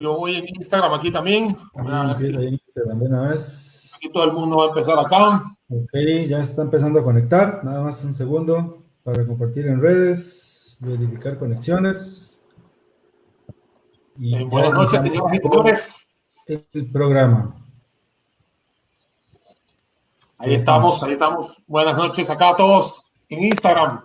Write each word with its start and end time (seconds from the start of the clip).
Yo 0.00 0.16
voy 0.16 0.36
en 0.36 0.44
Instagram 0.48 0.92
aquí 0.94 1.12
también. 1.12 1.56
Ahí 1.74 2.26
en 2.26 2.54
Instagram 2.54 2.98
de 2.98 3.06
una 3.06 3.28
vez. 3.28 3.92
Aquí 3.96 4.10
todo 4.10 4.24
el 4.24 4.32
mundo 4.32 4.56
va 4.56 4.64
a 4.64 4.68
empezar 4.68 4.98
acá. 4.98 5.42
Ok, 5.68 5.92
ya 6.28 6.40
está 6.40 6.62
empezando 6.62 7.00
a 7.00 7.04
conectar. 7.04 7.64
Nada 7.64 7.82
más 7.82 8.02
un 8.04 8.12
segundo 8.12 8.78
para 9.02 9.26
compartir 9.26 9.66
en 9.66 9.80
redes, 9.80 10.78
verificar 10.80 11.38
conexiones. 11.38 12.44
Y 14.18 14.36
eh, 14.36 14.44
buenas 14.44 14.72
noches, 14.72 15.02
señores 15.02 15.40
y 15.40 15.48
señores. 15.48 16.08
El 16.74 16.90
programa. 16.90 17.56
Ahí 20.38 20.54
estamos, 20.54 21.02
ahí 21.02 21.12
estamos. 21.12 21.62
Buenas 21.66 21.96
noches 21.96 22.28
acá 22.28 22.50
a 22.50 22.56
todos 22.56 23.14
en 23.28 23.44
Instagram. 23.44 24.04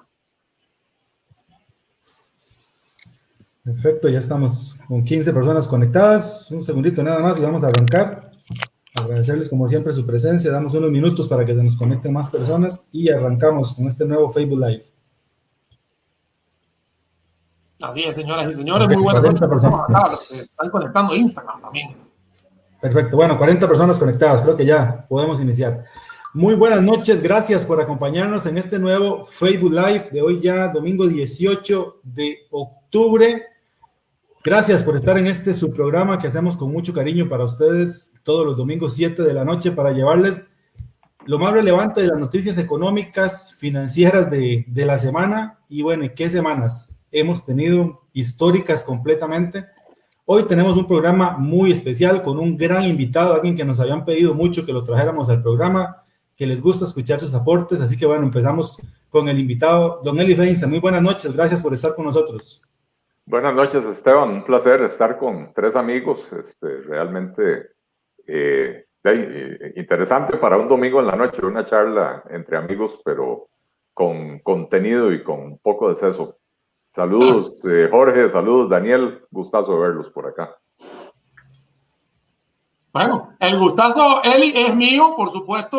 Perfecto, 3.63 4.09
ya 4.09 4.19
estamos 4.19 4.75
con 4.87 5.03
15 5.03 5.33
personas 5.33 5.67
conectadas. 5.67 6.49
Un 6.51 6.63
segundito 6.63 7.03
nada 7.03 7.19
más 7.19 7.37
y 7.37 7.41
vamos 7.41 7.63
a 7.63 7.67
arrancar. 7.67 8.31
Agradecerles 8.95 9.49
como 9.49 9.67
siempre 9.67 9.93
su 9.93 10.05
presencia. 10.05 10.51
Damos 10.51 10.73
unos 10.73 10.89
minutos 10.91 11.27
para 11.27 11.45
que 11.45 11.53
se 11.53 11.63
nos 11.63 11.75
conecten 11.75 12.13
más 12.13 12.29
personas 12.29 12.87
y 12.91 13.09
arrancamos 13.09 13.73
con 13.73 13.87
este 13.87 14.05
nuevo 14.05 14.29
Facebook 14.29 14.59
Live. 14.59 14.85
Así 17.81 18.03
es, 18.03 18.15
señoras 18.15 18.47
y 18.49 18.53
señores. 18.53 18.87
muy 18.87 19.03
buenas 19.03 19.23
noches. 19.23 19.47
Personas. 19.47 20.31
Están 20.31 20.69
conectando 20.69 21.15
Instagram 21.15 21.61
también. 21.61 21.95
Perfecto. 22.81 23.15
Bueno, 23.15 23.37
40 23.37 23.67
personas 23.67 23.99
conectadas. 23.99 24.41
Creo 24.41 24.55
que 24.55 24.65
ya 24.65 25.05
podemos 25.07 25.39
iniciar. 25.39 25.85
Muy 26.33 26.53
buenas 26.53 26.83
noches, 26.83 27.23
gracias 27.23 27.65
por 27.65 27.81
acompañarnos 27.81 28.45
en 28.45 28.59
este 28.59 28.77
nuevo 28.77 29.25
Facebook 29.25 29.71
Live 29.71 30.09
de 30.11 30.21
hoy 30.21 30.39
ya, 30.39 30.67
domingo 30.67 31.07
18 31.07 32.01
de 32.03 32.37
octubre. 32.51 32.78
Gracias 34.43 34.83
por 34.83 34.95
estar 34.95 35.17
en 35.17 35.27
este 35.27 35.53
su 35.53 35.71
programa 35.71 36.17
que 36.17 36.27
hacemos 36.27 36.55
con 36.55 36.71
mucho 36.71 36.93
cariño 36.93 37.27
para 37.27 37.43
ustedes 37.43 38.13
todos 38.23 38.45
los 38.45 38.55
domingos 38.55 38.93
7 38.93 39.21
de 39.21 39.33
la 39.33 39.43
noche 39.43 39.71
para 39.71 39.91
llevarles 39.91 40.55
lo 41.25 41.37
más 41.37 41.53
relevante 41.53 42.01
de 42.01 42.07
las 42.07 42.19
noticias 42.19 42.57
económicas, 42.57 43.53
financieras 43.53 44.31
de, 44.31 44.65
de 44.67 44.85
la 44.85 44.97
semana. 44.97 45.59
Y 45.67 45.81
bueno, 45.81 46.05
¿qué 46.15 46.29
semanas? 46.29 47.03
Hemos 47.11 47.45
tenido 47.45 48.07
históricas 48.13 48.83
completamente. 48.83 49.65
Hoy 50.25 50.43
tenemos 50.43 50.77
un 50.77 50.87
programa 50.87 51.37
muy 51.37 51.71
especial 51.71 52.21
con 52.21 52.39
un 52.39 52.55
gran 52.55 52.85
invitado, 52.85 53.35
alguien 53.35 53.55
que 53.55 53.65
nos 53.65 53.79
habían 53.79 54.05
pedido 54.05 54.33
mucho 54.33 54.65
que 54.65 54.73
lo 54.73 54.83
trajéramos 54.83 55.29
al 55.29 55.43
programa 55.43 56.03
que 56.35 56.47
les 56.47 56.61
gusta 56.61 56.85
escuchar 56.85 57.19
sus 57.19 57.33
aportes. 57.33 57.81
Así 57.81 57.97
que 57.97 58.05
bueno, 58.05 58.23
empezamos 58.23 58.77
con 59.09 59.27
el 59.27 59.37
invitado, 59.37 59.99
don 60.03 60.19
Eli 60.19 60.33
Feinza. 60.35 60.67
Muy 60.67 60.79
buenas 60.79 61.03
noches, 61.03 61.33
gracias 61.33 61.61
por 61.61 61.73
estar 61.73 61.93
con 61.93 62.05
nosotros. 62.05 62.63
Buenas 63.29 63.53
noches, 63.53 63.85
Esteban. 63.85 64.29
Un 64.29 64.43
placer 64.43 64.81
estar 64.81 65.19
con 65.19 65.53
tres 65.53 65.75
amigos. 65.75 66.33
Este, 66.33 66.81
realmente 66.81 67.73
eh, 68.25 68.87
eh, 69.03 69.73
interesante 69.75 70.37
para 70.37 70.57
un 70.57 70.67
domingo 70.67 70.99
en 70.99 71.05
la 71.05 71.15
noche, 71.15 71.45
una 71.45 71.63
charla 71.63 72.23
entre 72.31 72.57
amigos, 72.57 72.99
pero 73.05 73.49
con 73.93 74.39
contenido 74.39 75.13
y 75.13 75.21
con 75.21 75.59
poco 75.59 75.89
de 75.89 75.95
seso. 75.95 76.39
Saludos, 76.89 77.53
eh, 77.65 77.87
Jorge, 77.91 78.29
saludos, 78.29 78.67
Daniel. 78.67 79.21
Gustazo 79.29 79.77
verlos 79.77 80.09
por 80.09 80.25
acá. 80.25 80.57
Bueno, 82.91 83.35
el 83.39 83.59
gustazo, 83.59 84.23
Eli, 84.23 84.53
es 84.55 84.75
mío, 84.75 85.13
por 85.15 85.29
supuesto. 85.29 85.77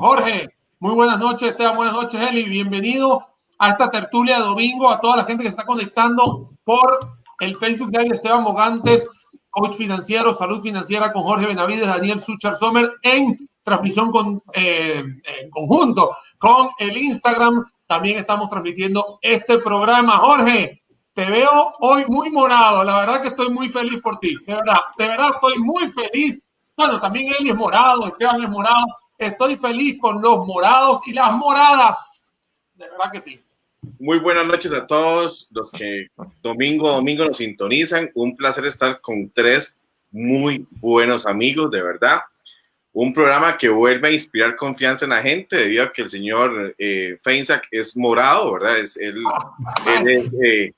Jorge, 0.00 0.48
muy 0.78 0.94
buenas 0.94 1.18
noches, 1.18 1.50
Esteban, 1.50 1.76
buenas 1.76 1.94
noches, 1.94 2.18
Eli. 2.26 2.48
Bienvenido 2.48 3.35
a 3.58 3.70
esta 3.70 3.90
tertulia 3.90 4.38
de 4.38 4.44
domingo, 4.44 4.90
a 4.90 5.00
toda 5.00 5.16
la 5.16 5.24
gente 5.24 5.42
que 5.42 5.48
está 5.48 5.64
conectando 5.64 6.50
por 6.64 6.98
el 7.40 7.56
Facebook 7.56 7.90
de 7.90 8.14
Esteban 8.14 8.42
Mogantes, 8.42 9.08
coach 9.50 9.76
financiero, 9.76 10.32
salud 10.32 10.60
financiera 10.60 11.12
con 11.12 11.22
Jorge 11.22 11.46
Benavides, 11.46 11.86
Daniel 11.86 12.20
Suchar 12.20 12.56
Sommer, 12.56 12.92
en 13.02 13.48
transmisión 13.62 14.10
con, 14.10 14.42
eh, 14.54 15.02
en 15.40 15.50
conjunto 15.50 16.10
con 16.38 16.68
el 16.78 16.96
Instagram. 16.96 17.64
También 17.86 18.18
estamos 18.18 18.48
transmitiendo 18.48 19.18
este 19.22 19.58
programa. 19.58 20.18
Jorge, 20.18 20.82
te 21.12 21.24
veo 21.30 21.72
hoy 21.80 22.04
muy 22.06 22.30
morado. 22.30 22.84
La 22.84 22.98
verdad 22.98 23.22
que 23.22 23.28
estoy 23.28 23.48
muy 23.48 23.68
feliz 23.68 24.00
por 24.02 24.18
ti. 24.18 24.36
De 24.46 24.54
verdad, 24.54 24.78
de 24.98 25.08
verdad 25.08 25.30
estoy 25.34 25.58
muy 25.58 25.86
feliz. 25.88 26.46
Bueno, 26.76 27.00
también 27.00 27.32
él 27.38 27.48
es 27.48 27.56
morado, 27.56 28.06
Esteban 28.06 28.42
es 28.42 28.50
morado. 28.50 28.84
Estoy 29.16 29.56
feliz 29.56 29.98
con 29.98 30.20
los 30.20 30.46
morados 30.46 31.00
y 31.06 31.12
las 31.14 31.32
moradas. 31.32 32.72
De 32.76 32.88
verdad 32.90 33.10
que 33.10 33.20
sí. 33.20 33.45
Muy 33.98 34.18
buenas 34.18 34.46
noches 34.46 34.72
a 34.72 34.86
todos 34.86 35.48
los 35.52 35.70
que 35.70 36.08
domingo 36.42 36.88
a 36.88 36.96
domingo 36.96 37.24
nos 37.24 37.38
sintonizan. 37.38 38.10
Un 38.14 38.36
placer 38.36 38.64
estar 38.66 39.00
con 39.00 39.30
tres 39.30 39.78
muy 40.10 40.66
buenos 40.70 41.26
amigos, 41.26 41.70
de 41.70 41.82
verdad. 41.82 42.20
Un 42.92 43.12
programa 43.12 43.56
que 43.56 43.68
vuelve 43.68 44.08
a 44.08 44.12
inspirar 44.12 44.56
confianza 44.56 45.04
en 45.04 45.10
la 45.10 45.22
gente 45.22 45.56
debido 45.56 45.84
a 45.84 45.92
que 45.92 46.02
el 46.02 46.10
señor 46.10 46.74
eh, 46.78 47.18
Feinsack 47.22 47.68
es 47.70 47.96
morado, 47.96 48.54
¿verdad? 48.54 48.78
Es, 48.78 48.96
él, 48.96 49.16
es, 50.06 50.30
eh, 50.42 50.72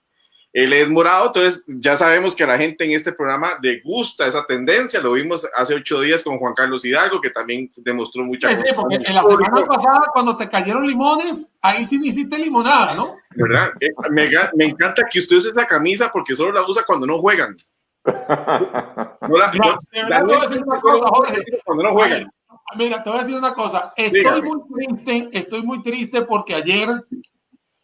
él 0.64 0.72
es 0.72 0.90
morado, 0.90 1.26
entonces 1.26 1.64
ya 1.68 1.94
sabemos 1.94 2.34
que 2.34 2.42
a 2.42 2.48
la 2.48 2.58
gente 2.58 2.84
en 2.84 2.90
este 2.90 3.12
programa 3.12 3.58
le 3.62 3.80
gusta 3.80 4.26
esa 4.26 4.44
tendencia. 4.44 5.00
Lo 5.00 5.12
vimos 5.12 5.48
hace 5.54 5.74
ocho 5.74 6.00
días 6.00 6.22
con 6.22 6.38
Juan 6.38 6.54
Carlos 6.54 6.84
Hidalgo, 6.84 7.20
que 7.20 7.30
también 7.30 7.68
demostró 7.76 8.24
mucha. 8.24 8.48
Sí, 8.56 8.62
sí 8.66 8.72
porque 8.74 8.96
en 8.96 9.14
la 9.14 9.22
semana 9.22 9.64
pasada, 9.66 10.02
cuando 10.12 10.36
te 10.36 10.48
cayeron 10.48 10.84
limones, 10.84 11.52
ahí 11.62 11.86
sí 11.86 12.00
hiciste 12.02 12.36
limonada, 12.38 12.92
¿no? 12.96 13.14
¿Verdad? 13.36 13.70
Eh, 13.78 13.90
me, 14.10 14.28
me, 14.54 14.64
encanta 14.64 15.04
que 15.08 15.20
usted 15.20 15.36
use 15.36 15.50
esa 15.50 15.64
camisa 15.64 16.10
porque 16.12 16.34
solo 16.34 16.50
la 16.50 16.66
usa 16.66 16.82
cuando 16.84 17.06
no 17.06 17.18
juegan. 17.18 17.56
No 18.04 19.36
la, 19.36 19.52
no, 19.52 19.76
te 19.92 20.22
voy 20.22 20.36
a 20.36 20.40
decir 20.40 20.62
una 20.64 20.80
cosa, 20.80 21.06
Jorge. 21.08 21.44
Cuando 21.64 21.84
no 21.84 21.92
juegan. 21.92 22.30
Mira, 22.76 23.02
te 23.02 23.10
voy 23.10 23.18
a 23.18 23.22
decir 23.22 23.36
una 23.36 23.54
cosa. 23.54 23.92
Estoy 23.96 24.20
Dígame. 24.20 24.42
muy 24.42 24.60
triste, 24.74 25.28
estoy 25.32 25.62
muy 25.62 25.82
triste 25.82 26.22
porque 26.22 26.54
ayer 26.54 26.88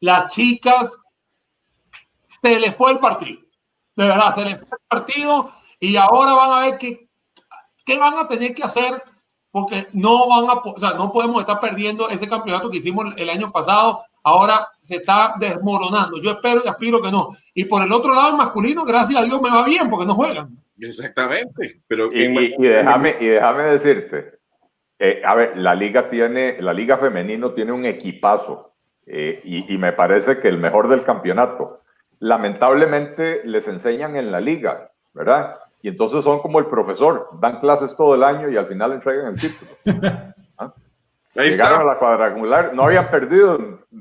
las 0.01 0.33
chicas 0.33 0.99
se 2.45 2.61
le 2.61 2.73
fue 2.73 2.93
el 2.93 2.99
partido. 2.99 3.41
De 3.97 4.07
verdad, 4.07 4.31
se 4.33 4.45
le 4.45 4.57
fue 4.57 4.77
el 4.79 4.87
partido 4.87 5.51
y 5.81 5.97
ahora 5.97 6.35
van 6.35 6.53
a 6.53 6.61
ver 6.67 6.79
qué, 6.79 7.09
qué 7.87 7.99
van 7.99 8.19
a 8.19 8.29
tener 8.29 8.55
que 8.55 8.63
hacer 8.63 9.03
porque 9.51 9.87
no 9.93 10.29
van 10.29 10.51
a, 10.51 10.61
o 10.61 10.79
sea, 10.79 10.91
no 10.95 11.11
podemos 11.11 11.41
estar 11.41 11.59
perdiendo 11.59 12.11
ese 12.11 12.29
campeonato 12.29 12.71
que 12.71 12.79
hicimos 12.79 13.15
el 13.17 13.31
año 13.31 13.51
pasado. 13.51 14.03
Ahora 14.23 14.69
se 14.79 14.97
está 14.97 15.35
desmoronando. 15.39 16.21
Yo 16.21 16.33
espero 16.33 16.61
y 16.65 16.69
aspiro 16.69 17.01
que 17.01 17.11
no. 17.11 17.29
Y 17.55 17.65
por 17.65 17.83
el 17.83 17.93
otro 17.93 18.15
lado, 18.15 18.31
el 18.31 18.37
masculino, 18.37 18.85
gracias 18.85 19.21
a 19.21 19.25
Dios, 19.25 19.41
me 19.41 19.51
va 19.51 19.65
bien 19.65 19.89
porque 19.89 20.07
no 20.07 20.15
juegan. 20.15 20.59
Exactamente. 20.79 21.81
Pero 21.87 22.13
y, 22.13 22.25
y, 22.25 22.55
y 22.59 22.69
déjame, 22.69 23.17
y 23.21 23.27
déjame 23.27 23.63
decirte, 23.65 24.39
eh, 24.99 25.23
a 25.25 25.35
ver, 25.35 25.57
la 25.57 25.75
liga 25.75 26.11
tiene, 26.11 26.61
la 26.61 26.75
liga 26.75 26.99
femenino 26.99 27.53
tiene 27.53 27.73
un 27.73 27.87
equipazo 27.87 28.75
eh, 29.07 29.41
y, 29.45 29.73
y, 29.73 29.79
me 29.79 29.93
parece 29.93 30.41
que 30.41 30.49
el 30.49 30.59
mejor 30.59 30.89
del 30.89 31.05
campeonato 31.05 31.84
lamentablemente 32.21 33.43
les 33.45 33.67
enseñan 33.69 34.17
en 34.17 34.33
la 34.33 34.41
liga, 34.41 34.91
¿verdad? 35.13 35.57
Y 35.83 35.89
entonces 35.89 36.25
son 36.25 36.41
como 36.41 36.59
el 36.59 36.67
profesor, 36.67 37.29
dan 37.41 37.61
clases 37.61 37.95
todo 37.95 38.15
el 38.15 38.25
año 38.25 38.49
y 38.49 38.57
al 38.57 38.67
final 38.67 38.93
entregan 38.93 39.35
el 39.35 39.41
título. 39.41 39.71
¿Ah? 40.59 40.73
Ahí 41.37 41.51
Llegaron 41.51 41.81
está. 41.81 41.81
a 41.81 41.85
la 41.85 41.99
cuadrangular, 41.99 42.75
no 42.77 42.85
habían 42.85 43.11
perdido 43.11 43.59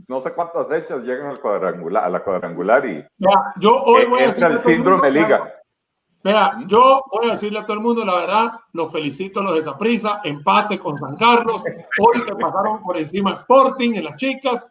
no 0.07 0.19
sé 0.21 0.33
cuántas 0.33 0.67
fechas, 0.67 1.03
llegan 1.03 1.27
al 1.27 1.39
cuadrangular, 1.39 2.05
a 2.05 2.09
la 2.09 2.23
cuadrangular 2.23 2.85
y 2.85 3.05
Vea, 3.17 3.53
yo 3.57 3.81
hoy 3.83 4.05
voy 4.05 4.21
a 4.21 4.25
entra 4.25 4.49
el 4.49 4.59
síndrome 4.59 5.09
mundo, 5.09 5.19
liga. 5.19 5.53
Vea, 6.23 6.53
yo 6.67 7.03
voy 7.11 7.27
a 7.27 7.31
decirle 7.31 7.59
a 7.59 7.65
todo 7.65 7.73
el 7.73 7.83
mundo 7.83 8.05
la 8.05 8.15
verdad, 8.15 8.51
los 8.71 8.91
felicito 8.91 9.39
a 9.39 9.43
los 9.43 9.55
de 9.55 9.61
Zaprisa, 9.63 10.21
empate 10.23 10.79
con 10.79 10.97
San 10.97 11.17
Carlos, 11.17 11.63
hoy 11.99 12.23
que 12.23 12.35
pasaron 12.35 12.81
por 12.81 12.97
encima 12.97 13.33
Sporting 13.33 13.95
en 13.95 14.05
las 14.05 14.15
chicas, 14.15 14.65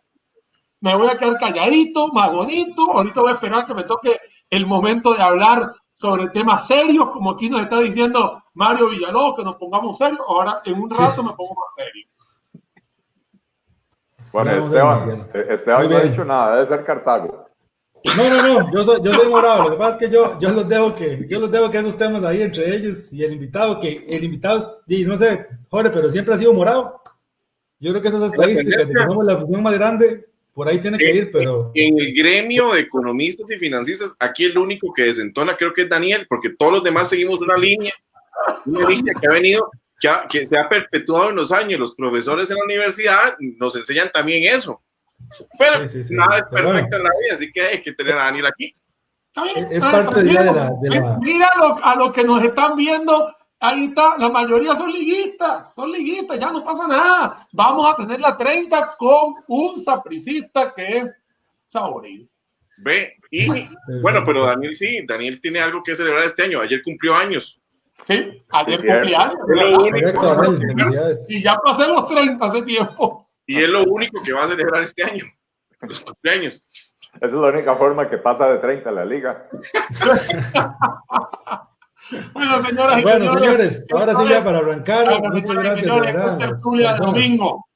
me 0.82 0.96
voy 0.96 1.08
a 1.08 1.16
quedar 1.16 1.38
calladito, 1.38 2.08
más 2.08 2.32
bonito. 2.32 2.90
Ahorita 2.92 3.20
voy 3.20 3.30
a 3.30 3.34
esperar 3.34 3.64
que 3.64 3.72
me 3.72 3.84
toque 3.84 4.20
el 4.50 4.66
momento 4.66 5.14
de 5.14 5.22
hablar 5.22 5.70
sobre 5.92 6.28
temas 6.30 6.66
serios, 6.66 7.08
como 7.10 7.30
aquí 7.30 7.48
nos 7.48 7.60
está 7.60 7.78
diciendo 7.78 8.42
Mario 8.54 8.88
Villalobos, 8.88 9.36
que 9.36 9.44
nos 9.44 9.56
pongamos 9.56 9.96
serios. 9.96 10.20
Ahora, 10.26 10.60
en 10.64 10.80
un 10.80 10.90
rato 10.90 11.22
me 11.22 11.30
pongo 11.34 11.54
más 11.54 11.74
serio. 11.76 12.06
Bueno, 14.32 14.50
Esteban, 14.50 15.28
Esteban 15.50 15.88
no 15.88 15.96
ha 15.96 16.00
dicho 16.00 16.24
nada, 16.24 16.54
debe 16.56 16.66
ser 16.66 16.84
Cartago. 16.84 17.46
No, 18.16 18.28
no, 18.28 18.42
no, 18.42 18.72
yo 18.72 18.82
soy, 18.82 19.00
yo 19.04 19.14
soy 19.14 19.28
morado. 19.28 19.62
Lo 19.62 19.70
que 19.70 19.76
pasa 19.76 19.96
es 19.96 20.04
que 20.04 20.10
yo, 20.10 20.36
yo 20.40 20.50
los 20.50 20.68
dejo 20.68 20.92
que, 20.92 21.28
yo 21.30 21.38
los 21.38 21.52
dejo 21.52 21.70
que 21.70 21.78
esos 21.78 21.96
temas 21.96 22.24
ahí 22.24 22.42
entre 22.42 22.74
ellos 22.74 23.12
y 23.12 23.22
el 23.22 23.34
invitado, 23.34 23.78
que 23.78 24.04
el 24.08 24.24
invitado, 24.24 24.82
y 24.88 25.04
no 25.04 25.16
sé, 25.16 25.46
Jorge, 25.70 25.90
pero 25.90 26.10
siempre 26.10 26.34
ha 26.34 26.38
sido 26.38 26.52
morado. 26.52 27.00
Yo 27.78 27.90
creo 27.92 28.02
que 28.02 28.08
esas 28.08 28.32
estadísticas, 28.32 28.86
que 28.86 28.92
tenemos 28.92 29.24
la 29.24 29.36
función 29.36 29.62
más 29.62 29.74
grande, 29.74 30.31
por 30.54 30.68
ahí 30.68 30.78
tiene 30.80 30.98
que 30.98 31.14
ir, 31.14 31.30
pero... 31.32 31.70
En 31.74 31.98
el 31.98 32.14
gremio 32.14 32.72
de 32.72 32.80
economistas 32.80 33.50
y 33.50 33.58
financistas, 33.58 34.14
aquí 34.18 34.44
el 34.44 34.58
único 34.58 34.92
que 34.92 35.04
desentona 35.04 35.56
creo 35.56 35.72
que 35.72 35.82
es 35.82 35.88
Daniel, 35.88 36.26
porque 36.28 36.50
todos 36.50 36.72
los 36.72 36.84
demás 36.84 37.08
seguimos 37.08 37.40
una 37.40 37.56
línea, 37.56 37.92
una 38.66 38.88
línea 38.88 39.14
que 39.18 39.26
ha 39.26 39.32
venido, 39.32 39.70
que, 40.00 40.08
ha, 40.08 40.26
que 40.28 40.46
se 40.46 40.58
ha 40.58 40.68
perpetuado 40.68 41.30
en 41.30 41.36
los 41.36 41.52
años. 41.52 41.80
Los 41.80 41.94
profesores 41.94 42.50
en 42.50 42.58
la 42.58 42.64
universidad 42.64 43.34
nos 43.58 43.76
enseñan 43.76 44.10
también 44.12 44.54
eso. 44.54 44.82
Pero 45.58 45.86
sí, 45.86 45.88
sí, 45.88 46.04
sí. 46.04 46.14
nada 46.14 46.38
es 46.38 46.44
perfecto 46.44 46.88
bueno. 46.88 46.96
en 46.96 47.02
la 47.02 47.10
vida, 47.20 47.34
así 47.34 47.50
que 47.52 47.62
hay 47.62 47.82
que 47.82 47.92
tener 47.92 48.16
a 48.18 48.24
Daniel 48.24 48.46
aquí. 48.46 48.72
Es 49.70 49.82
parte 49.82 50.22
de 50.22 50.32
la, 50.32 50.70
Mira 51.20 51.50
a 51.82 51.96
lo, 51.96 52.12
que 52.12 52.22
nos 52.24 52.42
están 52.44 52.76
viendo. 52.76 53.34
Ahí 53.64 53.84
está, 53.84 54.18
la 54.18 54.28
mayoría 54.28 54.74
son 54.74 54.92
liguistas, 54.92 55.72
son 55.72 55.92
liguistas, 55.92 56.36
ya 56.36 56.50
no 56.50 56.64
pasa 56.64 56.84
nada. 56.88 57.46
Vamos 57.52 57.92
a 57.92 57.94
tener 57.94 58.20
la 58.20 58.36
30 58.36 58.96
con 58.98 59.36
un 59.46 59.78
sapricista 59.78 60.72
que 60.74 60.98
es 60.98 61.16
Saborín. 61.64 62.28
Ve, 62.78 63.14
y 63.30 63.46
bueno, 64.02 64.24
pero 64.26 64.46
Daniel 64.46 64.74
sí, 64.74 65.06
Daniel 65.06 65.40
tiene 65.40 65.60
algo 65.60 65.80
que 65.80 65.94
celebrar 65.94 66.24
este 66.24 66.42
año. 66.42 66.58
Ayer 66.58 66.82
cumplió 66.82 67.14
años. 67.14 67.62
Sí, 68.04 68.42
ayer 68.50 68.80
cumplió 68.80 69.20
años. 69.20 69.36
Y 71.28 71.40
ya 71.40 71.56
pasé 71.58 71.86
los 71.86 72.08
30 72.08 72.44
hace 72.44 72.62
tiempo. 72.62 73.30
Y 73.46 73.62
es 73.62 73.68
lo 73.68 73.84
único 73.84 74.20
que 74.24 74.32
va 74.32 74.42
a 74.42 74.48
celebrar 74.48 74.82
este 74.82 75.04
año, 75.04 75.24
los 75.82 76.04
cumpleaños. 76.04 76.96
Esa 77.14 77.26
es 77.26 77.32
la 77.32 77.46
única 77.46 77.76
forma 77.76 78.10
que 78.10 78.18
pasa 78.18 78.52
de 78.52 78.58
30 78.58 78.90
la 78.90 79.04
liga. 79.04 79.48
bueno, 82.32 82.62
señoras 82.62 82.98
y 82.98 83.02
bueno, 83.02 83.32
señores, 83.32 83.86
ahora 83.92 84.14
sí 84.14 84.28
ya 84.28 84.44
para 84.44 84.58
arrancar. 84.58 85.20
muchas 85.32 85.56
gracias, 85.56 85.90
de 85.90 86.96
domingo. 86.98 87.66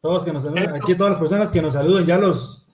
Todos 0.00 0.24
que 0.24 0.32
nos 0.32 0.46
aquí 0.46 0.94
todas 0.94 1.10
las 1.10 1.18
personas 1.18 1.52
que 1.52 1.60
nos 1.60 1.74
saluden, 1.74 2.06
ya 2.06 2.18
los 2.18 2.66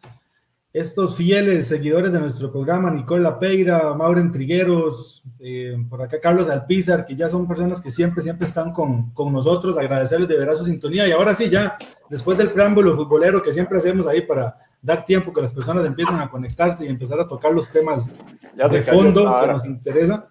estos 0.78 1.16
fieles 1.16 1.68
seguidores 1.68 2.12
de 2.12 2.20
nuestro 2.20 2.52
programa, 2.52 2.90
Nicola 2.90 3.38
Peira, 3.38 3.94
Mauren 3.94 4.30
Trigueros, 4.30 5.22
eh, 5.38 5.74
por 5.88 6.02
acá 6.02 6.20
Carlos 6.20 6.50
Alpizar, 6.50 7.06
que 7.06 7.16
ya 7.16 7.30
son 7.30 7.48
personas 7.48 7.80
que 7.80 7.90
siempre, 7.90 8.20
siempre 8.20 8.46
están 8.46 8.72
con, 8.72 9.10
con, 9.12 9.32
nosotros, 9.32 9.78
agradecerles 9.78 10.28
de 10.28 10.36
verdad 10.36 10.54
su 10.54 10.66
sintonía. 10.66 11.08
Y 11.08 11.12
ahora 11.12 11.32
sí, 11.32 11.48
ya, 11.48 11.78
después 12.10 12.36
del 12.36 12.50
preámbulo 12.50 12.94
futbolero 12.94 13.40
que 13.40 13.54
siempre 13.54 13.78
hacemos 13.78 14.06
ahí 14.06 14.20
para 14.20 14.54
dar 14.82 15.06
tiempo 15.06 15.32
que 15.32 15.40
las 15.40 15.54
personas 15.54 15.86
empiecen 15.86 16.16
a 16.16 16.28
conectarse 16.28 16.84
y 16.84 16.88
empezar 16.88 17.20
a 17.20 17.26
tocar 17.26 17.52
los 17.52 17.70
temas 17.70 18.14
de 18.54 18.82
fondo 18.82 19.34
que 19.40 19.46
nos 19.46 19.64
interesa. 19.64 20.28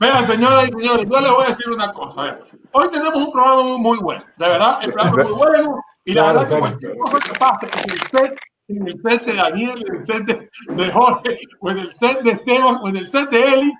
Vean, 0.00 0.26
señoras 0.26 0.68
y 0.68 0.72
señores, 0.72 1.06
yo 1.08 1.20
les 1.20 1.30
voy 1.30 1.44
a 1.44 1.48
decir 1.48 1.70
una 1.70 1.92
cosa. 1.92 2.38
Hoy 2.72 2.88
tenemos 2.88 3.16
un 3.16 3.32
programa 3.32 3.78
muy 3.78 3.98
bueno, 3.98 4.24
de 4.36 4.48
verdad, 4.48 4.78
el 4.82 4.92
programa 4.92 5.22
es 5.22 5.28
muy 5.28 5.38
bueno. 5.38 5.84
Y 6.04 6.12
la 6.12 6.32
verdad 6.32 6.48
que 6.48 6.58
cualquier 6.58 6.96
cosa 6.98 7.18
que 7.18 7.38
pase 7.38 7.66
en 8.68 8.86
el 8.86 9.00
set, 9.02 9.24
de 9.24 9.34
Daniel, 9.34 9.84
en 9.86 9.94
el 9.94 10.02
set 10.02 10.24
de, 10.24 10.90
Jorge, 10.90 11.36
o 11.60 11.70
en 11.70 11.78
el 11.78 11.92
set 11.92 12.20
de 12.22 12.32
Esteban, 12.32 12.78
o 12.82 12.88
en 12.88 12.96
el 12.96 13.06
set 13.06 13.30
de 13.30 13.42
Eli, 13.42 13.72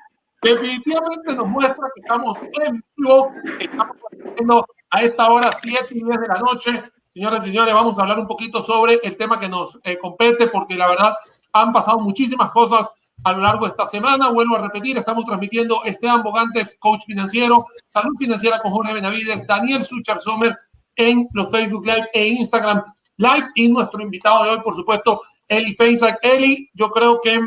definitivamente 0.42 1.34
nos 1.34 1.46
muestra 1.46 1.88
que 1.94 2.00
estamos 2.00 2.38
en 2.62 2.84
vivo, 2.96 3.30
estamos 3.60 3.96
haciendo 4.12 4.66
a 4.90 5.02
esta 5.02 5.30
hora 5.30 5.52
7 5.52 5.86
y 5.90 6.04
10 6.04 6.20
de 6.20 6.28
la 6.28 6.38
noche. 6.38 6.82
Señoras 7.08 7.44
y 7.44 7.50
señores, 7.50 7.74
vamos 7.74 7.98
a 7.98 8.02
hablar 8.02 8.18
un 8.18 8.26
poquito 8.26 8.60
sobre 8.60 9.00
el 9.02 9.16
tema 9.16 9.38
que 9.38 9.48
nos 9.48 9.78
eh, 9.84 9.98
compete, 9.98 10.48
porque 10.48 10.74
la 10.74 10.88
verdad 10.88 11.14
han 11.54 11.72
pasado 11.72 12.00
muchísimas 12.00 12.50
cosas 12.50 12.90
a 13.22 13.32
lo 13.32 13.38
largo 13.38 13.64
de 13.64 13.70
esta 13.70 13.86
semana. 13.86 14.28
Vuelvo 14.30 14.56
a 14.56 14.62
repetir, 14.62 14.98
estamos 14.98 15.24
transmitiendo 15.24 15.82
Esteban 15.84 16.22
Bogantes, 16.22 16.76
coach 16.78 17.04
financiero, 17.06 17.64
Salud 17.86 18.14
Financiera 18.18 18.60
con 18.60 18.72
Jorge 18.72 18.92
Benavides, 18.92 19.46
Daniel 19.46 19.82
Suchar 19.82 20.18
Sommer, 20.18 20.56
en 20.96 21.28
los 21.32 21.50
Facebook 21.50 21.86
Live 21.86 22.08
e 22.12 22.26
Instagram 22.26 22.82
Live. 23.16 23.48
Y 23.54 23.68
nuestro 23.68 24.02
invitado 24.02 24.44
de 24.44 24.50
hoy, 24.50 24.60
por 24.62 24.74
supuesto, 24.74 25.20
Eli 25.48 25.74
Feinsack. 25.74 26.18
Eli, 26.22 26.68
yo 26.74 26.90
creo 26.90 27.20
que, 27.20 27.40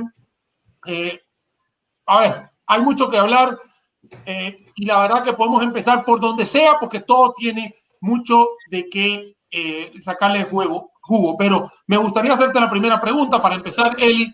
eh, 0.88 1.22
a 2.06 2.20
ver, 2.20 2.50
hay 2.66 2.82
mucho 2.82 3.10
que 3.10 3.18
hablar 3.18 3.60
eh, 4.26 4.58
y 4.76 4.86
la 4.86 5.00
verdad 5.00 5.24
que 5.24 5.34
podemos 5.34 5.62
empezar 5.62 6.06
por 6.06 6.22
donde 6.22 6.46
sea 6.46 6.80
porque 6.80 7.02
todo 7.02 7.34
tiene 7.34 7.76
mucho 8.00 8.48
de 8.70 8.88
qué 8.90 9.36
eh, 9.52 9.92
sacarle 10.00 10.46
juego, 10.46 10.92
jugo. 11.08 11.36
Pero 11.38 11.72
me 11.88 11.98
gustaría 11.98 12.34
hacerte 12.34 12.60
la 12.60 12.70
primera 12.70 13.00
pregunta 13.00 13.42
para 13.42 13.56
empezar, 13.56 13.96
Eli. 13.98 14.34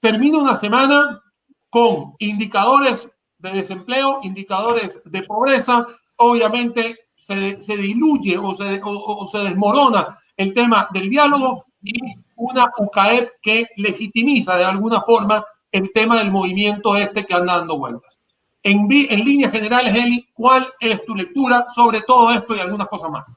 Termina 0.00 0.38
una 0.38 0.56
semana 0.56 1.22
con 1.70 2.14
indicadores 2.18 3.08
de 3.38 3.52
desempleo, 3.52 4.20
indicadores 4.22 5.00
de 5.04 5.22
pobreza, 5.22 5.86
obviamente 6.16 6.98
se, 7.14 7.56
diluye 7.76 8.36
o 8.36 8.54
se, 8.54 8.80
o, 8.84 9.26
se 9.26 9.38
desmorona 9.38 10.18
el 10.36 10.52
tema 10.52 10.88
del 10.92 11.08
diálogo 11.08 11.64
y 11.82 11.94
una 12.36 12.70
UCAEP 12.78 13.30
que 13.40 13.66
legitimiza 13.76 14.56
de 14.56 14.64
alguna 14.64 15.00
forma 15.00 15.44
el 15.70 15.92
tema 15.92 16.18
del 16.18 16.30
movimiento 16.30 16.96
este 16.96 17.24
que 17.24 17.34
anda 17.34 17.58
dando 17.58 17.78
vueltas. 17.78 18.18
En, 18.62 18.86
en 18.90 19.24
líneas 19.24 19.52
generales, 19.52 19.94
Eli, 19.94 20.28
¿cuál 20.34 20.68
es 20.78 21.04
tu 21.04 21.14
lectura 21.14 21.66
sobre 21.74 22.02
todo 22.02 22.30
esto 22.32 22.54
y 22.54 22.60
algunas 22.60 22.88
cosas 22.88 23.10
más? 23.10 23.32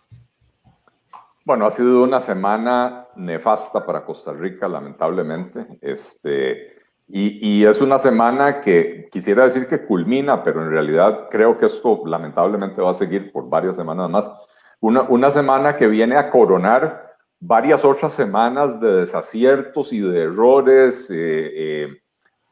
Bueno, 1.45 1.67
ha 1.67 1.71
sido 1.71 2.03
una 2.03 2.19
semana 2.21 3.07
nefasta 3.15 3.85
para 3.85 4.03
Costa 4.03 4.33
Rica, 4.33 4.67
lamentablemente. 4.67 5.77
Este, 5.79 6.73
y, 7.07 7.63
es 7.63 7.81
una 7.81 7.99
semana 7.99 8.61
que 8.61 9.07
quisiera 9.11 9.43
decir 9.43 9.67
que 9.67 9.85
culmina, 9.85 10.43
pero 10.43 10.63
en 10.63 10.71
realidad 10.71 11.27
creo 11.29 11.55
que 11.55 11.67
esto 11.67 12.01
lamentablemente 12.07 12.81
va 12.81 12.89
a 12.89 12.95
seguir 12.95 13.31
por 13.31 13.47
varias 13.47 13.75
semanas 13.75 14.09
más. 14.09 14.31
Una, 14.79 15.03
una 15.03 15.29
semana 15.29 15.75
que 15.75 15.85
viene 15.87 16.15
a 16.17 16.31
coronar 16.31 17.13
varias 17.39 17.85
otras 17.85 18.13
semanas 18.13 18.79
de 18.79 19.01
desaciertos 19.01 19.93
y 19.93 19.99
de 19.99 20.23
errores 20.23 21.11
eh, 21.11 21.51
eh, 21.53 22.01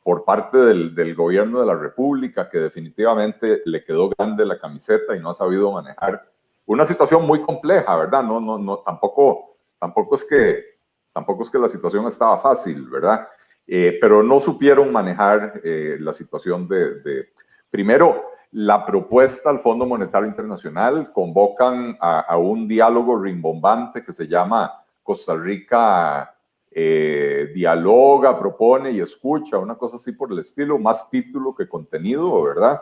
por 0.03 0.23
parte 0.23 0.59
del, 0.59 0.93
del, 0.93 1.15
gobierno 1.15 1.61
de 1.61 1.65
la 1.65 1.75
República, 1.75 2.47
que 2.47 2.59
definitivamente 2.59 3.63
le 3.65 3.83
quedó 3.83 4.09
grande 4.09 4.45
la 4.45 4.59
camiseta 4.59 5.15
y 5.15 5.19
no 5.19 5.31
ha 5.31 5.33
sabido 5.33 5.71
manejar 5.71 6.32
una 6.65 6.85
situación 6.85 7.25
muy 7.25 7.41
compleja, 7.41 7.95
¿verdad? 7.95 8.23
No, 8.23 8.39
no, 8.39 8.57
no, 8.57 8.79
tampoco, 8.79 9.57
tampoco 9.79 10.15
es 10.15 10.23
que, 10.23 10.63
tampoco 11.11 11.43
es 11.43 11.51
que 11.51 11.59
la 11.59 11.69
situación 11.69 12.07
estaba 12.07 12.37
fácil, 12.39 12.87
¿verdad? 12.89 13.27
Eh, 13.65 13.97
pero 13.99 14.23
no 14.23 14.39
supieron 14.39 14.91
manejar 14.91 15.61
eh, 15.63 15.97
la 15.99 16.13
situación 16.13 16.67
de, 16.67 17.29
primero, 17.69 18.23
la 18.51 18.85
propuesta 18.85 19.49
al 19.49 19.59
Fondo 19.59 19.85
Monetario 19.85 20.27
Internacional, 20.27 21.11
convocan 21.11 21.97
a, 21.99 22.37
un 22.37 22.67
diálogo 22.67 23.19
rimbombante 23.19 24.03
que 24.03 24.13
se 24.13 24.27
llama 24.27 24.71
Costa 25.01 25.35
Rica 25.35 26.35
eh, 26.69 27.51
dialoga, 27.53 28.37
propone 28.37 28.91
y 28.91 28.99
escucha, 28.99 29.57
una 29.57 29.75
cosa 29.75 29.95
así 29.95 30.11
por 30.11 30.31
el 30.31 30.39
estilo, 30.39 30.77
más 30.77 31.09
título 31.09 31.55
que 31.55 31.67
contenido, 31.67 32.43
¿verdad? 32.43 32.81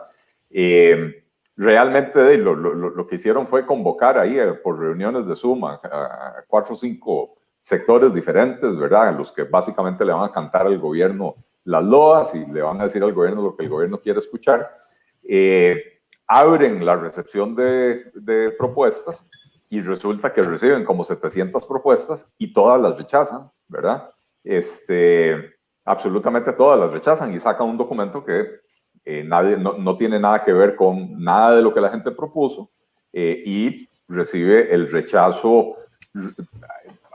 Realmente 1.56 2.36
lo, 2.38 3.06
que 3.06 3.16
hicieron 3.16 3.46
fue 3.46 3.66
convocar 3.66 4.18
ahí 4.18 4.38
por 4.62 4.78
reuniones 4.78 5.26
de 5.26 5.36
suma 5.36 5.80
a 5.84 6.44
cuatro 6.46 6.74
o 6.74 6.76
cinco 6.76 7.34
sectores 7.58 8.12
diferentes, 8.12 8.76
¿verdad? 8.76 9.10
En 9.10 9.18
los 9.18 9.30
que 9.30 9.44
básicamente 9.44 10.04
le 10.04 10.12
van 10.12 10.24
a 10.24 10.32
cantar 10.32 10.66
al 10.66 10.78
gobierno 10.78 11.36
las 11.64 11.84
loas 11.84 12.34
y 12.34 12.44
le 12.46 12.62
van 12.62 12.80
a 12.80 12.84
decir 12.84 13.02
al 13.02 13.12
gobierno 13.12 13.42
lo 13.42 13.56
que 13.56 13.64
el 13.64 13.70
gobierno 13.70 14.00
quiere 14.00 14.18
escuchar. 14.18 14.68
Eh, 15.22 16.00
abren 16.26 16.84
la 16.84 16.96
recepción 16.96 17.54
de, 17.54 18.10
de, 18.14 18.50
propuestas 18.50 19.24
y 19.68 19.80
resulta 19.80 20.32
que 20.32 20.42
reciben 20.42 20.84
como 20.84 21.04
700 21.04 21.64
propuestas 21.66 22.32
y 22.36 22.52
todas 22.52 22.80
las 22.80 22.98
rechazan, 22.98 23.50
¿verdad? 23.68 24.10
Este, 24.42 25.54
absolutamente 25.84 26.52
todas 26.52 26.80
las 26.80 26.90
rechazan 26.90 27.32
y 27.32 27.38
sacan 27.38 27.68
un 27.68 27.78
documento 27.78 28.24
que 28.24 28.61
eh, 29.04 29.24
nadie, 29.24 29.56
no, 29.56 29.74
no, 29.74 29.96
tiene 29.96 30.18
nada 30.18 30.44
que 30.44 30.52
ver 30.52 30.76
con 30.76 31.22
nada 31.22 31.56
de 31.56 31.62
lo 31.62 31.74
que 31.74 31.80
la 31.80 31.90
gente 31.90 32.12
propuso 32.12 32.70
eh, 33.12 33.42
y 33.44 33.88
recibe 34.08 34.72
el 34.72 34.90
rechazo 34.90 35.76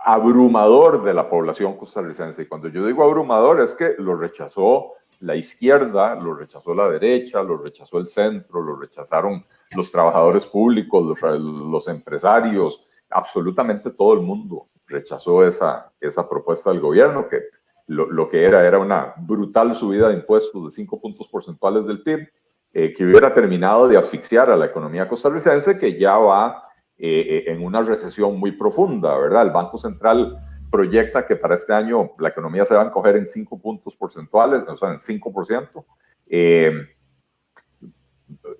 abrumador 0.03 1.03
de 1.03 1.13
la 1.13 1.29
población 1.29 1.77
costarricense. 1.77 2.41
Y 2.41 2.45
cuando 2.45 2.67
yo 2.69 2.85
digo 2.85 3.03
abrumador 3.03 3.61
es 3.61 3.75
que 3.75 3.95
lo 3.97 4.15
rechazó 4.15 4.93
la 5.19 5.35
izquierda, 5.35 6.15
lo 6.15 6.35
rechazó 6.35 6.73
la 6.73 6.89
derecha, 6.89 7.41
lo 7.41 7.57
rechazó 7.57 7.97
el 7.97 8.07
centro, 8.07 8.61
lo 8.61 8.75
rechazaron 8.75 9.45
los 9.75 9.91
trabajadores 9.91 10.45
públicos, 10.45 11.21
los, 11.21 11.87
empresarios, 11.87 12.85
absolutamente 13.09 13.89
todo 13.91 14.13
el 14.13 14.21
mundo 14.21 14.67
rechazó 14.85 15.45
esa, 15.45 15.91
esa 15.99 16.29
propuesta 16.29 16.69
del 16.69 16.79
gobierno, 16.79 17.27
que 17.27 17.41
lo, 17.87 18.29
que 18.29 18.43
era 18.43 18.67
era 18.67 18.79
una 18.79 19.13
brutal 19.17 19.73
subida 19.73 20.09
de 20.09 20.15
impuestos 20.15 20.63
de 20.65 20.69
5 20.71 21.01
puntos 21.01 21.27
porcentuales 21.27 21.85
del 21.85 22.03
PIB, 22.03 22.27
eh, 22.73 22.93
que 22.93 23.05
hubiera 23.05 23.33
terminado 23.33 23.87
de 23.87 23.97
asfixiar 23.97 24.49
a 24.49 24.57
la 24.57 24.65
economía 24.65 25.07
costarricense, 25.07 25.77
que 25.77 25.97
ya 25.97 26.17
va 26.17 26.63
eh, 26.97 27.45
eh, 27.47 27.51
en 27.51 27.63
una 27.63 27.81
recesión 27.81 28.37
muy 28.37 28.51
profunda, 28.51 29.17
¿verdad? 29.17 29.43
El 29.43 29.51
Banco 29.51 29.77
Central 29.77 30.37
proyecta 30.69 31.25
que 31.25 31.37
para 31.37 31.55
este 31.55 31.73
año 31.73 32.11
la 32.19 32.29
economía 32.29 32.65
se 32.65 32.75
va 32.75 32.81
a 32.81 32.85
encoger 32.87 33.15
en 33.15 33.25
5 33.25 33.59
puntos 33.59 33.95
porcentuales, 33.95 34.63
o 34.67 34.75
sea, 34.75 34.91
en 34.91 34.99
5%. 34.99 35.85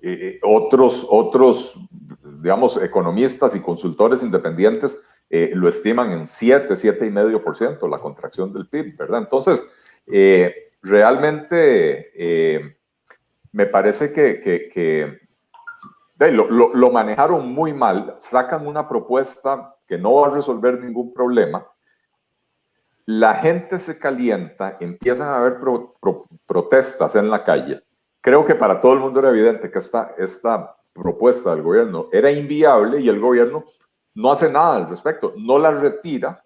Eh, 0.00 0.38
otros, 0.42 1.06
otros, 1.08 1.74
digamos, 2.40 2.76
economistas 2.82 3.54
y 3.54 3.60
consultores 3.60 4.22
independientes 4.22 4.98
lo 5.30 5.68
estiman 5.68 6.10
en 6.12 6.26
7, 6.26 6.74
7,5% 6.74 7.88
la 7.88 8.00
contracción 8.00 8.52
del 8.52 8.68
PIB, 8.68 8.96
¿verdad? 8.96 9.20
Entonces, 9.20 9.64
realmente 10.82 12.76
me 13.52 13.66
parece 13.66 14.12
que, 14.12 14.40
que 14.40 15.18
lo, 16.18 16.48
lo, 16.74 16.90
manejaron 16.90 17.52
muy 17.52 17.72
mal, 17.72 18.16
sacan 18.20 18.66
una 18.66 18.88
propuesta 18.88 19.76
que 19.86 19.98
no 19.98 20.14
va 20.14 20.28
a 20.28 20.30
resolver 20.30 20.82
ningún 20.82 21.12
problema 21.12 21.66
la 23.08 23.36
gente 23.36 23.78
se 23.78 23.98
calienta, 23.98 24.76
empiezan 24.80 25.28
a 25.28 25.38
haber 25.38 25.56
protestas 26.46 27.16
en 27.16 27.30
la 27.30 27.42
calle. 27.42 27.82
Creo 28.20 28.44
que 28.44 28.54
para 28.54 28.82
todo 28.82 28.92
el 28.92 28.98
mundo 28.98 29.20
era 29.20 29.30
evidente 29.30 29.70
que 29.70 29.78
esta, 29.78 30.14
esta 30.18 30.76
propuesta 30.92 31.54
del 31.54 31.62
gobierno 31.62 32.10
era 32.12 32.30
inviable 32.30 33.00
y 33.00 33.08
el 33.08 33.18
gobierno 33.18 33.64
no 34.18 34.32
hace 34.32 34.52
nada 34.52 34.74
al 34.74 34.88
respecto, 34.88 35.32
no 35.36 35.60
la 35.60 35.70
retira, 35.70 36.44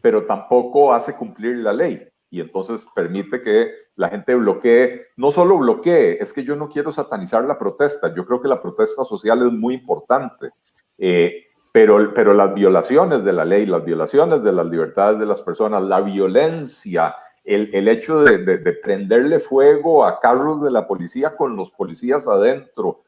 pero 0.00 0.26
tampoco 0.26 0.94
hace 0.94 1.16
cumplir 1.16 1.56
la 1.56 1.72
ley. 1.72 2.08
Y 2.30 2.40
entonces 2.40 2.86
permite 2.94 3.42
que 3.42 3.72
la 3.96 4.08
gente 4.10 4.36
bloquee, 4.36 5.08
no 5.16 5.32
solo 5.32 5.58
bloquee, 5.58 6.18
es 6.20 6.32
que 6.32 6.44
yo 6.44 6.54
no 6.54 6.68
quiero 6.68 6.92
satanizar 6.92 7.44
la 7.44 7.58
protesta, 7.58 8.14
yo 8.14 8.24
creo 8.24 8.40
que 8.40 8.46
la 8.46 8.62
protesta 8.62 9.02
social 9.02 9.44
es 9.44 9.52
muy 9.52 9.74
importante, 9.74 10.50
eh, 10.98 11.46
pero, 11.72 12.14
pero 12.14 12.32
las 12.32 12.54
violaciones 12.54 13.24
de 13.24 13.32
la 13.32 13.44
ley, 13.44 13.66
las 13.66 13.84
violaciones 13.84 14.44
de 14.44 14.52
las 14.52 14.66
libertades 14.66 15.18
de 15.18 15.26
las 15.26 15.40
personas, 15.40 15.82
la 15.82 16.00
violencia, 16.02 17.16
el, 17.42 17.74
el 17.74 17.88
hecho 17.88 18.22
de, 18.22 18.38
de, 18.38 18.58
de 18.58 18.72
prenderle 18.74 19.40
fuego 19.40 20.04
a 20.04 20.20
carros 20.20 20.62
de 20.62 20.70
la 20.70 20.86
policía 20.86 21.34
con 21.36 21.56
los 21.56 21.72
policías 21.72 22.28
adentro, 22.28 23.02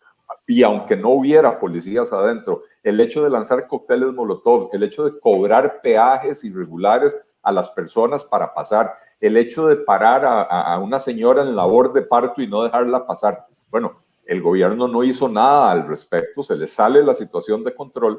y 0.47 0.63
aunque 0.63 0.97
no 0.97 1.11
hubiera 1.11 1.59
policías 1.59 2.13
adentro, 2.13 2.63
el 2.83 3.01
hecho 3.01 3.23
de 3.23 3.31
lanzar 3.31 3.67
cócteles 3.69 4.13
Molotov, 4.13 4.71
el 4.73 4.83
hecho 4.83 5.05
de 5.05 5.19
cobrar 5.21 5.81
peajes 5.83 6.45
irregulares 6.45 7.17
a 7.43 7.53
las 7.53 7.69
personas 7.71 8.25
para 8.25 8.53
pasar, 8.55 8.95
el 9.21 9.37
hecho 9.37 9.69
de 9.69 9.77
parar 9.77 10.25
a, 10.25 10.79
una 10.79 10.99
señora 10.99 11.43
en 11.43 11.55
labor 11.55 11.93
de 11.93 12.03
parto 12.03 12.43
y 12.43 12.49
no 12.49 12.65
dejarla 12.65 13.07
pasar. 13.07 13.47
Bueno, 13.71 14.03
el 14.27 14.43
gobierno 14.43 14.89
no 14.89 15.05
hizo 15.05 15.29
nada 15.29 15.71
al 15.71 15.87
respecto, 15.87 16.43
se 16.43 16.57
le 16.57 16.67
sale 16.67 17.05
la 17.05 17.15
situación 17.15 17.63
de 17.63 17.75
control 17.75 18.19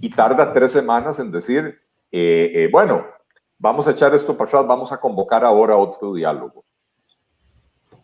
y 0.00 0.08
tarda 0.10 0.52
tres 0.52 0.72
semanas 0.72 1.18
en 1.18 1.30
decir, 1.30 1.78
eh, 2.10 2.52
eh, 2.54 2.68
bueno, 2.72 3.04
vamos 3.58 3.86
a 3.86 3.90
echar 3.90 4.14
esto 4.14 4.36
para 4.36 4.48
atrás, 4.48 4.66
vamos 4.66 4.90
a 4.90 5.00
convocar 5.00 5.44
ahora 5.44 5.76
otro 5.76 6.14
diálogo. 6.14 6.64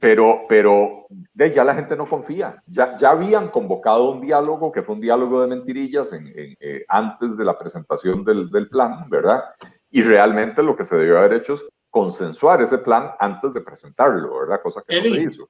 Pero, 0.05 0.41
pero 0.51 1.07
de, 1.09 1.55
ya 1.55 1.65
la 1.65 1.75
gente 1.75 1.97
no 1.97 2.07
confía. 2.07 2.63
Ya, 2.67 2.95
ya 2.99 3.13
habían 3.13 3.49
convocado 3.49 4.11
un 4.11 4.21
diálogo, 4.21 4.71
que 4.71 4.83
fue 4.83 4.97
un 4.97 5.01
diálogo 5.01 5.41
de 5.41 5.47
mentirillas 5.47 6.13
en, 6.13 6.31
eh, 6.37 6.85
antes 6.89 7.39
de 7.39 7.45
la 7.47 7.59
presentación 7.59 8.23
del, 8.23 8.51
del 8.51 8.69
plan, 8.69 9.09
¿verdad? 9.09 9.43
Y 9.91 10.03
realmente 10.03 10.63
lo 10.63 10.77
que 10.77 10.85
se 10.85 10.95
debió 10.95 11.17
haber 11.17 11.33
hecho 11.33 11.55
es 11.55 11.65
consensuar 11.89 12.61
ese 12.61 12.77
plan 12.77 13.13
antes 13.19 13.55
de 13.55 13.63
presentarlo, 13.63 14.41
¿verdad? 14.41 14.61
Cosa 14.63 14.83
que 14.87 14.95
no 14.95 15.03
se 15.05 15.23
hizo. 15.23 15.49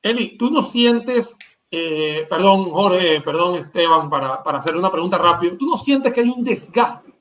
Eli, 0.00 0.38
tú 0.38 0.48
no 0.52 0.62
sientes, 0.62 1.36
eh, 1.68 2.24
perdón 2.30 2.70
Jorge, 2.70 3.20
perdón 3.22 3.56
Esteban, 3.56 4.08
para, 4.08 4.44
para 4.44 4.58
hacer 4.58 4.76
una 4.76 4.92
pregunta 4.92 5.18
rápida, 5.18 5.58
¿tú 5.58 5.66
no 5.66 5.76
sientes 5.76 6.12
que 6.12 6.20
hay 6.20 6.28
un 6.28 6.44
desgaste 6.44 7.12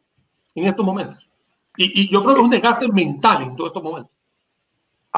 en 0.54 0.66
estos 0.68 0.86
momentos? 0.86 1.28
Y, 1.76 2.04
y 2.04 2.08
yo 2.08 2.22
creo 2.22 2.36
que 2.36 2.42
es 2.42 2.46
un 2.46 2.52
desgaste 2.52 2.88
mental 2.92 3.42
en 3.42 3.56
todos 3.56 3.70
estos 3.72 3.82
momentos. 3.82 4.17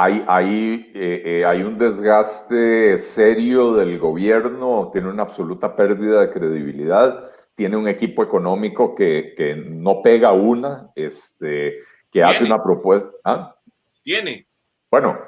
Hay, 0.02 0.24
hay, 0.30 0.94
eh, 0.96 1.24
eh, 1.26 1.46
hay 1.46 1.62
un 1.62 1.78
desgaste 1.78 2.98
serio 2.98 3.74
del 3.74 4.00
gobierno, 4.00 4.90
tiene 4.94 5.10
una 5.10 5.24
absoluta 5.24 5.76
pérdida 5.76 6.22
de 6.22 6.32
credibilidad, 6.32 7.30
tiene 7.54 7.76
un 7.76 7.86
equipo 7.86 8.24
económico 8.24 8.96
que, 8.96 9.34
que 9.36 9.58
no 9.58 10.02
pega 10.02 10.32
una, 10.32 10.90
este, 10.96 11.80
que 12.10 12.24
hace 12.24 12.46
una 12.46 12.64
propuesta. 12.64 13.10
¿ah? 13.26 13.56
Tiene. 14.02 14.48
Bueno, 14.90 15.20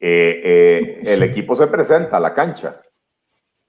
eh, 0.00 0.42
eh, 0.44 1.00
el 1.04 1.22
equipo 1.22 1.54
se 1.54 1.68
presenta 1.68 2.16
a 2.16 2.20
la 2.20 2.34
cancha. 2.34 2.82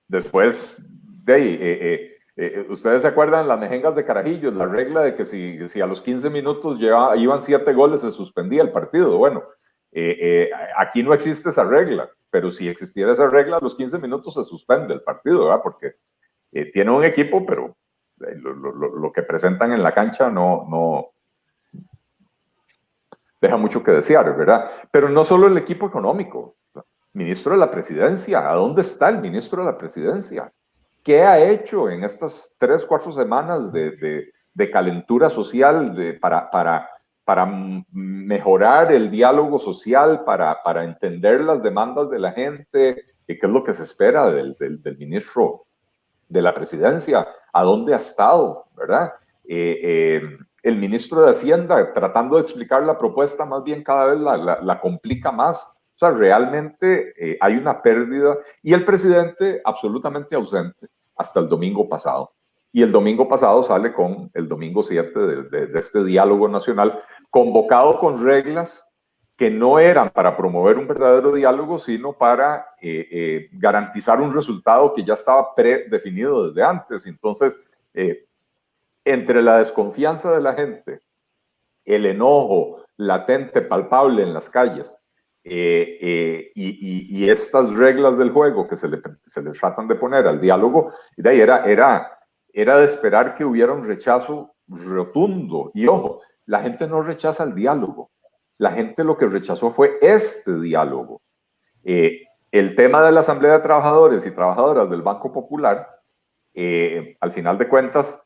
Después 0.08 0.76
de 1.24 1.34
ahí, 1.36 2.66
ustedes 2.68 3.04
se 3.04 3.08
acuerdan 3.08 3.48
las 3.48 3.60
mejengas 3.60 3.96
de 3.96 4.06
Carajillos, 4.06 4.56
la 4.56 4.66
regla 4.66 5.02
de 5.04 5.14
que 5.14 5.24
si, 5.26 5.70
si 5.70 5.82
a 5.82 5.86
los 5.86 6.02
15 6.02 6.32
minutos 6.32 6.80
lleva, 6.80 7.16
iban 7.16 7.44
7 7.44 7.72
goles 7.74 8.02
se 8.02 8.10
suspendía 8.10 8.64
el 8.64 8.72
partido. 8.72 9.20
Bueno, 9.20 9.44
aquí 10.78 11.04
no 11.04 11.14
existe 11.14 11.50
esa 11.50 11.64
regla, 11.64 12.10
pero 12.30 12.52
si 12.52 12.68
existiera 12.68 13.14
esa 13.14 13.28
regla, 13.28 13.58
a 13.58 13.62
los 13.62 13.76
15 13.76 14.00
minutos 14.00 14.34
se 14.34 14.44
suspende 14.44 14.94
el 14.94 15.02
partido, 15.02 15.46
¿verdad? 15.46 15.62
Porque 15.64 15.96
tiene 16.72 16.92
un 16.92 17.04
equipo, 17.04 17.46
pero 17.46 17.76
lo, 18.18 18.54
lo, 18.54 18.96
lo, 18.96 19.12
que 19.12 19.24
presentan 19.24 19.72
en 19.72 19.84
la 19.84 19.92
cancha 19.92 20.30
no, 20.30 20.66
no, 20.70 21.12
deja 23.42 23.58
mucho 23.58 23.84
que 23.84 23.92
desear, 23.92 24.36
¿verdad? 24.36 24.70
Pero 24.92 25.10
no 25.10 25.24
solo 25.24 25.48
el 25.48 25.58
equipo 25.58 25.88
económico, 25.88 26.56
ministro 27.14 27.54
de 27.54 27.60
la 27.60 27.72
presidencia, 27.72 28.50
¿a 28.50 28.54
dónde 28.56 28.82
está 28.82 29.10
el 29.10 29.20
ministro 29.20 29.64
de 29.64 29.72
la 29.72 29.78
presidencia? 29.78 30.52
¿Qué 31.04 31.24
ha 31.24 31.40
hecho 31.40 31.90
en 31.90 32.04
estas 32.04 32.56
tres, 32.60 32.86
cuatro 32.86 33.12
semanas 33.12 33.72
de, 33.72 34.32
de, 34.54 34.72
calentura 34.72 35.30
social 35.30 35.96
de, 35.96 36.14
para, 36.14 36.50
para, 36.52 36.90
para 37.28 37.46
mejorar 37.92 38.94
el 38.94 39.12
diálogo 39.12 39.60
social, 39.60 40.24
para, 40.24 40.64
para 40.64 40.86
entender 40.86 41.42
las 41.42 41.62
demandas 41.62 42.10
de 42.10 42.20
la 42.20 42.32
gente? 42.32 43.04
¿Qué 43.28 43.38
es 43.42 43.50
lo 43.50 43.66
que 43.66 43.74
se 43.74 43.84
espera 43.84 44.32
del, 44.32 44.56
del, 44.58 44.82
del 44.82 44.98
ministro 44.98 45.66
de 46.30 46.42
la 46.42 46.54
presidencia? 46.54 47.28
¿A 47.52 47.64
dónde 47.64 47.94
ha 47.94 47.98
estado? 47.98 48.68
¿Verdad? 48.78 49.12
Eh, 49.44 49.80
eh, 49.84 50.38
el 50.64 50.78
ministro 50.78 51.22
de 51.22 51.32
Hacienda 51.32 51.92
tratando 51.92 52.38
de 52.38 52.44
explicar 52.44 52.84
la 52.84 52.98
propuesta, 52.98 53.46
más 53.46 53.62
bien 53.62 53.84
cada 53.84 54.06
vez 54.06 54.20
la, 54.62 54.80
complica 54.80 55.30
más. 55.34 55.66
O 55.66 56.00
sea, 56.00 56.12
realmente 56.12 57.14
eh, 57.18 57.38
hay 57.42 57.58
una 57.58 57.82
pérdida 57.82 58.38
y 58.64 58.72
el 58.72 58.86
presidente 58.86 59.62
absolutamente 59.66 60.34
ausente 60.34 60.88
hasta 61.18 61.42
el 61.42 61.50
domingo 61.50 61.90
pasado. 61.90 62.32
Y 62.72 62.84
el 62.84 62.92
domingo 62.92 63.28
pasado 63.28 63.64
sale 63.64 63.92
con 63.92 64.30
el 64.34 64.48
domingo 64.48 64.84
7 64.84 65.20
de, 65.20 65.80
este 65.80 66.04
diálogo 66.04 66.48
nacional, 66.48 67.00
convocado 67.30 68.00
con 68.00 68.24
reglas 68.24 68.84
que 69.36 69.52
no 69.52 69.78
eran 69.78 70.10
para 70.10 70.36
promover 70.36 70.78
un 70.78 70.88
verdadero 70.88 71.34
diálogo, 71.34 71.78
sino 71.78 72.14
para 72.14 72.66
eh, 72.82 73.08
eh, 73.12 73.50
garantizar 73.52 74.20
un 74.20 74.34
resultado 74.34 74.94
que 74.94 75.04
ya 75.04 75.14
estaba 75.14 75.54
predefinido 75.54 76.48
desde 76.48 76.64
antes. 76.64 77.06
Entonces, 77.06 77.56
entre 79.06 79.42
la 79.42 79.58
desconfianza 79.58 80.34
de 80.34 80.42
la 80.42 80.54
gente, 80.54 81.02
el 81.86 82.06
enojo 82.06 82.84
latente, 82.98 83.62
palpable 83.62 84.24
en 84.24 84.34
las 84.34 84.50
calles, 84.50 84.98
eh, 85.50 85.98
eh, 86.02 86.52
y, 86.56 87.30
estas 87.30 87.74
reglas 87.74 88.18
del 88.18 88.32
juego 88.32 88.68
que 88.68 88.76
se 88.76 88.90
le, 88.90 88.98
tratan 89.58 89.88
de 89.88 89.96
poner 89.96 90.28
al 90.28 90.42
diálogo, 90.42 90.92
de 91.16 91.42
era, 91.42 91.64
era, 91.66 92.20
era 92.52 92.78
de 92.80 92.86
esperar 92.86 93.36
que 93.36 93.46
hubiera 93.46 93.72
un 93.72 93.88
rechazo 93.88 94.56
rotundo. 94.68 95.72
Y 95.74 95.88
ojo, 95.88 96.22
la 96.48 96.62
gente 96.62 96.88
no 96.88 97.04
rechaza 97.04 97.44
el 97.44 97.54
diálogo. 97.54 98.10
La 98.58 98.72
gente 98.72 99.04
lo 99.04 99.16
que 99.18 99.28
rechazó 99.28 99.70
fue 99.70 100.00
este 100.02 100.60
diálogo. 100.60 101.22
Eh, 101.84 102.24
el 102.52 102.76
tema 102.76 103.04
de 103.04 103.12
la 103.12 103.20
Asamblea 103.20 103.54
de 103.54 103.60
Trabajadores 103.60 104.26
y 104.26 104.32
Trabajadoras 104.32 104.90
del 104.90 105.04
Banco 105.04 105.32
Popular, 105.32 105.88
al 107.20 107.32
final 107.32 107.60
de 107.60 107.70
cuentas, 107.70 108.20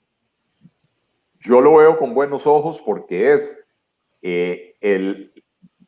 yo 1.41 1.59
lo 1.59 1.75
veo 1.75 1.97
con 1.97 2.13
buenos 2.13 2.45
ojos 2.47 2.81
porque 2.85 3.33
es 3.33 3.57
eh, 4.21 4.75
el, 4.79 5.33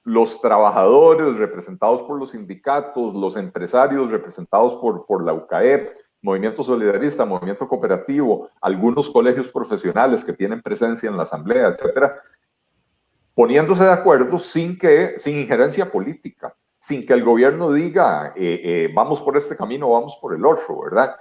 los 0.04 0.42
trabajadores 0.42 1.38
representados 1.38 2.02
por 2.02 2.20
los 2.20 2.32
sindicatos, 2.32 3.14
los 3.14 3.36
empresarios 3.36 4.12
representados 4.12 4.76
por, 4.76 5.06
por 5.06 5.24
la 5.24 5.34
UCAEP, 5.34 5.96
Movimiento 6.24 6.64
Solidarista, 6.64 7.26
Movimiento 7.26 7.68
Cooperativo, 7.68 8.50
algunos 8.62 9.10
colegios 9.10 9.50
profesionales 9.50 10.24
que 10.24 10.34
tienen 10.34 10.62
presencia 10.62 11.10
en 11.10 11.18
la 11.18 11.24
Asamblea, 11.24 11.68
etcétera, 11.68 12.16
poniéndose 13.36 13.84
de 13.84 13.92
acuerdo 13.92 14.40
sin, 14.40 14.78
que, 14.78 15.14
sin 15.18 15.38
injerencia 15.38 15.92
política, 15.92 16.56
sin 16.80 17.06
que 17.06 17.14
el 17.14 17.24
gobierno 17.24 17.72
diga 17.72 18.34
eh, 18.36 18.62
eh, 18.64 18.92
vamos 18.96 19.22
por 19.22 19.38
este 19.38 19.56
camino, 19.56 19.92
vamos 19.92 20.18
por 20.22 20.34
el 20.34 20.46
otro, 20.46 20.82
¿verdad? 20.82 21.16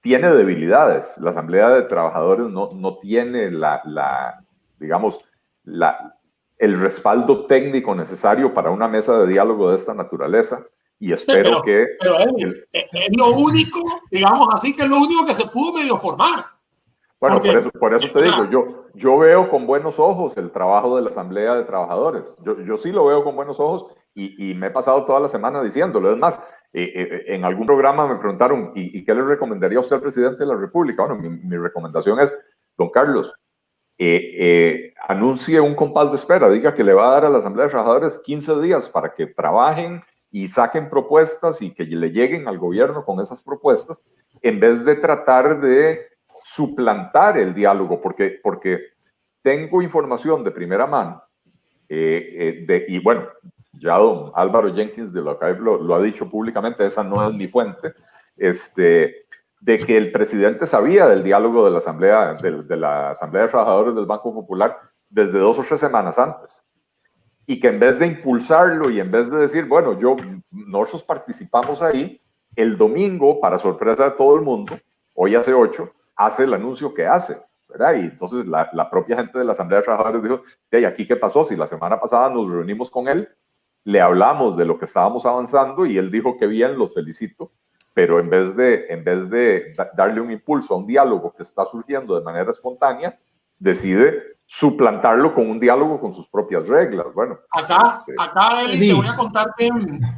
tiene 0.00 0.34
debilidades. 0.34 1.12
La 1.18 1.30
Asamblea 1.30 1.70
de 1.70 1.82
Trabajadores 1.82 2.48
no, 2.48 2.70
no 2.72 2.98
tiene 2.98 3.50
la, 3.50 3.82
la 3.84 4.42
digamos, 4.78 5.20
la, 5.64 6.16
el 6.56 6.78
respaldo 6.78 7.46
técnico 7.46 7.94
necesario 7.94 8.54
para 8.54 8.70
una 8.70 8.88
mesa 8.88 9.18
de 9.18 9.28
diálogo 9.28 9.70
de 9.70 9.76
esta 9.76 9.94
naturaleza. 9.94 10.64
Y 10.98 11.12
espero 11.12 11.62
que... 11.62 11.86
Pero 12.00 12.18
es, 12.18 13.08
lo 13.16 13.30
único, 13.32 13.80
digamos 14.10 14.48
así, 14.52 14.74
que 14.74 14.82
es 14.82 14.88
lo 14.88 14.98
único 14.98 15.24
que 15.26 15.34
se 15.34 15.46
pudo 15.46 15.74
medio 15.74 15.96
formar. 15.96 16.44
Bueno, 17.20 17.38
por, 17.38 17.48
eso, 17.48 17.70
por 17.70 17.94
eso 17.94 18.12
te 18.12 18.22
digo, 18.22 18.48
yo, 18.48 18.86
yo 18.94 19.18
veo 19.18 19.48
con 19.48 19.66
buenos 19.66 19.98
ojos 19.98 20.36
el 20.36 20.52
trabajo 20.52 20.96
de 20.96 21.02
la 21.02 21.10
Asamblea 21.10 21.54
de 21.54 21.64
Trabajadores. 21.64 22.36
Yo, 22.44 22.60
yo 22.60 22.76
sí 22.76 22.92
lo 22.92 23.06
veo 23.06 23.24
con 23.24 23.34
buenos 23.34 23.58
ojos 23.58 23.86
y, 24.14 24.50
y 24.50 24.54
me 24.54 24.68
he 24.68 24.70
pasado 24.70 25.04
toda 25.04 25.18
la 25.18 25.28
semana 25.28 25.62
diciéndolo. 25.62 26.12
Es 26.12 26.18
más, 26.18 26.38
eh, 26.72 26.92
eh, 26.94 27.34
en 27.34 27.44
algún 27.44 27.66
programa 27.66 28.06
me 28.06 28.16
preguntaron, 28.16 28.72
¿y, 28.74 29.02
qué 29.02 29.14
le 29.14 29.22
recomendaría 29.22 29.80
usted 29.80 29.96
al 29.96 30.02
presidente 30.02 30.40
de 30.40 30.46
la 30.46 30.56
República? 30.56 31.06
Bueno, 31.06 31.20
mi, 31.42 31.56
recomendación 31.56 32.20
es, 32.20 32.32
don 32.76 32.90
Carlos, 32.90 33.32
eh, 33.96 34.92
anuncie 35.08 35.60
un 35.60 35.74
compás 35.74 36.10
de 36.10 36.16
espera, 36.16 36.50
diga 36.50 36.74
que 36.74 36.84
le 36.84 36.92
va 36.92 37.08
a 37.08 37.12
dar 37.12 37.24
a 37.24 37.30
la 37.30 37.38
Asamblea 37.38 37.64
de 37.64 37.70
Trabajadores 37.70 38.18
15 38.18 38.60
días 38.60 38.88
para 38.88 39.14
que 39.14 39.26
trabajen 39.26 40.02
y 40.30 40.48
saquen 40.48 40.90
propuestas 40.90 41.62
y 41.62 41.72
que 41.72 41.84
le 41.84 42.10
lleguen 42.10 42.48
al 42.48 42.58
gobierno 42.58 43.04
con 43.04 43.20
esas 43.20 43.42
propuestas, 43.42 44.02
en 44.42 44.60
vez 44.60 44.84
de 44.84 44.96
tratar 44.96 45.60
de 45.60 46.06
suplantar 46.44 47.38
el 47.38 47.54
diálogo, 47.54 48.00
porque, 48.00 48.38
porque 48.42 48.80
tengo 49.42 49.82
información 49.82 50.44
de 50.44 50.50
primera 50.50 50.86
mano 50.86 51.22
de, 51.88 52.84
y 52.88 52.98
bueno, 52.98 53.26
ya 53.72 53.96
don 53.96 54.32
Álvaro 54.34 54.74
Jenkins 54.74 55.12
de 55.12 55.22
lo, 55.22 55.38
lo, 55.60 55.94
ha 55.94 56.02
dicho 56.02 56.28
públicamente, 56.28 56.84
esa 56.84 57.02
no 57.02 57.26
es 57.26 57.34
mi 57.34 57.48
fuente, 57.48 57.94
este, 58.36 59.26
de 59.60 59.78
que 59.78 59.96
el 59.96 60.12
presidente 60.12 60.66
sabía 60.66 61.08
del 61.08 61.22
diálogo 61.22 61.64
de 61.64 61.70
la 61.70 61.78
Asamblea, 61.78 62.34
de, 62.34 62.62
de 62.62 62.76
la 62.76 63.10
Asamblea 63.10 63.44
de 63.44 63.48
Trabajadores 63.48 63.94
del 63.94 64.06
Banco 64.06 64.34
Popular 64.34 64.76
desde 65.08 65.38
dos 65.38 65.58
o 65.58 65.62
tres 65.62 65.80
semanas 65.80 66.18
antes 66.18 66.67
y 67.50 67.58
que 67.58 67.68
en 67.68 67.80
vez 67.80 67.98
de 67.98 68.06
impulsarlo 68.06 68.90
y 68.90 69.00
en 69.00 69.10
vez 69.10 69.30
de 69.30 69.38
decir, 69.38 69.64
bueno, 69.64 69.98
yo, 69.98 70.16
nosotros 70.50 71.02
participamos 71.02 71.80
ahí, 71.80 72.20
el 72.54 72.76
domingo, 72.76 73.40
para 73.40 73.58
sorpresa 73.58 74.04
de 74.04 74.10
todo 74.12 74.36
el 74.36 74.42
mundo, 74.42 74.78
hoy 75.14 75.34
hace 75.34 75.54
ocho, 75.54 75.90
hace 76.14 76.44
el 76.44 76.52
anuncio 76.52 76.92
que 76.92 77.06
hace, 77.06 77.40
¿verdad? 77.66 77.94
Y 77.94 78.00
entonces 78.00 78.46
la, 78.46 78.90
propia 78.90 79.16
gente 79.16 79.38
de 79.38 79.46
la 79.46 79.52
Asamblea 79.52 79.78
de 79.78 79.84
Trabajadores 79.86 80.22
dijo, 80.22 80.42
¿y 80.72 80.84
aquí 80.84 81.08
qué 81.08 81.16
pasó? 81.16 81.42
Si 81.42 81.56
la 81.56 81.66
semana 81.66 81.98
pasada 81.98 82.28
nos 82.28 82.50
reunimos 82.50 82.90
con 82.90 83.08
él, 83.08 83.30
le 83.84 84.02
hablamos 84.02 84.58
de 84.58 84.66
lo 84.66 84.78
que 84.78 84.84
estábamos 84.84 85.24
avanzando 85.24 85.86
y 85.86 85.96
él 85.96 86.10
dijo 86.10 86.36
que 86.36 86.46
bien, 86.46 86.76
los 86.76 86.92
felicito, 86.92 87.50
pero 87.94 88.20
en 88.20 88.28
vez 88.28 88.56
de, 88.56 88.88
en 88.90 89.04
vez 89.04 89.30
de 89.30 89.72
darle 89.96 90.20
un 90.20 90.30
impulso 90.30 90.74
a 90.74 90.76
un 90.76 90.86
diálogo 90.86 91.32
que 91.34 91.44
está 91.44 91.64
surgiendo 91.64 92.14
de 92.14 92.24
manera 92.26 92.50
espontánea, 92.50 93.18
decide 93.58 94.28
suplantarlo 94.50 95.34
con 95.34 95.50
un 95.50 95.60
diálogo 95.60 96.00
con 96.00 96.12
sus 96.12 96.26
propias 96.28 96.66
reglas. 96.66 97.06
Bueno, 97.14 97.38
acá, 97.50 97.98
este, 97.98 98.14
acá 98.18 98.62
Eli, 98.62 98.88
te 98.88 98.94
voy 98.94 99.06
a 99.06 99.14
contar 99.14 99.52
que 99.56 99.68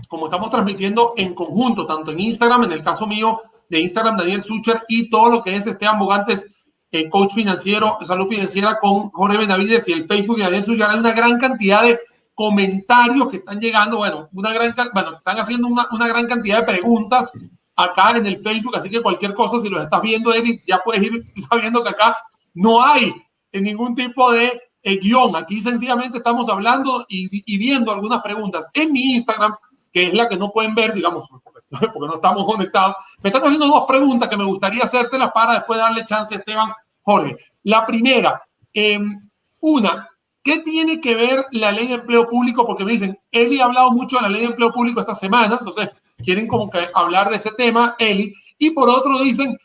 como 0.09 0.27
estamos 0.27 0.51
transmitiendo 0.51 1.15
en 1.17 1.35
conjunto, 1.35 1.85
tanto 1.85 2.13
en 2.13 2.21
Instagram, 2.21 2.65
en 2.65 2.73
el 2.73 2.83
caso 2.83 3.09
mío 3.09 3.41
de 3.69 3.81
Instagram, 3.81 4.17
Daniel 4.17 4.43
Sucher, 4.43 4.85
y 4.89 5.11
todo 5.11 5.31
lo 5.31 5.43
que 5.43 5.57
es 5.57 5.67
Esteban 5.67 5.99
Bogantes, 5.99 6.47
el 6.93 7.09
coach 7.09 7.35
financiero, 7.35 7.99
salud 8.03 8.29
financiera 8.29 8.79
con 8.81 9.11
Jorge 9.11 9.37
Benavides 9.37 9.89
y 9.89 9.93
el 9.93 10.07
Facebook 10.07 10.37
de 10.37 10.45
Daniel 10.45 10.65
Sucher, 10.65 10.87
hay 10.87 10.99
una 11.01 11.13
gran 11.13 11.39
cantidad 11.39 11.83
de 11.83 11.99
comentarios 12.35 13.29
que 13.29 13.39
están 13.39 13.59
llegando, 13.59 13.97
bueno, 13.99 14.29
una 14.33 14.53
gran, 14.53 14.73
bueno, 14.95 15.17
están 15.17 15.39
haciendo 15.41 15.67
una, 15.67 15.87
una 15.91 16.07
gran 16.07 16.27
cantidad 16.29 16.59
de 16.61 16.73
preguntas 16.73 17.33
acá 17.75 18.17
en 18.17 18.27
el 18.27 18.39
Facebook, 18.39 18.77
así 18.77 18.89
que 18.89 19.03
cualquier 19.03 19.35
cosa, 19.35 19.59
si 19.59 19.69
los 19.69 19.83
estás 19.83 20.03
viendo, 20.03 20.33
Eli, 20.33 20.63
ya 20.67 20.79
puedes 20.85 21.03
ir 21.03 21.25
sabiendo 21.49 21.83
que 21.83 21.91
acá 21.91 22.17
no 22.55 22.83
hay 22.83 23.13
en 23.53 23.65
ningún 23.65 23.95
tipo 23.95 24.33
de 24.33 24.61
eh, 24.83 24.99
guion. 24.99 25.37
Aquí 25.37 25.61
sencillamente 25.61 26.19
estamos 26.19 26.49
hablando 26.49 27.05
y, 27.09 27.59
viendo 27.59 27.93
algunas 27.93 28.23
preguntas 28.23 28.67
en 28.75 28.93
mi 28.93 29.15
Instagram, 29.15 29.55
que 29.93 30.05
es 30.05 30.15
la 30.15 30.29
que 30.29 30.37
no 30.37 30.51
pueden 30.51 30.75
ver, 30.75 30.95
digamos, 30.95 31.29
porque, 31.45 31.99
no 31.99 32.15
estamos 32.15 32.47
conectados. 32.47 32.97
Me 33.23 33.29
están 33.31 33.43
haciendo 33.43 33.67
dos 33.67 33.85
preguntas 33.87 34.29
que 34.29 34.37
me 34.37 34.45
gustaría 34.45 34.85
hacértelas 34.85 35.31
para 35.33 35.55
después 35.55 35.79
darle 35.79 36.05
chance 36.05 36.35
a 36.35 36.39
Esteban 36.39 36.73
Jorge. 37.03 37.37
La 37.65 37.85
primera, 37.85 38.41
em, 38.73 39.29
una, 39.61 40.09
¿qué 40.43 40.59
tiene 40.59 41.01
que 41.01 41.15
ver 41.15 41.45
la 41.53 41.73
ley 41.73 41.89
de 41.89 41.95
empleo 41.95 42.29
público? 42.29 42.65
Porque 42.65 42.85
me 42.85 42.93
dicen, 42.93 43.19
Eli 43.31 43.61
ha 43.61 43.67
hablado 43.67 43.91
mucho 43.91 44.17
de 44.17 44.23
la 44.23 44.29
ley 44.29 44.43
de 44.43 44.49
empleo 44.49 44.73
público 44.73 45.01
esta 45.01 45.15
semana, 45.15 45.59
entonces 45.59 45.91
quieren 46.19 46.47
como 46.47 46.71
que 46.71 46.89
hablar 46.95 47.31
de 47.31 47.37
ese 47.37 47.51
tema, 47.53 47.97
Eli. 47.99 48.33
Y 48.59 48.71
por 48.71 48.89
otro 48.89 49.19
dicen, 49.23 49.59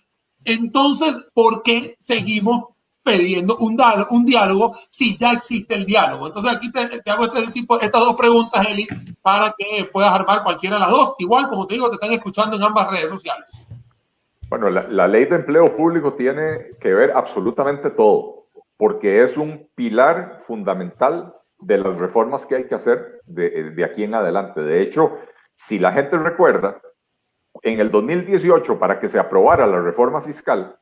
entonces, 0.44 1.18
¿por 1.34 1.64
qué 1.64 1.96
seguimos 1.98 2.75
pidiendo 3.06 3.56
un, 3.58 3.78
un 4.10 4.26
diálogo 4.26 4.76
si 4.88 5.16
ya 5.16 5.32
existe 5.32 5.76
el 5.76 5.86
diálogo. 5.86 6.28
Entonces 6.28 6.52
aquí 6.52 6.72
te, 6.72 7.10
hago 7.10 7.26
este 7.26 7.48
tipo, 7.52 7.80
estas 7.80 8.02
dos 8.02 8.16
preguntas, 8.16 8.66
Eli, 8.68 8.88
para 9.22 9.54
que 9.58 9.86
puedas 9.86 10.12
armar 10.12 10.44
cualquiera 10.44 10.76
de 10.76 10.82
las 10.82 10.90
dos. 10.90 11.16
Igual, 11.20 11.48
como 11.48 11.68
te 11.68 11.76
digo, 11.76 11.90
te 11.90 11.96
están 11.96 12.12
escuchando 12.12 12.56
en 12.56 12.64
ambas 12.64 12.90
redes 12.90 13.10
sociales. 13.10 13.66
Bueno, 14.50 14.70
la, 14.70 14.84
la 14.90 15.08
ley 15.08 15.26
de 15.26 15.38
empleo 15.38 15.76
público 15.76 16.14
tiene 16.14 16.72
que 16.80 16.94
ver 16.94 17.12
absolutamente 17.16 17.92
todo, 17.92 18.48
porque 18.78 19.24
es 19.24 19.38
un 19.38 19.70
pilar 19.76 20.40
fundamental 20.42 21.34
de 21.60 21.78
las 21.78 21.98
reformas 21.98 22.46
que 22.46 22.56
hay 22.56 22.68
que 22.68 22.76
hacer 22.76 23.22
de, 23.26 23.72
de 23.72 23.84
aquí 23.84 24.04
en 24.04 24.16
adelante. 24.16 24.62
De 24.62 24.82
hecho, 24.82 25.18
si 25.54 25.80
la 25.80 25.94
gente 25.94 26.18
recuerda, 26.18 26.82
en 27.62 27.80
el 27.80 27.90
2018, 27.90 28.78
para 28.78 29.00
que 29.00 29.08
se 29.08 29.20
aprobara 29.20 29.66
la 29.66 29.82
reforma 29.82 30.22
fiscal, 30.22 30.78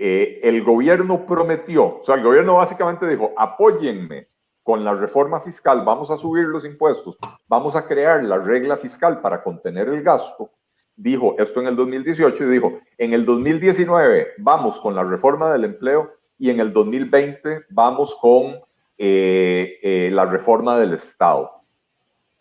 eh, 0.00 0.40
el 0.42 0.62
gobierno 0.62 1.26
prometió, 1.26 2.00
o 2.00 2.04
sea, 2.04 2.14
el 2.16 2.22
gobierno 2.22 2.56
básicamente 2.56 3.06
dijo, 3.06 3.32
apóyenme 3.36 4.28
con 4.62 4.82
la 4.82 4.94
reforma 4.94 5.40
fiscal, 5.40 5.82
vamos 5.84 6.10
a 6.10 6.16
subir 6.16 6.44
los 6.44 6.64
impuestos, 6.64 7.16
vamos 7.46 7.76
a 7.76 7.86
crear 7.86 8.24
la 8.24 8.38
regla 8.38 8.76
fiscal 8.76 9.20
para 9.20 9.42
contener 9.42 9.88
el 9.88 10.02
gasto. 10.02 10.50
Dijo 10.96 11.34
esto 11.38 11.60
en 11.60 11.66
el 11.66 11.76
2018 11.76 12.44
y 12.44 12.46
dijo, 12.46 12.80
en 12.98 13.12
el 13.12 13.26
2019 13.26 14.28
vamos 14.38 14.80
con 14.80 14.94
la 14.94 15.04
reforma 15.04 15.52
del 15.52 15.64
empleo 15.64 16.12
y 16.38 16.50
en 16.50 16.60
el 16.60 16.72
2020 16.72 17.66
vamos 17.70 18.14
con 18.14 18.56
eh, 18.96 19.78
eh, 19.82 20.10
la 20.12 20.24
reforma 20.24 20.78
del 20.78 20.94
Estado. 20.94 21.50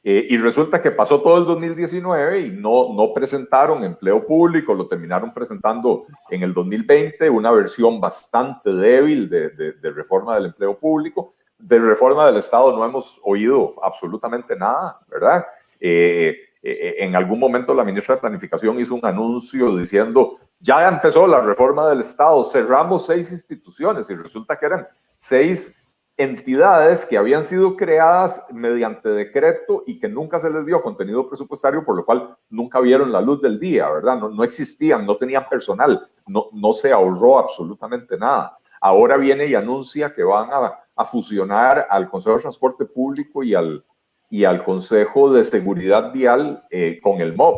Eh, 0.06 0.28
y 0.32 0.38
resulta 0.38 0.82
que 0.82 0.92
pasó 0.92 1.22
todo 1.22 1.38
el 1.38 1.46
2019 1.46 2.40
y 2.42 2.52
no, 2.52 2.94
no 2.94 3.14
presentaron 3.14 3.86
empleo 3.86 4.26
público, 4.26 4.74
lo 4.74 4.88
terminaron 4.88 5.34
presentando 5.34 6.06
en 6.30 6.44
el 6.44 6.54
2020, 6.54 7.30
una 7.30 7.52
versión 7.52 8.02
bastante 8.02 8.76
débil 8.76 9.30
de, 9.30 9.50
de, 9.50 9.92
reforma 9.92 10.36
del 10.36 10.48
empleo 10.48 10.78
público. 10.78 11.36
De 11.58 11.80
reforma 11.80 12.26
del 12.26 12.36
Estado 12.36 12.76
no 12.76 12.84
hemos 12.84 13.18
oído 13.24 13.76
absolutamente 13.82 14.58
nada, 14.58 15.00
¿verdad? 15.10 15.46
Eh, 15.80 16.36
eh, 16.62 16.96
en 17.00 17.16
algún 17.16 17.40
momento 17.40 17.74
la 17.74 17.86
ministra 17.86 18.16
de 18.16 18.22
Planificación 18.22 18.80
hizo 18.82 18.96
un 18.96 19.06
anuncio 19.06 19.78
diciendo, 19.78 20.38
ya 20.60 20.88
empezó 20.88 21.28
la 21.28 21.40
reforma 21.40 21.88
del 21.88 22.02
Estado, 22.02 22.44
cerramos 22.44 23.06
seis 23.06 23.32
instituciones 23.32 24.10
y 24.10 24.16
resulta 24.16 24.58
que 24.58 24.66
eran 24.66 24.88
seis 25.16 25.74
entidades 26.18 27.06
que 27.06 27.18
habían 27.18 27.44
sido 27.44 27.76
creadas 27.76 28.44
mediante 28.52 29.10
decreto 29.10 29.84
y 29.88 30.00
que 30.00 30.08
nunca 30.08 30.40
se 30.40 30.50
les 30.50 30.66
dio 30.66 30.82
contenido 30.82 31.28
presupuestario, 31.28 31.84
por 31.84 31.96
lo 31.96 32.06
cual 32.06 32.38
nunca 32.50 32.80
vieron 32.80 33.12
la 33.12 33.22
luz 33.22 33.42
del 33.42 33.60
día, 33.60 33.90
¿verdad? 33.90 34.20
No, 34.20 34.30
no 34.30 34.44
existían, 34.44 35.06
no 35.06 35.18
tenían 35.18 35.48
personal, 35.50 36.08
no, 36.28 36.50
no 36.54 36.74
se 36.74 36.92
ahorró 36.92 37.40
absolutamente 37.40 38.18
nada. 38.18 38.58
Ahora 38.80 39.18
viene 39.18 39.48
y 39.48 39.56
anuncia 39.56 40.14
que 40.14 40.24
van 40.24 40.50
a, 40.52 40.84
a 40.96 41.06
fusionar 41.06 41.88
al 41.90 42.10
Consejo 42.10 42.36
de 42.36 42.42
Transporte 42.42 42.86
Público 42.86 43.44
y 43.44 43.56
al, 43.56 43.84
y 44.30 44.46
al 44.46 44.64
Consejo 44.64 45.32
de 45.32 45.44
Seguridad 45.44 46.12
Vial 46.12 46.64
eh, 46.70 47.00
con 47.02 47.22
el 47.22 47.36
MOB. 47.36 47.58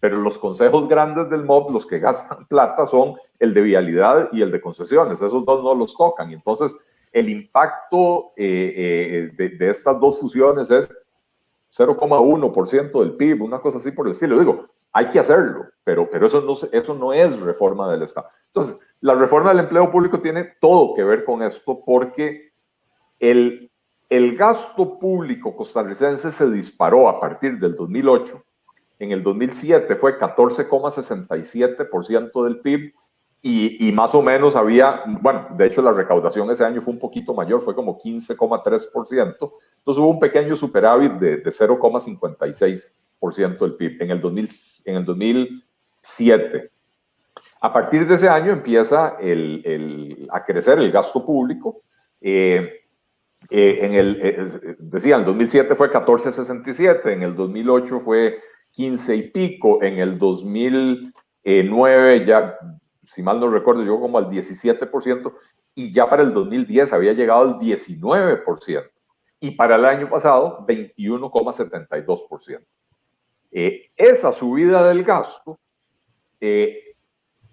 Pero 0.00 0.18
los 0.18 0.38
consejos 0.38 0.88
grandes 0.88 1.30
del 1.30 1.44
MOB, 1.44 1.72
los 1.72 1.86
que 1.86 1.98
gastan 1.98 2.46
plata, 2.48 2.86
son 2.86 3.14
el 3.38 3.54
de 3.54 3.62
vialidad 3.62 4.28
y 4.32 4.42
el 4.42 4.50
de 4.50 4.60
concesiones. 4.60 5.22
Esos 5.22 5.44
dos 5.44 5.62
no 5.62 5.74
los 5.74 5.96
tocan. 5.96 6.30
Entonces, 6.30 6.74
el 7.16 7.28
impacto 7.30 8.32
eh, 8.36 9.30
eh, 9.38 9.50
de, 9.58 9.70
estas 9.70 9.98
dos 9.98 10.20
fusiones 10.20 10.70
es 10.70 10.86
0,1% 11.74 13.00
del 13.00 13.16
PIB, 13.16 13.42
una 13.42 13.58
cosa 13.58 13.78
así 13.78 13.90
por 13.90 14.06
el 14.06 14.12
estilo. 14.12 14.38
Digo, 14.38 14.66
hay 14.92 15.08
que 15.08 15.18
hacerlo, 15.18 15.64
pero, 15.82 16.10
pero 16.10 16.26
eso, 16.26 16.42
no, 16.42 16.54
eso 16.70 16.94
no 16.94 17.14
es 17.14 17.40
reforma 17.40 17.90
del 17.90 18.02
Estado. 18.02 18.28
Entonces, 18.48 18.76
la 19.00 19.14
reforma 19.14 19.48
del 19.48 19.60
empleo 19.60 19.90
público 19.90 20.20
tiene 20.20 20.44
todo 20.60 20.92
que 20.94 21.04
ver 21.04 21.24
con 21.24 21.42
esto 21.42 21.82
porque 21.86 22.52
el, 23.18 23.70
el 24.10 24.36
gasto 24.36 24.98
público 24.98 25.56
costarricense 25.56 26.30
se 26.30 26.50
disparó 26.50 27.08
a 27.08 27.18
partir 27.18 27.58
del 27.58 27.76
2008. 27.76 28.44
En 28.98 29.12
el 29.12 29.22
2007 29.22 29.96
fue 29.96 30.18
14,67% 30.18 32.44
del 32.44 32.60
PIB 32.60 32.92
y, 33.42 33.92
más 33.92 34.14
o 34.14 34.22
menos 34.22 34.56
había, 34.56 35.02
bueno, 35.20 35.46
de 35.56 35.66
hecho 35.66 35.80
la 35.80 35.92
recaudación 35.92 36.50
ese 36.50 36.64
año 36.64 36.82
fue 36.82 36.94
un 36.94 36.98
poquito 36.98 37.32
mayor, 37.32 37.62
fue 37.62 37.76
como 37.76 37.96
15,3%. 37.96 39.22
Entonces 39.22 39.50
hubo 39.86 40.08
un 40.08 40.18
pequeño 40.18 40.56
superávit 40.56 41.12
de, 41.12 41.36
de 41.36 41.50
0,56% 41.50 43.58
del 43.58 43.76
PIB 43.76 44.02
en 44.02 44.10
el, 44.10 44.20
2000, 44.20 44.50
en 44.86 44.96
el 44.96 45.04
2007. 45.04 46.72
A 47.60 47.72
partir 47.72 48.04
de 48.06 48.16
ese 48.16 48.28
año 48.28 48.52
empieza 48.52 49.16
el, 49.20 50.28
a 50.30 50.44
crecer 50.44 50.78
el 50.78 50.92
gasto 50.92 51.24
público. 51.24 51.80
Eh, 52.20 52.82
eh, 53.50 53.78
en 53.82 53.94
el, 53.94 54.18
eh, 54.22 54.76
decía, 54.78 55.14
en 55.14 55.20
el 55.20 55.26
2007 55.26 55.74
fue 55.74 55.90
14,67, 55.90 57.12
en 57.12 57.22
el 57.22 57.34
2008 57.34 58.00
fue 58.00 58.38
15 58.72 59.16
y 59.16 59.22
pico, 59.30 59.82
en 59.82 59.98
el 59.98 60.18
2009 60.18 62.26
ya 62.26 62.58
si 63.06 63.22
mal 63.22 63.40
no 63.40 63.48
recuerdo, 63.48 63.82
llegó 63.82 64.00
como 64.00 64.18
al 64.18 64.28
17% 64.28 65.32
y 65.74 65.92
ya 65.92 66.08
para 66.08 66.22
el 66.22 66.32
2010 66.32 66.92
había 66.92 67.12
llegado 67.12 67.42
al 67.42 67.58
19% 67.58 68.90
y 69.40 69.50
para 69.52 69.76
el 69.76 69.84
año 69.84 70.08
pasado 70.08 70.64
21,72%. 70.66 72.64
Eh, 73.52 73.90
esa 73.96 74.32
subida 74.32 74.86
del 74.88 75.04
gasto 75.04 75.58
eh, 76.40 76.96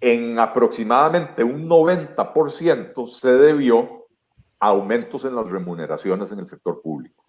en 0.00 0.38
aproximadamente 0.38 1.44
un 1.44 1.68
90% 1.68 3.08
se 3.08 3.28
debió 3.28 4.06
a 4.58 4.68
aumentos 4.68 5.24
en 5.24 5.34
las 5.34 5.48
remuneraciones 5.50 6.30
en 6.32 6.40
el 6.40 6.46
sector 6.46 6.82
público. 6.82 7.24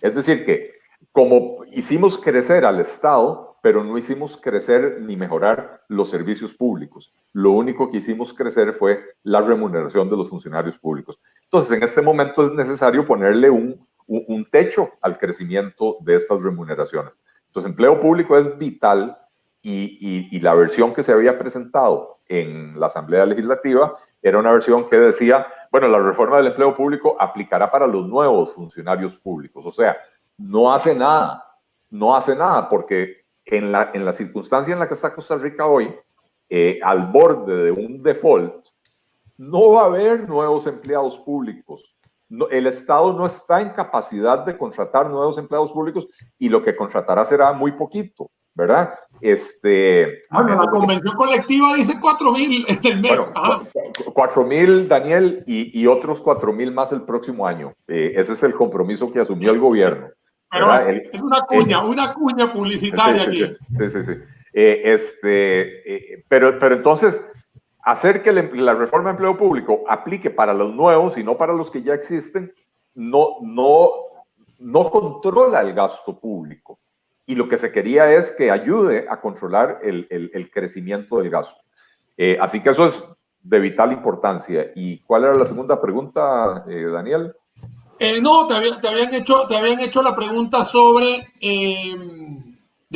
Es 0.00 0.14
decir, 0.14 0.44
que 0.44 0.72
como 1.10 1.64
hicimos 1.70 2.18
crecer 2.18 2.64
al 2.64 2.80
Estado, 2.80 3.51
pero 3.62 3.84
no 3.84 3.96
hicimos 3.96 4.36
crecer 4.36 5.00
ni 5.00 5.16
mejorar 5.16 5.84
los 5.88 6.10
servicios 6.10 6.52
públicos. 6.52 7.14
Lo 7.32 7.52
único 7.52 7.88
que 7.88 7.98
hicimos 7.98 8.34
crecer 8.34 8.72
fue 8.72 9.00
la 9.22 9.40
remuneración 9.40 10.10
de 10.10 10.16
los 10.16 10.28
funcionarios 10.28 10.76
públicos. 10.78 11.18
Entonces, 11.44 11.72
en 11.72 11.84
este 11.84 12.02
momento 12.02 12.42
es 12.42 12.50
necesario 12.52 13.06
ponerle 13.06 13.48
un, 13.48 13.86
un, 14.08 14.44
techo 14.50 14.90
al 15.00 15.16
crecimiento 15.16 15.96
de 16.00 16.16
estas 16.16 16.42
remuneraciones. 16.42 17.16
Entonces, 17.46 17.70
empleo 17.70 18.00
público 18.00 18.36
es 18.36 18.58
vital 18.58 19.16
y, 19.62 20.28
y, 20.32 20.40
la 20.40 20.54
versión 20.54 20.92
que 20.92 21.04
se 21.04 21.12
había 21.12 21.38
presentado 21.38 22.18
en 22.26 22.80
la 22.80 22.86
Asamblea 22.86 23.24
Legislativa 23.26 23.96
era 24.20 24.40
una 24.40 24.50
versión 24.50 24.88
que 24.88 24.96
decía, 24.96 25.46
bueno, 25.70 25.86
la 25.86 26.00
reforma 26.00 26.38
del 26.38 26.48
empleo 26.48 26.74
público 26.74 27.16
aplicará 27.20 27.70
para 27.70 27.86
los 27.86 28.08
nuevos 28.08 28.52
funcionarios 28.52 29.14
públicos. 29.14 29.64
O 29.64 29.70
sea, 29.70 29.96
no 30.36 30.72
hace 30.72 30.96
nada, 30.96 31.44
no 31.90 32.16
hace 32.16 32.34
nada, 32.34 32.68
porque 32.68 33.21
en 33.52 33.70
la, 33.70 33.90
en 33.92 34.04
la 34.04 34.12
circunstancia 34.12 34.72
en 34.72 34.80
la 34.80 34.88
que 34.88 34.94
está 34.94 35.14
Costa 35.14 35.36
Rica 35.36 35.66
hoy, 35.66 35.94
eh, 36.48 36.80
al 36.82 37.12
borde 37.12 37.64
de 37.64 37.70
un 37.70 38.02
default, 38.02 38.66
no 39.36 39.72
va 39.72 39.82
a 39.82 39.86
haber 39.86 40.28
nuevos 40.28 40.66
empleados 40.66 41.18
públicos. 41.18 41.94
el 42.50 42.66
Estado 42.66 43.12
no 43.12 43.26
está 43.26 43.60
en 43.60 43.70
capacidad 43.70 44.44
de 44.46 44.56
contratar 44.56 45.10
nuevos 45.10 45.36
empleados 45.36 45.70
públicos 45.70 46.08
y 46.38 46.48
lo 46.48 46.62
que 46.62 46.74
contratará 46.74 47.26
será 47.26 47.52
muy 47.52 47.72
poquito, 47.72 48.30
¿verdad? 48.54 48.94
Este, 49.20 50.22
bueno, 50.30 50.62
la 50.62 50.70
convención 50.70 51.14
colectiva 51.14 51.74
dice 51.74 51.94
4 52.00 52.32
mil 52.32 52.64
mes. 52.66 53.02
Bueno, 53.02 53.26
4 54.14 54.44
mil, 54.46 54.88
Daniel, 54.88 55.44
y, 55.46 55.78
y 55.78 55.86
otros 55.86 56.20
4 56.22 56.52
mil 56.54 56.72
más 56.72 56.90
el 56.92 57.02
próximo 57.02 57.46
año. 57.46 57.74
Eh, 57.86 58.14
ese 58.16 58.32
es 58.32 58.42
el 58.42 58.54
compromiso 58.54 59.12
que 59.12 59.20
asumió 59.20 59.52
el 59.52 59.60
gobierno. 59.60 60.08
Pero 60.52 60.88
es 61.12 61.22
una 61.22 61.40
cuña, 61.42 61.82
una 61.82 62.12
cuña 62.12 62.52
publicitaria 62.52 63.24
sí, 63.24 63.42
aquí. 63.42 63.56
Sí, 63.78 63.88
sí, 63.88 64.02
sí. 64.02 64.12
Eh, 64.52 64.82
este, 64.84 65.94
eh, 65.94 66.24
pero, 66.28 66.58
pero 66.58 66.74
entonces, 66.74 67.24
hacer 67.82 68.22
que 68.22 68.30
em, 68.30 68.52
la 68.54 68.74
reforma 68.74 69.08
de 69.08 69.12
empleo 69.12 69.38
público 69.38 69.82
aplique 69.88 70.30
para 70.30 70.52
los 70.52 70.74
nuevos 70.74 71.16
y 71.16 71.24
no 71.24 71.38
para 71.38 71.54
los 71.54 71.70
que 71.70 71.82
ya 71.82 71.94
existen, 71.94 72.52
no, 72.94 73.36
no, 73.40 73.90
no 74.58 74.90
controla 74.90 75.60
el 75.60 75.72
gasto 75.72 76.18
público. 76.18 76.78
Y 77.24 77.34
lo 77.34 77.48
que 77.48 77.56
se 77.56 77.72
quería 77.72 78.12
es 78.12 78.32
que 78.32 78.50
ayude 78.50 79.06
a 79.08 79.20
controlar 79.20 79.78
el, 79.82 80.06
el, 80.10 80.50
crecimiento 80.50 81.18
del 81.18 81.30
gasto. 81.30 81.60
Eh, 82.16 82.36
así 82.40 82.60
que 82.60 82.70
eso 82.70 82.86
es 82.86 83.04
de 83.40 83.58
vital 83.58 83.92
importancia. 83.92 84.70
¿Y 84.74 84.98
cuál 85.04 85.24
era 85.24 85.34
la 85.34 85.46
segunda 85.46 85.80
pregunta, 85.80 86.64
eh, 86.68 86.84
Daniel? 86.92 87.34
Eh, 88.02 88.20
no, 88.20 88.46
te, 88.46 88.54
te, 88.80 88.88
habían 88.88 89.14
hecho, 89.14 89.46
te 89.46 89.56
habían 89.56 89.80
hecho 89.80 90.02
la 90.02 90.14
pregunta 90.14 90.64
sobre 90.64 91.28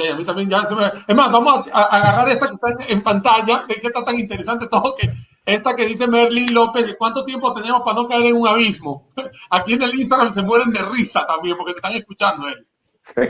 a 0.04 0.16
mí 0.16 0.24
también 0.24 0.50
ya 0.50 0.64
se 0.66 0.74
me... 0.74 0.86
Es 0.86 1.16
más, 1.16 1.30
vamos 1.32 1.68
a, 1.72 1.82
agarrar 1.84 2.28
esta 2.28 2.48
que 2.48 2.54
está 2.54 2.92
en, 2.92 3.02
pantalla, 3.02 3.64
que 3.66 3.86
está 3.86 4.04
tan 4.04 4.18
interesante 4.18 4.66
todo, 4.70 4.94
que 4.94 5.10
esta 5.44 5.74
que 5.74 5.86
dice 5.86 6.06
Merlin 6.06 6.52
López, 6.52 6.86
de 6.86 6.96
cuánto 6.96 7.24
tiempo 7.24 7.54
tenemos 7.54 7.82
para 7.82 7.96
no 7.96 8.08
caer 8.08 8.26
en 8.26 8.36
un 8.36 8.48
abismo. 8.48 9.06
Aquí 9.50 9.74
en 9.74 9.82
el 9.82 9.94
Instagram 9.94 10.30
se 10.30 10.42
mueren 10.42 10.70
de 10.70 10.82
risa 10.82 11.26
también, 11.26 11.56
porque 11.56 11.72
te 11.72 11.78
están 11.78 11.94
escuchando 11.94 12.48
él. 12.48 12.66
Sí, 13.00 13.22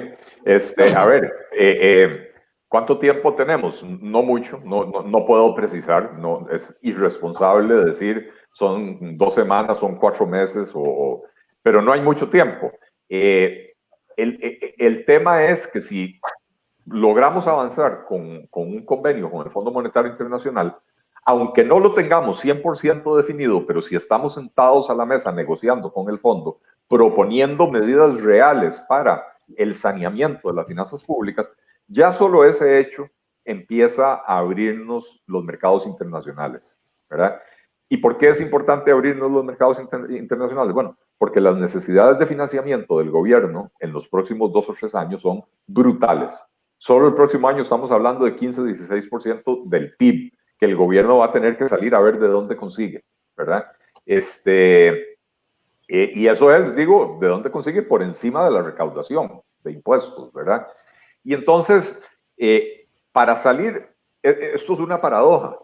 este, 0.44 0.96
a 0.96 1.04
ver, 1.04 1.24
eh, 1.52 1.78
eh, 1.80 2.30
¿cuánto 2.68 2.98
tiempo 2.98 3.34
tenemos? 3.34 3.82
No 3.82 4.22
mucho, 4.22 4.60
no, 4.64 4.86
no, 4.86 5.26
puedo 5.26 5.54
precisar, 5.54 6.14
no, 6.14 6.46
es 6.50 6.76
irresponsable 6.80 7.74
decir 7.84 8.32
son 8.52 9.18
dos 9.18 9.34
semanas, 9.34 9.78
son 9.78 9.96
cuatro 9.96 10.26
meses, 10.26 10.72
o, 10.74 11.24
pero 11.66 11.82
no 11.82 11.92
hay 11.92 12.00
mucho 12.00 12.30
tiempo. 12.30 12.70
Eh, 13.08 13.74
el, 14.16 14.38
el, 14.78 15.04
tema 15.04 15.46
es 15.46 15.66
que 15.66 15.80
si 15.80 16.20
logramos 16.84 17.48
avanzar 17.48 18.04
con, 18.04 18.46
con, 18.46 18.68
un 18.68 18.86
convenio 18.86 19.28
con 19.28 19.44
el 19.44 19.50
Fondo 19.50 19.72
Monetario 19.72 20.12
Internacional, 20.12 20.78
aunque 21.24 21.64
no 21.64 21.80
lo 21.80 21.92
tengamos 21.92 22.44
100% 22.44 23.16
definido, 23.16 23.66
pero 23.66 23.82
si 23.82 23.96
estamos 23.96 24.34
sentados 24.34 24.88
a 24.90 24.94
la 24.94 25.04
mesa 25.04 25.32
negociando 25.32 25.92
con 25.92 26.08
el 26.08 26.20
fondo, 26.20 26.60
proponiendo 26.86 27.66
medidas 27.66 28.22
reales 28.22 28.78
para 28.88 29.26
el 29.56 29.74
saneamiento 29.74 30.46
de 30.46 30.54
las 30.54 30.68
finanzas 30.68 31.02
públicas, 31.02 31.50
ya 31.88 32.12
solo 32.12 32.44
ese 32.44 32.78
hecho 32.78 33.08
empieza 33.44 34.22
a 34.24 34.38
abrirnos 34.38 35.20
los 35.26 35.42
mercados 35.42 35.84
internacionales, 35.84 36.80
¿verdad? 37.10 37.40
¿Y 37.88 37.98
por 37.98 38.16
qué 38.16 38.30
es 38.30 38.40
importante 38.40 38.90
abrirnos 38.90 39.30
los 39.30 39.44
mercados 39.44 39.78
internacionales? 39.78 40.74
Bueno, 40.74 40.96
porque 41.18 41.40
las 41.40 41.56
necesidades 41.56 42.18
de 42.18 42.26
financiamiento 42.26 42.98
del 42.98 43.10
gobierno 43.10 43.70
en 43.78 43.92
los 43.92 44.08
próximos 44.08 44.52
dos 44.52 44.68
o 44.68 44.74
tres 44.74 44.94
años 44.94 45.22
son 45.22 45.44
brutales. 45.66 46.42
Solo 46.78 47.08
el 47.08 47.14
próximo 47.14 47.48
año 47.48 47.62
estamos 47.62 47.90
hablando 47.90 48.24
de 48.24 48.36
15-16% 48.36 49.64
del 49.66 49.94
PIB 49.96 50.32
que 50.58 50.66
el 50.66 50.76
gobierno 50.76 51.18
va 51.18 51.26
a 51.26 51.32
tener 51.32 51.56
que 51.56 51.68
salir 51.68 51.94
a 51.94 52.00
ver 52.00 52.18
de 52.18 52.28
dónde 52.28 52.56
consigue, 52.56 53.04
¿verdad? 53.36 53.66
Este, 54.04 55.16
eh, 55.88 56.10
y 56.14 56.26
eso 56.26 56.54
es, 56.54 56.74
digo, 56.74 57.18
de 57.20 57.28
dónde 57.28 57.50
consigue 57.50 57.82
por 57.82 58.02
encima 58.02 58.44
de 58.44 58.50
la 58.50 58.62
recaudación 58.62 59.40
de 59.62 59.72
impuestos, 59.72 60.32
¿verdad? 60.32 60.66
Y 61.22 61.34
entonces, 61.34 62.00
eh, 62.36 62.88
para 63.12 63.36
salir, 63.36 63.88
e, 64.22 64.52
esto 64.54 64.72
es 64.72 64.80
una 64.80 65.00
paradoja. 65.00 65.58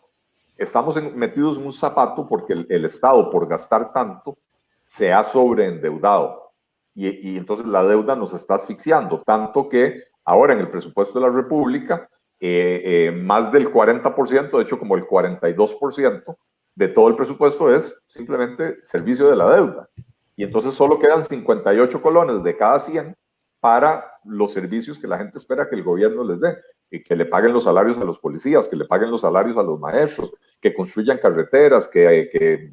Estamos 0.62 1.00
metidos 1.14 1.56
en 1.56 1.66
un 1.66 1.72
zapato 1.72 2.26
porque 2.26 2.52
el, 2.68 2.84
Estado, 2.84 3.30
por 3.30 3.48
gastar 3.48 3.92
tanto, 3.92 4.38
se 4.84 5.12
ha 5.12 5.22
sobreendeudado. 5.22 6.52
Y, 6.94 7.36
entonces 7.36 7.66
la 7.66 7.84
deuda 7.84 8.14
nos 8.14 8.34
está 8.34 8.56
asfixiando, 8.56 9.22
tanto 9.24 9.68
que 9.68 10.12
Ahora, 10.24 10.52
en 10.52 10.60
el 10.60 10.70
presupuesto 10.70 11.18
de 11.18 11.26
la 11.26 11.32
República, 11.32 12.08
eh, 12.38 12.82
eh, 12.84 13.12
más 13.12 13.50
del 13.50 13.72
40%, 13.72 14.56
de 14.56 14.62
hecho 14.62 14.78
como 14.78 14.96
el 14.96 15.06
42% 15.06 16.36
de 16.74 16.88
todo 16.88 17.08
el 17.08 17.16
presupuesto 17.16 17.74
es 17.74 17.94
simplemente 18.06 18.78
servicio 18.82 19.28
de 19.28 19.36
la 19.36 19.50
deuda. 19.54 19.88
Y 20.36 20.44
entonces 20.44 20.74
solo 20.74 20.98
quedan 20.98 21.24
58 21.24 22.00
colones 22.00 22.42
de 22.42 22.56
cada 22.56 22.78
100 22.78 23.16
para 23.60 24.12
los 24.24 24.52
servicios 24.52 24.98
que 24.98 25.06
la 25.06 25.18
gente 25.18 25.38
espera 25.38 25.68
que 25.68 25.76
el 25.76 25.82
gobierno 25.82 26.24
les 26.24 26.40
dé, 26.40 26.56
que 27.00 27.16
le 27.16 27.26
paguen 27.26 27.52
los 27.52 27.64
salarios 27.64 27.96
a 27.98 28.04
los 28.04 28.18
policías, 28.18 28.68
que 28.68 28.76
le 28.76 28.84
paguen 28.84 29.10
los 29.10 29.22
salarios 29.22 29.56
a 29.56 29.62
los 29.62 29.80
maestros, 29.80 30.32
que 30.60 30.74
construyan 30.74 31.18
carreteras, 31.18 31.88
que, 31.88 32.28
que 32.30 32.72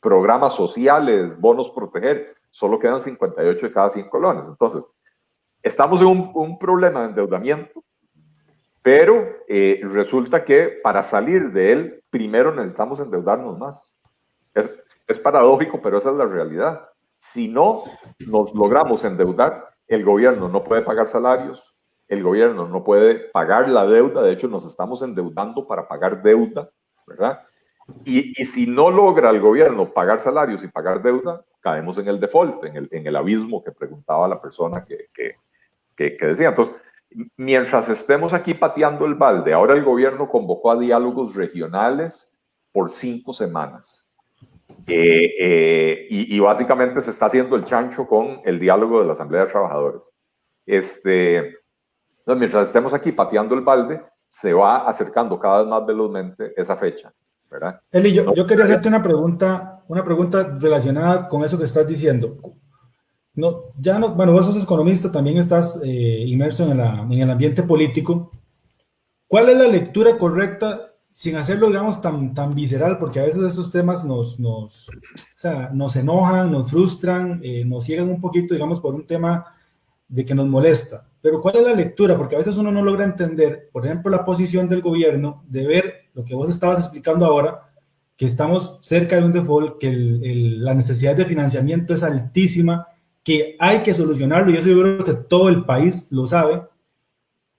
programas 0.00 0.54
sociales, 0.54 1.38
bonos 1.38 1.70
proteger, 1.70 2.34
solo 2.50 2.78
quedan 2.78 3.00
58 3.00 3.66
de 3.66 3.72
cada 3.72 3.90
100 3.90 4.08
colones. 4.08 4.48
Entonces, 4.48 4.84
Estamos 5.62 6.00
en 6.00 6.08
un, 6.34 6.58
problema 6.58 7.00
de 7.02 7.06
endeudamiento, 7.10 7.84
pero 8.82 9.28
eh, 9.46 9.80
resulta 9.84 10.44
que 10.44 10.80
para 10.82 11.04
salir 11.04 11.52
de 11.52 11.72
él, 11.72 12.04
primero 12.10 12.52
necesitamos 12.52 12.98
endeudarnos 12.98 13.56
más. 13.58 13.94
Es, 14.54 14.68
es 15.06 15.18
paradójico, 15.20 15.80
pero 15.80 15.98
esa 15.98 16.10
es 16.10 16.16
la 16.16 16.26
realidad. 16.26 16.88
Si 17.16 17.46
no 17.46 17.84
nos 18.26 18.52
logramos 18.54 19.04
endeudar, 19.04 19.72
el 19.86 20.04
gobierno 20.04 20.48
no 20.48 20.64
puede 20.64 20.82
pagar 20.82 21.06
salarios, 21.06 21.76
el 22.12 22.22
gobierno 22.22 22.68
no 22.68 22.84
puede 22.84 23.14
pagar 23.14 23.68
la 23.68 23.86
deuda, 23.86 24.22
de 24.22 24.32
hecho 24.32 24.46
nos 24.46 24.66
estamos 24.66 25.00
endeudando 25.00 25.66
para 25.66 25.88
pagar 25.88 26.22
deuda, 26.22 26.70
¿verdad? 27.06 27.40
Y, 28.04 28.38
y, 28.40 28.44
si 28.44 28.66
no 28.66 28.90
logra 28.90 29.30
el 29.30 29.40
gobierno 29.40 29.92
pagar 29.92 30.20
salarios 30.20 30.62
y 30.62 30.68
pagar 30.68 31.02
deuda, 31.02 31.42
caemos 31.60 31.96
en 31.96 32.08
el 32.08 32.20
default, 32.20 32.64
en 32.64 32.76
el, 32.76 32.88
en 32.92 33.06
el 33.06 33.16
abismo 33.16 33.64
que 33.64 33.72
preguntaba 33.72 34.28
la 34.28 34.40
persona 34.40 34.84
que, 34.84 35.08
que, 35.14 35.36
que, 35.96 36.26
decía. 36.26 36.50
Entonces, 36.50 36.74
mientras 37.36 37.88
estemos 37.88 38.34
aquí 38.34 38.52
pateando 38.52 39.06
el 39.06 39.14
balde, 39.14 39.54
ahora 39.54 39.74
el 39.74 39.82
gobierno 39.82 40.28
convocó 40.28 40.70
a 40.70 40.78
diálogos 40.78 41.34
regionales 41.34 42.30
por 42.72 42.90
cinco 42.90 43.32
semanas. 43.32 44.12
Eh, 44.86 45.34
eh, 45.38 46.06
y, 46.10 46.38
básicamente 46.40 47.00
se 47.00 47.10
está 47.10 47.26
haciendo 47.26 47.56
el 47.56 47.64
chancho 47.64 48.06
con 48.06 48.40
el 48.44 48.58
diálogo 48.58 49.00
de 49.00 49.06
la 49.06 49.12
Asamblea 49.12 49.44
de 49.44 49.50
Trabajadores. 49.50 50.12
Este, 50.66 51.61
entonces, 52.22 52.38
mientras 52.38 52.68
estemos 52.68 52.94
aquí 52.94 53.10
pateando 53.10 53.56
el 53.56 53.62
balde, 53.62 54.00
se 54.28 54.52
va 54.52 54.86
acercando 54.88 55.40
cada 55.40 55.58
vez 55.58 55.66
más 55.66 55.84
velozmente 55.84 56.52
esa 56.56 56.76
fecha. 56.76 57.12
¿verdad? 57.50 57.80
Eli, 57.90 58.12
yo, 58.12 58.32
yo 58.32 58.46
quería 58.46 58.64
hacerte 58.64 58.88
una 58.88 59.02
pregunta, 59.02 59.82
una 59.88 60.04
pregunta 60.04 60.56
relacionada 60.58 61.28
con 61.28 61.44
eso 61.44 61.58
que 61.58 61.64
estás 61.64 61.86
diciendo. 61.86 62.38
No, 63.34 63.64
ya 63.76 63.98
no, 63.98 64.10
bueno, 64.10 64.32
vos 64.32 64.46
sos 64.46 64.62
economista, 64.62 65.10
también 65.10 65.38
estás 65.38 65.82
eh, 65.84 66.24
inmerso 66.26 66.70
en, 66.70 66.80
en, 66.80 67.12
el 67.12 67.30
ambiente 67.30 67.64
político. 67.64 68.30
¿Cuál 69.26 69.48
es 69.48 69.58
la 69.58 69.66
lectura 69.66 70.16
correcta 70.16 70.92
sin 71.02 71.36
hacerlo, 71.36 71.66
digamos, 71.66 72.00
tan, 72.00 72.32
tan 72.32 72.54
visceral? 72.54 72.98
Porque 72.98 73.20
a 73.20 73.24
veces 73.24 73.42
estos 73.42 73.72
temas 73.72 74.04
nos, 74.04 74.38
nos, 74.38 74.88
o 74.88 74.92
sea, 75.36 75.70
nos 75.74 75.96
enojan, 75.96 76.52
nos 76.52 76.70
frustran, 76.70 77.40
eh, 77.42 77.64
nos 77.64 77.84
ciegan 77.84 78.08
un 78.08 78.20
poquito, 78.20 78.54
digamos, 78.54 78.80
por 78.80 78.94
un 78.94 79.06
tema 79.06 79.44
de 80.08 80.24
que 80.24 80.34
nos 80.34 80.46
molesta. 80.46 81.06
Pero 81.22 81.40
¿cuál 81.40 81.56
es 81.56 81.62
la 81.62 81.74
lectura? 81.74 82.18
Porque 82.18 82.34
a 82.34 82.38
veces 82.38 82.56
uno 82.56 82.72
no 82.72 82.82
logra 82.82 83.04
entender, 83.04 83.70
por 83.72 83.86
ejemplo, 83.86 84.10
la 84.10 84.24
posición 84.24 84.68
del 84.68 84.82
gobierno 84.82 85.44
de 85.46 85.66
ver 85.66 85.94
lo 86.14 86.24
que 86.24 86.34
vos 86.34 86.50
estabas 86.50 86.80
explicando 86.80 87.24
ahora, 87.24 87.70
que 88.16 88.26
estamos 88.26 88.80
cerca 88.82 89.16
de 89.16 89.24
un 89.24 89.32
default, 89.32 89.78
que 89.78 89.90
la 90.58 90.74
necesidad 90.74 91.16
de 91.16 91.24
financiamiento 91.24 91.94
es 91.94 92.02
altísima 92.02 92.88
que 93.22 93.56
hay 93.60 93.78
que 93.78 93.94
solucionarlo 93.94 94.50
y 94.50 94.56
eso 94.56 94.68
yo 94.68 94.80
creo 94.82 95.04
que 95.04 95.14
todo 95.14 95.48
el 95.48 95.64
país 95.64 96.10
lo 96.10 96.26
sabe. 96.26 96.62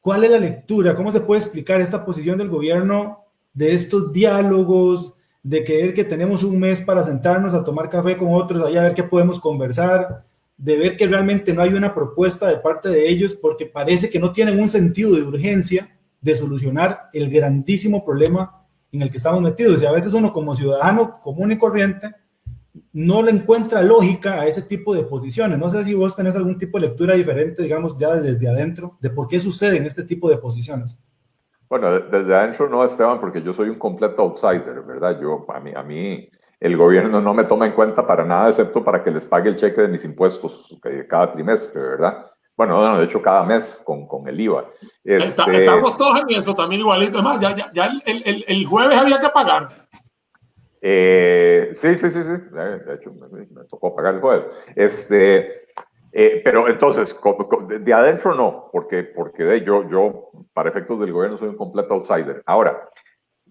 ¿Cuál 0.02 0.26
es 0.26 0.32
la 0.32 0.40
lectura? 0.40 0.96
¿Cómo 0.96 1.12
se 1.14 1.22
puede 1.22 1.42
explicar 1.42 1.80
esta 1.80 2.04
posición 2.04 2.38
del 2.38 2.50
gobierno 2.50 3.20
de 3.54 3.72
estos 3.72 4.12
diálogos, 4.12 5.14
de 5.42 5.64
creer 5.64 5.94
que 5.94 6.04
tenemos 6.04 6.44
un 6.44 6.60
mes 6.60 6.82
para 6.82 7.04
sentarnos 7.04 7.54
a 7.54 7.64
tomar 7.64 7.90
café 7.90 8.18
con 8.18 8.34
otros, 8.34 8.66
allá 8.66 8.82
a 8.82 8.84
ver 8.86 8.94
qué 8.94 9.04
podemos 9.04 9.40
conversar? 9.40 10.26
De 10.64 10.78
ver 10.78 10.96
que 10.96 11.08
realmente 11.08 11.54
no 11.54 11.62
hay 11.62 11.74
una 11.74 11.94
propuesta 11.94 12.48
de 12.48 12.56
parte 12.56 12.88
de 12.88 13.10
ellos 13.10 13.36
porque 13.36 13.66
parece 13.66 14.10
que 14.10 14.18
no 14.18 14.32
tienen 14.32 14.62
un 14.62 14.70
sentido 14.70 15.14
de 15.14 15.24
urgencia 15.24 16.00
de 16.22 16.36
solucionar 16.36 17.10
el 17.12 17.30
grandísimo 17.30 18.06
problema 18.06 18.66
en 18.90 19.02
el 19.02 19.12
que 19.12 19.18
estamos 19.18 19.42
metidos. 19.42 19.82
Y 19.82 19.86
a 19.86 19.92
veces 19.92 20.14
uno 20.14 20.32
como 20.32 20.56
ciudadano 20.56 21.20
común 21.20 21.52
y 21.52 21.58
corriente 21.58 22.16
no 22.94 23.22
le 23.22 23.32
encuentra 23.32 23.82
lógica 23.82 24.40
a 24.40 24.48
ese 24.48 24.62
tipo 24.62 24.96
de 24.96 25.04
posiciones. 25.04 25.60
No 25.60 25.70
sé 25.70 25.84
si 25.84 25.94
vos 25.96 26.16
tenés 26.16 26.38
algún 26.38 26.58
tipo 26.58 26.80
de 26.80 26.88
lectura 26.88 27.16
diferente, 27.16 27.62
digamos, 27.62 28.00
ya 28.00 28.16
desde 28.16 28.48
adentro, 28.48 28.98
de 29.02 29.10
por 29.10 29.28
qué 29.28 29.42
suceden 29.42 29.86
este 29.86 30.06
tipo 30.06 30.30
de 30.30 30.38
posiciones. 30.38 30.98
Bueno, 31.68 32.00
desde 32.00 32.34
adentro 32.34 32.70
no, 32.70 32.86
Esteban, 32.86 33.20
porque 33.20 33.42
yo 33.42 33.52
soy 33.52 33.68
un 33.68 33.78
completo 33.78 34.22
outsider, 34.22 34.82
¿verdad? 34.88 35.20
Yo, 35.20 35.46
a 35.54 35.60
mí, 35.60 35.74
a 35.76 35.84
mí 35.84 36.30
el 36.64 36.78
gobierno 36.78 37.20
no 37.20 37.34
me 37.34 37.44
toma 37.44 37.66
en 37.66 37.74
cuenta 37.74 38.08
para 38.08 38.24
nada, 38.24 38.48
excepto 38.48 38.82
para 38.86 39.04
que 39.04 39.12
les 39.12 39.26
pague 39.26 39.50
el 39.50 39.58
cheque 39.58 39.82
de 39.82 39.90
mis 39.90 40.06
impuestos 40.06 40.74
cada 41.10 41.30
trimestre, 41.30 41.82
¿verdad? 41.82 42.32
Bueno, 42.56 42.98
de 42.98 43.04
hecho, 43.04 43.22
cada 43.22 43.44
mes 43.44 43.82
con, 43.84 44.08
con 44.08 44.26
el 44.30 44.40
IVA. 44.40 44.70
Este... 45.04 45.58
Estamos 45.60 45.98
todos 45.98 46.22
en 46.22 46.38
eso 46.38 46.56
también 46.56 46.80
igualito. 46.80 47.20
Además, 47.20 47.40
ya, 47.42 47.54
ya, 47.54 47.70
ya 47.74 47.86
el, 48.06 48.24
el, 48.26 48.46
el, 48.48 48.66
jueves 48.66 48.98
había 48.98 49.20
que 49.20 49.30
pagar. 49.30 49.88
Eh, 50.80 51.72
sí, 51.74 51.96
sí, 51.96 52.10
sí, 52.10 52.24
sí. 52.24 52.30
De 52.30 52.94
hecho, 52.94 53.12
me, 53.12 53.40
me, 53.40 53.66
tocó 53.70 53.94
pagar 53.94 54.16
el 54.16 54.22
jueves. 54.22 54.48
Este, 54.74 55.66
eh, 56.14 56.42
pero 56.46 56.70
entonces, 56.70 57.14
de 57.82 57.94
adentro 57.94 58.36
no, 58.36 58.70
porque, 58.72 59.04
porque 59.04 59.44
de 59.44 59.66
yo, 59.66 59.90
yo, 59.90 60.30
para 60.54 60.70
efectos 60.70 60.98
del 61.02 61.12
gobierno, 61.12 61.36
soy 61.36 61.50
un 61.50 61.58
completo 61.58 61.96
outsider. 61.96 62.42
Ahora, 62.46 62.88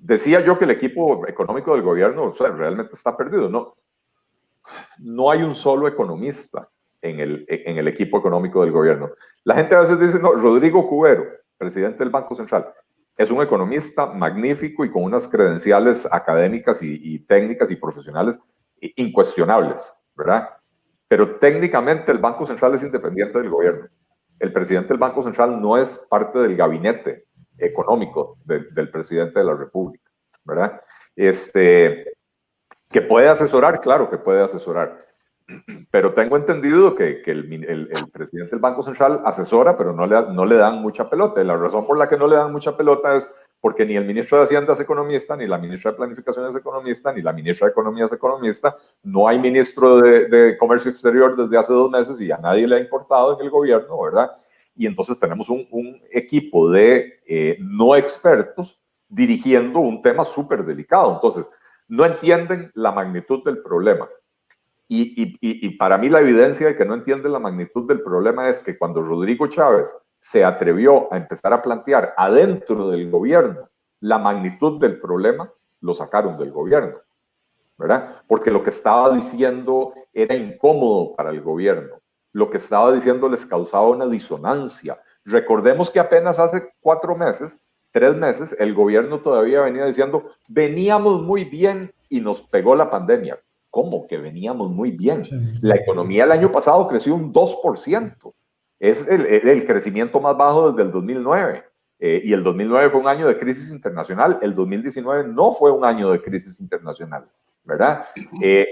decía 0.03 0.45
yo 0.45 0.59
que 0.59 0.65
el 0.65 0.73
equipo 0.73 1.27
económico 1.27 1.73
del 1.73 1.83
gobierno 1.83 2.33
realmente 2.33 2.95
está 2.95 3.17
perdido. 3.17 3.49
No, 3.49 3.77
no 4.99 5.31
hay 5.31 5.43
un 5.43 5.55
solo 5.55 5.89
economista 5.89 6.69
en 7.01 7.21
el, 7.21 7.47
en 7.49 7.79
el 7.79 7.89
equipo 7.89 8.19
económico 8.19 8.63
del 8.63 8.73
gobierno. 8.73 9.11
La 9.45 9.55
gente 9.55 9.75
a 9.75 9.81
veces 9.81 9.99
dice, 9.99 10.19
no, 10.19 10.33
Rodrigo 10.33 10.89
Cubero, 10.89 11.25
presidente 11.57 11.99
del 11.99 12.11
Banco 12.11 12.35
Central, 12.35 12.73
es 13.17 13.31
un 13.31 13.43
economista 13.43 14.07
magnífico 14.07 14.85
y 14.85 14.91
con 14.91 15.05
unas 15.05 15.29
credenciales 15.29 16.07
académicas 16.11 16.83
y, 16.83 16.99
y 17.03 17.19
técnicas 17.21 17.71
y 17.71 17.77
profesionales 17.77 18.39
incuestionables, 18.97 19.95
¿verdad? 20.17 20.49
Pero 21.07 21.37
técnicamente 21.37 22.11
el 22.11 22.19
Banco 22.19 22.45
Central 22.47 22.75
es 22.75 22.83
independiente 22.83 23.39
del 23.39 23.51
gobierno. 23.51 23.87
El 24.41 24.53
presidente 24.53 24.89
del 24.89 24.99
Banco 24.99 25.23
Central 25.23 25.61
no 25.61 25.77
es 25.77 25.99
parte 26.11 26.41
del 26.41 26.57
gabinete 26.57 27.27
económico 27.65 28.39
del 28.45 28.91
presidente 28.91 29.39
de 29.39 29.45
la 29.45 29.55
República, 29.55 30.11
¿verdad? 30.45 30.81
Este, 31.15 32.13
que 32.91 33.03
puede 33.03 33.29
asesorar, 33.29 33.81
claro 33.81 34.11
que 34.11 34.19
puede 34.19 34.43
asesorar, 34.43 35.03
pero 35.91 36.15
tengo 36.15 36.37
entendido 36.37 36.95
que, 36.95 37.23
el, 37.27 37.89
presidente 38.13 38.51
del 38.51 38.61
Banco 38.61 38.83
Central 38.83 39.23
asesora, 39.25 39.77
pero 39.77 39.93
no 39.93 40.07
le, 40.07 40.21
no 40.33 40.47
le 40.47 40.57
dan 40.57 40.81
mucha 40.81 41.09
pelota. 41.09 41.43
La 41.45 41.57
razón 41.57 41.87
por 41.87 41.99
la 41.99 42.09
que 42.09 42.17
no 42.17 42.27
le 42.27 42.37
dan 42.37 42.53
mucha 42.53 42.77
pelota 42.77 43.15
es 43.17 43.33
porque 43.61 43.87
ni 43.87 43.97
el 43.97 44.05
ministro 44.05 44.39
de 44.39 44.45
Hacienda 44.45 44.73
es 44.73 44.81
economista, 44.81 45.37
ni 45.37 45.47
la 45.47 45.59
ministra 45.59 45.93
de 45.93 45.97
Planificación 45.99 46.47
es 46.47 46.57
economista, 46.57 47.13
ni 47.13 47.23
la 47.23 47.33
ministra 47.33 47.67
de 47.67 47.73
Economía 47.73 48.07
es 48.07 48.13
economista. 48.13 48.77
No 49.05 49.29
hay 49.29 49.39
ministro 49.39 50.01
de, 50.01 50.29
de 50.29 50.57
Comercio 50.57 50.91
Exterior 50.91 51.37
desde 51.37 51.59
hace 51.59 51.73
dos 51.73 51.91
meses 51.91 52.21
y 52.21 52.33
a 52.33 52.39
nadie 52.39 52.67
le 52.67 52.77
ha 52.77 52.81
importado 52.81 53.39
en 53.39 53.45
el 53.45 53.51
gobierno, 53.51 54.01
¿verdad? 54.03 54.33
Y 54.75 54.87
entonces 54.87 55.19
tenemos 55.19 55.49
un, 55.49 56.01
equipo 56.11 56.71
de 56.71 57.21
eh, 57.27 57.59
no 57.61 57.97
expertos 57.97 58.81
dirigiendo 59.09 59.81
un 59.81 60.03
tema 60.03 60.25
súper 60.25 60.65
delicado. 60.65 61.15
Entonces, 61.15 61.49
no 61.89 62.05
entienden 62.05 62.71
la 62.75 62.93
magnitud 62.93 63.45
del 63.45 63.63
problema. 63.63 64.09
Y, 64.89 65.23
y, 65.23 65.39
y, 65.41 65.71
para 65.77 65.97
mí 65.97 66.11
la 66.11 66.21
evidencia 66.21 66.67
de 66.67 66.77
que 66.77 66.85
no 66.85 66.95
entienden 66.95 67.33
la 67.33 67.39
magnitud 67.39 67.89
del 67.89 68.03
problema 68.03 68.49
es 68.49 68.61
que 68.61 68.77
cuando 68.77 69.03
Rodrigo 69.03 69.47
Chávez 69.47 69.95
se 70.19 70.45
atrevió 70.45 71.13
a 71.13 71.17
empezar 71.17 71.53
a 71.53 71.63
plantear 71.63 72.13
adentro 72.17 72.91
del 72.91 73.11
gobierno 73.11 73.71
la 74.01 74.19
magnitud 74.19 74.79
del 74.81 75.01
problema, 75.01 75.51
lo 75.81 75.95
sacaron 75.95 76.37
del 76.37 76.51
gobierno, 76.51 76.99
¿verdad? 77.79 78.23
Porque 78.27 78.51
lo 78.51 78.63
que 78.63 78.71
estaba 78.71 79.15
diciendo 79.15 79.95
era 80.13 80.35
incómodo 80.35 81.15
para 81.17 81.31
el 81.31 81.41
gobierno 81.41 82.02
lo 82.33 82.51
que 82.51 82.57
estaba 82.57 82.93
diciendo 82.93 83.29
les 83.29 83.47
causaba 83.47 83.89
una 83.89 84.07
disonancia. 84.07 84.99
Recordemos 85.25 85.91
que 85.91 86.01
apenas 86.01 86.39
hace 86.39 86.71
cuatro 86.81 87.17
meses, 87.17 87.61
tres 87.91 88.15
meses, 88.15 88.57
el 88.59 88.75
gobierno 88.75 89.21
todavía 89.21 89.61
venía 89.61 89.85
diciendo, 89.85 90.31
veníamos 90.49 91.23
muy 91.23 91.45
bien 91.45 91.93
y 92.09 92.21
nos 92.21 92.43
pegó 92.43 92.75
la 92.75 92.91
pandemia. 92.91 93.39
¿Cómo 93.71 94.07
que 94.07 94.19
veníamos 94.19 94.71
muy 94.71 94.91
bien? 94.91 95.23
La 95.63 95.77
economía 95.77 96.25
el 96.25 96.33
año 96.33 96.53
pasado 96.53 96.87
creció 96.87 97.15
un 97.15 97.33
2%. 97.33 98.35
Es 98.81 99.09
el, 99.09 99.27
el 99.27 99.65
crecimiento 99.65 100.21
más 100.21 100.37
bajo 100.37 100.71
desde 100.71 100.83
el 100.83 100.93
2009. 100.93 101.65
Eh, 102.05 102.21
y 102.25 102.33
el 102.33 102.43
2009 102.43 102.91
fue 102.91 103.01
un 103.01 103.07
año 103.07 103.29
de 103.29 103.39
crisis 103.39 103.71
internacional. 103.71 104.41
El 104.43 104.57
2019 104.57 105.29
no 105.29 105.53
fue 105.53 105.71
un 105.71 105.85
año 105.85 106.11
de 106.11 106.21
crisis 106.21 106.59
internacional, 106.61 107.27
¿verdad? 107.63 108.07
Eh, 108.43 108.63
eh, 108.63 108.67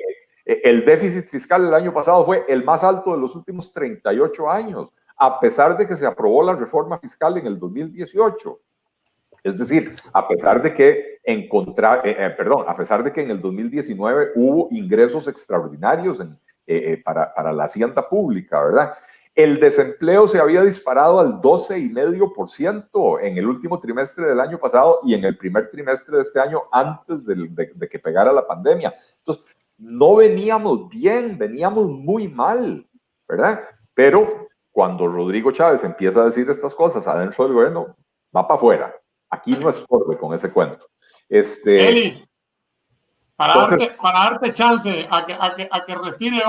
el 0.45 0.85
déficit 0.85 1.27
fiscal 1.27 1.67
el 1.67 1.75
año 1.75 1.93
pasado 1.93 2.25
fue 2.25 2.45
el 2.49 2.65
más 2.65 2.83
alto 2.83 3.13
de 3.13 3.19
los 3.19 3.35
últimos 3.37 3.73
38 3.73 4.51
años, 4.51 4.93
a 5.17 5.39
pesar 5.39 5.77
de 5.77 5.87
que 5.87 5.97
se 5.97 6.07
aprobó 6.07 6.43
la 6.43 6.55
reforma 6.55 6.99
fiscal 6.99 7.37
en 7.37 7.47
el 7.47 7.59
2018. 7.59 8.59
Es 9.43 9.59
decir, 9.59 9.97
a 10.13 10.29
pesar 10.29 10.63
de 10.63 10.75
que 10.75 11.19
encontrar, 11.25 12.07
eh, 12.07 12.17
eh, 12.19 12.31
perdón, 12.31 12.65
a 12.67 12.77
pesar 12.77 13.03
de 13.03 13.13
que 13.13 13.23
en 13.23 13.31
el 13.31 13.41
2019 13.41 14.33
hubo 14.35 14.69
ingresos 14.71 15.29
extraordinarios 15.29 16.21
en, 16.21 16.39
eh, 16.67 17.01
para, 17.05 17.35
para, 17.35 17.53
la 17.53 17.65
hacienda 17.65 18.09
pública, 18.09 18.63
¿verdad? 18.63 18.95
El 19.35 19.61
desempleo 19.61 20.27
se 20.27 20.39
había 20.39 20.63
disparado 20.63 21.21
al 21.21 21.41
12,5% 21.41 23.19
en 23.23 23.39
el 23.39 23.47
último 23.47 23.79
trimestre 23.79 24.27
del 24.27 24.41
año 24.41 24.59
pasado 24.59 25.01
y 25.05 25.15
en 25.15 25.25
el 25.25 25.37
primer 25.37 25.71
trimestre 25.71 26.17
de 26.17 26.23
este 26.23 26.41
año 26.41 26.63
antes 26.73 27.25
de, 27.25 27.35
de, 27.35 27.73
de 27.75 27.89
que 27.89 27.99
pegara 27.99 28.33
la 28.33 28.47
pandemia. 28.47 28.95
Entonces, 29.19 29.45
no 29.81 30.17
veníamos 30.17 30.89
bien, 30.89 31.39
veníamos 31.39 31.87
muy 31.87 32.29
mal, 32.29 32.87
¿verdad? 33.27 33.63
Pero 33.95 34.49
cuando 34.71 35.09
Rodrigo 35.09 35.51
Chávez 35.51 35.83
empieza 35.85 36.21
a 36.21 36.27
decir 36.27 36.49
estas 36.49 36.75
cosas 36.75 37.07
adentro 37.07 37.45
del 37.45 37.55
gobierno, 37.55 37.97
va 38.37 38.47
para 38.47 38.57
afuera. 38.57 38.95
Aquí 39.31 39.57
no 39.57 39.71
estorbe 39.71 40.19
con 40.19 40.35
ese 40.35 40.53
cuento. 40.53 40.87
Este, 41.29 41.89
Eli, 41.89 42.29
para, 43.37 43.55
entonces, 43.55 43.79
darte, 43.79 44.03
para 44.03 44.19
darte 44.19 44.53
chance 44.53 45.09
a 45.11 45.25
que, 45.25 45.33
a 45.33 45.55
que, 45.55 45.69
a 45.71 45.85
que 45.85 45.95
respire 45.95 46.43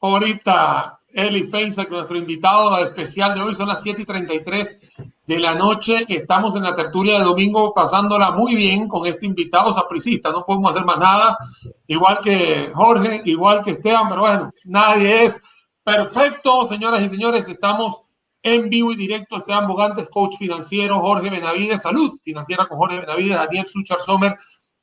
ahorita 0.00 1.00
Eli 1.14 1.44
Feinza, 1.44 1.84
que 1.84 1.94
nuestro 1.94 2.16
invitado 2.16 2.76
especial 2.78 3.34
de 3.34 3.42
hoy 3.42 3.54
son 3.54 3.68
las 3.68 3.82
7 3.82 4.02
y 4.02 4.04
33 4.04 4.78
de 5.26 5.38
la 5.38 5.54
noche. 5.54 6.04
Estamos 6.08 6.56
en 6.56 6.62
la 6.62 6.74
tertulia 6.74 7.18
de 7.18 7.24
domingo 7.24 7.72
pasándola 7.74 8.30
muy 8.30 8.54
bien 8.54 8.88
con 8.88 9.06
este 9.06 9.26
invitado 9.26 9.72
sapricista. 9.72 10.30
No 10.30 10.44
podemos 10.44 10.70
hacer 10.70 10.84
más 10.84 10.98
nada. 10.98 11.38
Igual 11.86 12.18
que 12.22 12.70
Jorge, 12.74 13.22
igual 13.24 13.62
que 13.62 13.72
Esteban, 13.72 14.08
pero 14.08 14.22
bueno, 14.22 14.50
nadie 14.64 15.24
es 15.24 15.40
perfecto, 15.82 16.64
señoras 16.64 17.02
y 17.02 17.08
señores. 17.08 17.48
Estamos 17.48 18.02
en 18.42 18.68
vivo 18.68 18.92
y 18.92 18.96
directo. 18.96 19.36
Esteban 19.36 19.68
Bogantes, 19.68 20.08
coach 20.08 20.36
financiero, 20.38 20.98
Jorge 21.00 21.30
Benavides, 21.30 21.82
salud 21.82 22.12
financiera 22.22 22.66
con 22.66 22.78
Jorge 22.78 23.00
Benavides, 23.00 23.38
Daniel 23.38 23.66
Suchar 23.66 24.00
Sommer, 24.00 24.36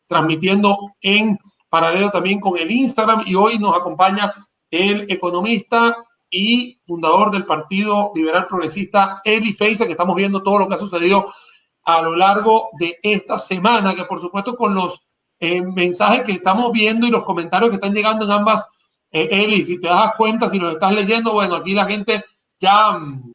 transmitiendo 0.07 0.77
en 1.01 1.37
paralelo 1.69 2.11
también 2.11 2.39
con 2.39 2.57
el 2.57 2.69
Instagram. 2.69 3.23
Y 3.25 3.35
hoy 3.35 3.59
nos 3.59 3.75
acompaña 3.75 4.31
el 4.71 5.11
economista 5.11 5.97
y 6.29 6.79
fundador 6.83 7.31
del 7.31 7.45
Partido 7.45 8.11
Liberal 8.15 8.47
Progresista, 8.47 9.21
Eli 9.23 9.53
Feiza, 9.53 9.85
que 9.85 9.91
estamos 9.91 10.15
viendo 10.15 10.43
todo 10.43 10.59
lo 10.59 10.67
que 10.67 10.75
ha 10.75 10.77
sucedido 10.77 11.25
a 11.83 12.01
lo 12.01 12.15
largo 12.15 12.69
de 12.79 12.97
esta 13.01 13.37
semana, 13.37 13.95
que 13.95 14.05
por 14.05 14.19
supuesto 14.19 14.55
con 14.55 14.75
los 14.75 15.01
eh, 15.39 15.61
mensajes 15.61 16.23
que 16.23 16.33
estamos 16.33 16.71
viendo 16.71 17.07
y 17.07 17.11
los 17.11 17.23
comentarios 17.23 17.69
que 17.69 17.75
están 17.75 17.93
llegando 17.93 18.25
en 18.25 18.31
ambas, 18.31 18.67
eh, 19.11 19.27
Eli, 19.31 19.63
si 19.63 19.79
te 19.79 19.87
das 19.87 20.13
cuenta, 20.15 20.49
si 20.49 20.59
los 20.59 20.73
estás 20.73 20.93
leyendo, 20.93 21.33
bueno, 21.33 21.55
aquí 21.55 21.73
la 21.73 21.85
gente 21.85 22.23
ya 22.59 22.91
mm, 22.91 23.31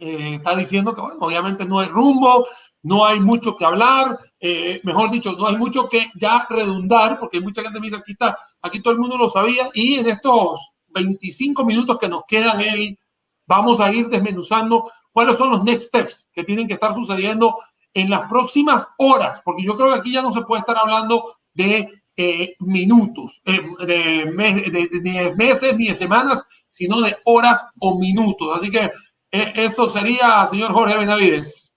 eh, 0.00 0.34
está 0.36 0.56
diciendo 0.56 0.94
que, 0.94 1.00
bueno, 1.00 1.18
obviamente 1.20 1.64
no 1.64 1.78
hay 1.78 1.88
rumbo, 1.88 2.46
no 2.82 3.04
hay 3.04 3.20
mucho 3.20 3.56
que 3.56 3.64
hablar, 3.64 4.18
eh, 4.40 4.80
mejor 4.84 5.10
dicho, 5.10 5.32
no 5.32 5.46
hay 5.46 5.56
mucho 5.56 5.88
que 5.88 6.10
ya 6.14 6.46
redundar, 6.48 7.18
porque 7.18 7.36
hay 7.36 7.42
mucha 7.42 7.62
gente 7.62 7.76
que 7.76 7.80
me 7.80 7.86
dice, 7.88 8.00
aquí 8.00 8.16
aquí 8.62 8.82
todo 8.82 8.94
el 8.94 9.00
mundo 9.00 9.18
lo 9.18 9.28
sabía, 9.28 9.68
y 9.74 9.96
en 9.96 10.08
estos 10.08 10.72
25 10.92 11.64
minutos 11.64 11.98
que 11.98 12.08
nos 12.08 12.24
quedan, 12.26 12.60
Eli, 12.60 12.98
vamos 13.46 13.80
a 13.80 13.92
ir 13.92 14.08
desmenuzando 14.08 14.90
cuáles 15.12 15.36
son 15.36 15.50
los 15.50 15.64
next 15.64 15.88
steps 15.88 16.28
que 16.32 16.44
tienen 16.44 16.66
que 16.66 16.74
estar 16.74 16.94
sucediendo 16.94 17.56
en 17.92 18.10
las 18.10 18.28
próximas 18.28 18.88
horas, 18.98 19.42
porque 19.44 19.64
yo 19.64 19.74
creo 19.74 19.92
que 19.92 19.98
aquí 19.98 20.12
ya 20.12 20.22
no 20.22 20.30
se 20.30 20.42
puede 20.42 20.60
estar 20.60 20.76
hablando 20.78 21.34
de 21.54 21.88
eh, 22.16 22.54
minutos, 22.60 23.40
eh, 23.44 23.60
de, 23.86 24.70
de, 24.70 25.00
de 25.00 25.34
meses 25.36 25.76
ni 25.76 25.88
de 25.88 25.94
semanas, 25.94 26.44
sino 26.68 27.00
de 27.00 27.16
horas 27.24 27.66
o 27.80 27.98
minutos. 27.98 28.56
Así 28.56 28.70
que 28.70 28.90
eh, 29.32 29.52
eso 29.56 29.88
sería, 29.88 30.44
señor 30.46 30.72
Jorge 30.72 30.98
Benavides. 30.98 31.72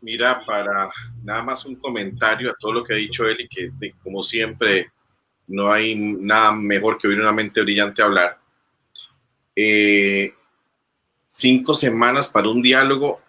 Mira, 0.00 0.44
para 0.44 0.90
nada 1.22 1.42
más 1.42 1.64
un 1.64 1.76
comentario 1.76 2.50
a 2.50 2.56
todo 2.58 2.72
lo 2.72 2.84
que 2.84 2.92
ha 2.92 2.96
dicho 2.96 3.24
él 3.24 3.38
y 3.40 3.48
que 3.48 3.70
como 4.02 4.22
siempre 4.22 4.92
no 5.46 5.72
hay 5.72 5.94
nada 5.94 6.52
mejor 6.52 6.98
que 6.98 7.08
oír 7.08 7.20
una 7.20 7.32
mente 7.32 7.62
brillante 7.62 8.02
hablar. 8.02 8.38
eh, 9.56 10.32
cinco 11.26 11.74
semanas 11.74 12.28
para 12.28 12.48
un 12.48 12.62
diálogo, 12.62 13.20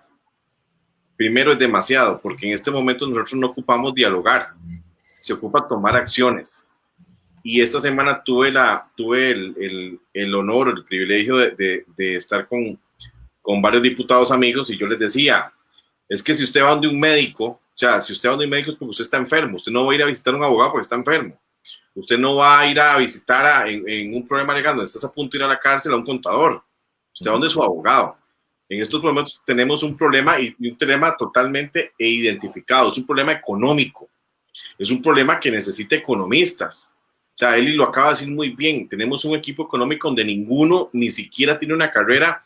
primero 1.16 1.54
es 1.54 1.60
demasiado, 1.60 2.20
porque 2.20 2.48
en 2.48 2.54
este 2.54 2.72
momento 2.72 3.08
nosotros 3.08 3.34
no 3.36 3.48
ocupamos 3.48 3.96
dialogar, 3.96 4.54
se 5.20 5.34
ocupa 5.34 5.68
tomar 5.68 5.96
acciones. 5.96 6.66
Y 7.44 7.62
esta 7.62 7.80
semana 7.80 8.24
tuve, 8.24 8.52
la, 8.52 8.88
tuve 8.96 9.32
el, 9.32 9.56
el, 9.60 10.00
el 10.14 10.36
honor, 10.36 10.70
el 10.70 10.84
privilegio 10.84 11.38
de, 11.38 11.86
estar 11.98 12.48
con, 12.48 12.80
con 13.42 13.62
varios 13.62 13.84
diputados 13.84 14.32
amigos 14.32 14.70
y 14.72 14.78
yo 14.78 14.88
les 14.88 15.00
decía, 15.00 15.52
es 16.10 16.24
que 16.24 16.34
si 16.34 16.44
usted 16.44 16.64
va 16.64 16.72
donde 16.72 16.88
un 16.88 17.00
médico, 17.00 17.46
o 17.46 17.62
sea, 17.74 18.02
si 18.02 18.14
usted 18.14 18.30
va 18.30 18.34
donde 18.34 18.46
un 18.46 18.52
médico 18.52 18.72
es 18.72 18.78
porque 18.78 18.92
usted 18.92 19.06
está 19.06 19.18
enfermo, 19.18 19.58
usted 19.58 19.72
no 19.72 19.86
va 19.86 19.92
a 19.92 19.96
ir 19.96 20.04
a 20.04 20.08
visitar 20.08 20.34
a 20.34 20.38
un 20.38 20.44
abogado 20.44 20.72
porque 20.72 20.84
está 20.84 20.96
enfermo. 20.96 21.40
Usted 21.96 22.18
no 22.18 22.36
va 22.36 22.60
a 22.60 22.68
ir 22.68 22.80
a 22.80 22.98
visitar 22.98 23.46
a, 23.46 23.68
en, 23.68 23.84
en, 23.88 24.14
un 24.14 24.28
problema 24.28 24.54
legal 24.54 24.74
donde 24.76 24.86
estás 24.86 25.04
a 25.06 25.12
punto 25.12 25.32
de 25.32 25.38
ir 25.40 25.44
a 25.46 25.48
la 25.48 25.60
cárcel 25.60 25.94
a 25.94 25.96
un 25.96 26.06
contador. 26.06 26.62
Usted 27.14 27.28
va 27.28 27.34
donde 27.34 27.50
su 27.50 27.64
abogado. 27.64 28.18
En 28.68 28.82
estos 28.82 29.02
momentos 29.02 29.42
tenemos 29.46 29.82
un 29.82 29.96
problema 29.96 30.40
y 30.40 30.56
un 30.60 30.78
problema 30.78 31.16
totalmente 31.16 31.94
identificado. 31.98 32.92
Es 32.92 32.98
un 32.98 33.06
problema 33.06 33.32
económico. 33.32 34.10
Es 34.78 34.92
un 34.92 35.02
problema 35.02 35.40
que 35.40 35.52
necesita 35.52 35.96
economistas. 35.96 36.94
O 37.36 37.38
sea, 37.38 37.58
Eli 37.58 37.74
lo 37.74 37.84
acaba 37.84 38.08
de 38.08 38.14
decir 38.14 38.30
muy 38.30 38.50
bien. 38.50 38.88
Tenemos 38.88 39.24
un 39.26 39.36
equipo 39.36 39.64
económico 39.64 40.08
donde 40.08 40.26
ninguno 40.26 40.90
ni 40.94 41.12
siquiera 41.12 41.58
tiene 41.58 41.74
una 41.74 41.92
carrera 41.92 42.44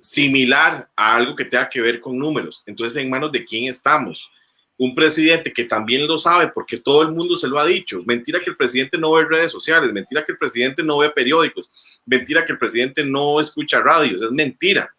similar 0.00 0.88
a 0.94 1.16
algo 1.16 1.34
que 1.34 1.44
tenga 1.44 1.68
que 1.68 1.80
ver 1.80 2.00
con 2.00 2.16
números. 2.16 2.62
Entonces, 2.66 3.02
¿en 3.02 3.10
manos 3.10 3.32
de 3.32 3.44
quién 3.44 3.68
estamos? 3.70 4.30
Un 4.80 4.94
presidente 4.94 5.52
que 5.52 5.64
también 5.64 6.06
lo 6.06 6.18
sabe 6.18 6.48
porque 6.48 6.76
todo 6.76 7.02
el 7.02 7.08
mundo 7.08 7.36
se 7.36 7.48
lo 7.48 7.58
ha 7.58 7.66
dicho. 7.66 8.00
Mentira 8.06 8.40
que 8.40 8.50
el 8.50 8.56
presidente 8.56 8.96
no 8.96 9.12
ve 9.12 9.24
redes 9.24 9.50
sociales, 9.50 9.92
mentira 9.92 10.24
que 10.24 10.32
el 10.32 10.38
presidente 10.38 10.84
no 10.84 10.98
ve 10.98 11.10
periódicos, 11.10 12.00
mentira 12.06 12.46
que 12.46 12.52
el 12.52 12.58
presidente 12.58 13.04
no 13.04 13.40
escucha 13.40 13.80
radios, 13.80 14.22
es 14.22 14.30
mentira. 14.30 14.94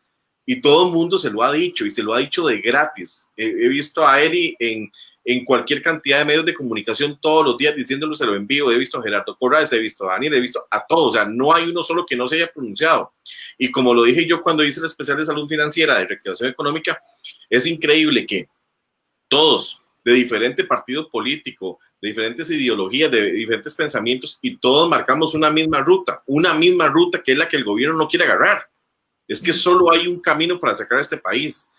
Y 0.45 0.59
todo 0.59 0.87
el 0.87 0.93
mundo 0.93 1.17
se 1.17 1.29
lo 1.29 1.43
ha 1.43 1.53
dicho 1.53 1.85
y 1.85 1.91
se 1.91 2.03
lo 2.03 2.13
ha 2.13 2.19
dicho 2.19 2.45
de 2.45 2.59
gratis. 2.59 3.29
He, 3.37 3.69
visto 3.69 4.05
a 4.05 4.19
Eri 4.21 4.55
en, 4.59 4.91
en 5.23 5.45
cualquier 5.45 5.81
cantidad 5.81 6.17
de 6.17 6.25
medios 6.25 6.45
de 6.45 6.55
comunicación 6.55 7.19
todos 7.21 7.45
los 7.45 7.57
días 7.57 7.75
diciéndolo, 7.75 8.15
se 8.15 8.25
lo 8.25 8.35
envío. 8.35 8.71
He 8.71 8.77
visto 8.79 8.97
a 8.97 9.03
Gerardo 9.03 9.37
Corrales, 9.37 9.71
he 9.71 9.79
visto 9.79 10.09
a 10.09 10.13
Daniel, 10.13 10.33
he 10.33 10.41
visto 10.41 10.65
a 10.71 10.83
todos. 10.85 11.09
O 11.09 11.11
sea, 11.13 11.25
no 11.25 11.53
hay 11.53 11.69
uno 11.69 11.83
solo 11.83 12.03
que 12.05 12.15
no 12.15 12.27
se 12.27 12.37
haya 12.37 12.51
pronunciado. 12.51 13.13
Y 13.57 13.71
como 13.71 13.93
lo 13.93 14.03
dije 14.03 14.27
yo 14.27 14.41
cuando 14.41 14.63
hice 14.63 14.79
el 14.79 14.87
especial 14.87 15.17
de 15.17 15.25
salud 15.25 15.47
financiera, 15.47 15.99
de 15.99 16.07
reactivación 16.07 16.49
económica, 16.49 16.99
es 17.47 17.67
increíble 17.67 18.25
que 18.25 18.49
todos, 19.29 19.81
de 20.03 20.13
diferente 20.13 20.63
partido 20.63 21.09
político, 21.09 21.79
de 22.01 22.09
diferentes 22.09 22.49
ideologías, 22.49 23.11
de 23.11 23.31
diferentes 23.31 23.75
pensamientos, 23.75 24.39
y 24.41 24.57
todos 24.57 24.89
marcamos 24.89 25.33
una 25.33 25.49
misma 25.49 25.81
ruta, 25.81 26.23
una 26.25 26.53
misma 26.53 26.87
ruta 26.87 27.21
que 27.23 27.33
es 27.33 27.37
la 27.37 27.47
que 27.47 27.57
el 27.57 27.63
gobierno 27.63 27.97
no 27.97 28.07
quiere 28.07 28.25
agarrar. 28.25 28.67
Es 29.27 29.41
que 29.41 29.53
solo 29.53 29.91
hay 29.91 30.07
un 30.07 30.19
camino 30.19 30.59
para 30.59 30.75
sacar 30.75 30.97
a 30.97 31.01
este 31.01 31.17
país. 31.17 31.69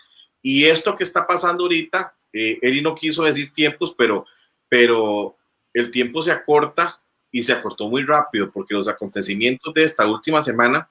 Y 0.41 0.65
esto 0.65 0.97
que 0.97 1.05
está 1.05 1.27
pasando 1.27 1.65
ahorita 1.65 2.15
eh, 2.33 2.59
Eri 2.63 2.81
no 2.81 2.95
quiso 2.95 3.25
decir 3.25 3.53
tiempos, 3.53 3.95
pero, 3.97 4.27
pero 4.69 5.37
el 5.75 5.91
tiempo 5.91 6.23
se 6.23 6.33
acorta 6.33 7.01
y 7.33 7.43
se 7.43 7.53
acortó 7.53 7.89
muy 7.89 8.05
rápido 8.05 8.51
porque 8.51 8.75
los 8.75 8.89
acontecimientos 8.89 9.73
de 9.75 9.85
esta 9.85 10.07
última 10.07 10.43
semana 10.43 10.89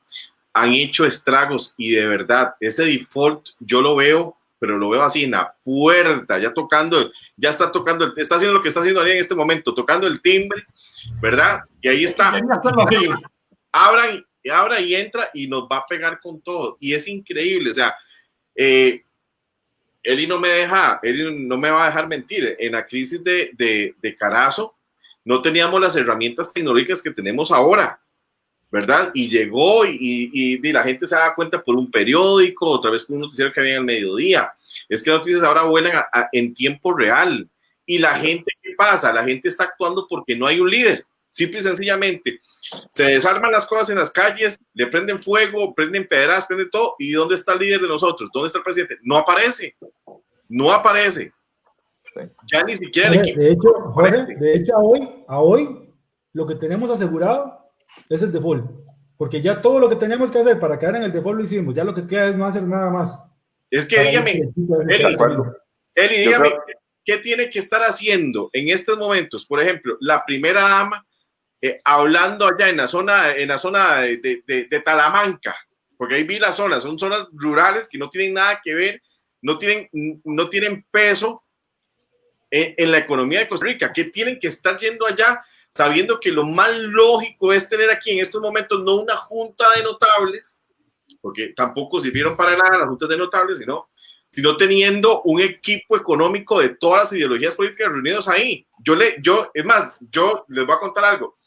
han 0.53 0.73
hecho 0.73 1.05
estragos 1.05 1.73
y 1.77 1.91
de 1.91 2.07
verdad 2.07 2.55
ese 2.59 2.85
default 2.85 3.49
yo 3.59 3.81
lo 3.81 3.95
veo, 3.95 4.35
pero 4.59 4.77
lo 4.77 4.89
veo 4.89 5.01
así 5.01 5.23
en 5.23 5.31
la 5.31 5.55
puerta, 5.63 6.37
ya 6.37 6.53
tocando, 6.53 7.11
ya 7.37 7.49
está 7.49 7.71
tocando, 7.71 8.13
está 8.17 8.35
haciendo 8.35 8.53
lo 8.53 8.61
que 8.61 8.67
está 8.67 8.81
haciendo 8.81 9.01
Ari 9.01 9.11
en 9.11 9.19
este 9.19 9.35
momento, 9.35 9.73
tocando 9.73 10.05
el 10.05 10.21
timbre, 10.21 10.63
¿verdad? 11.21 11.61
Y 11.81 11.87
ahí 11.87 12.03
está. 12.03 12.33
Abran, 13.71 14.25
abra 14.51 14.81
y 14.81 14.95
entra 14.95 15.29
y 15.33 15.47
nos 15.47 15.63
va 15.63 15.77
a 15.77 15.85
pegar 15.85 16.19
con 16.19 16.41
todo. 16.41 16.77
Y 16.79 16.93
es 16.93 17.07
increíble, 17.07 17.71
o 17.71 17.75
sea, 17.75 17.95
eh, 18.55 19.03
Eli 20.03 20.27
no 20.27 20.39
me 20.39 20.49
deja, 20.49 20.99
Eli 21.03 21.45
no 21.47 21.57
me 21.57 21.69
va 21.69 21.83
a 21.83 21.87
dejar 21.87 22.07
mentir. 22.07 22.55
En 22.59 22.73
la 22.73 22.85
crisis 22.85 23.23
de, 23.23 23.51
de, 23.53 23.95
de 24.01 24.15
Carazo 24.15 24.75
no 25.23 25.41
teníamos 25.41 25.79
las 25.79 25.95
herramientas 25.95 26.51
tecnológicas 26.51 27.01
que 27.01 27.11
tenemos 27.11 27.51
ahora, 27.51 28.01
¿verdad? 28.71 29.11
Y 29.13 29.29
llegó 29.29 29.85
y, 29.85 30.29
y, 30.31 30.67
y, 30.67 30.71
la 30.71 30.83
gente 30.83 31.07
se 31.07 31.15
da 31.15 31.33
cuenta 31.33 31.63
por 31.63 31.75
un 31.75 31.89
periódico, 31.89 32.69
otra 32.69 32.91
vez 32.91 33.03
por 33.03 33.15
un 33.15 33.23
noticiero 33.23 33.51
que 33.51 33.59
había 33.59 33.77
al 33.77 33.85
mediodía. 33.85 34.53
Es 34.87 35.03
que 35.03 35.09
las 35.09 35.19
noticias 35.19 35.43
ahora 35.43 35.63
vuelan 35.63 35.95
a, 35.95 36.07
a, 36.11 36.29
en 36.31 36.53
tiempo 36.53 36.93
real. 36.93 37.49
Y 37.85 37.97
la 37.97 38.15
gente, 38.15 38.51
¿qué 38.61 38.73
pasa? 38.77 39.11
La 39.11 39.23
gente 39.23 39.49
está 39.49 39.63
actuando 39.63 40.05
porque 40.07 40.35
no 40.35 40.45
hay 40.45 40.59
un 40.59 40.69
líder. 40.69 41.05
Simple 41.31 41.59
y 41.59 41.61
sencillamente, 41.61 42.39
se 42.89 43.03
desarman 43.03 43.51
las 43.51 43.67
cosas 43.67 43.91
en 43.91 43.97
las 43.97 44.09
calles, 44.09 44.57
le 44.73 44.87
prenden 44.87 45.19
fuego, 45.19 45.75
prenden 45.75 46.07
pedras, 46.07 46.47
prenden 46.47 46.71
todo. 46.71 46.95
¿Y 46.97 47.11
dónde 47.11 47.35
está 47.35 47.53
el 47.53 47.59
líder 47.59 47.81
de 47.81 47.87
nosotros? 47.87 48.29
¿Dónde 48.33 48.47
está 48.47 48.59
el 48.59 48.63
presidente? 48.63 48.97
No 49.03 49.17
aparece. 49.17 49.75
No 50.47 50.71
aparece. 50.71 51.31
Ya 52.51 52.63
ni 52.63 52.75
siquiera 52.75 53.09
el 53.09 53.19
equipo. 53.19 53.39
De 53.39 53.51
hecho, 53.51 53.73
Jorge, 53.93 54.35
de 54.35 54.55
hecho 54.55 54.75
a 54.75 54.79
hoy, 54.79 55.09
a 55.27 55.39
hoy, 55.39 55.89
lo 56.33 56.47
que 56.47 56.55
tenemos 56.55 56.89
asegurado 56.89 57.58
es 58.09 58.21
el 58.23 58.31
default. 58.31 58.65
Porque 59.17 59.41
ya 59.41 59.61
todo 59.61 59.79
lo 59.79 59.89
que 59.89 59.95
teníamos 59.95 60.31
que 60.31 60.39
hacer 60.39 60.59
para 60.59 60.79
quedar 60.79 60.95
en 60.95 61.03
el 61.03 61.11
default 61.11 61.37
lo 61.37 61.43
hicimos. 61.45 61.75
Ya 61.75 61.83
lo 61.83 61.93
que 61.93 62.07
queda 62.07 62.27
es 62.29 62.35
no 62.35 62.45
hacer 62.45 62.63
nada 62.63 62.89
más. 62.89 63.29
Es 63.69 63.85
que 63.85 64.01
dígame, 64.01 64.31
Eli, 64.87 65.17
Eli, 65.95 66.17
dígame, 66.17 66.53
¿qué 67.05 67.17
tiene 67.17 67.49
que 67.49 67.59
estar 67.59 67.81
haciendo 67.83 68.49
en 68.53 68.69
estos 68.69 68.97
momentos? 68.97 69.45
Por 69.45 69.61
ejemplo, 69.61 69.97
la 69.99 70.25
primera 70.25 70.61
dama 70.61 71.05
eh, 71.61 71.77
hablando 71.83 72.47
allá 72.47 72.69
en 72.69 72.77
la 72.77 72.87
zona, 72.87 73.31
en 73.31 73.49
la 73.49 73.59
zona 73.59 74.01
de, 74.01 74.41
de, 74.47 74.67
de, 74.69 74.79
Talamanca, 74.79 75.55
porque 75.97 76.15
ahí 76.15 76.23
vi 76.23 76.39
las 76.39 76.55
zonas, 76.55 76.83
son 76.83 76.97
zonas 76.97 77.27
rurales 77.33 77.89
que 77.89 77.97
no 77.97 78.09
tienen 78.09 78.35
nada 78.35 78.61
que 78.63 78.73
ver, 78.73 79.01
no 79.41 79.57
tienen, 79.57 79.89
no 80.23 80.47
tienen 80.49 80.85
peso 80.89 81.43
en, 82.49 82.73
en 82.77 82.91
la 82.91 82.99
economía 82.99 83.39
de 83.39 83.49
Costa 83.49 83.65
Rica, 83.65 83.91
que 83.91 84.05
tienen 84.05 84.39
que 84.39 84.47
estar 84.47 84.77
yendo 84.77 85.05
allá 85.05 85.43
sabiendo 85.69 86.19
que 86.19 86.31
lo 86.31 86.45
más 86.45 86.75
lógico 86.77 87.53
es 87.53 87.69
tener 87.69 87.89
aquí 87.89 88.11
en 88.11 88.19
estos 88.19 88.41
momentos 88.41 88.83
no 88.83 88.95
una 88.95 89.15
junta 89.15 89.65
de 89.75 89.83
notables, 89.83 90.63
porque 91.21 91.53
tampoco 91.55 91.99
sirvieron 91.99 92.35
para 92.35 92.55
nada 92.55 92.79
las 92.79 92.87
juntas 92.87 93.09
de 93.09 93.17
notables, 93.17 93.59
sino, 93.59 93.89
sino 94.29 94.57
teniendo 94.57 95.21
un 95.23 95.41
equipo 95.41 95.97
económico 95.97 96.59
de 96.59 96.69
todas 96.69 97.01
las 97.01 97.13
ideologías 97.13 97.55
políticas 97.55 97.91
reunidos 97.91 98.27
ahí. 98.27 98.65
Yo 98.79 98.95
le, 98.95 99.17
yo, 99.21 99.51
es 99.53 99.65
más, 99.65 99.93
yo 100.11 100.45
les 100.47 100.65
voy 100.65 100.75
a 100.75 100.79
contar 100.79 101.05
algo. 101.05 101.37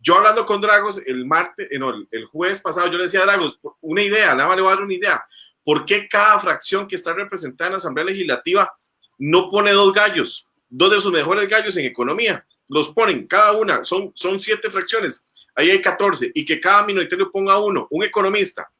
Yo 0.00 0.16
hablando 0.16 0.44
con 0.44 0.60
Dragos 0.60 1.00
el 1.06 1.24
martes, 1.26 1.68
eh, 1.70 1.78
no, 1.78 1.94
el 2.10 2.24
jueves 2.26 2.58
pasado, 2.58 2.88
yo 2.88 2.96
le 2.96 3.04
decía 3.04 3.20
a 3.20 3.26
Dragos, 3.26 3.60
una 3.80 4.02
idea, 4.02 4.34
nada 4.34 4.48
más 4.48 4.56
le 4.56 4.62
voy 4.62 4.72
a 4.72 4.74
dar 4.74 4.84
una 4.84 4.94
idea. 4.94 5.24
¿Por 5.64 5.86
qué 5.86 6.08
cada 6.08 6.40
fracción 6.40 6.88
que 6.88 6.96
está 6.96 7.14
representada 7.14 7.68
en 7.68 7.72
la 7.72 7.76
Asamblea 7.76 8.06
Legislativa 8.06 8.72
no 9.18 9.48
pone 9.48 9.70
dos 9.70 9.92
gallos, 9.92 10.48
dos 10.68 10.90
de 10.90 11.00
sus 11.00 11.12
mejores 11.12 11.48
gallos 11.48 11.76
en 11.76 11.84
economía? 11.84 12.44
Los 12.72 12.88
ponen 12.88 13.26
cada 13.26 13.52
una, 13.52 13.84
son, 13.84 14.12
son 14.14 14.40
siete 14.40 14.70
fracciones, 14.70 15.24
ahí 15.54 15.70
hay 15.70 15.82
14, 15.82 16.32
y 16.34 16.44
que 16.44 16.58
cada 16.58 16.84
minoritario 16.84 17.30
ponga 17.30 17.58
uno, 17.58 17.86
un 17.90 18.02
economista, 18.02 18.70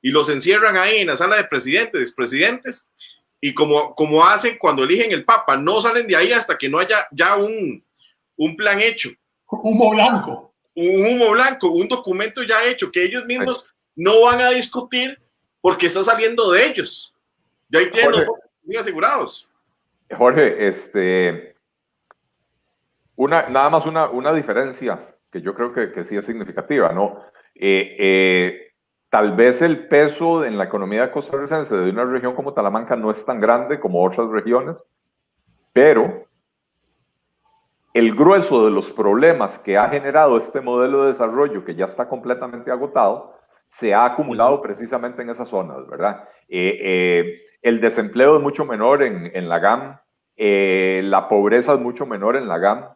y 0.00 0.10
los 0.10 0.28
encierran 0.28 0.76
ahí 0.76 0.98
en 0.98 1.08
la 1.08 1.16
sala 1.16 1.36
de 1.36 1.44
presidentes, 1.44 1.92
de 1.92 2.02
expresidentes, 2.02 2.88
y 3.40 3.52
como, 3.52 3.94
como 3.94 4.24
hacen 4.24 4.56
cuando 4.58 4.84
eligen 4.84 5.12
el 5.12 5.24
Papa, 5.24 5.56
no 5.56 5.80
salen 5.80 6.06
de 6.06 6.16
ahí 6.16 6.32
hasta 6.32 6.56
que 6.56 6.68
no 6.68 6.78
haya 6.78 7.06
ya 7.10 7.36
un, 7.36 7.84
un 8.36 8.56
plan 8.56 8.80
hecho. 8.80 9.10
Humo 9.46 9.90
blanco 9.90 10.52
un 10.74 11.06
humo 11.06 11.32
blanco, 11.32 11.70
un 11.70 11.88
documento 11.88 12.42
ya 12.42 12.64
hecho 12.64 12.90
que 12.90 13.04
ellos 13.04 13.24
mismos 13.26 13.66
no 13.94 14.22
van 14.22 14.40
a 14.40 14.50
discutir 14.50 15.18
porque 15.60 15.86
está 15.86 16.02
saliendo 16.02 16.50
de 16.50 16.66
ellos. 16.66 17.14
Ya 17.68 17.80
ahí 17.80 17.90
tienen 17.90 18.12
Jorge, 18.12 18.30
bien 18.62 18.80
asegurados. 18.80 19.48
Jorge, 20.16 20.66
este, 20.66 21.51
una, 23.22 23.48
nada 23.48 23.70
más 23.70 23.86
una, 23.86 24.10
una 24.10 24.32
diferencia 24.32 24.98
que 25.30 25.40
yo 25.40 25.54
creo 25.54 25.72
que, 25.72 25.92
que 25.92 26.02
sí 26.02 26.16
es 26.16 26.26
significativa, 26.26 26.92
¿no? 26.92 27.20
Eh, 27.54 27.96
eh, 27.98 28.72
tal 29.08 29.36
vez 29.36 29.62
el 29.62 29.86
peso 29.86 30.44
en 30.44 30.58
la 30.58 30.64
economía 30.64 31.12
costarricense 31.12 31.76
de 31.76 31.90
una 31.90 32.04
región 32.04 32.34
como 32.34 32.52
Talamanca 32.52 32.96
no 32.96 33.10
es 33.10 33.24
tan 33.24 33.40
grande 33.40 33.78
como 33.78 34.04
otras 34.04 34.28
regiones, 34.28 34.90
pero 35.72 36.26
el 37.94 38.14
grueso 38.14 38.64
de 38.64 38.72
los 38.72 38.90
problemas 38.90 39.58
que 39.58 39.76
ha 39.76 39.88
generado 39.88 40.36
este 40.36 40.60
modelo 40.60 41.02
de 41.02 41.08
desarrollo, 41.08 41.64
que 41.64 41.76
ya 41.76 41.84
está 41.84 42.08
completamente 42.08 42.70
agotado, 42.70 43.38
se 43.68 43.94
ha 43.94 44.04
acumulado 44.04 44.60
precisamente 44.60 45.22
en 45.22 45.30
esas 45.30 45.48
zonas, 45.48 45.86
¿verdad? 45.88 46.28
Eh, 46.48 46.78
eh, 46.82 47.40
el 47.62 47.80
desempleo 47.80 48.36
es 48.36 48.42
mucho 48.42 48.64
menor 48.64 49.02
en, 49.02 49.30
en 49.32 49.48
la 49.48 49.60
GAM, 49.60 49.98
eh, 50.36 51.02
la 51.04 51.28
pobreza 51.28 51.74
es 51.74 51.80
mucho 51.80 52.04
menor 52.04 52.36
en 52.36 52.48
la 52.48 52.58
GAM, 52.58 52.88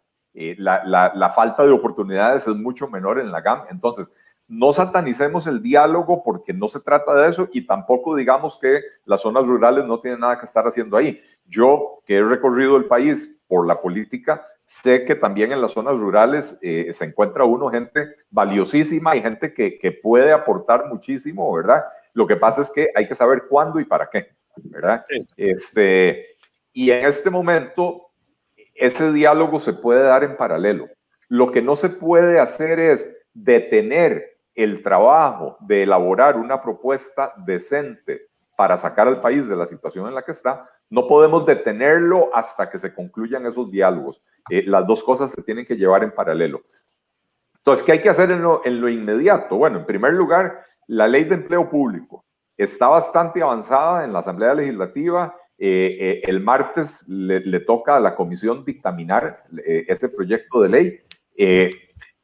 la, 0.58 0.84
la, 0.84 1.12
la, 1.14 1.30
falta 1.30 1.64
de 1.64 1.70
oportunidades 1.70 2.46
es 2.46 2.56
mucho 2.56 2.88
menor 2.88 3.18
en 3.18 3.32
la 3.32 3.40
GAM. 3.40 3.62
Entonces, 3.70 4.10
no 4.48 4.72
satanicemos 4.72 5.46
el 5.46 5.62
diálogo 5.62 6.22
porque 6.22 6.52
no 6.52 6.68
se 6.68 6.80
trata 6.80 7.14
de 7.14 7.28
eso 7.28 7.48
y 7.52 7.66
tampoco 7.66 8.14
digamos 8.14 8.58
que 8.58 8.80
las 9.04 9.22
zonas 9.22 9.46
rurales 9.46 9.84
no 9.86 9.98
tienen 9.98 10.20
nada 10.20 10.38
que 10.38 10.46
estar 10.46 10.66
haciendo 10.66 10.96
ahí. 10.96 11.20
Yo, 11.46 12.00
que 12.06 12.16
he 12.16 12.22
recorrido 12.22 12.76
el 12.76 12.84
país 12.84 13.36
por 13.48 13.66
la 13.66 13.80
política, 13.80 14.46
sé 14.64 15.04
que 15.04 15.14
también 15.14 15.52
en 15.52 15.62
las 15.62 15.72
zonas 15.72 15.98
rurales 15.98 16.58
eh, 16.60 16.92
se 16.92 17.04
encuentra 17.04 17.44
uno 17.44 17.70
gente 17.70 18.16
valiosísima 18.30 19.16
y 19.16 19.22
gente 19.22 19.54
que, 19.54 19.78
que, 19.78 19.92
puede 19.92 20.32
aportar 20.32 20.86
muchísimo, 20.88 21.52
¿verdad? 21.52 21.84
Lo 22.12 22.26
que 22.26 22.36
pasa 22.36 22.62
es 22.62 22.70
que 22.70 22.88
hay 22.94 23.06
que 23.06 23.14
saber 23.14 23.44
cuándo 23.48 23.78
y 23.78 23.84
para 23.84 24.08
qué, 24.10 24.28
¿verdad? 24.56 25.04
Este, 25.36 26.26
y 26.72 26.90
en 26.90 27.06
este 27.06 27.30
momento, 27.30 28.05
ese 28.78 29.12
diálogo 29.12 29.58
se 29.58 29.72
puede 29.72 30.02
dar 30.02 30.24
en 30.24 30.36
paralelo. 30.36 30.88
Lo 31.28 31.50
que 31.50 31.62
no 31.62 31.76
se 31.76 31.88
puede 31.88 32.40
hacer 32.40 32.78
es 32.78 33.26
detener 33.34 34.38
el 34.54 34.82
trabajo 34.82 35.56
de 35.60 35.82
elaborar 35.82 36.36
una 36.36 36.62
propuesta 36.62 37.32
decente 37.44 38.28
para 38.56 38.76
sacar 38.76 39.06
al 39.06 39.20
país 39.20 39.46
de 39.46 39.54
la 39.54 39.66
situación 39.66 40.08
en 40.08 40.14
la 40.14 40.22
que 40.22 40.32
está, 40.32 40.68
no 40.88 41.06
podemos 41.06 41.44
detenerlo 41.44 42.30
hasta 42.34 42.70
que 42.70 42.78
se 42.78 42.94
concluyan 42.94 43.44
esos 43.46 43.70
diálogos. 43.70 44.22
Eh, 44.50 44.62
las 44.66 44.86
dos 44.86 45.04
cosas 45.04 45.30
se 45.30 45.42
tienen 45.42 45.66
que 45.66 45.76
llevar 45.76 46.02
en 46.02 46.12
paralelo. 46.12 46.62
Entonces, 47.58 47.84
¿qué 47.84 47.92
hay 47.92 48.00
que 48.00 48.08
hacer 48.08 48.30
en 48.30 48.42
lo, 48.42 48.64
en 48.64 48.80
lo 48.80 48.88
inmediato? 48.88 49.56
Bueno, 49.56 49.80
en 49.80 49.86
primer 49.86 50.14
lugar, 50.14 50.64
la 50.86 51.06
ley 51.06 51.24
de 51.24 51.34
empleo 51.34 51.68
público 51.68 52.24
está 52.56 52.88
bastante 52.88 53.42
avanzada 53.42 54.04
en 54.04 54.12
la 54.12 54.20
Asamblea 54.20 54.54
Legislativa. 54.54 55.34
Eh, 55.58 55.96
eh, 56.00 56.22
el 56.24 56.40
martes 56.40 57.04
le, 57.08 57.60
toca 57.60 57.96
a 57.96 58.00
la 58.00 58.14
comisión 58.14 58.64
dictaminar 58.64 59.44
ese 59.64 60.08
proyecto 60.10 60.60
de 60.60 60.68
ley 60.68 61.00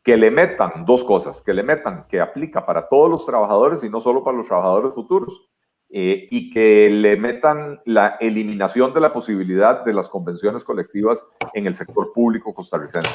que 0.02 0.16
le 0.16 0.30
metan 0.30 0.84
dos 0.84 1.04
cosas, 1.04 1.40
que 1.40 1.54
le 1.54 1.62
metan 1.62 2.04
que 2.08 2.20
aplica 2.20 2.66
para 2.66 2.88
todos 2.88 3.08
los 3.10 3.24
trabajadores 3.24 3.82
y 3.84 3.88
no 3.88 4.00
solo 4.00 4.24
para 4.24 4.36
los 4.36 4.46
trabajadores 4.46 4.94
futuros, 4.94 5.48
eh, 5.94 6.26
y 6.30 6.50
que 6.50 6.88
le 6.88 7.18
metan 7.18 7.80
la 7.84 8.16
eliminación 8.18 8.94
de 8.94 9.00
la 9.00 9.12
posibilidad 9.12 9.84
de 9.84 9.92
las 9.92 10.08
convenciones 10.08 10.64
colectivas 10.64 11.22
en 11.52 11.66
el 11.66 11.74
sector 11.74 12.12
público 12.14 12.54
costarricense. 12.54 13.10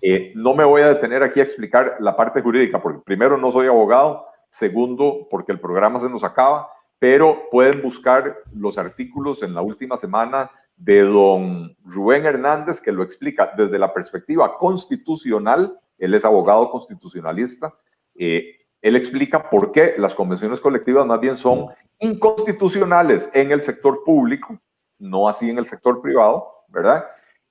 Eh, 0.00 0.32
no 0.36 0.54
me 0.54 0.64
voy 0.64 0.82
a 0.82 0.88
detener 0.88 1.24
aquí 1.24 1.40
a 1.40 1.42
explicar 1.42 1.96
la 1.98 2.16
parte 2.16 2.40
jurídica, 2.40 2.80
porque 2.80 3.02
primero 3.04 3.36
no 3.36 3.50
soy 3.50 3.66
abogado, 3.66 4.26
segundo 4.48 5.26
porque 5.28 5.50
el 5.50 5.58
programa 5.58 5.98
se 5.98 6.08
nos 6.08 6.22
acaba, 6.22 6.70
pero 7.00 7.48
pueden 7.50 7.82
buscar 7.82 8.36
los 8.54 8.78
artículos 8.78 9.42
en 9.42 9.54
la 9.54 9.62
última 9.62 9.96
semana 9.96 10.52
de 10.76 11.00
don 11.00 11.76
Rubén 11.84 12.24
Hernández, 12.24 12.80
que 12.80 12.92
lo 12.92 13.02
explica 13.02 13.52
desde 13.56 13.80
la 13.80 13.92
perspectiva 13.92 14.56
constitucional 14.56 15.76
él 16.00 16.14
es 16.14 16.24
abogado 16.24 16.70
constitucionalista, 16.70 17.74
eh, 18.16 18.56
él 18.80 18.96
explica 18.96 19.48
por 19.48 19.70
qué 19.70 19.94
las 19.98 20.14
convenciones 20.14 20.60
colectivas 20.60 21.06
más 21.06 21.20
bien 21.20 21.36
son 21.36 21.66
inconstitucionales 21.98 23.28
en 23.34 23.52
el 23.52 23.60
sector 23.60 24.02
público, 24.02 24.58
no 24.98 25.28
así 25.28 25.50
en 25.50 25.58
el 25.58 25.66
sector 25.66 26.00
privado, 26.00 26.50
¿verdad? 26.68 27.04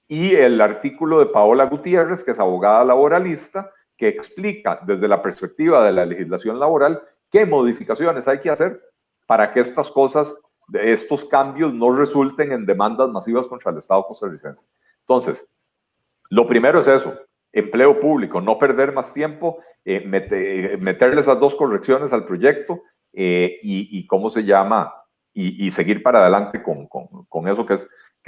Y 0.07 0.33
el 0.33 0.59
artículo 0.59 1.19
de 1.19 1.27
Paola 1.27 1.65
Gutiérrez, 1.65 2.23
que 2.23 2.31
es 2.31 2.39
abogada 2.39 2.83
laboralista, 2.83 3.71
que 3.95 4.07
explica 4.07 4.79
desde 4.83 5.07
la 5.07 5.21
perspectiva 5.21 5.85
de 5.85 5.91
la 5.91 6.05
legislación 6.05 6.59
laboral 6.59 7.03
qué 7.29 7.45
modificaciones 7.45 8.27
hay 8.27 8.39
que 8.39 8.49
hacer 8.49 8.81
para 9.29 9.53
que 9.53 9.59
estas 9.59 9.91
cosas, 9.91 10.35
estos 10.73 11.23
cambios 11.23 11.71
no 11.71 11.95
resulten 11.95 12.51
en 12.51 12.65
demandas 12.65 13.09
masivas 13.09 13.45
contra 13.45 13.69
el 13.69 13.77
Estado 13.77 14.03
costarricense. 14.07 14.65
Entonces, 15.01 15.47
lo 16.31 16.47
primero 16.47 16.79
es 16.79 16.87
eso, 16.87 17.13
empleo 17.53 17.99
público, 17.99 18.41
no 18.41 18.57
perder 18.57 18.91
más 18.91 19.13
tiempo, 19.13 19.59
eh, 19.85 20.03
meterle 20.79 21.21
esas 21.21 21.39
dos 21.39 21.53
correcciones 21.55 22.11
al 22.11 22.25
proyecto 22.25 22.81
eh, 23.13 23.59
y, 23.61 24.07
cómo 24.07 24.31
se 24.31 24.45
llama, 24.45 24.95
y, 25.31 25.69
seguir 25.69 26.01
para 26.01 26.21
adelante 26.21 26.63
con, 26.63 27.47
eso 27.47 27.67
que 27.67 27.75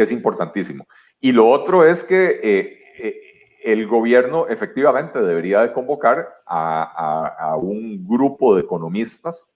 es, 0.04 0.12
importantísimo. 0.12 0.86
Y 1.20 1.32
lo 1.32 1.50
otro 1.50 1.84
es 1.84 2.04
que 2.04 2.40
eh, 2.44 3.58
el 3.64 3.88
gobierno 3.88 4.48
efectivamente 4.50 5.20
debería 5.20 5.62
de 5.62 5.74
convocar 5.74 6.30
a, 6.46 7.56
un 7.60 8.08
grupo 8.08 8.54
de 8.54 8.62
economistas. 8.62 9.52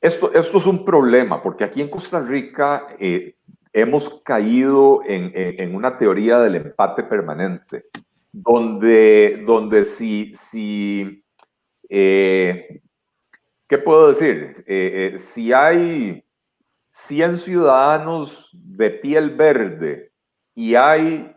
Esto, 0.00 0.32
esto 0.32 0.58
es 0.58 0.66
un 0.66 0.84
problema, 0.84 1.42
porque 1.42 1.64
aquí 1.64 1.80
en 1.80 1.88
Costa 1.88 2.20
Rica 2.20 2.86
hemos 3.72 4.20
caído 4.22 5.02
en, 5.06 5.74
una 5.74 5.96
teoría 5.96 6.40
del 6.40 6.56
empate 6.56 7.02
permanente, 7.04 7.84
donde, 8.32 9.42
donde 9.46 9.84
si, 9.84 10.32
si 10.34 11.24
eh, 11.88 12.80
¿qué 13.68 13.78
puedo 13.78 14.08
decir? 14.08 14.64
Eh, 14.66 15.12
eh, 15.14 15.18
si 15.18 15.52
hay 15.52 16.24
100 16.92 17.38
ciudadanos 17.38 18.50
de 18.52 18.90
piel 18.90 19.30
verde 19.30 20.12
y 20.54 20.74
hay 20.74 21.34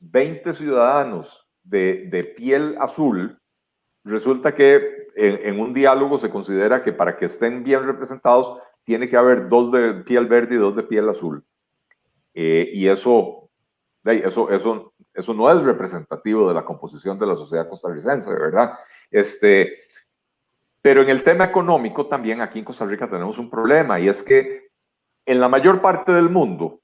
20 0.00 0.54
ciudadanos 0.54 1.46
de, 1.62 2.34
piel 2.36 2.76
azul, 2.80 3.38
resulta 4.04 4.54
que 4.54 4.97
en, 5.16 5.60
un 5.60 5.74
diálogo 5.74 6.18
se 6.18 6.30
considera 6.30 6.82
que 6.82 6.92
para 6.92 7.16
que 7.16 7.26
estén 7.26 7.64
bien 7.64 7.84
representados 7.84 8.58
tiene 8.84 9.08
que 9.08 9.16
haber 9.16 9.48
dos 9.48 9.70
de 9.72 9.94
piel 10.04 10.26
verde 10.26 10.54
y 10.54 10.58
dos 10.58 10.76
de 10.76 10.82
piel 10.82 11.08
azul. 11.08 11.44
Eh, 12.34 12.70
y 12.72 12.88
eso, 12.88 13.50
eso, 14.04 14.50
eso, 14.50 14.94
eso 15.12 15.34
no 15.34 15.50
es 15.50 15.64
representativo 15.64 16.48
de 16.48 16.54
la 16.54 16.64
composición 16.64 17.18
de 17.18 17.26
la 17.26 17.34
sociedad 17.34 17.68
costarricense, 17.68 18.30
¿verdad? 18.30 18.78
Este, 19.10 19.72
pero 20.80 21.02
en 21.02 21.08
el 21.08 21.24
tema 21.24 21.44
económico 21.44 22.06
también 22.06 22.40
aquí 22.40 22.60
en 22.60 22.64
Costa 22.64 22.84
Rica 22.84 23.08
tenemos 23.08 23.38
un 23.38 23.50
problema 23.50 23.98
y 23.98 24.08
es 24.08 24.22
que 24.22 24.68
en 25.26 25.40
la 25.40 25.48
mayor 25.48 25.82
parte 25.82 26.12
del 26.12 26.30
mundo 26.30 26.80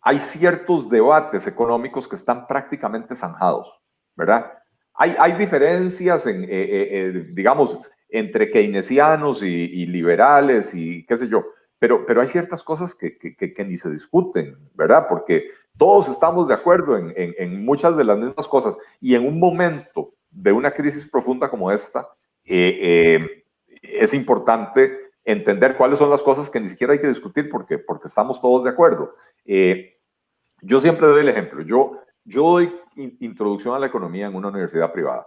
hay 0.00 0.18
ciertos 0.18 0.88
debates 0.88 1.46
económicos 1.46 2.08
que 2.08 2.16
están 2.16 2.46
prácticamente 2.46 3.14
zanjados, 3.14 3.72
¿verdad? 4.14 4.52
Hay, 4.98 5.14
hay 5.18 5.32
diferencias 5.32 6.26
en, 6.26 6.44
eh, 6.44 6.48
eh, 6.50 7.26
digamos, 7.32 7.78
entre 8.08 8.48
keynesianos 8.48 9.42
y, 9.42 9.46
y, 9.46 9.86
liberales 9.86 10.74
y 10.74 11.04
qué 11.06 11.16
sé 11.16 11.28
yo, 11.28 11.44
pero, 11.78 12.06
pero 12.06 12.20
hay 12.20 12.28
ciertas 12.28 12.62
cosas 12.62 12.94
que, 12.94 13.18
que, 13.18 13.64
ni 13.64 13.76
se 13.76 13.90
discuten, 13.90 14.56
¿verdad? 14.74 15.06
Porque 15.08 15.50
todos 15.76 16.08
estamos 16.08 16.48
de 16.48 16.54
acuerdo 16.54 16.96
en, 16.96 17.12
en, 17.16 17.64
muchas 17.64 17.96
de 17.96 18.04
las 18.04 18.16
mismas 18.16 18.48
cosas 18.48 18.76
y 19.00 19.14
en 19.14 19.26
un 19.26 19.38
momento 19.38 20.14
de 20.30 20.52
una 20.52 20.70
crisis 20.70 21.06
profunda 21.06 21.50
como 21.50 21.70
esta, 21.70 22.08
eh, 22.44 22.78
eh, 23.18 23.44
es 23.82 24.14
importante 24.14 25.10
entender 25.24 25.76
cuáles 25.76 25.98
son 25.98 26.10
las 26.10 26.22
cosas 26.22 26.48
que 26.48 26.60
ni 26.60 26.68
siquiera 26.68 26.92
hay 26.92 27.00
que 27.00 27.08
discutir 27.08 27.50
porque, 27.50 27.78
porque 27.78 28.08
estamos 28.08 28.40
todos 28.40 28.64
de 28.64 28.70
acuerdo. 28.70 29.14
Eh, 29.44 29.98
yo 30.62 30.80
siempre 30.80 31.06
doy 31.06 31.20
el 31.20 31.28
ejemplo. 31.28 31.62
Yo, 31.62 32.00
yo 32.26 32.42
doy 32.42 32.74
introducción 33.20 33.74
a 33.74 33.78
la 33.78 33.86
economía 33.86 34.26
en 34.26 34.34
una 34.34 34.48
universidad 34.48 34.92
privada. 34.92 35.26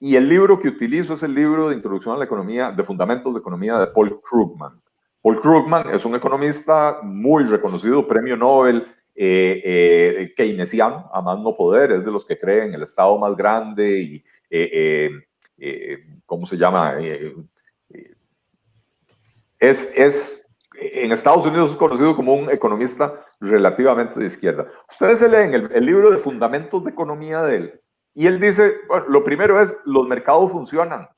Y 0.00 0.14
el 0.14 0.28
libro 0.28 0.60
que 0.60 0.68
utilizo 0.68 1.14
es 1.14 1.22
el 1.22 1.34
libro 1.34 1.68
de 1.68 1.74
introducción 1.74 2.14
a 2.14 2.18
la 2.18 2.24
economía, 2.24 2.70
de 2.70 2.84
fundamentos 2.84 3.34
de 3.34 3.40
economía 3.40 3.78
de 3.78 3.88
Paul 3.88 4.20
Krugman. 4.20 4.80
Paul 5.20 5.40
Krugman 5.40 5.90
es 5.92 6.04
un 6.04 6.14
economista 6.14 7.00
muy 7.02 7.44
reconocido, 7.44 8.06
premio 8.06 8.36
Nobel, 8.36 8.86
eh, 9.20 9.62
eh, 9.64 10.34
keynesiano, 10.36 11.10
a 11.12 11.20
más 11.20 11.40
no 11.40 11.56
poder, 11.56 11.90
es 11.90 12.04
de 12.04 12.12
los 12.12 12.24
que 12.24 12.38
creen 12.38 12.72
el 12.74 12.82
Estado 12.82 13.18
más 13.18 13.34
grande 13.34 14.00
y, 14.00 14.24
eh, 14.48 15.10
eh, 15.58 15.98
¿cómo 16.24 16.46
se 16.46 16.56
llama? 16.56 16.98
es, 19.58 19.92
es, 19.96 20.47
en 20.80 21.12
Estados 21.12 21.46
Unidos 21.46 21.70
es 21.70 21.76
conocido 21.76 22.14
como 22.14 22.34
un 22.34 22.50
economista 22.50 23.14
relativamente 23.40 24.18
de 24.18 24.26
izquierda. 24.26 24.66
Ustedes 24.90 25.18
se 25.18 25.28
leen 25.28 25.54
el, 25.54 25.70
el 25.72 25.84
libro 25.84 26.10
de 26.10 26.18
Fundamentos 26.18 26.84
de 26.84 26.90
Economía 26.90 27.42
de 27.42 27.56
él 27.56 27.80
y 28.14 28.26
él 28.26 28.40
dice, 28.40 28.74
bueno, 28.88 29.06
lo 29.08 29.24
primero 29.24 29.60
es, 29.60 29.76
los 29.84 30.06
mercados 30.08 30.50
funcionan 30.50 31.08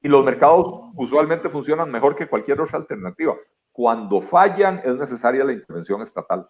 y 0.00 0.08
los 0.08 0.24
mercados 0.24 0.66
usualmente 0.94 1.48
funcionan 1.48 1.90
mejor 1.90 2.14
que 2.14 2.28
cualquier 2.28 2.60
otra 2.60 2.78
alternativa. 2.78 3.34
Cuando 3.72 4.20
fallan 4.20 4.80
es 4.84 4.94
necesaria 4.96 5.44
la 5.44 5.52
intervención 5.52 6.02
estatal, 6.02 6.48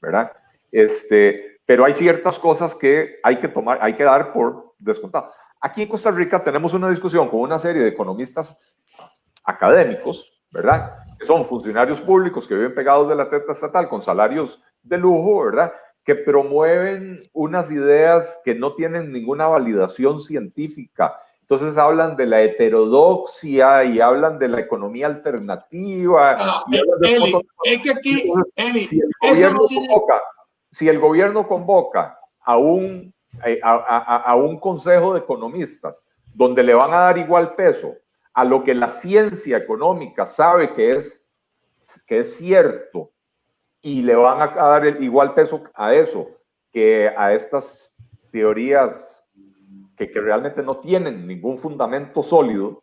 ¿verdad? 0.00 0.32
Este, 0.70 1.60
pero 1.66 1.84
hay 1.84 1.94
ciertas 1.94 2.38
cosas 2.38 2.74
que 2.74 3.18
hay 3.22 3.38
que 3.38 3.48
tomar, 3.48 3.78
hay 3.80 3.94
que 3.94 4.04
dar 4.04 4.32
por 4.32 4.74
descontado. 4.78 5.30
Aquí 5.60 5.82
en 5.82 5.88
Costa 5.88 6.10
Rica 6.10 6.42
tenemos 6.42 6.74
una 6.74 6.88
discusión 6.88 7.28
con 7.28 7.40
una 7.40 7.58
serie 7.58 7.82
de 7.82 7.88
economistas 7.88 8.58
académicos, 9.44 10.42
¿verdad? 10.50 10.96
Que 11.20 11.26
son 11.26 11.44
funcionarios 11.44 12.00
públicos 12.00 12.46
que 12.46 12.54
viven 12.54 12.74
pegados 12.74 13.08
de 13.08 13.14
la 13.14 13.30
teta 13.30 13.52
estatal 13.52 13.88
con 13.88 14.02
salarios 14.02 14.60
de 14.82 14.98
lujo, 14.98 15.44
¿verdad? 15.44 15.72
Que 16.04 16.16
promueven 16.16 17.20
unas 17.32 17.70
ideas 17.70 18.40
que 18.44 18.54
no 18.54 18.74
tienen 18.74 19.12
ninguna 19.12 19.46
validación 19.46 20.18
científica 20.18 21.14
entonces 21.50 21.76
hablan 21.78 22.14
de 22.14 22.26
la 22.26 22.42
heterodoxia 22.42 23.82
y 23.82 24.00
hablan 24.00 24.38
de 24.38 24.46
la 24.46 24.60
economía 24.60 25.08
alternativa. 25.08 26.36
Ah, 26.38 26.64
Eli, 27.02 27.34
es 27.64 27.82
que 27.82 27.90
aquí, 27.90 28.32
Eli, 28.54 28.84
si, 28.84 29.00
el 29.00 29.10
gobierno 29.20 29.66
convoca, 29.66 30.22
si 30.70 30.88
el 30.88 31.00
gobierno 31.00 31.48
convoca 31.48 32.16
a 32.42 32.56
un, 32.56 33.12
eh, 33.44 33.58
a, 33.64 34.22
a, 34.30 34.36
un 34.36 34.60
consejo 34.60 35.14
de 35.14 35.18
economistas 35.18 36.04
donde 36.34 36.62
le 36.62 36.72
van 36.72 36.92
a 36.92 37.00
dar 37.00 37.18
igual 37.18 37.56
peso 37.56 37.96
a 38.40 38.44
lo 38.44 38.64
que 38.64 38.74
la 38.74 38.88
ciencia 38.88 39.58
económica 39.58 40.24
sabe 40.24 40.72
que 40.72 40.92
es, 40.94 41.28
que 42.06 42.20
es 42.20 42.38
cierto 42.38 43.12
y 43.82 44.00
le 44.00 44.14
van 44.14 44.40
a 44.40 44.46
dar 44.54 44.86
el 44.86 45.04
igual 45.04 45.34
peso 45.34 45.64
a 45.74 45.92
eso 45.92 46.26
que 46.72 47.06
a 47.08 47.34
estas 47.34 47.94
teorías 48.32 49.28
que, 49.94 50.10
que 50.10 50.20
realmente 50.22 50.62
no 50.62 50.78
tienen 50.78 51.26
ningún 51.26 51.58
fundamento 51.58 52.22
sólido, 52.22 52.82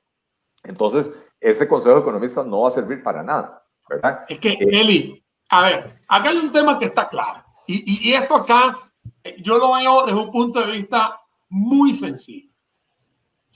entonces 0.63 1.09
ese 1.41 1.67
Consejo 1.67 1.95
de 1.95 2.01
Economistas 2.01 2.45
no 2.45 2.61
va 2.61 2.67
a 2.67 2.71
servir 2.71 3.01
para 3.01 3.23
nada, 3.23 3.65
¿verdad? 3.89 4.25
Es 4.29 4.37
que, 4.37 4.51
eh, 4.51 4.59
Eli, 4.61 5.25
a 5.49 5.63
ver, 5.63 5.99
acá 6.07 6.29
hay 6.29 6.37
un 6.37 6.51
tema 6.51 6.77
que 6.77 6.85
está 6.85 7.09
claro, 7.09 7.43
y, 7.65 8.09
y, 8.09 8.13
esto 8.13 8.35
acá 8.35 8.75
eh, 9.23 9.37
yo 9.41 9.57
lo 9.57 9.73
veo 9.73 10.05
desde 10.05 10.19
un 10.19 10.29
punto 10.29 10.63
de 10.63 10.71
vista 10.71 11.19
muy 11.49 11.95
sencillo. 11.95 12.46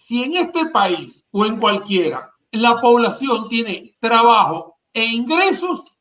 Si 0.04 0.24
en 0.24 0.36
este 0.36 0.66
país 0.66 1.28
o 1.30 1.46
en 1.46 1.60
cualquiera 1.60 2.34
la 2.52 2.82
población 2.82 3.48
tiene 3.48 3.96
trabajo 4.00 4.80
e 4.92 5.06
ingresos, 5.06 5.96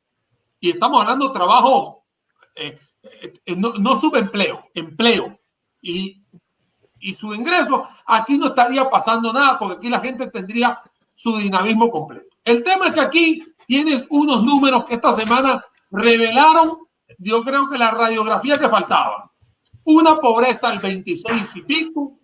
y 0.59 0.71
estamos 0.71 1.03
hablando 1.03 1.29
de 1.29 1.35
trabajo, 1.35 2.07
eh, 2.57 2.79
no, 3.57 3.75
no 3.75 3.97
subempleo, 3.97 4.65
empleo, 4.75 5.39
y, 5.83 6.23
y 6.99 7.13
su 7.13 7.35
ingreso, 7.35 7.87
aquí 8.07 8.39
no 8.39 8.49
estaría 8.49 8.89
pasando 8.89 9.35
nada, 9.35 9.59
porque 9.59 9.77
aquí 9.77 9.89
la 9.91 10.01
gente 10.01 10.31
tendría 10.31 10.81
su 11.15 11.37
dinamismo 11.37 11.91
completo. 11.91 12.37
El 12.43 12.63
tema 12.63 12.87
es 12.87 12.95
que 12.95 13.01
aquí 13.03 13.45
tienes 13.67 14.07
unos 14.09 14.43
números 14.43 14.85
que 14.85 14.95
esta 14.95 15.13
semana 15.13 15.63
revelaron, 15.91 16.79
yo 17.19 17.43
creo 17.43 17.69
que 17.69 17.77
la 17.77 17.91
radiografía 17.91 18.57
que 18.57 18.69
faltaba. 18.69 19.31
Una 19.85 20.19
pobreza 20.19 20.69
al 20.69 20.79
26 20.79 21.57
y 21.57 21.63
pico, 21.63 22.20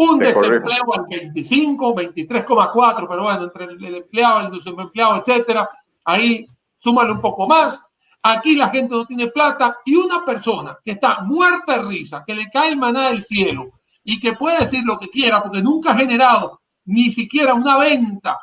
un 0.00 0.18
desempleo 0.18 0.94
al 0.94 1.06
25, 1.08 1.94
23,4, 1.94 3.06
pero 3.06 3.22
bueno, 3.22 3.44
entre 3.44 3.64
el, 3.64 3.94
empleado, 3.96 4.46
el 4.46 4.52
desempleado, 4.52 5.16
etcétera, 5.16 5.68
ahí 6.06 6.46
súmale 6.78 7.12
un 7.12 7.20
poco 7.20 7.46
más. 7.46 7.82
Aquí 8.22 8.56
la 8.56 8.70
gente 8.70 8.94
no 8.94 9.04
tiene 9.04 9.26
plata 9.28 9.76
y 9.84 9.96
una 9.96 10.24
persona 10.24 10.78
que 10.82 10.92
está 10.92 11.20
muerta 11.20 11.76
de 11.76 11.82
risa, 11.82 12.24
que 12.26 12.34
le 12.34 12.48
cae 12.50 12.74
maná 12.76 13.08
del 13.08 13.22
cielo 13.22 13.72
y 14.02 14.18
que 14.18 14.32
puede 14.32 14.60
decir 14.60 14.82
lo 14.84 14.98
que 14.98 15.08
quiera 15.08 15.42
porque 15.42 15.62
nunca 15.62 15.92
ha 15.92 15.96
generado 15.96 16.60
ni 16.86 17.10
siquiera 17.10 17.52
una 17.52 17.76
venta, 17.76 18.38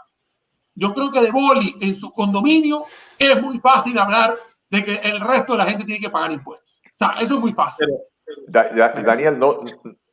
yo 0.76 0.94
creo 0.94 1.12
que 1.12 1.22
de 1.22 1.32
boli 1.32 1.76
en 1.82 1.96
su 1.96 2.12
condominio, 2.12 2.84
es 3.18 3.42
muy 3.42 3.58
fácil 3.60 3.98
hablar 3.98 4.36
de 4.70 4.84
que 4.84 4.94
el 4.96 5.20
resto 5.20 5.54
de 5.54 5.60
la 5.60 5.66
gente 5.66 5.86
tiene 5.86 6.02
que 6.02 6.12
pagar 6.12 6.32
impuestos. 6.32 6.82
O 6.86 6.98
sea, 6.98 7.14
eso 7.20 7.34
es 7.36 7.40
muy 7.40 7.54
fácil. 7.54 7.88
Daniel, 8.48 9.40
no, 9.40 9.62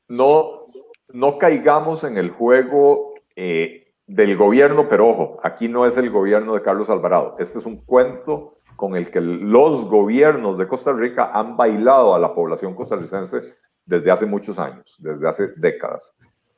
no, 0.09 0.64
no 1.13 1.39
caigamos 1.39 2.05
en 2.05 2.17
el 2.17 2.31
juego 2.31 3.15
eh, 3.37 3.93
del 4.07 4.37
gobierno, 4.37 4.89
pero 4.89 5.09
ojo, 5.09 5.41
aquí 5.43 5.69
no 5.69 5.87
es 5.87 5.97
el 5.97 6.11
gobierno 6.11 6.55
de 6.55 6.63
Carlos 6.63 6.91
Alvarado. 6.91 7.37
Este 7.39 7.59
es 7.59 7.67
un 7.67 7.85
cuento 7.85 8.59
con 8.77 8.97
el 8.97 9.11
que 9.11 9.21
los 9.21 9.87
gobiernos 9.87 10.59
de 10.59 10.69
Costa 10.69 10.93
Rica 10.93 11.31
han 11.33 11.57
bailado 11.57 12.15
a 12.15 12.19
la 12.19 12.35
población 12.35 12.75
costarricense 12.75 13.55
desde 13.87 14.11
hace 14.11 14.27
muchos 14.27 14.59
años, 14.59 14.97
desde 14.99 15.29
hace 15.29 15.49
décadas. 15.57 16.15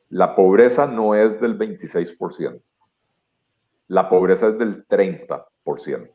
La 0.08 0.34
pobreza 0.34 0.86
no 0.86 1.14
es 1.14 1.40
del 1.40 1.58
26%, 1.58 2.60
la 3.88 4.08
pobreza 4.08 4.48
es 4.48 4.58
del 4.58 4.86
30%. 4.86 6.12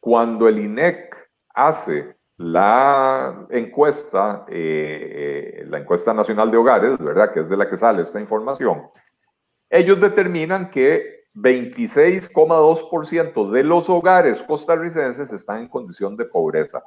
Cuando 0.00 0.48
el 0.48 0.58
INEC 0.58 1.16
hace 1.54 2.16
la 2.38 3.46
encuesta, 3.50 4.46
eh, 4.48 5.60
eh, 5.60 5.64
la 5.66 5.78
encuesta 5.78 6.14
nacional 6.14 6.50
de 6.50 6.56
hogares, 6.56 6.98
¿verdad? 6.98 7.30
Que 7.32 7.40
es 7.40 7.48
de 7.48 7.56
la 7.56 7.68
que 7.68 7.76
sale 7.76 8.02
esta 8.02 8.20
información, 8.20 8.82
ellos 9.70 10.00
determinan 10.00 10.70
que 10.70 11.22
26,2% 11.34 13.50
de 13.50 13.64
los 13.64 13.88
hogares 13.88 14.42
costarricenses 14.42 15.32
están 15.32 15.60
en 15.60 15.68
condición 15.68 16.16
de 16.16 16.26
pobreza. 16.26 16.82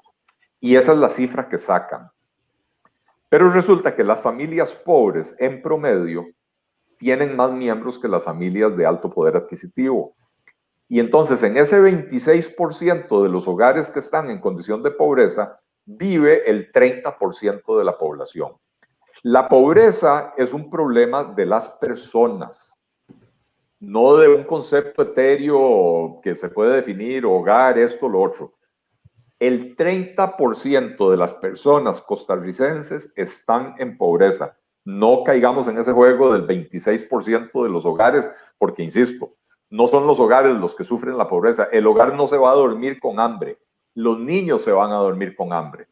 Y 0.60 0.76
esa 0.76 0.92
es 0.94 0.98
la 0.98 1.10
cifra 1.10 1.50
que 1.50 1.58
sacan. 1.58 2.10
Pero 3.30 3.50
resulta 3.50 3.96
que 3.96 4.04
las 4.04 4.22
familias 4.22 4.74
pobres 4.74 5.36
en 5.40 5.62
promedio 5.62 6.26
tienen 6.98 7.36
más 7.36 7.52
miembros 7.52 8.00
que 8.00 8.08
las 8.08 8.24
familias 8.24 8.78
de 8.78 8.86
alto 8.86 9.10
poder 9.10 9.36
adquisitivo. 9.36 10.16
Y 10.88 11.00
entonces 11.00 11.42
en 11.44 11.58
ese 11.58 11.82
26% 11.82 13.24
de 13.24 13.30
los 13.30 13.48
hogares 13.48 13.90
que 13.90 14.00
están 14.00 14.30
en 14.30 14.40
condición 14.40 14.84
de 14.84 14.92
pobreza, 14.92 15.60
vive 15.86 16.50
el 16.50 16.72
30% 16.72 17.78
de 17.78 17.84
la 17.84 17.98
población. 17.98 18.54
La 19.24 19.48
pobreza 19.48 20.34
es 20.38 20.54
un 20.54 20.70
problema 20.70 21.24
de 21.24 21.46
las 21.46 21.68
personas, 21.70 22.88
no 23.80 24.18
de 24.18 24.28
un 24.28 24.44
concepto 24.44 25.02
etéreo 25.02 26.20
que 26.22 26.36
se 26.36 26.50
puede 26.50 26.76
definir, 26.76 27.26
hogar, 27.26 27.78
esto, 27.78 28.08
lo 28.08 28.22
otro 28.22 28.56
el 29.40 29.76
30% 29.76 31.12
de 31.12 31.18
las 31.18 31.34
personas 31.34 32.02
costarricenses 32.02 33.12
están 33.16 33.76
en 33.80 33.98
pobreza. 33.98 34.58
No 34.86 35.24
caigamos 35.24 35.68
en 35.68 35.78
ese 35.78 35.92
juego 35.92 36.32
del 36.32 36.48
26% 36.48 37.64
de 37.64 37.70
los 37.70 37.86
hogares, 37.86 38.30
porque, 38.58 38.84
insisto, 38.84 39.34
no 39.76 39.88
son 39.88 40.08
los 40.08 40.20
hogares 40.20 40.56
los 40.58 40.74
que 40.74 40.84
sufren 40.84 41.18
la 41.18 41.28
pobreza. 41.28 41.68
El 41.72 41.86
hogar 41.86 42.14
no 42.14 42.28
se 42.28 42.38
va 42.38 42.52
a 42.52 42.56
dormir 42.56 43.00
con 43.00 43.20
hambre. 43.20 43.60
Los 43.94 44.18
niños 44.20 44.62
se 44.62 44.72
van 44.72 44.92
a 44.92 44.96
dormir 44.96 45.36
con 45.36 45.52
hambre, 45.52 45.88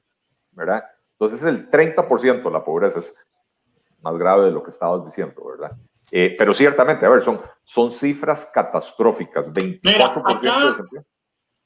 ¿verdad? 0.52 0.84
Entonces, 1.20 1.44
el 1.44 1.70
30% 1.70 2.44
de 2.44 2.52
la 2.52 2.64
pobreza 2.64 3.00
es 3.00 3.16
más 4.02 4.18
grave 4.18 4.46
de 4.46 4.52
lo 4.52 4.64
que 4.64 4.70
estabas 4.70 5.06
diciendo, 5.06 5.44
¿verdad? 5.46 5.78
Eh, 6.12 6.36
pero 6.38 6.54
ciertamente, 6.54 7.06
a 7.06 7.10
ver, 7.10 7.22
son, 7.22 7.42
son 7.64 7.92
cifras 7.92 8.50
catastróficas. 8.54 9.48
24% 9.52 10.42
de 10.42 10.68
desempleo 10.70 11.06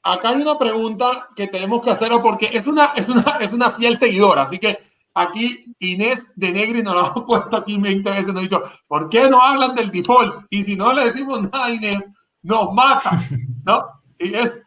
acá 0.02 0.30
hay 0.30 0.42
una 0.42 0.58
pregunta 0.58 1.28
que 1.34 1.48
tenemos 1.48 1.82
que 1.82 1.90
hacer 1.90 2.10
porque 2.22 2.50
es 2.52 2.66
una, 2.66 2.92
es 2.96 3.08
una, 3.08 3.38
es 3.40 3.52
una 3.52 3.70
fiel 3.70 3.96
seguidora. 3.96 4.42
Así 4.42 4.58
que 4.58 4.78
aquí 5.20 5.74
Inés 5.78 6.26
de 6.36 6.52
Negri 6.52 6.82
nos 6.82 6.94
lo 6.94 7.00
ha 7.06 7.26
puesto 7.26 7.56
aquí 7.56 7.76
20 7.76 8.10
veces. 8.10 8.28
Nos 8.28 8.38
ha 8.38 8.42
dicho, 8.42 8.62
¿por 8.86 9.08
qué 9.08 9.28
no 9.28 9.40
hablan 9.40 9.74
del 9.74 9.90
default? 9.90 10.44
Y 10.50 10.62
si 10.62 10.76
no 10.76 10.92
le 10.92 11.06
decimos 11.06 11.42
nada 11.42 11.66
a 11.66 11.70
Inés, 11.70 12.10
nos 12.42 12.72
mata. 12.72 13.20
¿No? 13.64 13.84
¿eh? 14.18 14.62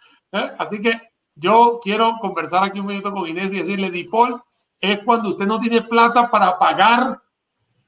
Así 0.57 0.81
que 0.81 0.99
yo 1.35 1.79
quiero 1.81 2.17
conversar 2.19 2.63
aquí 2.63 2.79
un 2.79 2.87
minuto 2.87 3.11
con 3.11 3.27
Inés 3.27 3.53
y 3.53 3.59
decirle, 3.59 3.91
default 3.91 4.41
es 4.79 4.99
cuando 5.05 5.29
usted 5.29 5.45
no 5.45 5.59
tiene 5.59 5.81
plata 5.81 6.29
para 6.29 6.57
pagar 6.57 7.21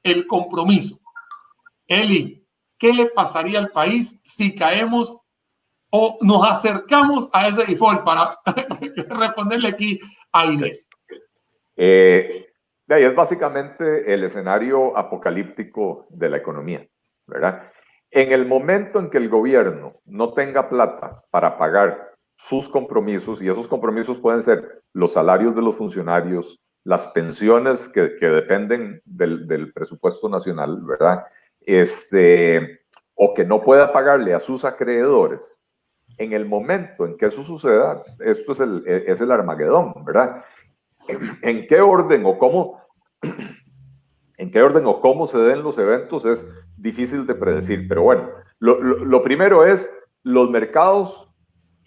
el 0.02 0.26
compromiso. 0.26 0.98
Eli, 1.86 2.46
¿qué 2.78 2.92
le 2.92 3.06
pasaría 3.06 3.58
al 3.58 3.70
país 3.70 4.18
si 4.24 4.54
caemos 4.54 5.16
o 5.90 6.18
nos 6.22 6.48
acercamos 6.48 7.28
a 7.32 7.48
ese 7.48 7.64
default 7.64 8.04
para 8.04 8.38
responderle 9.08 9.68
aquí 9.68 10.00
a 10.32 10.46
Inés? 10.46 10.88
Eh, 11.76 12.33
es 13.02 13.14
básicamente 13.14 14.12
el 14.12 14.24
escenario 14.24 14.96
apocalíptico 14.96 16.06
de 16.10 16.28
la 16.28 16.36
economía, 16.36 16.86
¿verdad? 17.26 17.70
En 18.10 18.32
el 18.32 18.46
momento 18.46 19.00
en 19.00 19.10
que 19.10 19.18
el 19.18 19.28
gobierno 19.28 19.94
no 20.04 20.34
tenga 20.34 20.68
plata 20.68 21.24
para 21.30 21.58
pagar 21.58 22.14
sus 22.36 22.68
compromisos, 22.68 23.40
y 23.42 23.48
esos 23.48 23.66
compromisos 23.66 24.18
pueden 24.18 24.42
ser 24.42 24.82
los 24.92 25.12
salarios 25.12 25.54
de 25.54 25.62
los 25.62 25.76
funcionarios, 25.76 26.60
las 26.84 27.06
pensiones 27.08 27.88
que, 27.88 28.02
dependen 28.20 29.00
del, 29.04 29.72
presupuesto 29.72 30.28
nacional, 30.28 30.80
¿verdad? 30.82 31.24
Este, 31.60 32.80
o 33.14 33.32
que 33.32 33.44
no 33.44 33.62
pueda 33.62 33.92
pagarle 33.92 34.34
a 34.34 34.40
sus 34.40 34.64
acreedores, 34.64 35.60
en 36.18 36.32
el 36.32 36.46
momento 36.46 37.06
en 37.06 37.16
que 37.16 37.26
eso 37.26 37.42
suceda, 37.42 38.02
esto 38.20 38.52
es 38.52 38.60
el, 38.60 38.84
es 38.86 39.20
el 39.20 39.32
Armagedón, 39.32 40.04
¿verdad? 40.04 40.44
¿En 41.42 41.66
qué 41.66 41.80
orden 41.80 42.24
o 42.26 42.38
cómo, 42.38 42.83
en 44.36 44.50
qué 44.50 44.62
orden 44.62 44.86
o 44.86 45.00
cómo 45.00 45.26
se 45.26 45.38
den 45.38 45.62
los 45.62 45.78
eventos 45.78 46.24
es 46.24 46.46
difícil 46.76 47.26
de 47.26 47.34
predecir, 47.34 47.86
pero 47.88 48.02
bueno, 48.02 48.30
lo, 48.58 48.80
lo, 48.80 49.22
primero 49.22 49.64
es 49.64 49.90
los 50.22 50.50
mercados 50.50 51.28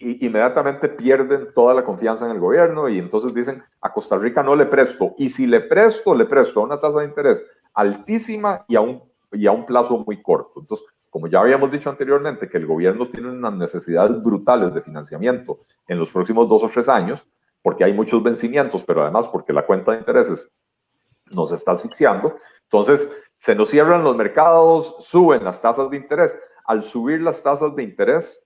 inmediatamente 0.00 0.88
pierden 0.88 1.48
toda 1.54 1.74
la 1.74 1.84
confianza 1.84 2.24
en 2.24 2.32
el 2.32 2.38
gobierno 2.38 2.88
y 2.88 2.98
entonces 2.98 3.34
dicen 3.34 3.62
a 3.80 3.92
Costa 3.92 4.16
Rica 4.16 4.42
no 4.42 4.54
le 4.54 4.66
presto 4.66 5.14
y 5.18 5.28
si 5.28 5.46
le 5.46 5.60
presto, 5.60 6.14
le 6.14 6.24
presto 6.24 6.60
a 6.60 6.64
una 6.64 6.80
tasa 6.80 7.00
de 7.00 7.06
interés 7.06 7.44
altísima 7.74 8.64
y 8.68 8.76
a 8.76 8.80
un, 8.80 9.02
y 9.32 9.46
a 9.46 9.52
un 9.52 9.66
plazo 9.66 10.04
muy 10.06 10.22
corto. 10.22 10.60
Entonces, 10.60 10.86
como 11.10 11.26
ya 11.26 11.40
habíamos 11.40 11.70
dicho 11.70 11.90
anteriormente, 11.90 12.48
que 12.48 12.58
el 12.58 12.66
gobierno 12.66 13.08
tiene 13.08 13.30
unas 13.30 13.54
necesidades 13.54 14.22
brutales 14.22 14.74
de 14.74 14.82
financiamiento 14.82 15.60
en 15.86 15.98
los 15.98 16.10
próximos 16.10 16.48
dos 16.48 16.62
o 16.62 16.68
tres 16.68 16.88
años, 16.88 17.26
porque 17.62 17.84
hay 17.84 17.92
muchos 17.92 18.22
vencimientos, 18.22 18.84
pero 18.84 19.02
además 19.02 19.26
porque 19.28 19.52
la 19.52 19.66
cuenta 19.66 19.92
de 19.92 19.98
intereses 19.98 20.50
nos 21.34 21.52
está 21.52 21.72
asfixiando. 21.72 22.36
Entonces, 22.64 23.08
se 23.36 23.54
nos 23.54 23.70
cierran 23.70 24.02
los 24.02 24.16
mercados, 24.16 24.96
suben 24.98 25.44
las 25.44 25.62
tasas 25.62 25.90
de 25.90 25.96
interés. 25.96 26.38
Al 26.64 26.82
subir 26.82 27.20
las 27.22 27.42
tasas 27.42 27.74
de 27.76 27.82
interés, 27.82 28.44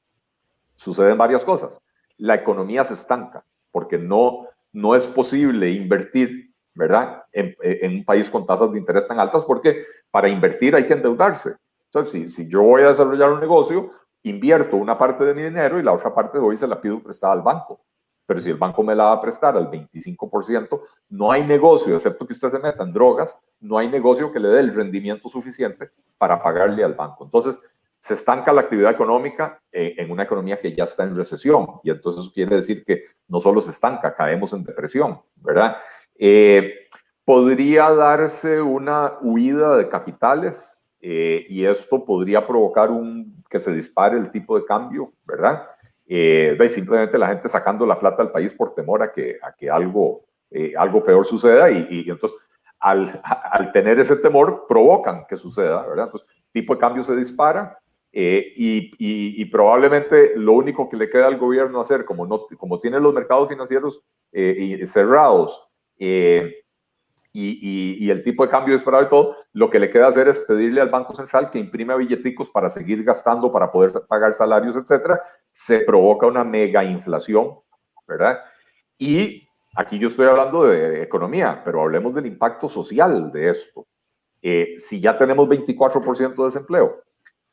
suceden 0.76 1.18
varias 1.18 1.44
cosas. 1.44 1.80
La 2.18 2.34
economía 2.34 2.84
se 2.84 2.94
estanca, 2.94 3.44
porque 3.70 3.98
no, 3.98 4.48
no 4.72 4.94
es 4.94 5.06
posible 5.06 5.70
invertir, 5.70 6.54
¿verdad? 6.74 7.24
En, 7.32 7.56
un 7.96 8.04
país 8.04 8.28
con 8.28 8.46
tasas 8.46 8.70
de 8.72 8.78
interés 8.78 9.08
tan 9.08 9.18
altas, 9.18 9.44
porque 9.44 9.84
para 10.10 10.28
invertir 10.28 10.74
hay 10.76 10.86
que 10.86 10.92
endeudarse. 10.92 11.56
Entonces, 11.86 12.34
si, 12.34 12.48
yo 12.48 12.62
voy 12.62 12.82
a 12.82 12.88
desarrollar 12.88 13.32
un 13.32 13.40
negocio, 13.40 13.90
invierto 14.22 14.76
una 14.76 14.96
parte 14.96 15.24
de 15.24 15.34
mi 15.34 15.42
dinero 15.42 15.80
y 15.80 15.82
la 15.82 15.92
otra 15.92 16.14
parte 16.14 16.38
voy 16.38 16.54
y 16.54 16.58
se 16.58 16.66
la 16.66 16.80
pido 16.80 17.02
prestada 17.02 17.32
al 17.32 17.42
banco. 17.42 17.80
Pero 18.32 18.40
si 18.42 18.48
el 18.48 18.56
banco 18.56 18.82
me 18.82 18.94
la 18.94 19.04
va 19.04 19.12
a 19.12 19.20
prestar 19.20 19.58
al 19.58 19.70
25%, 19.70 20.80
no 21.10 21.30
hay 21.30 21.44
negocio, 21.46 21.94
excepto 21.94 22.26
que 22.26 22.32
usted 22.32 22.48
se 22.48 22.58
meta 22.58 22.82
en 22.82 22.90
drogas, 22.90 23.38
no 23.60 23.76
hay 23.76 23.88
negocio 23.88 24.32
que 24.32 24.40
le 24.40 24.48
dé 24.48 24.60
el 24.60 24.74
rendimiento 24.74 25.28
suficiente 25.28 25.90
para 26.16 26.42
pagarle 26.42 26.82
al 26.82 26.94
banco. 26.94 27.24
Entonces, 27.24 27.60
se 27.98 28.14
estanca 28.14 28.50
la 28.54 28.62
actividad 28.62 28.90
económica 28.90 29.60
eh, 29.70 29.96
en 29.98 30.10
una 30.10 30.22
economía 30.22 30.58
que 30.58 30.74
ya 30.74 30.84
está 30.84 31.04
en 31.04 31.14
recesión. 31.14 31.66
Y 31.84 31.90
entonces 31.90 32.22
eso 32.22 32.32
quiere 32.32 32.56
decir 32.56 32.84
que 32.84 33.04
no 33.28 33.38
solo 33.38 33.60
se 33.60 33.70
estanca, 33.70 34.14
caemos 34.14 34.54
en 34.54 34.64
depresión, 34.64 35.20
¿verdad? 35.36 35.76
Eh, 36.18 36.88
podría 37.26 37.90
darse 37.90 38.62
una 38.62 39.18
huida 39.20 39.76
de 39.76 39.90
capitales 39.90 40.80
eh, 41.00 41.44
y 41.50 41.66
esto 41.66 42.02
podría 42.02 42.46
provocar 42.46 42.90
un, 42.90 43.44
que 43.50 43.60
se 43.60 43.74
dispare 43.74 44.16
el 44.16 44.30
tipo 44.30 44.58
de 44.58 44.64
cambio, 44.64 45.12
¿verdad? 45.26 45.68
Eh, 46.06 46.56
simplemente 46.70 47.16
la 47.18 47.28
gente 47.28 47.48
sacando 47.48 47.86
la 47.86 47.98
plata 47.98 48.22
del 48.22 48.32
país 48.32 48.52
por 48.52 48.74
temor 48.74 49.02
a 49.02 49.12
que, 49.12 49.38
a 49.42 49.52
que 49.54 49.70
algo, 49.70 50.24
algo 50.76 51.02
peor 51.02 51.24
suceda 51.24 51.70
y, 51.70 51.86
y 51.90 52.10
entonces 52.10 52.38
al, 52.80 53.20
al, 53.52 53.72
tener 53.72 53.98
ese 53.98 54.16
temor 54.16 54.66
provocan 54.68 55.24
que 55.28 55.36
suceda, 55.36 55.86
¿verdad? 55.86 56.06
Entonces, 56.06 56.28
tipo 56.52 56.74
de 56.74 56.80
cambio 56.80 57.02
se 57.02 57.16
dispara, 57.16 57.78
eh, 58.14 58.52
y, 58.56 59.44
probablemente 59.46 60.32
lo 60.36 60.52
único 60.52 60.88
que 60.88 60.98
le 60.98 61.08
queda 61.08 61.26
al 61.26 61.38
gobierno 61.38 61.80
hacer, 61.80 62.04
como, 62.04 62.26
no, 62.26 62.46
como 62.58 62.78
tiene 62.78 63.00
los 63.00 63.14
mercados 63.14 63.48
financieros 63.48 64.02
eh, 64.32 64.84
cerrados 64.86 65.66
eh, 65.98 66.56
y, 67.32 68.10
el 68.10 68.22
tipo 68.22 68.44
de 68.44 68.50
cambio 68.50 68.74
disparado 68.74 69.04
y 69.04 69.08
todo, 69.08 69.36
lo 69.54 69.70
que 69.70 69.78
le 69.78 69.88
queda 69.88 70.08
hacer 70.08 70.28
es 70.28 70.38
pedirle 70.40 70.82
al 70.82 70.90
Banco 70.90 71.14
Central 71.14 71.50
que 71.50 71.58
imprime 71.58 71.96
billeticos 71.96 72.50
para 72.50 72.68
seguir 72.68 73.02
gastando, 73.02 73.50
para 73.50 73.72
poder 73.72 73.92
pagar 74.06 74.34
salarios, 74.34 74.76
etcétera. 74.76 75.22
Se 75.52 75.80
provoca 75.80 76.26
una 76.26 76.42
mega 76.42 76.82
inflación, 76.82 77.58
¿verdad? 78.08 78.40
Y 78.98 79.46
aquí 79.76 79.98
yo 79.98 80.08
estoy 80.08 80.26
hablando 80.26 80.64
de 80.64 81.02
economía, 81.02 81.62
pero 81.64 81.82
hablemos 81.82 82.14
del 82.14 82.26
impacto 82.26 82.68
social 82.68 83.30
de 83.30 83.50
esto. 83.50 83.86
si 84.42 85.00
ya 85.00 85.16
tenemos 85.16 85.48
24% 85.48 86.34
de 86.34 86.44
desempleo, 86.44 87.02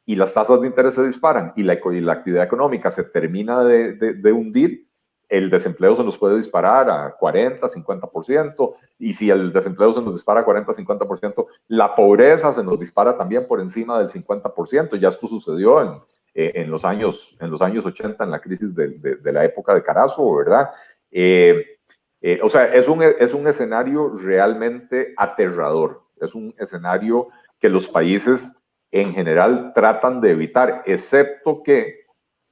y 0.09 0.15
las 0.15 0.33
tasas 0.33 0.59
de 0.59 0.65
interés 0.65 0.95
se 0.95 1.05
disparan 1.05 1.53
y 1.55 1.61
la, 1.61 1.77
la 1.83 2.13
actividad 2.13 2.43
económica 2.43 2.89
se 2.89 3.03
termina 3.03 3.63
de, 3.63 3.93
de, 3.93 4.31
hundir, 4.31 4.87
el 5.27 5.51
desempleo 5.51 5.95
se 5.95 6.03
nos 6.03 6.17
puede 6.17 6.35
disparar 6.35 6.89
a 6.89 7.15
40, 7.15 7.67
50%, 7.67 8.75
y 8.97 9.13
si 9.13 9.29
el 9.29 9.53
desempleo 9.53 9.93
se 9.93 10.01
nos 10.01 10.15
dispara 10.15 10.39
a 10.39 10.45
40, 10.45 10.73
50%, 10.73 11.45
la 11.67 11.95
pobreza 11.95 12.51
se 12.51 12.63
nos 12.63 12.79
dispara 12.79 13.15
también 13.19 13.45
por 13.47 13.61
encima 13.61 13.99
del 13.99 14.09
50%. 14.09 14.97
Ya 14.97 15.09
esto 15.09 15.27
sucedió 15.27 15.79
en, 15.79 16.01
eh, 16.41 16.53
en 16.55 16.71
los, 16.71 16.85
años, 16.85 17.35
en 17.41 17.51
los 17.51 17.61
años 17.61 17.85
80, 17.85 18.23
en 18.23 18.31
la 18.31 18.39
crisis 18.39 18.73
de, 18.73 18.87
de, 18.91 19.33
la 19.33 19.43
época 19.43 19.73
de 19.73 19.83
Carazo, 19.83 20.37
¿verdad? 20.37 20.69
Eh, 21.11 21.79
eh, 22.21 22.39
o 22.41 22.47
sea, 22.47 22.73
es 22.73 22.87
un, 22.87 23.03
es 23.03 23.33
un 23.33 23.45
escenario 23.45 24.13
realmente 24.15 25.13
aterrador, 25.17 26.01
es 26.21 26.33
un 26.33 26.55
escenario 26.57 27.27
que 27.59 27.67
los 27.67 27.89
países 27.89 28.53
en 28.89 29.11
general 29.13 29.73
tratan 29.75 30.21
de 30.21 30.29
evitar, 30.29 30.81
excepto 30.85 31.61
que, 31.61 32.05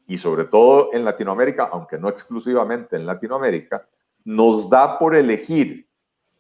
y 0.05 0.17
sobre 0.17 0.43
todo 0.43 0.89
en 0.91 1.05
Latinoamérica, 1.05 1.69
aunque 1.71 1.97
no 1.97 2.09
exclusivamente 2.09 2.97
en 2.97 3.05
Latinoamérica, 3.05 3.88
nos 4.25 4.69
da 4.69 4.99
por 4.99 5.15
elegir 5.15 5.88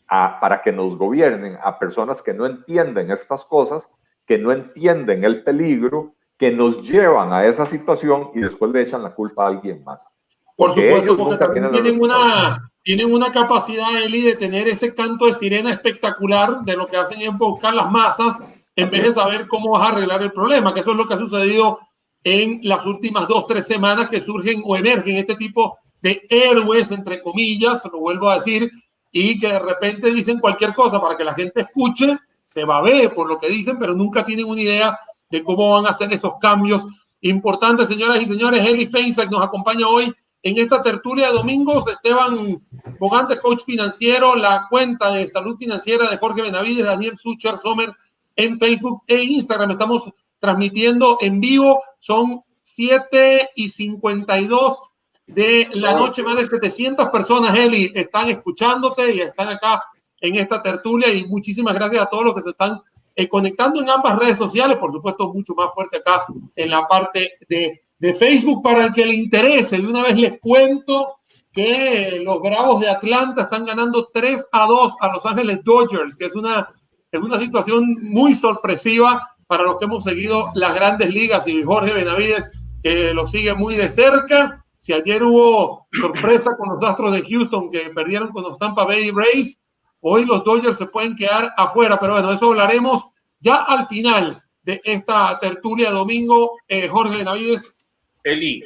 para 0.09 0.61
que 0.61 0.73
nos 0.73 0.97
gobiernen 0.97 1.57
a 1.63 1.79
personas 1.79 2.21
que 2.21 2.33
no 2.33 2.45
entienden 2.45 3.09
estas 3.09 3.45
cosas, 3.45 3.89
que 4.25 4.37
no 4.37 4.51
entienden 4.51 5.23
el 5.23 5.45
peligro, 5.45 6.16
que 6.37 6.51
nos 6.51 6.87
llevan 6.87 7.33
a 7.33 7.45
esa 7.45 7.65
situación 7.65 8.29
y 8.35 8.41
después 8.41 8.71
le 8.71 8.83
echan 8.83 9.03
la 9.03 9.13
culpa 9.13 9.45
a 9.45 9.47
alguien 9.47 9.83
más. 9.83 10.17
Por 10.55 10.73
supuesto, 10.73 11.15
porque 11.17 11.37
también 11.37 11.71
tienen 11.71 12.01
una, 12.01 12.71
tienen 12.83 13.13
una 13.13 13.31
capacidad, 13.31 13.95
Eli, 14.01 14.21
de 14.21 14.35
tener 14.35 14.67
ese 14.67 14.93
canto 14.93 15.25
de 15.25 15.33
sirena 15.33 15.71
espectacular, 15.71 16.61
de 16.61 16.75
lo 16.75 16.87
que 16.87 16.97
hacen 16.97 17.21
es 17.21 17.37
buscar 17.37 17.73
las 17.73 17.91
masas 17.91 18.37
en 18.75 18.89
vez 18.89 19.03
de 19.03 19.11
saber 19.11 19.47
cómo 19.47 19.71
vas 19.71 19.83
a 19.83 19.91
arreglar 19.91 20.21
el 20.21 20.31
problema, 20.31 20.73
que 20.73 20.81
eso 20.81 20.91
es 20.91 20.97
lo 20.97 21.07
que 21.07 21.15
ha 21.15 21.17
sucedido 21.17 21.79
en 22.23 22.59
las 22.63 22.85
últimas 22.85 23.27
dos, 23.27 23.45
tres 23.47 23.65
semanas 23.65 24.09
que 24.09 24.19
surgen 24.19 24.61
o 24.65 24.75
emergen 24.75 25.17
este 25.17 25.35
tipo 25.35 25.77
de 26.01 26.21
héroes, 26.29 26.91
entre 26.91 27.21
comillas, 27.21 27.87
lo 27.91 27.99
vuelvo 27.99 28.29
a 28.29 28.35
decir, 28.35 28.69
y 29.11 29.39
que 29.39 29.47
de 29.47 29.59
repente 29.59 30.11
dicen 30.11 30.39
cualquier 30.39 30.73
cosa 30.73 31.01
para 31.01 31.17
que 31.17 31.23
la 31.23 31.33
gente 31.33 31.61
escuche, 31.61 32.17
se 32.43 32.65
va 32.65 32.77
a 32.77 32.81
ver 32.81 33.13
por 33.13 33.27
lo 33.27 33.39
que 33.39 33.49
dicen, 33.49 33.77
pero 33.79 33.93
nunca 33.93 34.25
tienen 34.25 34.45
una 34.45 34.61
idea 34.61 34.97
de 35.29 35.43
cómo 35.43 35.71
van 35.71 35.85
a 35.85 35.89
hacer 35.89 36.11
esos 36.13 36.33
cambios 36.39 36.85
importantes, 37.21 37.87
señoras 37.87 38.21
y 38.21 38.25
señores. 38.25 38.65
Eli 38.65 38.85
Feinsack 38.85 39.31
nos 39.31 39.41
acompaña 39.41 39.87
hoy 39.87 40.13
en 40.43 40.57
esta 40.57 40.81
tertulia 40.81 41.27
de 41.27 41.33
domingos. 41.33 41.87
Esteban 41.87 42.61
Bogantes, 42.99 43.39
coach 43.39 43.63
financiero, 43.63 44.35
la 44.35 44.67
cuenta 44.69 45.11
de 45.11 45.27
salud 45.27 45.57
financiera 45.57 46.09
de 46.09 46.17
Jorge 46.17 46.41
Benavides, 46.41 46.85
Daniel 46.85 47.17
Sucher 47.17 47.57
Sommer 47.57 47.93
en 48.35 48.57
Facebook 48.57 49.03
e 49.07 49.21
Instagram. 49.21 49.71
Estamos 49.71 50.09
transmitiendo 50.39 51.17
en 51.21 51.39
vivo. 51.39 51.81
Son 51.99 52.41
7 52.61 53.49
y 53.55 53.69
52 53.69 54.79
de 55.25 55.69
la 55.73 55.93
noche. 55.93 56.23
Más 56.23 56.37
de 56.37 56.45
700 56.45 57.09
personas, 57.09 57.55
Eli, 57.55 57.91
están 57.93 58.29
escuchándote 58.29 59.15
y 59.15 59.21
están 59.21 59.49
acá 59.49 59.83
en 60.21 60.35
esta 60.35 60.61
tertulia. 60.61 61.13
Y 61.13 61.25
muchísimas 61.25 61.73
gracias 61.73 62.03
a 62.03 62.05
todos 62.05 62.25
los 62.25 62.35
que 62.35 62.41
se 62.41 62.49
están 62.51 62.79
eh, 63.17 63.27
conectando 63.27 63.81
en 63.81 63.89
ambas 63.89 64.17
redes 64.17 64.37
sociales. 64.37 64.77
Por 64.77 64.93
supuesto, 64.93 65.33
mucho 65.33 65.53
más 65.55 65.73
fuerte 65.73 65.97
acá 65.97 66.25
en 66.55 66.69
la 66.69 66.87
parte 66.87 67.33
de, 67.49 67.81
de 67.99 68.13
Facebook. 68.13 68.63
Para 68.63 68.85
el 68.85 68.93
que 68.93 69.05
le 69.05 69.15
interese, 69.15 69.77
de 69.77 69.87
una 69.87 70.03
vez 70.03 70.15
les 70.17 70.39
cuento 70.39 71.17
que 71.51 72.21
los 72.23 72.39
Bravos 72.39 72.79
de 72.79 72.89
Atlanta 72.89 73.43
están 73.43 73.65
ganando 73.65 74.09
3 74.13 74.47
a 74.51 74.65
2 74.67 74.93
a 75.01 75.11
Los 75.11 75.25
Ángeles 75.25 75.63
Dodgers, 75.63 76.15
que 76.15 76.25
es 76.25 76.35
una 76.35 76.69
es 77.11 77.21
una 77.21 77.39
situación 77.39 77.97
muy 78.01 78.35
sorpresiva 78.35 79.21
para 79.47 79.63
los 79.63 79.77
que 79.77 79.85
hemos 79.85 80.03
seguido 80.03 80.47
las 80.55 80.73
grandes 80.75 81.13
ligas 81.13 81.47
y 81.47 81.63
Jorge 81.63 81.93
Benavides, 81.93 82.51
que 82.83 83.13
lo 83.13 83.25
sigue 83.25 83.53
muy 83.53 83.75
de 83.75 83.89
cerca. 83.89 84.63
Si 84.77 84.93
ayer 84.93 85.23
hubo 85.23 85.87
sorpresa 85.91 86.55
con 86.57 86.69
los 86.69 86.83
Astros 86.83 87.13
de 87.13 87.23
Houston 87.23 87.71
que 87.71 87.89
perdieron 87.95 88.29
con 88.29 88.43
los 88.43 88.59
Tampa 88.59 88.85
Bay 88.85 89.09
Rays, 89.11 89.61
hoy 90.01 90.25
los 90.25 90.43
Dodgers 90.43 90.77
se 90.77 90.85
pueden 90.85 91.15
quedar 91.15 91.53
afuera, 91.57 91.99
pero 91.99 92.13
bueno, 92.13 92.31
eso 92.31 92.47
hablaremos 92.47 93.03
ya 93.39 93.63
al 93.63 93.87
final 93.87 94.41
de 94.63 94.81
esta 94.83 95.37
tertulia 95.39 95.91
domingo. 95.91 96.57
Eh, 96.67 96.87
Jorge 96.87 97.17
Benavides. 97.17 97.85
Eli, 98.23 98.63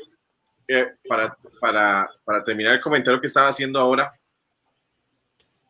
eh, 0.67 0.87
para, 1.07 1.37
para, 1.59 2.09
para 2.23 2.43
terminar 2.43 2.73
el 2.73 2.81
comentario 2.81 3.19
que 3.19 3.27
estaba 3.27 3.49
haciendo 3.49 3.79
ahora, 3.79 4.13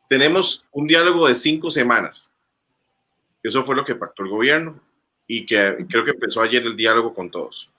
tenemos 0.07 0.65
un 0.71 0.87
diálogo 0.87 1.27
de 1.27 1.35
cinco 1.35 1.69
semanas 1.69 2.31
eso 3.43 3.65
fue 3.65 3.75
lo 3.75 3.85
que 3.85 3.95
pactó 3.95 4.23
el 4.23 4.29
gobierno 4.29 4.79
y 5.27 5.45
que 5.45 5.85
creo 5.89 6.05
que 6.05 6.11
empezó 6.11 6.41
ayer 6.41 6.63
el 6.63 6.75
diálogo 6.75 7.13
con 7.13 7.31
todos. 7.31 7.71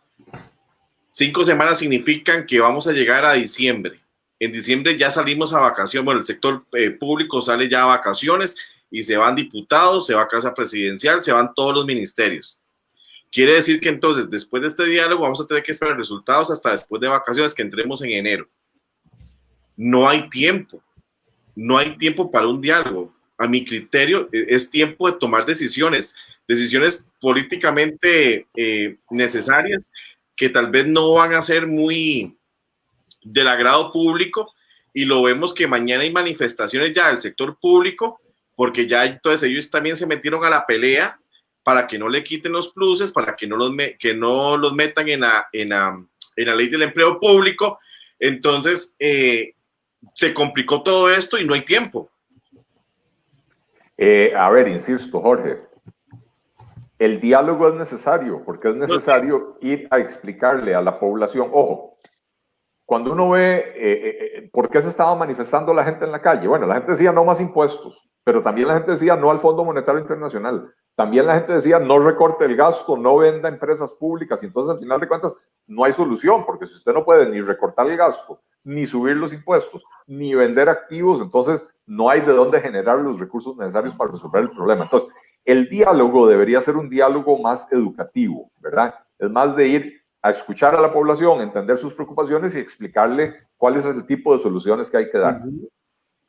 Cinco 1.08 1.44
semanas 1.44 1.78
significan 1.78 2.46
que 2.46 2.60
vamos 2.60 2.86
a 2.86 2.92
llegar 2.92 3.24
a 3.24 3.34
diciembre. 3.34 4.00
En 4.42 4.50
diciembre 4.50 4.98
ya 4.98 5.08
salimos 5.08 5.52
a 5.52 5.60
vacaciones, 5.60 6.04
bueno, 6.04 6.18
el 6.18 6.26
sector 6.26 6.66
eh, 6.72 6.90
público 6.90 7.40
sale 7.40 7.70
ya 7.70 7.84
a 7.84 7.86
vacaciones 7.86 8.56
y 8.90 9.04
se 9.04 9.16
van 9.16 9.36
diputados, 9.36 10.04
se 10.04 10.16
va 10.16 10.22
a 10.22 10.26
casa 10.26 10.52
presidencial, 10.52 11.22
se 11.22 11.30
van 11.30 11.54
todos 11.54 11.72
los 11.72 11.86
ministerios. 11.86 12.58
Quiere 13.30 13.54
decir 13.54 13.78
que 13.78 13.88
entonces, 13.88 14.28
después 14.28 14.62
de 14.62 14.68
este 14.70 14.84
diálogo, 14.86 15.22
vamos 15.22 15.40
a 15.40 15.46
tener 15.46 15.62
que 15.62 15.70
esperar 15.70 15.96
resultados 15.96 16.50
hasta 16.50 16.72
después 16.72 17.00
de 17.00 17.06
vacaciones, 17.06 17.54
que 17.54 17.62
entremos 17.62 18.02
en 18.02 18.10
enero. 18.10 18.48
No 19.76 20.08
hay 20.08 20.28
tiempo, 20.28 20.82
no 21.54 21.78
hay 21.78 21.96
tiempo 21.96 22.28
para 22.28 22.48
un 22.48 22.60
diálogo 22.60 23.14
a 23.38 23.46
mi 23.46 23.64
criterio, 23.64 24.28
e, 24.32 24.46
es 24.48 24.68
tiempo 24.68 25.08
de 25.08 25.18
tomar 25.18 25.46
decisiones, 25.46 26.16
decisiones 26.48 27.06
políticamente 27.20 28.48
eh, 28.56 28.96
necesarias 29.08 29.92
que 30.34 30.48
tal 30.48 30.68
vez 30.68 30.88
no 30.88 31.12
van 31.12 31.32
a 31.32 31.42
ser 31.42 31.68
muy 31.68 32.36
del 33.24 33.48
agrado 33.48 33.90
público 33.90 34.52
y 34.92 35.04
lo 35.04 35.22
vemos 35.22 35.54
que 35.54 35.66
mañana 35.66 36.02
hay 36.02 36.12
manifestaciones 36.12 36.92
ya 36.92 37.08
del 37.08 37.20
sector 37.20 37.58
público 37.58 38.20
porque 38.54 38.86
ya 38.86 39.04
entonces 39.04 39.48
ellos 39.48 39.70
también 39.70 39.96
se 39.96 40.06
metieron 40.06 40.44
a 40.44 40.50
la 40.50 40.66
pelea 40.66 41.18
para 41.62 41.86
que 41.86 41.98
no 41.98 42.08
le 42.08 42.24
quiten 42.24 42.52
los 42.52 42.72
pluses, 42.72 43.10
para 43.10 43.36
que 43.36 43.46
no 43.46 43.56
los, 43.56 43.72
que 43.98 44.14
no 44.14 44.56
los 44.56 44.74
metan 44.74 45.08
en 45.08 45.20
la, 45.20 45.46
en, 45.52 45.70
la, 45.70 46.04
en 46.36 46.46
la 46.46 46.54
ley 46.54 46.68
del 46.68 46.82
empleo 46.82 47.20
público. 47.20 47.78
Entonces, 48.18 48.94
eh, 48.98 49.54
se 50.14 50.34
complicó 50.34 50.82
todo 50.82 51.12
esto 51.12 51.38
y 51.38 51.44
no 51.44 51.54
hay 51.54 51.64
tiempo. 51.64 52.10
Eh, 53.96 54.32
a 54.36 54.50
ver, 54.50 54.68
insisto, 54.68 55.20
Jorge, 55.20 55.60
el 56.98 57.20
diálogo 57.20 57.68
es 57.68 57.74
necesario 57.74 58.42
porque 58.44 58.70
es 58.70 58.76
necesario 58.76 59.58
ir 59.60 59.86
a 59.90 59.98
explicarle 59.98 60.74
a 60.74 60.80
la 60.80 60.98
población, 60.98 61.48
ojo, 61.52 61.91
cuando 62.92 63.10
uno 63.14 63.30
ve 63.30 63.56
eh, 63.56 63.72
eh, 63.74 64.50
por 64.52 64.68
qué 64.68 64.82
se 64.82 64.90
estaba 64.90 65.14
manifestando 65.14 65.72
la 65.72 65.82
gente 65.82 66.04
en 66.04 66.12
la 66.12 66.20
calle, 66.20 66.46
bueno, 66.46 66.66
la 66.66 66.74
gente 66.74 66.90
decía 66.90 67.10
no 67.10 67.24
más 67.24 67.40
impuestos, 67.40 68.06
pero 68.22 68.42
también 68.42 68.68
la 68.68 68.74
gente 68.74 68.90
decía 68.90 69.16
no 69.16 69.30
al 69.30 69.38
Fondo 69.38 69.64
Monetario 69.64 69.98
Internacional, 69.98 70.70
también 70.94 71.26
la 71.26 71.36
gente 71.36 71.54
decía 71.54 71.78
no 71.78 72.00
recorte 72.00 72.44
el 72.44 72.54
gasto, 72.54 72.98
no 72.98 73.16
venda 73.16 73.48
empresas 73.48 73.90
públicas, 73.92 74.42
y 74.42 74.46
entonces 74.46 74.74
al 74.74 74.78
final 74.78 75.00
de 75.00 75.08
cuentas 75.08 75.32
no 75.66 75.84
hay 75.84 75.94
solución, 75.94 76.44
porque 76.44 76.66
si 76.66 76.74
usted 76.74 76.92
no 76.92 77.02
puede 77.02 77.30
ni 77.30 77.40
recortar 77.40 77.86
el 77.88 77.96
gasto, 77.96 78.42
ni 78.62 78.84
subir 78.84 79.16
los 79.16 79.32
impuestos, 79.32 79.82
ni 80.06 80.34
vender 80.34 80.68
activos, 80.68 81.22
entonces 81.22 81.66
no 81.86 82.10
hay 82.10 82.20
de 82.20 82.34
dónde 82.34 82.60
generar 82.60 82.98
los 82.98 83.18
recursos 83.18 83.56
necesarios 83.56 83.94
para 83.94 84.12
resolver 84.12 84.42
el 84.42 84.50
problema. 84.50 84.84
Entonces, 84.84 85.08
el 85.46 85.70
diálogo 85.70 86.28
debería 86.28 86.60
ser 86.60 86.76
un 86.76 86.90
diálogo 86.90 87.38
más 87.38 87.72
educativo, 87.72 88.50
¿verdad? 88.60 88.94
Es 89.18 89.30
más 89.30 89.56
de 89.56 89.66
ir 89.66 90.01
a 90.22 90.30
escuchar 90.30 90.74
a 90.76 90.80
la 90.80 90.92
población, 90.92 91.40
entender 91.40 91.76
sus 91.76 91.94
preocupaciones 91.94 92.54
y 92.54 92.58
explicarle 92.58 93.34
cuál 93.56 93.76
es 93.76 93.84
el 93.84 94.06
tipo 94.06 94.32
de 94.32 94.38
soluciones 94.38 94.88
que 94.88 94.96
hay 94.96 95.10
que 95.10 95.18
dar. 95.18 95.42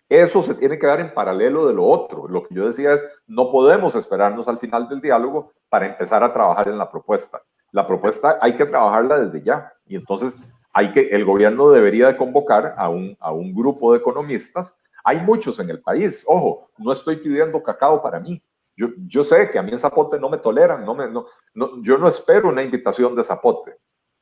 Eso 0.09 0.41
se 0.41 0.55
tiene 0.55 0.77
que 0.77 0.87
dar 0.87 0.99
en 0.99 1.13
paralelo 1.13 1.67
de 1.67 1.73
lo 1.73 1.85
otro. 1.85 2.27
Lo 2.27 2.43
que 2.43 2.55
yo 2.55 2.65
decía 2.65 2.93
es, 2.93 3.03
no 3.27 3.51
podemos 3.51 3.95
esperarnos 3.95 4.47
al 4.47 4.59
final 4.59 4.89
del 4.89 4.99
diálogo 4.99 5.51
para 5.69 5.85
empezar 5.85 6.23
a 6.23 6.31
trabajar 6.31 6.67
en 6.67 6.77
la 6.77 6.89
propuesta. 6.89 7.41
La 7.71 7.87
propuesta 7.87 8.37
hay 8.41 8.55
que 8.55 8.65
trabajarla 8.65 9.19
desde 9.19 9.43
ya. 9.43 9.71
Y 9.85 9.95
entonces 9.95 10.35
hay 10.73 10.91
que, 10.91 11.09
el 11.09 11.23
gobierno 11.23 11.69
debería 11.69 12.07
de 12.07 12.17
convocar 12.17 12.73
a 12.77 12.89
un, 12.89 13.15
a 13.19 13.31
un 13.31 13.53
grupo 13.53 13.91
de 13.91 13.99
economistas. 13.99 14.75
Hay 15.03 15.21
muchos 15.21 15.59
en 15.59 15.69
el 15.69 15.81
país. 15.81 16.23
Ojo, 16.25 16.69
no 16.77 16.91
estoy 16.91 17.17
pidiendo 17.17 17.61
cacao 17.61 18.01
para 18.01 18.19
mí. 18.19 18.41
Yo, 18.75 18.87
yo 19.07 19.23
sé 19.23 19.49
que 19.49 19.59
a 19.59 19.63
mí 19.63 19.71
en 19.71 19.79
Zapote 19.79 20.19
no 20.19 20.29
me 20.29 20.37
toleran, 20.37 20.85
no 20.85 20.95
me, 20.95 21.07
no, 21.07 21.25
yo 21.81 21.97
no 21.97 22.07
espero 22.07 22.49
una 22.49 22.63
invitación 22.63 23.15
de 23.15 23.23
Zapote. 23.23 23.71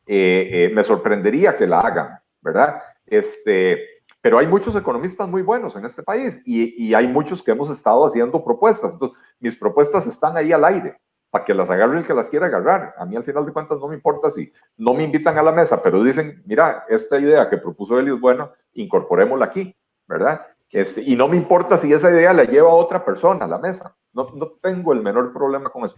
Eh, 0.06 0.50
eh, 0.52 0.72
me 0.74 0.84
sorprendería 0.84 1.56
que 1.56 1.68
la 1.68 1.80
hagan, 1.80 2.20
¿verdad? 2.42 2.82
Este, 3.06 3.80
pero 4.20 4.40
hay 4.40 4.48
muchos 4.48 4.76
economistas 4.76 5.28
muy 5.28 5.42
buenos 5.42 5.76
en 5.76 5.86
este 5.86 6.04
país 6.04 6.42
y, 6.46 6.88
y, 6.88 6.94
hay 6.94 7.08
muchos 7.08 7.42
que 7.42 7.52
hemos 7.52 7.70
estado 7.70 8.06
haciendo 8.06 8.44
propuestas. 8.44 8.94
Entonces, 8.94 9.18
mis 9.40 9.56
propuestas 9.56 10.08
están 10.08 10.36
ahí 10.36 10.52
al 10.52 10.66
aire 10.66 10.98
para 11.32 11.46
que 11.46 11.54
las 11.54 11.70
agarre 11.70 11.98
el 11.98 12.06
que 12.06 12.14
las 12.14 12.30
quiera 12.30 12.48
agarrar. 12.48 12.94
A 12.98 13.06
mí 13.06 13.16
al 13.16 13.24
final 13.24 13.46
de 13.46 13.54
cuentas 13.54 13.80
no 13.80 13.88
me 13.88 13.96
importa 13.96 14.30
si 14.30 14.52
no 14.78 14.94
me 14.94 15.04
invitan 15.04 15.38
a 15.38 15.44
la 15.44 15.54
mesa, 15.54 15.82
pero 15.82 16.04
dicen, 16.04 16.44
mira, 16.46 16.86
esta 16.90 17.18
idea 17.18 17.50
que 17.50 17.58
propuso 17.58 17.98
él 17.98 18.10
es 18.10 18.20
buena, 18.20 18.52
incorporémosla 18.74 19.46
aquí, 19.46 19.76
¿verdad? 20.08 20.46
Este, 20.70 21.02
y 21.02 21.16
no 21.16 21.28
me 21.28 21.38
importa 21.38 21.78
si 21.78 21.92
esa 21.92 22.12
idea 22.12 22.34
la 22.34 22.44
lleva 22.44 22.70
otra 22.70 23.04
persona 23.04 23.46
a 23.46 23.48
la 23.48 23.58
mesa. 23.58 23.96
No, 24.14 24.28
no 24.36 24.52
tengo 24.62 24.94
el 24.94 25.02
menor 25.02 25.34
problema 25.34 25.70
con 25.70 25.86
eso. 25.86 25.98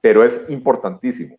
Pero 0.00 0.24
es 0.24 0.48
importantísimo 0.48 1.36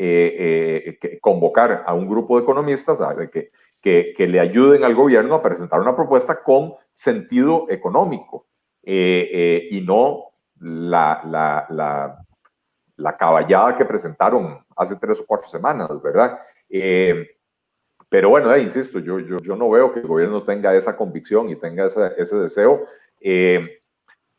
eh, 0.00 0.96
eh, 1.02 1.18
convocar 1.20 1.82
a 1.84 1.92
un 1.92 2.08
grupo 2.08 2.36
de 2.36 2.44
economistas 2.44 3.00
que, 3.32 3.50
que, 3.80 4.14
que, 4.16 4.28
le 4.28 4.38
ayuden 4.38 4.84
al 4.84 4.94
gobierno 4.94 5.34
a 5.34 5.42
presentar 5.42 5.80
una 5.80 5.96
propuesta 5.96 6.40
con 6.40 6.74
sentido 6.92 7.66
económico 7.68 8.46
eh, 8.84 9.66
y 9.72 9.80
no 9.80 10.26
la, 10.60 11.20
la, 11.24 11.66
la, 11.70 12.24
la, 12.94 13.16
caballada 13.16 13.76
que 13.76 13.84
presentaron 13.84 14.64
hace 14.76 14.94
tres 14.94 15.18
o 15.18 15.26
cuatro 15.26 15.48
semanas, 15.48 15.88
¿verdad? 16.00 16.38
pero 18.08 18.30
bueno, 18.30 18.56
insisto, 18.56 19.00
yo, 19.00 19.18
yo, 19.18 19.38
yo, 19.38 19.56
no 19.56 19.68
veo 19.68 19.92
que 19.92 19.98
el 19.98 20.06
gobierno 20.06 20.44
tenga 20.44 20.76
esa 20.76 20.96
convicción 20.96 21.50
y 21.50 21.56
tenga 21.56 21.86
ese, 21.86 22.12
ese 22.18 22.36
deseo. 22.36 22.86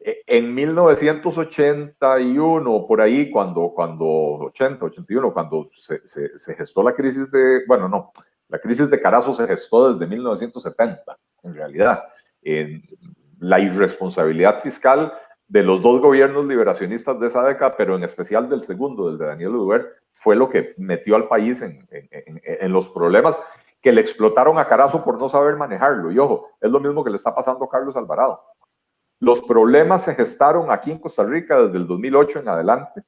En 0.02 0.56
1981, 0.56 2.86
por 2.88 3.02
ahí, 3.02 3.30
cuando, 3.32 3.74
cuando 3.76 4.06
80, 4.06 4.86
81, 4.86 5.34
cuando 5.34 5.68
se, 5.72 6.00
se, 6.06 6.56
gestó 6.56 6.84
la 6.84 6.94
crisis 6.94 7.30
de, 7.32 7.66
bueno, 7.68 7.90
no, 7.90 8.14
la 8.48 8.60
crisis 8.60 8.90
de 8.90 9.02
Carazo 9.02 9.34
se 9.34 9.46
gestó 9.46 9.94
desde 9.94 10.08
1970, 10.08 11.18
en 11.44 11.54
realidad. 11.54 12.06
la 13.40 13.60
irresponsabilidad 13.60 14.62
fiscal 14.62 15.12
de 15.50 15.64
los 15.64 15.82
dos 15.82 16.00
gobiernos 16.00 16.46
liberacionistas 16.46 17.20
de 17.20 17.28
esa 17.28 17.44
década, 17.44 17.76
pero 17.76 17.96
en 17.96 18.04
especial 18.04 18.48
del 18.50 18.64
segundo, 18.64 19.08
del 19.08 19.18
de 19.18 19.26
Daniel 19.26 19.56
Uduber, 19.56 19.96
fue 20.12 20.36
lo 20.36 20.50
que 20.50 20.76
metió 20.78 21.16
al 21.16 21.28
país 21.28 21.62
en, 21.62 21.88
en, 21.90 22.72
los 22.72 22.88
problemas 22.88 23.38
que 23.82 23.92
le 23.92 24.02
explotaron 24.02 24.60
a 24.60 24.68
Carazo 24.68 25.04
por 25.04 25.20
no 25.20 25.28
saber 25.28 25.56
manejarlo. 25.56 26.12
Y 26.12 26.20
ojo, 26.20 26.52
es 26.62 26.70
lo 26.70 26.80
mismo 26.80 27.04
que 27.04 27.10
le 27.10 27.16
está 27.16 27.34
pasando 27.34 27.66
a 27.66 27.70
Carlos 27.70 27.96
Alvarado. 27.96 28.42
Los 29.20 29.42
problemas 29.42 30.06
se 30.06 30.16
gestaron 30.16 30.72
aquí 30.72 30.92
en 30.92 31.00
Costa 31.00 31.24
Rica 31.24 31.62
desde 31.62 31.78
el 31.78 31.88
2008 31.88 32.40
en 32.40 32.48
adelante 32.48 33.04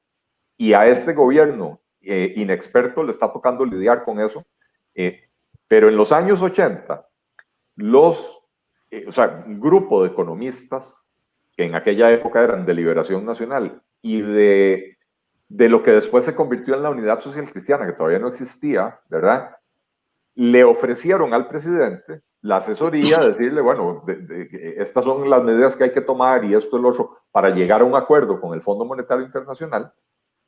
y 0.58 0.74
a 0.74 0.86
este 0.88 1.14
gobierno 1.14 1.80
eh, 2.02 2.34
inexperto 2.36 3.04
le 3.04 3.12
está 3.12 3.32
tocando 3.32 3.66
lidiar 3.66 4.04
con 4.04 4.20
eso. 4.20 4.46
Eh, 4.94 5.22
pero 5.68 5.88
en 5.88 5.96
los 5.96 6.12
años 6.12 6.42
80, 6.42 7.08
los, 7.78 8.40
eh, 8.90 9.06
o 9.08 9.12
sea, 9.12 9.44
un 9.46 9.60
grupo 9.60 10.04
de 10.04 10.10
economistas 10.10 11.02
que 11.56 11.66
en 11.66 11.76
aquella 11.76 12.12
época 12.12 12.44
eran 12.44 12.66
de 12.66 12.74
Liberación 12.74 13.26
Nacional 13.26 13.82
y 14.02 14.22
de, 14.22 14.98
de 15.48 15.70
lo 15.70 15.82
que 15.82 15.92
después 15.92 16.26
se 16.26 16.36
convirtió 16.36 16.76
en 16.76 16.84
la 16.84 16.90
Unidad 16.90 17.20
Social 17.20 17.50
Cristiana, 17.50 17.86
que 17.86 17.94
todavía 17.94 18.20
no 18.20 18.28
existía, 18.28 19.00
¿verdad? 19.10 19.56
Le 20.36 20.64
ofrecieron 20.64 21.34
al 21.34 21.48
presidente 21.48 22.22
la 22.42 22.58
asesoría, 22.58 23.20
decirle, 23.20 23.62
bueno, 23.62 24.04
estas 24.78 25.04
son 25.04 25.30
las 25.30 25.44
medidas 25.44 25.76
que 25.76 25.86
hay 25.86 25.92
que 25.92 26.02
tomar 26.02 26.44
y 26.46 26.54
esto 26.54 26.78
es 26.78 26.84
lo 26.84 26.90
otro, 26.90 27.18
para 27.32 27.50
llegar 27.50 27.82
a 27.82 27.86
un 27.86 27.96
acuerdo 27.96 28.40
con 28.40 28.54
el 28.54 28.62
Fondo 28.62 28.86
Monetario 28.86 29.26
Internacional. 29.26 29.94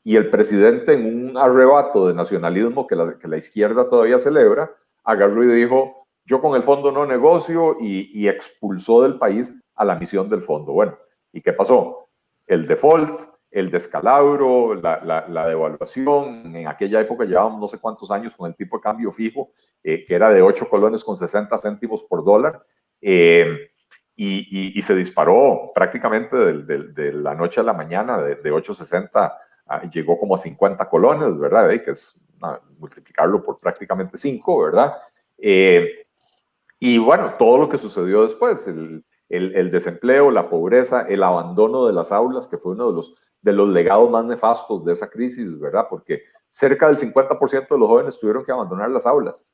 Y 0.04 0.18
el 0.18 0.30
presidente, 0.30 0.94
en 0.94 1.30
un 1.30 1.38
arrebato 1.38 2.08
de 2.08 2.14
nacionalismo 2.14 2.88
que 2.88 2.96
la, 2.96 3.18
que 3.18 3.28
la 3.28 3.38
izquierda 3.38 3.90
todavía 3.90 4.20
celebra, 4.20 4.70
agarró 5.04 5.44
y 5.44 5.48
dijo, 5.48 6.08
yo 6.26 6.42
con 6.42 6.56
el 6.56 6.64
fondo 6.64 6.92
no 6.92 7.06
negocio 7.06 7.78
y, 7.80 8.12
y 8.14 8.28
expulsó 8.28 9.04
del 9.04 9.18
país 9.18 9.54
a 9.76 9.86
la 9.86 9.96
misión 9.96 10.30
del 10.30 10.42
fondo. 10.42 10.74
Bueno, 10.74 10.98
¿y 11.32 11.42
qué 11.42 11.54
pasó? 11.54 12.10
El 12.46 12.68
default, 12.68 13.24
el 13.50 13.72
descalabro, 13.72 14.76
la, 14.76 15.02
la, 15.04 15.28
la, 15.28 15.48
devaluación. 15.48 16.56
En 16.56 16.68
aquella 16.68 17.00
época 17.00 17.24
llevábamos 17.24 17.60
no 17.62 17.68
sé 17.68 17.78
cuántos 17.78 18.12
años 18.12 18.34
con 18.36 18.50
el 18.50 18.56
tipo 18.56 18.78
de 18.78 18.82
cambio 18.82 19.12
fijo, 19.12 19.52
eh, 19.84 20.04
que 20.06 20.16
era 20.16 20.30
de 20.32 20.42
8 20.42 20.70
colones 20.70 21.04
con 21.04 21.16
60 21.16 21.58
céntimos 21.58 22.04
por 22.04 22.24
dólar, 22.24 22.66
eh, 23.02 23.70
y, 24.16 24.78
y, 24.78 24.82
se 24.84 24.96
disparó 24.96 25.72
prácticamente 25.74 26.38
de, 26.38 26.84
de, 26.94 27.14
la 27.14 27.34
noche 27.34 27.60
a 27.60 27.64
la 27.64 27.74
mañana, 27.74 28.22
de, 28.22 28.36
de 28.36 28.54
8,60 28.54 29.34
llegó 29.92 30.20
como 30.20 30.36
a 30.36 30.38
50 30.38 30.88
colones, 30.88 31.40
¿verdad? 31.40 31.70
que 31.84 31.92
es 31.92 32.16
multiplicarlo 32.78 33.44
por 33.44 33.58
prácticamente 33.58 34.18
5, 34.18 34.64
¿verdad? 34.66 34.94
Eh, 35.40 36.06
y 36.80 37.00
bueno, 37.00 37.34
todo 37.40 37.58
lo 37.58 37.70
que 37.70 37.80
sucedió 37.80 38.24
después, 38.24 38.68
el, 38.68 39.04
el, 39.30 39.56
el, 39.56 39.72
desempleo, 39.72 40.30
la 40.30 40.50
pobreza, 40.50 41.08
el 41.08 41.24
abandono 41.24 41.88
de 41.88 41.94
las 41.94 42.12
aulas, 42.12 42.48
que 42.48 42.58
fue 42.58 42.74
uno 42.74 42.90
de 42.90 42.94
los 42.94 43.16
de 43.44 43.52
los 43.52 43.68
legados 43.70 44.10
más 44.10 44.24
nefastos 44.26 44.86
de 44.86 44.94
esa 44.94 45.10
crisis, 45.10 45.60
¿verdad? 45.60 45.88
Porque 45.90 46.24
cerca 46.50 46.88
del 46.88 46.98
50% 46.98 47.68
de 47.68 47.78
los 47.78 47.90
jóvenes 47.90 48.18
tuvieron 48.18 48.46
que 48.46 48.54
abandonar 48.54 48.90
las 48.90 49.06
aulas 49.06 49.46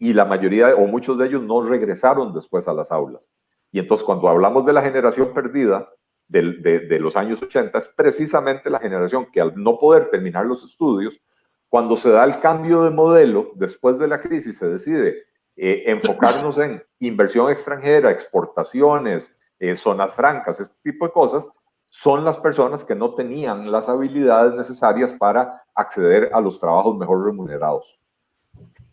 y 0.00 0.14
la 0.14 0.24
mayoría 0.24 0.74
o 0.74 0.86
muchos 0.86 1.18
de 1.18 1.26
ellos 1.26 1.42
no 1.42 1.62
regresaron 1.62 2.32
después 2.32 2.66
a 2.66 2.72
las 2.72 2.90
aulas. 2.90 3.30
Y 3.70 3.78
entonces 3.78 4.04
cuando 4.04 4.28
hablamos 4.28 4.64
de 4.64 4.72
la 4.72 4.82
generación 4.82 5.32
perdida 5.34 5.88
de, 6.26 6.98
los 6.98 7.16
años 7.16 7.42
80, 7.42 7.78
es 7.78 7.88
precisamente 7.88 8.70
la 8.70 8.78
generación 8.78 9.26
que 9.30 9.42
al 9.42 9.52
no 9.54 9.78
poder 9.78 10.08
terminar 10.08 10.46
los 10.46 10.64
estudios, 10.64 11.20
cuando 11.68 11.96
se 11.96 12.08
da 12.08 12.24
el 12.24 12.40
cambio 12.40 12.82
de 12.82 12.90
modelo 12.90 13.52
después 13.56 13.98
de 13.98 14.08
la 14.08 14.20
crisis, 14.22 14.56
se 14.56 14.68
decide 14.68 15.24
eh, 15.56 15.84
enfocarnos 15.86 16.56
en 16.58 16.82
inversión 17.00 17.50
extranjera, 17.50 18.10
exportaciones, 18.10 19.38
eh, 19.58 19.76
zonas 19.76 20.14
francas, 20.14 20.60
este 20.60 20.76
tipo 20.82 21.04
de 21.06 21.12
cosas, 21.12 21.46
son 21.84 22.24
las 22.24 22.38
personas 22.38 22.84
que 22.84 22.94
no 22.94 23.14
tenían 23.14 23.70
las 23.70 23.88
habilidades 23.88 24.54
necesarias 24.54 25.12
para 25.12 25.62
acceder 25.74 26.30
a 26.32 26.40
los 26.40 26.58
trabajos 26.58 26.96
mejor 26.96 27.26
remunerados. 27.26 27.99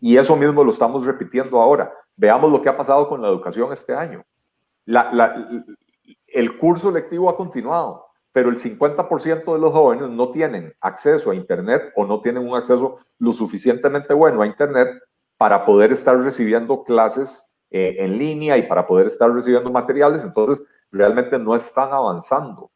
Y 0.00 0.16
eso 0.16 0.36
mismo 0.36 0.62
lo 0.64 0.70
estamos 0.70 1.04
repitiendo 1.04 1.60
ahora. 1.60 1.92
Veamos 2.16 2.50
lo 2.50 2.62
que 2.62 2.68
ha 2.68 2.76
pasado 2.76 3.08
con 3.08 3.22
la 3.22 3.28
educación 3.28 3.72
este 3.72 3.94
año. 3.94 4.24
el 6.26 6.58
curso 6.58 6.90
lectivo 6.90 7.28
ha 7.28 7.36
continuado, 7.36 8.06
pero 8.32 8.48
el 8.48 8.56
50% 8.58 9.52
de 9.52 9.58
los 9.58 9.72
jóvenes 9.72 10.08
no 10.08 10.30
tienen 10.30 10.72
acceso 10.80 11.30
a 11.30 11.34
Internet 11.34 11.92
o 11.96 12.06
no 12.06 12.20
tienen 12.20 12.46
un 12.46 12.56
acceso 12.56 12.98
lo 13.18 13.32
suficientemente 13.32 14.14
bueno 14.14 14.42
a 14.42 14.46
Internet 14.46 14.88
para 15.36 15.64
poder 15.64 15.92
estar 15.92 16.18
recibiendo 16.18 16.84
clases 16.84 17.50
eh, 17.70 17.96
en 17.98 18.18
línea 18.18 18.56
y 18.56 18.62
para 18.62 18.86
poder 18.86 19.06
estar 19.06 19.30
recibiendo 19.32 19.70
materiales. 19.70 20.24
Entonces, 20.24 20.64
realmente 20.90 21.38
no 21.38 21.54
están 21.54 21.92
avanzando. 21.92 22.70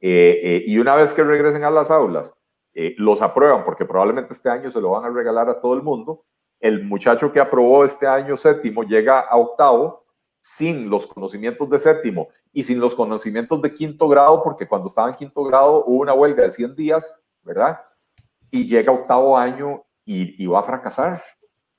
Eh, 0.00 0.40
eh, 0.42 0.64
y 0.66 0.78
una 0.78 0.94
vez 0.94 1.12
que 1.12 1.22
regresen 1.22 1.64
a 1.64 1.70
las 1.70 1.90
aulas, 1.90 2.34
eh, 2.72 2.94
los 2.96 3.20
aprueban 3.20 3.64
porque 3.64 3.84
probablemente 3.84 4.32
este 4.32 4.48
año 4.48 4.70
se 4.70 4.80
lo 4.80 4.90
van 4.90 5.04
a 5.04 5.10
regalar 5.10 5.48
a 5.48 5.60
todo 5.60 5.74
el 5.74 5.82
mundo. 5.82 6.24
El 6.60 6.84
muchacho 6.84 7.32
que 7.32 7.40
aprobó 7.40 7.84
este 7.84 8.06
año 8.06 8.36
séptimo 8.36 8.82
llega 8.82 9.20
a 9.20 9.36
octavo 9.36 10.04
sin 10.40 10.88
los 10.88 11.06
conocimientos 11.06 11.68
de 11.70 11.78
séptimo 11.78 12.28
y 12.52 12.62
sin 12.62 12.80
los 12.80 12.94
conocimientos 12.94 13.60
de 13.62 13.74
quinto 13.74 14.08
grado, 14.08 14.42
porque 14.42 14.66
cuando 14.66 14.88
estaba 14.88 15.08
en 15.08 15.14
quinto 15.14 15.42
grado 15.44 15.84
hubo 15.86 16.00
una 16.00 16.14
huelga 16.14 16.44
de 16.44 16.50
100 16.50 16.74
días, 16.74 17.22
¿verdad? 17.42 17.80
Y 18.50 18.66
llega 18.66 18.92
a 18.92 18.96
octavo 18.96 19.36
año 19.36 19.84
y, 20.04 20.46
va 20.46 20.60
a 20.60 20.64
fracasar. 20.64 21.22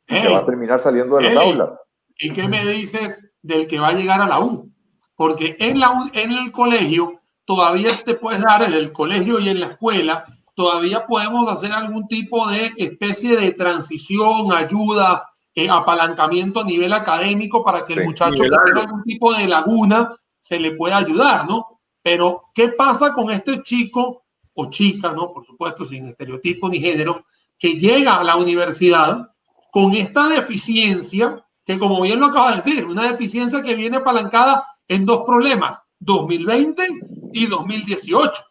Y 0.08 0.20
se 0.20 0.30
va 0.30 0.40
a 0.40 0.46
terminar 0.46 0.80
saliendo 0.80 1.18
de 1.18 1.24
las 1.24 1.36
aulas. 1.36 1.70
¿Y 2.18 2.32
qué 2.32 2.48
me 2.48 2.66
dices 2.66 3.30
del 3.42 3.68
que 3.68 3.80
va 3.80 3.90
a 3.90 3.94
llegar 3.94 4.22
a 4.22 4.28
la 4.28 4.40
U? 4.40 4.72
Porque 5.16 5.56
en, 5.60 5.80
la 5.80 5.92
en 6.14 6.32
el 6.32 6.52
colegio 6.52 7.20
todavía 7.46 7.90
te 8.06 8.16
puedes 8.16 8.42
dar 8.42 8.64
en 8.64 8.74
el 8.74 8.94
colegio 8.94 9.40
y 9.40 9.50
en 9.50 9.60
la 9.60 9.68
escuela 9.68 10.26
todavía 10.54 11.06
podemos 11.06 11.50
hacer 11.50 11.72
algún 11.72 12.08
tipo 12.08 12.48
de 12.48 12.72
especie 12.78 13.36
de 13.38 13.52
transición, 13.54 14.52
ayuda, 14.52 15.24
eh, 15.54 15.70
apalancamiento 15.70 16.62
a 16.62 16.64
nivel 16.64 16.94
académico 16.94 17.64
para 17.64 17.84
que 17.84 17.94
el 17.94 18.06
muchacho 18.06 18.44
que 18.44 18.50
tenga 18.66 18.82
algún 18.82 19.04
tipo 19.04 19.34
de 19.34 19.48
laguna 19.48 20.10
se 20.40 20.60
le 20.60 20.72
pueda 20.72 20.98
ayudar, 20.98 21.48
¿no? 21.48 21.82
Pero, 22.02 22.44
¿qué 22.54 22.70
pasa 22.70 23.14
con 23.14 23.32
este 23.32 23.62
chico 23.62 24.24
o 24.54 24.70
chica, 24.70 25.12
¿no? 25.12 25.32
Por 25.32 25.46
supuesto, 25.46 25.86
sin 25.86 26.08
estereotipo 26.08 26.70
ni 26.70 26.80
género, 26.80 27.26
que 27.58 27.74
llega 27.74 28.18
a 28.18 28.24
la 28.24 28.36
universidad 28.36 29.30
con 29.72 29.94
esta 29.94 30.28
deficiencia, 30.28 31.46
que 31.66 31.78
como 31.78 32.02
bien 32.02 32.20
lo 32.20 32.28
acaba 32.28 32.52
de 32.52 32.58
decir, 32.58 32.86
una 32.86 33.10
deficiencia 33.10 33.62
que 33.62 33.76
viene 33.76 33.98
apalancada 33.98 34.66
en 34.88 35.06
dos 35.06 35.24
problemas, 35.26 35.80
2020 36.00 36.88
y 37.34 37.46
2018. 37.46 38.44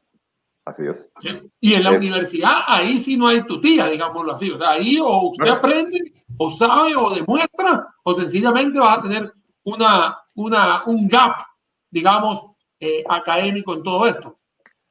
Así 0.64 0.86
es. 0.86 1.10
Y 1.60 1.74
en 1.74 1.84
la 1.84 1.92
eh, 1.92 1.96
universidad, 1.96 2.58
ahí 2.66 2.98
sí 2.98 3.16
no 3.16 3.28
hay 3.28 3.42
tutía, 3.42 3.86
digámoslo 3.86 4.32
así. 4.32 4.50
O 4.50 4.58
sea, 4.58 4.70
ahí 4.70 4.98
o 5.00 5.30
usted 5.30 5.48
aprende, 5.48 6.12
o 6.38 6.50
sabe, 6.50 6.94
o 6.96 7.10
demuestra, 7.10 7.88
o 8.04 8.14
sencillamente 8.14 8.78
va 8.78 8.94
a 8.94 9.02
tener 9.02 9.32
una, 9.64 10.18
una, 10.34 10.82
un 10.86 11.08
gap, 11.08 11.36
digamos, 11.90 12.44
eh, 12.78 13.02
académico 13.08 13.74
en 13.74 13.82
todo 13.82 14.06
esto. 14.06 14.38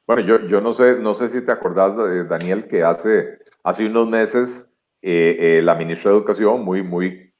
Bueno, 0.07 0.23
yo, 0.23 0.47
yo 0.47 0.59
no 0.59 0.73
sé, 0.73 0.97
no 0.99 1.13
sé 1.13 1.29
si 1.29 1.45
te 1.45 1.51
acordás, 1.51 1.93
eh, 1.93 2.25
Daniel, 2.27 2.67
que 2.67 2.83
hace, 2.83 3.37
hace 3.63 3.85
unos 3.85 4.07
meses 4.07 4.65
la 5.01 5.75
ministra 5.75 6.11
de 6.11 6.17
Educación 6.17 6.65
muy, 6.65 6.83
muy 6.83 7.31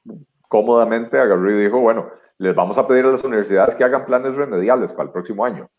cómodamente 0.48 1.18
agarró 1.18 1.50
y 1.50 1.62
dijo, 1.62 1.78
bueno, 1.78 2.10
les 2.38 2.54
vamos 2.54 2.78
a 2.78 2.86
pedir 2.86 3.04
a 3.04 3.10
las 3.12 3.22
universidades 3.22 3.74
que 3.74 3.84
hagan 3.84 4.06
planes 4.06 4.34
remediales 4.34 4.92
para 4.92 5.08
el 5.08 5.12
próximo 5.12 5.44
año. 5.44 5.70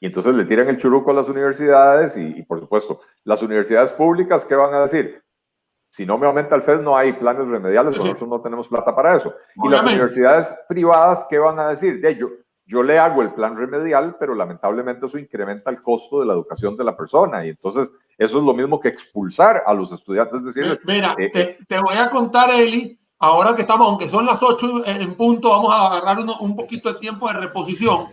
Y 0.00 0.06
entonces 0.06 0.34
le 0.34 0.44
tiran 0.44 0.68
el 0.68 0.76
churuco 0.76 1.10
a 1.10 1.14
las 1.14 1.28
universidades 1.28 2.16
y, 2.16 2.42
por 2.42 2.60
supuesto, 2.60 3.00
las 3.24 3.42
universidades 3.42 3.90
públicas, 3.92 4.44
¿qué 4.44 4.54
van 4.54 4.74
a 4.74 4.80
decir? 4.80 5.22
Si 5.90 6.04
no 6.04 6.18
me 6.18 6.26
aumenta 6.26 6.54
el 6.54 6.62
FED, 6.62 6.80
no 6.80 6.96
hay 6.96 7.14
planes 7.14 7.48
remediales, 7.48 7.96
nosotros 7.96 8.28
no 8.28 8.42
tenemos 8.42 8.68
plata 8.68 8.94
para 8.94 9.16
eso. 9.16 9.34
Y 9.64 9.68
las 9.68 9.82
universidades 9.82 10.54
privadas, 10.68 11.26
¿qué 11.30 11.38
van 11.38 11.58
a 11.58 11.70
decir? 11.70 12.00
De 12.02 12.14
yo, 12.16 12.28
yo 12.66 12.82
le 12.82 12.98
hago 12.98 13.22
el 13.22 13.32
plan 13.32 13.56
remedial, 13.56 14.16
pero 14.20 14.34
lamentablemente 14.34 15.06
eso 15.06 15.16
incrementa 15.16 15.70
el 15.70 15.80
costo 15.80 16.20
de 16.20 16.26
la 16.26 16.34
educación 16.34 16.76
de 16.76 16.84
la 16.84 16.94
persona. 16.94 17.46
Y 17.46 17.50
entonces 17.50 17.90
eso 18.18 18.38
es 18.38 18.44
lo 18.44 18.52
mismo 18.52 18.78
que 18.78 18.88
expulsar 18.88 19.62
a 19.64 19.72
los 19.72 19.90
estudiantes. 19.90 20.44
Decirles, 20.44 20.80
Mira, 20.84 21.14
eh, 21.16 21.30
te, 21.32 21.40
eh, 21.42 21.56
te, 21.66 21.80
voy 21.80 21.96
a 21.96 22.10
contar, 22.10 22.50
Eli, 22.50 22.98
ahora 23.18 23.54
que 23.54 23.62
estamos, 23.62 23.88
aunque 23.88 24.08
son 24.08 24.26
las 24.26 24.42
8 24.42 24.84
en 24.84 25.14
punto, 25.14 25.48
vamos 25.48 25.72
a 25.72 25.86
agarrar 25.86 26.18
uno, 26.20 26.36
un 26.40 26.54
poquito 26.54 26.92
de 26.92 26.98
tiempo 26.98 27.26
de 27.28 27.34
reposición. 27.34 28.08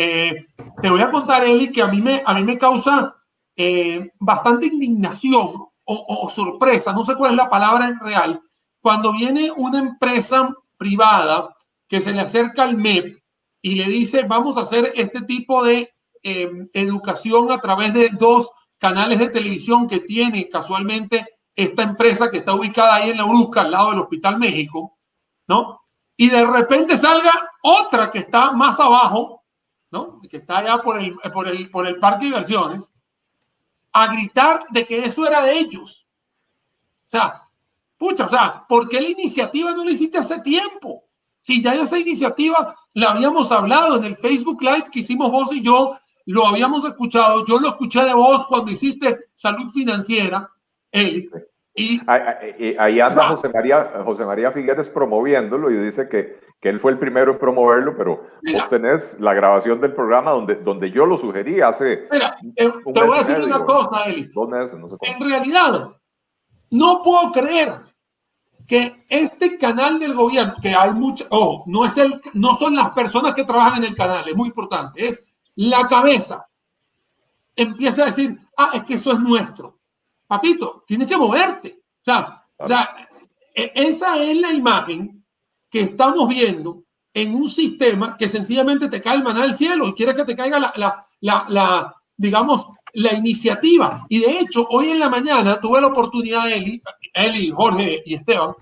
Eh, 0.00 0.46
te 0.80 0.88
voy 0.88 1.00
a 1.00 1.10
contar, 1.10 1.42
Eli, 1.42 1.72
que 1.72 1.82
a 1.82 1.88
mí 1.88 2.00
me, 2.00 2.22
a 2.24 2.32
mí 2.32 2.44
me 2.44 2.56
causa 2.56 3.16
eh, 3.56 4.12
bastante 4.20 4.66
indignación 4.66 5.66
o, 5.90 6.30
sorpresa, 6.30 6.92
no 6.92 7.02
sé 7.02 7.16
cuál 7.16 7.32
es 7.32 7.36
la 7.38 7.48
palabra 7.48 7.86
en 7.88 7.98
real, 7.98 8.40
cuando 8.80 9.12
viene 9.12 9.50
una 9.56 9.78
empresa 9.78 10.54
privada 10.76 11.52
que 11.88 12.00
se 12.00 12.12
le 12.12 12.20
acerca 12.20 12.62
al 12.62 12.76
MEP 12.76 13.16
y 13.62 13.74
le 13.74 13.86
dice, 13.86 14.22
vamos 14.22 14.56
a 14.56 14.60
hacer 14.60 14.92
este 14.94 15.22
tipo 15.22 15.64
de 15.64 15.90
eh, 16.22 16.50
educación 16.74 17.50
a 17.50 17.58
través 17.58 17.94
de 17.94 18.10
dos 18.10 18.52
canales 18.78 19.18
de 19.18 19.30
televisión 19.30 19.88
que 19.88 20.00
tiene 20.00 20.48
casualmente 20.48 21.26
esta 21.56 21.82
empresa 21.82 22.30
que 22.30 22.38
está 22.38 22.54
ubicada 22.54 22.96
ahí 22.96 23.10
en 23.10 23.16
la 23.16 23.24
Urusca, 23.24 23.62
al 23.62 23.72
lado 23.72 23.90
del 23.90 24.00
Hospital 24.00 24.38
México, 24.38 24.94
¿no? 25.48 25.80
Y 26.16 26.28
de 26.28 26.44
repente 26.44 26.96
salga 26.96 27.32
otra 27.62 28.10
que 28.10 28.18
está 28.18 28.52
más 28.52 28.78
abajo, 28.78 29.37
¿no? 29.90 30.20
que 30.28 30.38
está 30.38 30.58
allá 30.58 30.78
por 30.78 30.98
el, 30.98 31.14
por, 31.32 31.48
el, 31.48 31.70
por 31.70 31.86
el 31.86 31.98
parque 31.98 32.24
de 32.24 32.30
diversiones, 32.30 32.92
a 33.92 34.06
gritar 34.08 34.60
de 34.70 34.86
que 34.86 35.04
eso 35.04 35.26
era 35.26 35.42
de 35.42 35.58
ellos. 35.58 36.06
O 37.06 37.10
sea, 37.10 37.42
pucha, 37.96 38.26
o 38.26 38.28
sea, 38.28 38.64
¿por 38.68 38.88
qué 38.88 39.00
la 39.00 39.08
iniciativa 39.08 39.72
no 39.72 39.84
la 39.84 39.92
hiciste 39.92 40.18
hace 40.18 40.40
tiempo? 40.40 41.04
Si 41.40 41.62
ya 41.62 41.74
esa 41.74 41.98
iniciativa 41.98 42.76
la 42.94 43.10
habíamos 43.10 43.50
hablado 43.50 43.96
en 43.96 44.04
el 44.04 44.16
Facebook 44.16 44.62
Live 44.62 44.90
que 44.92 45.00
hicimos 45.00 45.30
vos 45.30 45.52
y 45.52 45.62
yo, 45.62 45.98
lo 46.26 46.46
habíamos 46.46 46.84
escuchado, 46.84 47.46
yo 47.46 47.58
lo 47.58 47.68
escuché 47.68 48.04
de 48.04 48.12
vos 48.12 48.46
cuando 48.46 48.70
hiciste 48.70 49.30
salud 49.32 49.68
financiera, 49.70 50.50
él. 50.92 51.30
Y, 51.74 52.00
ahí 52.08 53.00
anda 53.00 53.28
José 53.28 53.48
María, 53.48 54.02
José 54.04 54.24
María 54.24 54.50
Figueres 54.50 54.88
promoviéndolo 54.88 55.70
y 55.70 55.78
dice 55.78 56.08
que 56.08 56.38
que 56.60 56.68
él 56.68 56.80
fue 56.80 56.92
el 56.92 56.98
primero 56.98 57.32
en 57.32 57.38
promoverlo, 57.38 57.96
pero 57.96 58.26
vos 58.52 58.68
tenés 58.68 59.18
la 59.20 59.32
grabación 59.32 59.80
del 59.80 59.94
programa 59.94 60.32
donde, 60.32 60.56
donde 60.56 60.90
yo 60.90 61.06
lo 61.06 61.16
sugerí 61.16 61.60
hace. 61.60 62.08
Mira, 62.10 62.36
te, 62.56 62.66
voy 62.66 63.14
a 63.14 63.18
decir 63.18 63.38
una 63.38 63.64
cosa, 63.64 64.04
Eli. 64.04 64.24
Dos 64.34 64.48
meses, 64.48 64.78
no 64.78 64.88
sé 64.88 64.96
En 65.02 65.20
realidad, 65.20 65.92
no 66.70 67.02
puedo 67.02 67.30
creer 67.30 67.74
que 68.66 69.04
este 69.08 69.56
canal 69.56 69.98
del 69.98 70.14
gobierno, 70.14 70.56
que 70.60 70.74
hay 70.74 70.92
mucho, 70.92 71.26
oh, 71.30 71.64
no, 71.66 71.84
es 71.84 71.96
el, 71.96 72.20
no 72.34 72.54
son 72.54 72.74
las 72.74 72.90
personas 72.90 73.34
que 73.34 73.44
trabajan 73.44 73.84
en 73.84 73.90
el 73.90 73.94
canal, 73.94 74.28
es 74.28 74.36
muy 74.36 74.48
importante, 74.48 75.08
es 75.08 75.22
la 75.54 75.86
cabeza, 75.86 76.46
empieza 77.54 78.02
a 78.02 78.06
decir, 78.06 78.38
ah, 78.56 78.70
es 78.74 78.84
que 78.84 78.94
eso 78.94 79.12
es 79.12 79.20
nuestro. 79.20 79.78
Papito, 80.26 80.84
tienes 80.86 81.08
que 81.08 81.16
moverte. 81.16 81.80
O 81.80 82.04
sea, 82.04 82.44
o 82.58 82.66
sea 82.66 82.90
e, 83.54 83.72
esa 83.74 84.20
es 84.22 84.40
la 84.40 84.52
imagen 84.52 85.17
que 85.70 85.80
estamos 85.80 86.28
viendo 86.28 86.84
en 87.14 87.34
un 87.34 87.48
sistema 87.48 88.16
que 88.16 88.28
sencillamente 88.28 88.88
te 88.88 89.00
cae 89.00 89.16
el 89.16 89.24
maná 89.24 89.42
del 89.42 89.54
cielo 89.54 89.88
y 89.88 89.94
quieres 89.94 90.16
que 90.16 90.24
te 90.24 90.36
caiga 90.36 90.58
la, 90.58 90.72
la, 90.76 91.06
la, 91.20 91.46
la, 91.48 91.94
digamos, 92.16 92.66
la 92.94 93.12
iniciativa. 93.14 94.06
Y 94.08 94.20
de 94.20 94.38
hecho, 94.38 94.66
hoy 94.70 94.90
en 94.90 94.98
la 94.98 95.08
mañana 95.08 95.60
tuve 95.60 95.80
la 95.80 95.88
oportunidad, 95.88 96.50
Eli, 96.50 96.82
Eli, 97.12 97.50
Jorge 97.50 98.02
y 98.04 98.14
Esteban, 98.14 98.54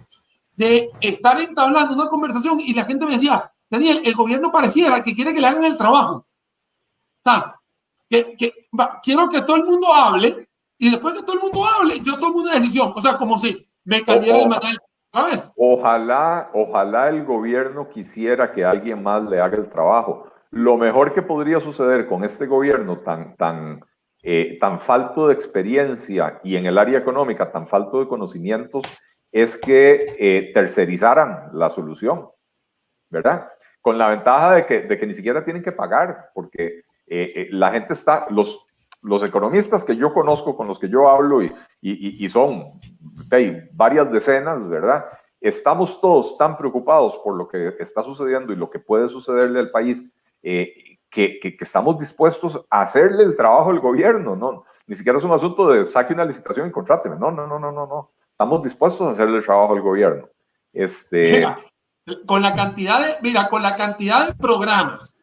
de 0.54 0.90
estar 1.00 1.40
entablando 1.40 1.94
una 1.94 2.09
conversación 2.09 2.61
y 2.61 2.72
la 2.74 2.84
gente 2.84 3.04
me 3.04 3.12
decía, 3.12 3.52
Daniel, 3.68 4.00
el 4.04 4.14
gobierno 4.14 4.50
pareciera 4.50 5.02
que 5.02 5.14
quiere 5.14 5.34
que 5.34 5.40
le 5.40 5.48
hagan 5.48 5.64
el 5.64 5.76
trabajo. 5.76 6.26
Sea, 7.22 7.57
que, 8.09 8.36
quiero 9.02 9.28
que 9.28 9.42
todo 9.42 9.57
el 9.57 9.64
mundo 9.64 9.92
hable 9.92 10.48
y 10.78 10.90
después 10.90 11.14
que 11.14 11.22
todo 11.22 11.34
el 11.34 11.42
mundo 11.42 11.64
hable, 11.66 12.00
yo 12.00 12.18
tomo 12.18 12.38
una 12.38 12.54
decisión. 12.54 12.92
O 12.94 13.00
sea, 13.00 13.16
como 13.16 13.38
si 13.38 13.66
me 13.84 14.02
cayera 14.02 14.38
el 14.42 14.48
maná 14.48 14.68
del 14.68 14.78
Ojalá, 15.56 16.50
ojalá 16.52 17.08
el 17.08 17.24
gobierno 17.24 17.88
quisiera 17.88 18.52
que 18.52 18.64
alguien 18.64 19.02
más 19.02 19.22
le 19.24 19.40
haga 19.40 19.56
el 19.56 19.68
trabajo. 19.68 20.30
Lo 20.50 20.76
mejor 20.76 21.14
que 21.14 21.22
podría 21.22 21.58
suceder 21.58 22.06
con 22.06 22.22
este 22.22 22.46
gobierno 22.46 22.98
tan, 22.98 23.34
tan, 23.36 23.80
eh, 24.22 24.58
tan 24.60 24.78
falto 24.78 25.28
de 25.28 25.34
experiencia 25.34 26.38
y 26.42 26.56
en 26.56 26.66
el 26.66 26.76
área 26.76 26.98
económica 26.98 27.50
tan 27.50 27.66
falto 27.66 28.00
de 28.00 28.08
conocimientos 28.08 28.82
es 29.32 29.56
que 29.56 30.06
eh, 30.18 30.50
tercerizaran 30.52 31.48
la 31.52 31.70
solución, 31.70 32.28
¿verdad? 33.08 33.48
Con 33.80 33.96
la 33.96 34.08
ventaja 34.08 34.54
de 34.56 34.66
que, 34.66 34.80
de 34.82 34.98
que 34.98 35.06
ni 35.06 35.14
siquiera 35.14 35.44
tienen 35.44 35.62
que 35.62 35.72
pagar, 35.72 36.30
porque 36.34 36.82
eh, 37.06 37.48
la 37.52 37.70
gente 37.72 37.94
está, 37.94 38.26
los, 38.30 38.65
los 39.07 39.22
economistas 39.22 39.84
que 39.84 39.96
yo 39.96 40.12
conozco, 40.12 40.57
con 40.57 40.66
los 40.66 40.78
que 40.78 40.88
yo 40.88 41.09
hablo, 41.09 41.42
y, 41.42 41.54
y, 41.80 42.24
y 42.24 42.28
son 42.28 42.64
hay 43.30 43.68
varias 43.72 44.11
decenas, 44.11 44.68
¿verdad? 44.68 45.07
Estamos 45.40 46.00
todos 46.00 46.36
tan 46.38 46.57
preocupados 46.57 47.18
por 47.22 47.36
lo 47.36 47.46
que 47.46 47.74
está 47.78 48.02
sucediendo 48.02 48.52
y 48.52 48.57
lo 48.57 48.68
que 48.68 48.80
puede 48.80 49.09
sucederle 49.09 49.61
al 49.61 49.70
país 49.70 50.02
eh, 50.42 50.98
que, 51.09 51.38
que, 51.40 51.57
estamos 51.61 51.98
dispuestos 51.98 52.61
a 52.68 52.82
hacerle 52.82 53.24
el 53.24 53.36
trabajo 53.36 53.70
al 53.70 53.78
gobierno, 53.78 54.34
¿no? 54.34 54.64
Ni 54.86 54.96
siquiera 54.96 55.18
es 55.18 55.24
un 55.24 55.32
asunto 55.32 55.68
de 55.68 55.86
saque 55.86 56.12
una 56.12 56.24
licitación 56.24 56.68
y 56.68 56.72
contráteme, 56.72 57.16
no, 57.16 57.30
no, 57.30 57.46
no, 57.46 57.59
no, 57.59 57.72
no, 57.72 57.86
no. 57.86 58.11
Estamos 58.30 58.62
dispuestos 58.62 59.07
a 59.07 59.11
hacerle 59.11 59.38
el 59.38 59.44
trabajo 59.44 59.72
al 59.72 59.80
gobierno. 59.80 60.28
Este... 60.72 61.46
con 62.26 62.42
la 62.42 62.54
cantidad 62.54 63.00
de, 63.00 63.14
mira, 63.22 63.48
con 63.48 63.62
la 63.62 63.76
cantidad 63.76 64.26
de 64.26 64.34
programas 64.34 65.15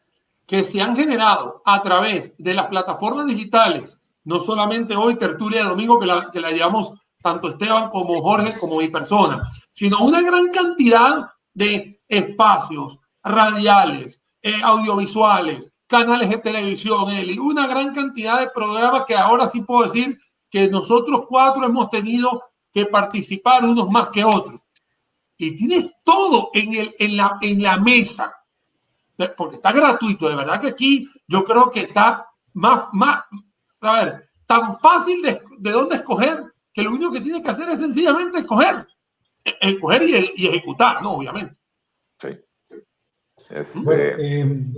que 0.46 0.64
se 0.64 0.82
han 0.82 0.96
generado 0.96 1.62
a 1.66 1.82
través 1.82 2.36
de 2.38 2.54
las 2.54 2.68
plataformas 2.68 3.26
digitales, 3.28 4.00
no 4.26 4.40
solamente 4.40 4.96
hoy, 4.96 5.16
Tertulia 5.16 5.64
de 5.64 5.70
Domingo, 5.70 6.00
que 6.00 6.06
la, 6.06 6.30
que 6.32 6.40
la 6.40 6.52
llevamos 6.52 6.94
tanto 7.22 7.48
Esteban 7.48 7.90
como 7.90 8.22
Jorge 8.22 8.58
como 8.60 8.78
mi 8.78 8.90
persona, 8.90 9.50
sino 9.72 10.00
una 10.00 10.22
gran 10.22 10.50
cantidad 10.50 11.30
de 11.54 12.02
espacios 12.08 13.00
radiales, 13.24 14.22
eh, 14.42 14.62
audiovisuales, 14.62 15.72
canales 15.88 16.30
de 16.30 16.38
televisión, 16.38 17.12
Eli, 17.12 17.40
una 17.40 17.66
gran 17.68 17.94
cantidad 17.94 18.40
de 18.40 18.50
programas 18.50 19.06
que 19.08 19.16
ahora 19.16 19.48
sí 19.48 19.62
puedo 19.62 19.84
decir 19.84 20.18
que 20.50 20.68
nosotros 20.68 21.24
cuatro 21.28 21.66
hemos 21.66 21.90
tenido 21.90 22.44
que 22.72 22.86
participar 22.86 23.64
unos 23.64 23.90
más 23.90 24.10
que 24.10 24.24
otros. 24.24 24.60
Y 25.38 25.56
tienes 25.56 25.92
todo 26.04 26.50
en, 26.54 26.76
el, 26.76 26.94
en, 27.00 27.18
la, 27.18 27.38
en 27.42 27.62
la 27.64 27.78
mesa 27.78 28.34
porque 29.38 29.56
está 29.56 29.72
gratuito, 29.72 30.28
de 30.28 30.36
verdad 30.36 30.60
que 30.60 30.70
aquí 30.70 31.10
yo 31.28 31.44
creo 31.44 31.70
que 31.72 31.82
está 31.82 32.28
más, 32.54 32.88
más, 32.94 33.24
a 33.82 33.94
ver, 33.94 34.30
tan 34.46 34.80
fácil 34.80 35.22
de, 35.22 35.42
de 35.60 35.72
dónde 35.72 35.96
escoger 35.98 36.44
que 36.74 36.82
lo 36.82 36.92
único 36.92 37.12
que 37.12 37.22
tiene 37.22 37.42
que 37.42 37.50
hacer 37.50 37.70
es 37.70 37.80
sencillamente 37.80 38.40
escoger, 38.40 38.88
e, 39.46 39.54
escoger 39.62 40.04
y, 40.04 40.48
ejecutar, 40.48 41.02
¿no? 41.02 41.14
Obviamente. 41.14 41.60
Sí. 42.20 42.30
Este... 43.50 43.80
Bueno, 43.80 44.02
eh, 44.20 44.74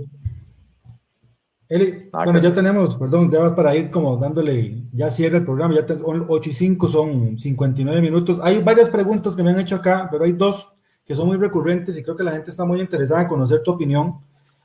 Eli, 1.68 2.08
ah, 2.12 2.22
bueno, 2.24 2.40
ya 2.40 2.54
tenemos, 2.54 2.96
perdón, 2.96 3.28
ya 3.30 3.52
para 3.54 3.74
ir 3.74 3.90
como 3.90 4.16
dándole, 4.18 4.84
ya 4.92 5.10
cierra 5.10 5.38
el 5.38 5.44
programa, 5.44 5.74
ya 5.74 5.84
tengo 5.84 6.14
8 6.28 6.50
y 6.50 6.52
5 6.52 6.88
son 6.88 7.38
59 7.38 8.00
minutos. 8.00 8.38
Hay 8.40 8.62
varias 8.62 8.88
preguntas 8.88 9.34
que 9.34 9.42
me 9.42 9.50
han 9.50 9.58
hecho 9.58 9.74
acá, 9.74 10.06
pero 10.08 10.24
hay 10.24 10.32
dos 10.32 10.75
que 11.06 11.14
son 11.14 11.28
muy 11.28 11.36
recurrentes 11.36 11.96
y 11.96 12.02
creo 12.02 12.16
que 12.16 12.24
la 12.24 12.32
gente 12.32 12.50
está 12.50 12.64
muy 12.64 12.80
interesada 12.80 13.22
en 13.22 13.28
conocer 13.28 13.62
tu 13.62 13.70
opinión. 13.70 14.16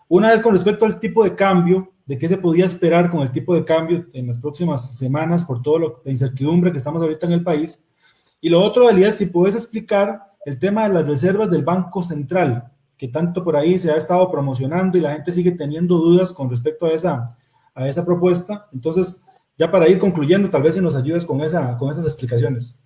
Una 0.08 0.34
es 0.34 0.42
con 0.42 0.54
respecto 0.54 0.86
al 0.86 1.00
tipo 1.00 1.24
de 1.24 1.36
cambio, 1.36 1.90
de 2.06 2.18
qué 2.18 2.28
se 2.28 2.38
podía 2.38 2.66
esperar 2.66 3.10
con 3.10 3.22
el 3.22 3.32
tipo 3.32 3.54
de 3.54 3.64
cambio 3.64 4.04
en 4.12 4.28
las 4.28 4.40
próximas 4.40 4.98
semanas 4.98 5.46
por 5.46 5.62
todo 5.62 5.80
lo 5.80 6.02
de 6.04 6.12
incertidumbre 6.12 6.72
que 6.72 6.80
estamos 6.80 7.02
ahorita 7.02 7.28
en 7.28 7.34
el 7.34 7.44
país. 7.44 7.94
Y 8.42 8.50
lo 8.50 8.60
otro, 8.60 8.90
Elías, 8.90 9.16
si 9.16 9.28
puedes 9.28 9.54
explicar 9.54 10.34
el 10.44 10.58
tema 10.58 10.88
de 10.88 10.96
las 10.96 11.06
reservas 11.06 11.52
del 11.52 11.64
Banco 11.64 12.02
Central, 12.02 12.72
que 12.98 13.08
tanto 13.08 13.44
por 13.44 13.56
ahí 13.56 13.78
se 13.78 13.92
ha 13.92 13.96
estado 13.96 14.30
promocionando 14.32 14.98
y 14.98 15.02
la 15.02 15.14
gente 15.14 15.32
sigue 15.32 15.52
teniendo 15.52 15.98
dudas 15.98 16.34
con 16.34 16.50
respecto 16.50 16.88
a 16.88 16.92
esa, 16.92 17.38
a 17.76 17.88
esa 17.88 18.04
propuesta. 18.04 18.68
Entonces, 18.74 19.24
ya 19.58 19.70
para 19.70 19.88
ir 19.88 20.00
concluyendo, 20.00 20.50
tal 20.50 20.64
vez 20.64 20.74
si 20.74 20.82
nos 20.82 20.96
ayudes 20.96 21.24
con, 21.24 21.40
esa, 21.42 21.78
con 21.78 21.92
esas 21.92 22.06
explicaciones. 22.06 22.84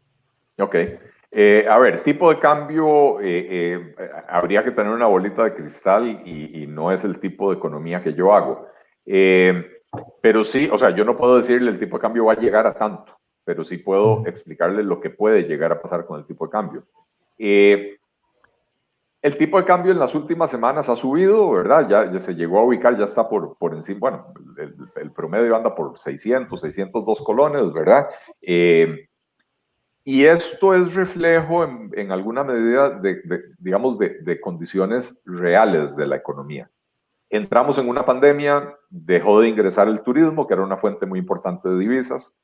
Ok. 0.60 0.76
Eh, 1.32 1.66
a 1.70 1.78
ver, 1.80 2.04
tipo 2.04 2.34
de 2.34 2.40
cambio, 2.40 3.20
eh, 3.20 3.48
eh, 3.50 3.96
habría 4.30 4.64
que 4.64 4.72
tener 4.72 4.92
una 4.92 5.08
bolita 5.08 5.44
de 5.44 5.54
cristal 5.54 6.22
y, 6.26 6.66
no 6.68 6.92
es 6.92 7.04
el 7.04 7.20
tipo 7.20 7.52
de 7.52 7.58
economía 7.58 8.04
que 8.04 8.14
yo 8.14 8.34
hago. 8.34 8.68
pero 10.22 10.44
sí, 10.44 10.70
o 10.72 10.78
sea, 10.78 10.90
yo 10.90 11.06
no 11.06 11.16
puedo 11.18 11.38
decirle 11.38 11.72
el 11.72 11.80
tipo 11.80 11.98
de 11.98 12.02
cambio 12.02 12.26
va 12.26 12.34
a 12.34 12.40
llegar 12.40 12.68
a 12.68 12.74
tanto, 12.74 13.18
pero 13.44 13.64
sí 13.64 13.78
puedo 13.78 14.26
explicarle 14.26 14.84
lo 14.84 15.00
que 15.00 15.10
puede 15.10 15.44
llegar 15.44 15.72
a 15.72 15.82
pasar 15.82 16.06
con 16.06 16.20
el 16.20 16.26
tipo 16.26 16.46
de 16.46 16.52
cambio. 16.52 16.84
El 19.26 19.38
tipo 19.40 19.58
de 19.58 19.66
cambio 19.66 19.92
en 19.92 19.98
las 19.98 20.14
últimas 20.14 20.52
semanas 20.52 20.88
ha 20.88 20.96
subido, 20.96 21.50
¿verdad? 21.50 21.90
Ya, 21.90 22.22
se 22.22 22.36
llegó 22.36 22.60
a 22.60 22.64
ubicar, 22.64 22.96
ya 22.96 23.06
está 23.06 23.28
por, 23.28 23.58
por 23.58 23.74
encima, 23.74 24.00
bueno, 24.00 24.28
el, 24.96 25.12
promedio 25.14 25.56
anda 25.56 25.74
por 25.74 25.98
600, 25.98 26.60
602 26.60 27.22
colones, 27.24 27.74
¿verdad? 27.74 28.08
Eh, 28.40 29.08
y 30.08 30.26
esto 30.26 30.76
es 30.76 30.93
reflejo 30.93 31.64
en, 31.64 32.12
alguna 32.12 32.43
medida 32.43 32.91
de, 32.91 33.22
digamos, 33.58 33.97
de, 33.97 34.39
condiciones 34.39 35.20
reales 35.26 35.95
de 35.95 36.06
la 36.06 36.16
economía. 36.16 36.70
Entramos 37.28 37.80
en 37.80 37.89
una 37.89 38.06
pandemia, 38.06 38.78
dejó 38.89 39.41
de 39.41 39.49
ingresar 39.49 39.88
el 39.88 40.01
turismo, 40.01 40.45
que 40.45 40.53
era 40.53 40.64
una 40.64 40.78
fuente 40.78 41.08
muy 41.08 41.18
importante 41.18 41.68
de 41.68 41.80
divisas. 41.80 42.36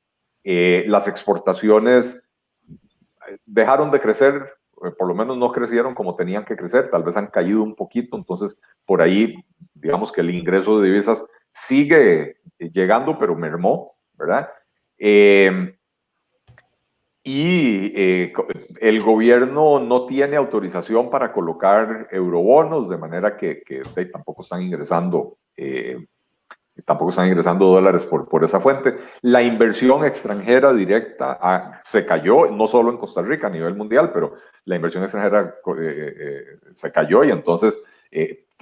Eh, 0.44 0.86
las 0.88 1.08
exportaciones 1.08 2.24
dejaron 3.46 3.92
de 3.92 4.00
crecer 4.00 4.54
eh, 4.84 4.92
por 4.98 5.08
lo 5.08 5.14
menos 5.14 5.38
no 5.38 5.52
crecieron 5.52 5.94
como 5.94 6.16
tenían 6.16 6.44
que 6.44 6.58
crecer, 6.58 6.90
tal 6.90 7.04
vez 7.04 7.16
han 7.16 7.28
caído 7.28 7.62
un 7.62 7.76
poquito, 7.76 8.18
entonces 8.18 8.58
por 8.86 9.02
ahí 9.02 9.36
digamos 9.76 10.12
que 10.12 10.22
el 10.22 10.32
ingreso 10.32 10.80
de 10.80 10.90
divisas 10.90 11.24
sigue 11.54 12.38
llegando, 12.58 13.20
pero 13.20 13.36
mermó, 13.36 13.94
¿verdad? 14.18 14.50
Y 17.24 17.94
eh, 17.96 18.34
el 18.80 19.02
gobierno 19.02 19.80
no 19.80 20.06
tiene 20.08 20.38
autorización 20.38 21.10
para 21.12 21.32
colocar 21.32 22.08
eurobonos, 22.12 22.90
de 22.90 22.98
manera 22.98 23.38
que, 23.38 23.62
tampoco 24.12 24.42
están 24.42 24.64
ingresando 24.64 25.38
eh, 25.56 26.08
tampoco 26.84 27.12
están 27.12 27.28
ingresando 27.28 27.68
dólares 27.68 28.04
por, 28.04 28.28
por 28.28 28.44
esa 28.44 28.60
fuente. 28.60 28.98
La 29.22 29.44
inversión 29.44 30.04
extranjera 30.04 30.74
directa 30.74 31.38
ah, 31.40 31.82
se 31.86 32.08
cayó, 32.08 32.50
no 32.50 32.66
solo 32.66 32.90
en 32.90 32.98
Costa 32.98 33.22
Rica 33.22 33.48
a 33.48 33.52
nivel 33.52 33.76
mundial, 33.76 34.12
pero 34.12 34.34
la 34.66 34.78
inversión 34.78 35.04
extranjera 35.04 35.58
eh, 35.80 36.44
se 36.72 36.92
cayó 36.92 37.24
y 37.24 37.30
entonces 37.30 37.78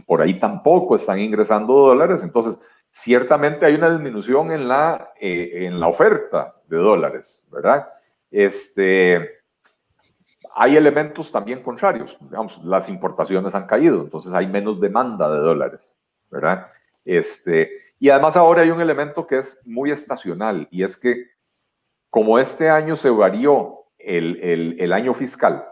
por 0.05 0.21
ahí 0.21 0.37
tampoco 0.37 0.97
están 0.97 1.19
ingresando 1.19 1.73
dólares. 1.73 2.21
Entonces, 2.23 2.59
ciertamente 2.89 3.65
hay 3.65 3.75
una 3.75 3.89
disminución 3.89 4.51
en 4.51 4.67
la, 4.67 5.13
en 5.17 5.79
la 5.79 5.87
oferta 5.87 6.55
de 6.67 6.77
dólares, 6.77 7.45
¿verdad? 7.49 7.87
Este, 8.31 9.39
hay 10.55 10.75
elementos 10.75 11.31
también 11.31 11.63
contrarios. 11.63 12.17
Digamos, 12.19 12.63
las 12.63 12.89
importaciones 12.89 13.55
han 13.55 13.67
caído, 13.67 14.01
entonces 14.01 14.33
hay 14.33 14.47
menos 14.47 14.79
demanda 14.79 15.31
de 15.31 15.39
dólares, 15.39 15.97
¿verdad? 16.29 16.67
Este, 17.05 17.71
y 17.99 18.09
además 18.09 18.35
ahora 18.35 18.61
hay 18.61 18.69
un 18.69 18.81
elemento 18.81 19.27
que 19.27 19.39
es 19.39 19.61
muy 19.65 19.91
estacional 19.91 20.67
y 20.71 20.83
es 20.83 20.97
que 20.97 21.27
como 22.09 22.39
este 22.39 22.69
año 22.69 22.95
se 22.95 23.09
varió 23.09 23.85
el, 23.97 24.77
el, 24.79 24.93
año 24.93 25.13
fiscal, 25.13 25.65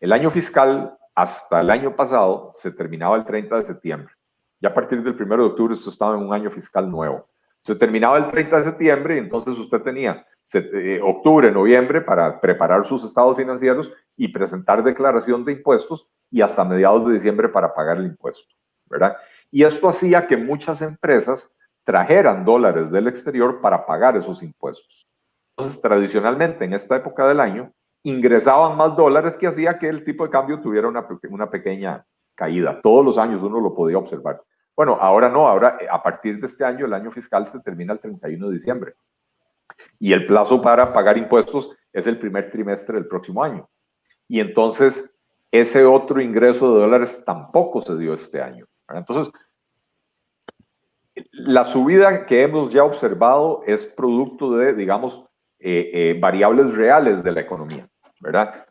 el 0.00 0.12
año 0.12 0.30
fiscal 0.30 0.98
hasta 1.14 1.60
el 1.60 1.70
año 1.70 1.96
pasado 1.96 2.52
se 2.54 2.70
terminaba 2.70 3.16
el 3.16 3.24
30 3.24 3.56
de 3.56 3.64
septiembre. 3.64 4.12
Ya 4.60 4.70
a 4.70 4.74
partir 4.74 5.02
del 5.02 5.14
1 5.14 5.36
de 5.36 5.42
octubre 5.44 5.74
esto 5.74 5.90
estaba 5.90 6.16
en 6.16 6.22
un 6.22 6.32
año 6.32 6.50
fiscal 6.50 6.90
nuevo. 6.90 7.28
Se 7.62 7.74
terminaba 7.74 8.18
el 8.18 8.30
30 8.30 8.58
de 8.58 8.64
septiembre 8.64 9.16
y 9.16 9.18
entonces 9.18 9.58
usted 9.58 9.82
tenía 9.82 10.26
eh, 10.54 11.00
octubre, 11.02 11.50
noviembre 11.50 12.00
para 12.00 12.40
preparar 12.40 12.84
sus 12.84 13.04
estados 13.04 13.36
financieros 13.36 13.92
y 14.16 14.28
presentar 14.28 14.82
declaración 14.82 15.44
de 15.44 15.52
impuestos 15.52 16.08
y 16.30 16.40
hasta 16.40 16.64
mediados 16.64 17.06
de 17.06 17.14
diciembre 17.14 17.48
para 17.48 17.74
pagar 17.74 17.98
el 17.98 18.06
impuesto, 18.06 18.54
¿verdad? 18.86 19.16
Y 19.50 19.64
esto 19.64 19.88
hacía 19.88 20.26
que 20.26 20.36
muchas 20.36 20.82
empresas 20.82 21.52
trajeran 21.84 22.44
dólares 22.44 22.90
del 22.90 23.08
exterior 23.08 23.60
para 23.60 23.86
pagar 23.86 24.16
esos 24.16 24.42
impuestos. 24.42 25.06
Entonces, 25.56 25.80
tradicionalmente 25.80 26.64
en 26.64 26.74
esta 26.74 26.96
época 26.96 27.26
del 27.26 27.40
año, 27.40 27.72
ingresaban 28.02 28.76
más 28.76 28.96
dólares 28.96 29.36
que 29.36 29.46
hacía 29.46 29.78
que 29.78 29.88
el 29.88 30.04
tipo 30.04 30.24
de 30.24 30.30
cambio 30.30 30.60
tuviera 30.60 30.88
una, 30.88 31.06
una 31.30 31.50
pequeña 31.50 32.04
caída. 32.34 32.80
Todos 32.82 33.04
los 33.04 33.18
años 33.18 33.42
uno 33.42 33.60
lo 33.60 33.74
podía 33.74 33.98
observar. 33.98 34.42
Bueno, 34.78 34.96
ahora 35.00 35.28
no, 35.28 35.48
ahora 35.48 35.76
eh, 35.80 35.88
a 35.90 36.00
partir 36.00 36.38
de 36.38 36.46
este 36.46 36.64
año 36.64 36.86
el 36.86 36.94
año 36.94 37.10
fiscal 37.10 37.48
se 37.48 37.58
termina 37.58 37.94
el 37.94 37.98
31 37.98 38.46
de 38.46 38.52
diciembre 38.52 38.94
y 39.98 40.12
el 40.12 40.24
plazo 40.24 40.60
para 40.60 40.92
pagar 40.92 41.18
impuestos 41.18 41.76
es 41.92 42.06
el 42.06 42.16
primer 42.16 42.48
trimestre 42.48 42.94
del 42.94 43.08
próximo 43.08 43.42
año. 43.42 43.68
Y 44.28 44.38
entonces 44.38 45.12
ese 45.50 45.84
otro 45.84 46.20
ingreso 46.20 46.72
de 46.72 46.82
dólares 46.82 47.24
tampoco 47.26 47.80
se 47.80 47.96
dio 47.96 48.14
este 48.14 48.40
año. 48.40 48.66
Entonces, 48.88 49.32
la 51.32 51.64
subida 51.64 52.24
que 52.24 52.42
hemos 52.44 52.72
ya 52.72 52.84
observado 52.84 53.64
es 53.66 53.84
producto 53.84 54.56
de, 54.58 54.74
digamos, 54.74 55.24
eh, 55.58 55.90
eh, 55.92 56.18
variables 56.20 56.76
reales 56.76 57.24
de 57.24 57.32
la 57.32 57.40
economía, 57.40 57.88
¿verdad? 58.20 58.67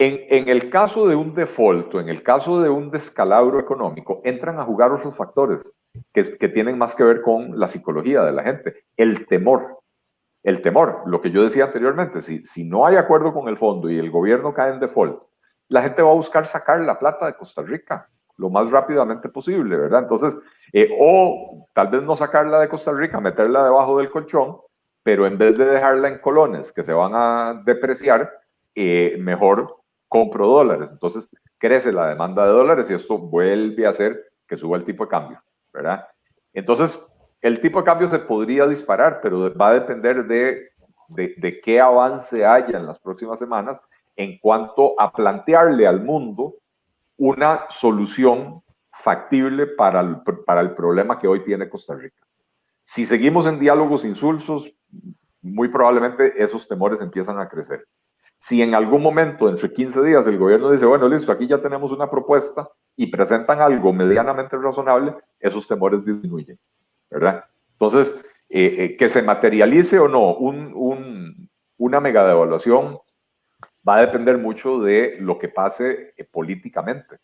En, 0.00 0.48
el 0.48 0.70
caso 0.70 1.08
de 1.08 1.16
un 1.16 1.34
default 1.34 1.92
o 1.94 2.00
en 2.00 2.08
el 2.08 2.22
caso 2.22 2.60
de 2.60 2.70
un 2.70 2.90
descalabro 2.90 3.58
económico, 3.58 4.20
entran 4.24 4.60
a 4.60 4.64
jugar 4.64 4.92
otros 4.92 5.16
factores 5.16 5.74
que, 6.12 6.22
que 6.38 6.48
tienen 6.48 6.78
más 6.78 6.94
que 6.94 7.02
ver 7.02 7.20
con 7.20 7.58
la 7.58 7.66
psicología 7.66 8.22
de 8.22 8.30
la 8.30 8.44
gente. 8.44 8.84
El 8.96 9.26
temor. 9.26 9.80
El 10.44 10.62
temor, 10.62 11.02
lo 11.06 11.20
que 11.20 11.32
yo 11.32 11.42
decía 11.42 11.64
anteriormente, 11.64 12.20
si, 12.20 12.44
si 12.44 12.64
no 12.64 12.86
hay 12.86 12.94
acuerdo 12.94 13.34
con 13.34 13.48
el 13.48 13.56
fondo 13.56 13.90
y 13.90 13.98
el 13.98 14.10
gobierno 14.10 14.54
cae 14.54 14.72
en 14.72 14.78
default, 14.78 15.20
la 15.68 15.82
gente 15.82 16.00
va 16.00 16.12
a 16.12 16.14
buscar 16.14 16.46
sacar 16.46 16.80
la 16.80 16.98
plata 16.98 17.26
de 17.26 17.34
Costa 17.34 17.62
Rica 17.62 18.08
lo 18.38 18.48
más 18.50 18.70
rápidamente 18.70 19.28
posible, 19.28 19.76
¿verdad? 19.76 20.04
Entonces, 20.04 20.38
eh, 20.72 20.88
o 20.98 21.66
tal 21.74 21.88
vez 21.88 22.02
no 22.02 22.16
sacarla 22.16 22.60
de 22.60 22.68
Costa 22.68 22.92
Rica, 22.92 23.20
meterla 23.20 23.64
debajo 23.64 23.98
del 23.98 24.10
colchón, 24.10 24.58
pero 25.02 25.26
en 25.26 25.36
vez 25.36 25.58
de 25.58 25.66
dejarla 25.66 26.08
en 26.08 26.18
colones 26.18 26.72
que 26.72 26.82
se 26.82 26.92
van 26.92 27.12
a 27.14 27.62
depreciar, 27.64 28.32
eh, 28.74 29.16
mejor 29.18 29.66
compro 30.08 30.46
dólares. 30.46 30.90
Entonces, 30.90 31.28
crece 31.58 31.92
la 31.92 32.08
demanda 32.08 32.44
de 32.44 32.52
dólares 32.52 32.90
y 32.90 32.94
esto 32.94 33.18
vuelve 33.18 33.86
a 33.86 33.90
hacer 33.90 34.32
que 34.46 34.56
suba 34.56 34.76
el 34.76 34.84
tipo 34.84 35.04
de 35.04 35.10
cambio, 35.10 35.42
¿verdad? 35.72 36.06
Entonces, 36.52 37.04
el 37.40 37.60
tipo 37.60 37.80
de 37.80 37.84
cambio 37.84 38.08
se 38.08 38.18
podría 38.18 38.66
disparar, 38.66 39.20
pero 39.22 39.54
va 39.54 39.68
a 39.68 39.74
depender 39.74 40.26
de, 40.26 40.70
de, 41.08 41.34
de 41.36 41.60
qué 41.60 41.80
avance 41.80 42.44
haya 42.44 42.78
en 42.78 42.86
las 42.86 42.98
próximas 42.98 43.38
semanas 43.38 43.80
en 44.16 44.38
cuanto 44.38 45.00
a 45.00 45.12
plantearle 45.12 45.86
al 45.86 46.02
mundo 46.02 46.56
una 47.16 47.66
solución 47.68 48.62
factible 48.92 49.66
para 49.66 50.00
el, 50.00 50.20
para 50.44 50.60
el 50.60 50.74
problema 50.74 51.18
que 51.18 51.28
hoy 51.28 51.44
tiene 51.44 51.68
Costa 51.68 51.94
Rica. 51.94 52.26
Si 52.84 53.06
seguimos 53.06 53.46
en 53.46 53.60
diálogos 53.60 54.04
insulsos, 54.04 54.72
muy 55.40 55.68
probablemente 55.68 56.32
esos 56.42 56.66
temores 56.66 57.00
empiezan 57.00 57.38
a 57.38 57.48
crecer. 57.48 57.86
Si 58.40 58.62
en 58.62 58.72
algún 58.72 59.02
momento, 59.02 59.48
entre 59.48 59.72
15 59.72 60.00
días, 60.00 60.24
el 60.28 60.38
gobierno 60.38 60.70
dice, 60.70 60.86
bueno, 60.86 61.08
listo, 61.08 61.32
aquí 61.32 61.48
ya 61.48 61.60
tenemos 61.60 61.90
una 61.90 62.08
propuesta 62.08 62.68
y 62.94 63.08
presentan 63.08 63.60
algo 63.60 63.92
medianamente 63.92 64.56
razonable, 64.56 65.16
esos 65.40 65.66
temores 65.66 66.04
disminuyen, 66.04 66.56
¿verdad? 67.10 67.44
Entonces, 67.72 68.24
eh, 68.48 68.76
eh, 68.78 68.96
que 68.96 69.08
se 69.08 69.22
materialice 69.22 69.98
o 69.98 70.06
no 70.06 70.36
un, 70.36 70.72
un, 70.72 71.50
una 71.78 71.98
mega 71.98 72.28
devaluación 72.28 72.98
va 73.86 73.96
a 73.96 74.00
depender 74.02 74.38
mucho 74.38 74.78
de 74.78 75.16
lo 75.18 75.36
que 75.36 75.48
pase 75.48 76.14
eh, 76.16 76.22
políticamente, 76.22 77.16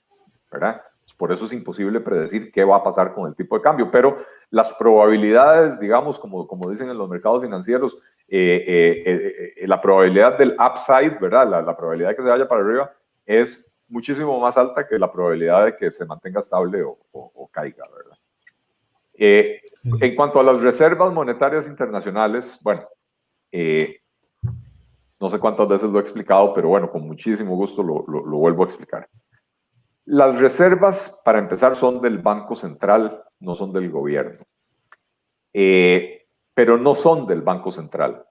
¿verdad? 0.51 0.83
Por 1.17 1.31
eso 1.31 1.47
es 1.47 1.53
imposible 1.53 2.01
predecir 2.01 2.51
qué 2.51 2.65
va 2.65 2.79
a 2.79 2.83
pasar 2.83 3.15
con 3.15 3.29
el 3.29 3.37
tipo 3.37 3.57
de 3.57 3.63
cambio, 3.63 3.89
pero 3.89 4.19
las 4.55 4.73
probabilidades, 4.75 5.81
digamos, 5.81 6.17
como, 6.17 6.47
como 6.47 6.71
dicen 6.71 6.89
en 6.89 6.97
los 6.97 7.09
mercados 7.09 7.43
financieros, 7.43 7.99
eh, 8.29 9.03
eh, 9.05 9.67
la 9.67 9.81
probabilidad 9.81 10.39
del 10.39 10.53
upside, 10.53 11.19
¿verdad? 11.19 11.65
La, 11.67 11.77
probabilidad 11.77 12.11
de 12.11 12.17
que 12.17 12.23
se 12.23 12.29
vaya 12.29 12.47
para 12.47 12.63
arriba 12.63 12.93
es 13.27 13.69
muchísimo 13.89 14.39
más 14.39 14.57
alta 14.57 14.87
que 14.87 14.97
la 14.97 15.11
probabilidad 15.11 15.65
de 15.65 15.77
que 15.77 15.91
se 15.91 16.07
mantenga 16.07 16.39
estable 16.39 16.85
o, 16.85 17.49
caiga, 17.51 17.83
¿verdad? 17.97 18.17
Eh, 19.15 19.61
en 20.01 20.15
cuanto 20.15 20.39
a 20.39 20.45
las 20.45 20.61
reservas 20.61 21.13
monetarias 21.13 21.67
internacionales, 21.67 22.57
bueno, 22.63 22.87
eh, 23.51 24.03
no 25.19 25.29
sé 25.29 25.41
cuántas 25.41 25.67
veces 25.67 25.91
lo 25.91 25.99
he 25.99 26.03
explicado, 26.03 26.55
pero 26.55 26.69
bueno, 26.69 26.93
con 26.93 27.03
muchísimo 27.09 27.57
gusto 27.57 27.83
lo, 27.83 28.05
lo, 28.07 28.37
vuelvo 28.37 28.63
a 28.63 28.67
explicar. 28.67 29.09
Las 30.05 30.39
reservas, 30.39 31.21
para 31.25 31.41
empezar, 31.41 31.75
son 31.75 32.01
del 32.01 32.19
Banco 32.19 32.55
Central, 32.55 33.25
no 33.45 33.55
son 33.55 33.73
del 33.73 33.91
gobierno. 33.91 34.45
Eh, 35.53 36.27
pero 36.55 36.79
no 36.79 36.95
son 36.95 37.27
del 37.27 37.43
Banco 37.43 37.71
Central. 37.71 38.25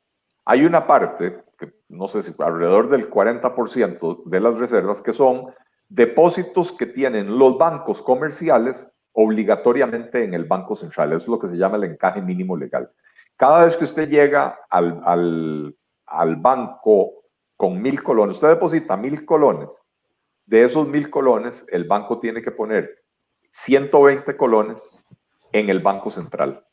Hay 0.46 0.66
una 0.66 0.88
parte, 0.88 1.44
que 1.58 1.74
no 1.90 2.08
sé 2.08 2.22
si 2.24 2.34
alrededor 2.40 2.90
del 2.90 3.10
40% 3.10 4.24
de 4.26 4.40
las 4.40 4.56
reservas, 4.56 5.02
que 5.02 5.14
son 5.14 5.54
depósitos 5.90 6.72
que 6.74 6.88
tienen 6.88 7.38
los 7.38 7.58
bancos 7.58 8.02
comerciales 8.02 8.90
obligatoriamente 9.14 10.24
en 10.24 10.34
el 10.34 10.46
Banco 10.46 10.76
Central. 10.76 11.10
Eso 11.14 11.18
es 11.18 11.28
lo 11.28 11.40
que 11.40 11.48
se 11.48 11.58
llama 11.58 11.78
el 11.78 11.84
encaje 11.84 12.22
mínimo 12.22 12.58
legal. 12.58 12.90
Cada 13.38 13.66
vez 13.66 13.78
que 13.78 13.84
usted 13.84 14.10
llega 14.10 14.60
al, 14.70 15.02
al, 15.06 15.76
al 16.08 16.36
banco 16.38 17.24
con 17.56 17.82
mil 17.82 18.02
colones, 18.04 18.36
usted 18.36 18.50
deposita 18.50 18.98
mil 18.98 19.26
colones. 19.26 19.84
De 20.46 20.64
esos 20.64 20.88
mil 20.88 21.10
colones, 21.10 21.66
el 21.70 21.86
banco 21.86 22.20
tiene 22.20 22.42
que 22.42 22.52
poner 22.52 23.03
120 23.56 24.36
colones 24.36 25.04
en 25.52 25.70
el 25.70 25.80
Banco 25.80 26.10
Central. 26.10 26.66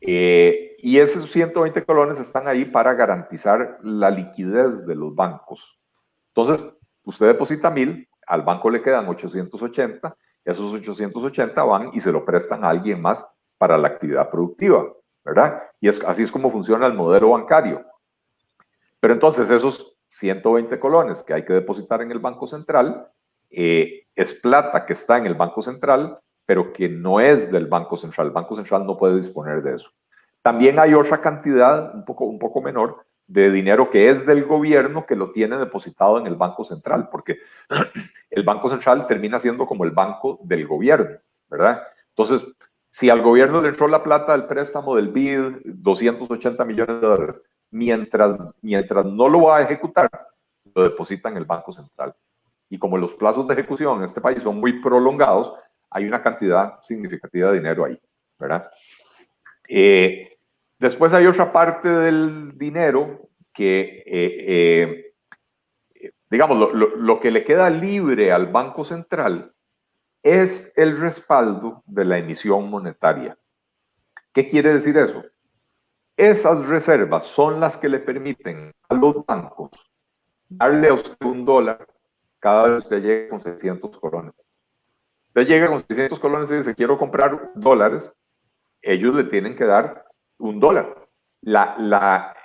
Eh, 0.00 0.76
y 0.78 0.98
esos 0.98 1.30
120 1.30 1.84
colones 1.84 2.18
están 2.18 2.48
ahí 2.48 2.64
para 2.64 2.94
garantizar 2.94 3.78
la 3.82 4.10
liquidez 4.10 4.86
de 4.86 4.94
los 4.94 5.14
bancos. 5.14 5.78
Entonces, 6.34 6.66
usted 7.04 7.26
deposita 7.26 7.70
mil, 7.70 8.08
al 8.26 8.42
banco 8.42 8.70
le 8.70 8.82
quedan 8.82 9.06
880 9.08 10.16
esos 10.44 10.72
880 10.72 11.64
van 11.64 11.90
y 11.94 12.00
se 12.00 12.12
lo 12.12 12.24
prestan 12.24 12.64
a 12.64 12.68
alguien 12.68 13.00
más 13.00 13.26
para 13.56 13.78
la 13.78 13.88
actividad 13.88 14.30
productiva, 14.30 14.86
¿verdad? 15.24 15.62
Y 15.80 15.88
así 15.88 16.22
es 16.22 16.30
como 16.30 16.50
funciona 16.50 16.86
el 16.86 16.92
modelo 16.92 17.30
bancario. 17.30 17.84
Pero 19.00 19.14
entonces 19.14 19.48
esos 19.48 19.96
120 20.06 20.78
colones 20.78 21.22
que 21.22 21.32
hay 21.32 21.44
que 21.44 21.54
depositar 21.54 22.02
en 22.02 22.10
el 22.10 22.18
Banco 22.18 22.46
Central 22.46 23.08
eh, 23.56 24.06
es 24.14 24.32
plata 24.32 24.86
que 24.86 24.92
está 24.92 25.18
en 25.18 25.26
el 25.26 25.34
Banco 25.34 25.62
Central, 25.62 26.18
pero 26.46 26.72
que 26.72 26.88
no 26.88 27.20
es 27.20 27.50
del 27.50 27.66
Banco 27.66 27.96
Central. 27.96 28.28
El 28.28 28.32
Banco 28.32 28.54
Central 28.54 28.86
no 28.86 28.96
puede 28.96 29.16
disponer 29.16 29.62
de 29.62 29.76
eso. 29.76 29.90
También 30.42 30.78
hay 30.78 30.94
otra 30.94 31.20
cantidad, 31.20 31.94
un 31.94 32.04
poco, 32.04 32.24
un 32.24 32.38
poco 32.38 32.60
menor, 32.60 33.04
de 33.26 33.50
dinero 33.50 33.90
que 33.90 34.10
es 34.10 34.26
del 34.26 34.44
gobierno 34.44 35.06
que 35.06 35.16
lo 35.16 35.32
tiene 35.32 35.56
depositado 35.56 36.18
en 36.18 36.26
el 36.26 36.34
Banco 36.34 36.64
Central, 36.64 37.08
porque 37.10 37.38
el 38.30 38.42
Banco 38.42 38.68
Central 38.68 39.06
termina 39.06 39.38
siendo 39.38 39.66
como 39.66 39.84
el 39.84 39.92
banco 39.92 40.38
del 40.42 40.66
gobierno, 40.66 41.18
¿verdad? 41.48 41.82
Entonces, 42.10 42.46
si 42.90 43.10
al 43.10 43.22
gobierno 43.22 43.62
le 43.62 43.70
entró 43.70 43.88
la 43.88 44.02
plata 44.02 44.32
del 44.32 44.46
préstamo 44.46 44.94
del 44.96 45.08
BID, 45.08 45.62
280 45.64 46.64
millones 46.64 47.00
de 47.00 47.06
dólares, 47.06 47.42
mientras, 47.70 48.38
mientras 48.60 49.04
no 49.06 49.28
lo 49.28 49.42
va 49.42 49.58
a 49.58 49.62
ejecutar, 49.62 50.10
lo 50.74 50.82
deposita 50.82 51.28
en 51.28 51.38
el 51.38 51.44
Banco 51.44 51.72
Central. 51.72 52.14
Y 52.74 52.78
como 52.78 52.98
los 52.98 53.14
plazos 53.14 53.46
de 53.46 53.54
ejecución 53.54 53.98
en 53.98 54.04
este 54.04 54.20
país 54.20 54.42
son 54.42 54.58
muy 54.58 54.80
prolongados, 54.80 55.52
hay 55.90 56.06
una 56.06 56.20
cantidad 56.20 56.82
significativa 56.82 57.52
de 57.52 57.58
dinero 57.58 57.84
ahí, 57.84 58.00
¿verdad? 58.38 58.68
Eh, 59.68 60.34
Después 60.84 61.14
hay 61.14 61.26
otra 61.26 61.50
parte 61.50 61.88
del 61.88 62.58
dinero 62.58 63.30
que, 63.54 64.02
eh, 64.04 65.12
eh, 65.94 66.12
digamos, 66.30 66.74
lo, 66.74 67.20
que 67.20 67.30
le 67.30 67.42
queda 67.42 67.70
libre 67.70 68.32
al 68.32 68.48
Banco 68.48 68.84
Central 68.84 69.54
es 70.22 70.74
el 70.76 71.00
respaldo 71.00 71.82
de 71.86 72.04
la 72.04 72.18
emisión 72.18 72.68
monetaria. 72.68 73.38
¿Qué 74.32 74.46
quiere 74.46 74.74
decir 74.74 74.98
eso? 74.98 75.24
Esas 76.18 76.66
reservas 76.66 77.24
son 77.24 77.60
las 77.60 77.76
que 77.76 77.88
le 77.88 78.00
permiten 78.00 78.74
a 78.88 78.94
los 78.94 79.24
bancos 79.24 79.70
darle 80.50 80.88
a 80.88 80.94
usted 80.94 81.16
un 81.24 81.44
dólar 81.44 81.86
cada 82.44 82.64
vez 82.64 82.84
usted 82.84 83.00
llegue 83.00 83.28
con 83.30 83.40
600 83.40 83.98
colones. 83.98 84.50
Usted 85.28 85.46
llega 85.46 85.66
con 85.66 85.80
600 85.80 86.20
colones 86.20 86.50
y 86.50 86.56
dice, 86.56 86.74
quiero 86.74 86.98
comprar 86.98 87.52
dólares, 87.54 88.12
ellos 88.82 89.14
le 89.14 89.24
tienen 89.24 89.56
que 89.56 89.64
dar 89.64 90.04
un 90.36 90.60
dólar. 90.60 91.08
La, 91.40 91.74
la, 91.78 92.36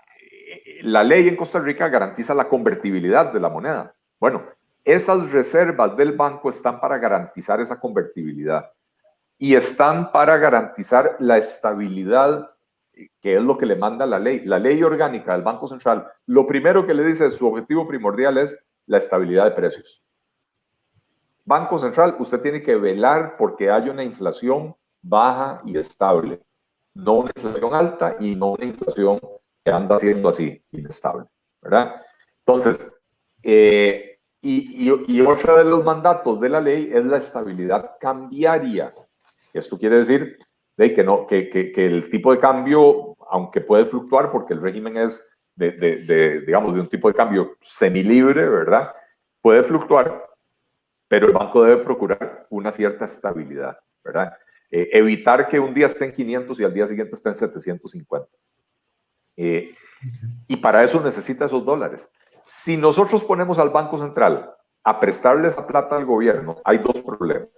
la 0.83 1.03
ley 1.03 1.27
en 1.27 1.35
Costa 1.35 1.59
Rica 1.59 1.89
garantiza 1.89 2.33
la 2.33 2.47
convertibilidad 2.47 3.33
de 3.33 3.41
la 3.41 3.49
moneda. 3.49 3.93
Bueno, 4.21 4.45
esas 4.85 5.33
reservas 5.33 5.97
del 5.97 6.13
banco 6.13 6.49
están 6.49 6.79
para 6.79 6.97
garantizar 6.97 7.59
esa 7.59 7.77
convertibilidad 7.77 8.71
y 9.37 9.55
están 9.55 10.13
para 10.13 10.37
garantizar 10.37 11.17
la 11.19 11.37
estabilidad, 11.37 12.51
que 13.19 13.35
es 13.35 13.41
lo 13.41 13.57
que 13.57 13.65
le 13.65 13.75
manda 13.75 14.05
la 14.05 14.17
ley. 14.19 14.45
La 14.45 14.59
ley 14.59 14.81
orgánica 14.81 15.33
del 15.33 15.41
Banco 15.41 15.67
Central, 15.67 16.07
lo 16.25 16.47
primero 16.47 16.87
que 16.87 16.93
le 16.93 17.03
dice, 17.03 17.29
su 17.31 17.45
objetivo 17.45 17.85
primordial 17.85 18.37
es 18.37 18.57
la 18.89 18.97
estabilidad 18.97 19.45
de 19.45 19.51
precios. 19.51 20.03
Banco 21.45 21.79
Central, 21.79 22.15
usted 22.19 22.41
tiene 22.41 22.61
que 22.61 22.75
velar 22.75 23.37
porque 23.37 23.71
haya 23.71 23.91
una 23.91 24.03
inflación 24.03 24.75
baja 25.01 25.61
y 25.65 25.77
estable 25.77 26.41
no 26.93 27.13
una 27.13 27.31
inflación 27.35 27.73
alta 27.73 28.15
y 28.19 28.35
no 28.35 28.51
una 28.51 28.65
inflación 28.65 29.19
que 29.63 29.71
anda 29.71 29.99
siendo 29.99 30.29
así, 30.29 30.61
inestable, 30.71 31.25
¿verdad? 31.61 32.01
Entonces, 32.45 32.91
eh, 33.43 34.19
y, 34.41 34.89
y, 35.07 35.21
otro 35.21 35.57
de 35.57 35.65
los 35.65 35.83
mandatos 35.83 36.39
de 36.39 36.49
la 36.49 36.61
ley 36.61 36.89
es 36.93 37.03
la 37.05 37.17
estabilidad 37.17 37.97
cambiaria. 37.99 38.93
Esto 39.53 39.77
quiere 39.77 39.97
decir 39.97 40.37
de 40.77 40.93
que, 40.93 41.03
no, 41.03 41.27
que, 41.27 41.49
que, 41.49 41.71
que 41.73 41.85
el 41.85 42.09
tipo 42.09 42.31
de 42.31 42.39
cambio, 42.39 43.15
aunque 43.29 43.59
puede 43.59 43.85
fluctuar 43.85 44.31
porque 44.31 44.53
el 44.53 44.61
régimen 44.61 44.95
es 44.97 45.28
de, 45.59 45.71
de, 45.71 45.95
de, 46.05 46.39
digamos, 46.41 46.73
de 46.73 46.79
un 46.79 46.87
tipo 46.87 47.09
de 47.09 47.15
cambio 47.15 47.57
semilibre, 47.61 48.47
¿verdad? 48.47 48.93
Puede 49.41 49.61
fluctuar, 49.63 50.25
pero 51.09 51.27
el 51.27 51.33
banco 51.33 51.63
debe 51.63 51.83
procurar 51.83 52.47
una 52.49 52.71
cierta 52.71 53.05
estabilidad, 53.05 53.77
¿verdad? 54.03 54.33
Eh, 54.71 54.89
evitar 54.93 55.49
que 55.49 55.59
un 55.59 55.73
día 55.73 55.87
esté 55.87 56.05
en 56.05 56.13
500 56.13 56.59
y 56.59 56.63
al 56.63 56.73
día 56.73 56.87
siguiente 56.87 57.13
esté 57.13 57.29
en 57.29 57.35
750. 57.35 58.27
Eh, 59.35 59.75
y 60.47 60.55
para 60.57 60.83
eso 60.83 61.01
necesita 61.01 61.45
esos 61.45 61.65
dólares. 61.65 62.07
Si 62.45 62.77
nosotros 62.77 63.23
ponemos 63.25 63.59
al 63.59 63.69
Banco 63.69 63.97
Central 63.97 64.55
a 64.85 64.99
prestarle 64.99 65.49
esa 65.49 65.67
plata 65.67 65.97
al 65.97 66.05
gobierno, 66.05 66.55
hay 66.63 66.77
dos 66.77 67.01
problemas. 67.01 67.49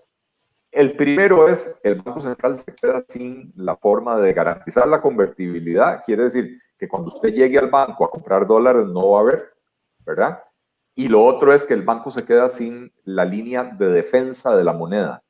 El 0.71 0.95
primero 0.95 1.49
es, 1.49 1.73
el 1.83 2.01
Banco 2.01 2.21
Central 2.21 2.57
se 2.57 2.73
queda 2.73 3.03
sin 3.07 3.51
la 3.55 3.75
forma 3.75 4.17
de 4.17 4.33
garantizar 4.33 4.87
la 4.87 5.01
convertibilidad. 5.01 6.01
Quiere 6.05 6.23
decir 6.23 6.61
que 6.77 6.87
cuando 6.87 7.09
usted 7.09 7.33
llegue 7.33 7.59
al 7.59 7.69
banco 7.69 8.05
a 8.05 8.09
comprar 8.09 8.47
dólares 8.47 8.85
no 8.87 9.11
va 9.11 9.19
a 9.19 9.21
haber, 9.21 9.53
¿verdad? 10.05 10.43
Y 10.95 11.07
lo 11.09 11.23
otro 11.23 11.53
es 11.53 11.65
que 11.65 11.73
el 11.73 11.83
banco 11.83 12.09
se 12.09 12.25
queda 12.25 12.49
sin 12.49 12.91
la 13.03 13.25
línea 13.25 13.63
de 13.63 13.89
defensa 13.89 14.55
de 14.55 14.63
la 14.63 14.73
moneda. 14.73 15.21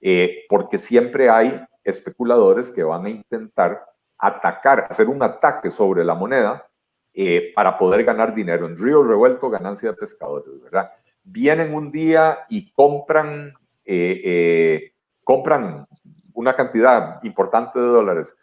Eh, 0.00 0.44
porque 0.48 0.78
siempre 0.78 1.28
hay 1.28 1.60
especuladores 1.82 2.70
que 2.70 2.84
van 2.84 3.06
a 3.06 3.10
intentar 3.10 3.84
atacar, 4.16 4.86
hacer 4.90 5.08
un 5.08 5.22
ataque 5.22 5.70
sobre 5.70 6.04
la 6.04 6.14
moneda 6.14 6.68
eh, 7.14 7.52
para 7.54 7.78
poder 7.78 8.04
ganar 8.04 8.34
dinero. 8.34 8.66
En 8.66 8.76
Río 8.76 9.02
Revuelto, 9.02 9.50
ganancia 9.50 9.90
de 9.90 9.96
pescadores, 9.96 10.60
¿verdad? 10.62 10.92
Vienen 11.22 11.74
un 11.74 11.90
día 11.90 12.40
y 12.48 12.70
compran, 12.72 13.54
eh, 13.88 14.92
compran 15.24 15.86
una 16.34 16.54
cantidad 16.54 17.22
importante 17.24 17.78
de 17.78 17.86
dólares, 17.86 18.36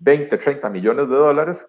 20, 0.00 0.38
30 0.38 0.70
millones 0.70 1.08
de 1.08 1.16
dólares, 1.16 1.68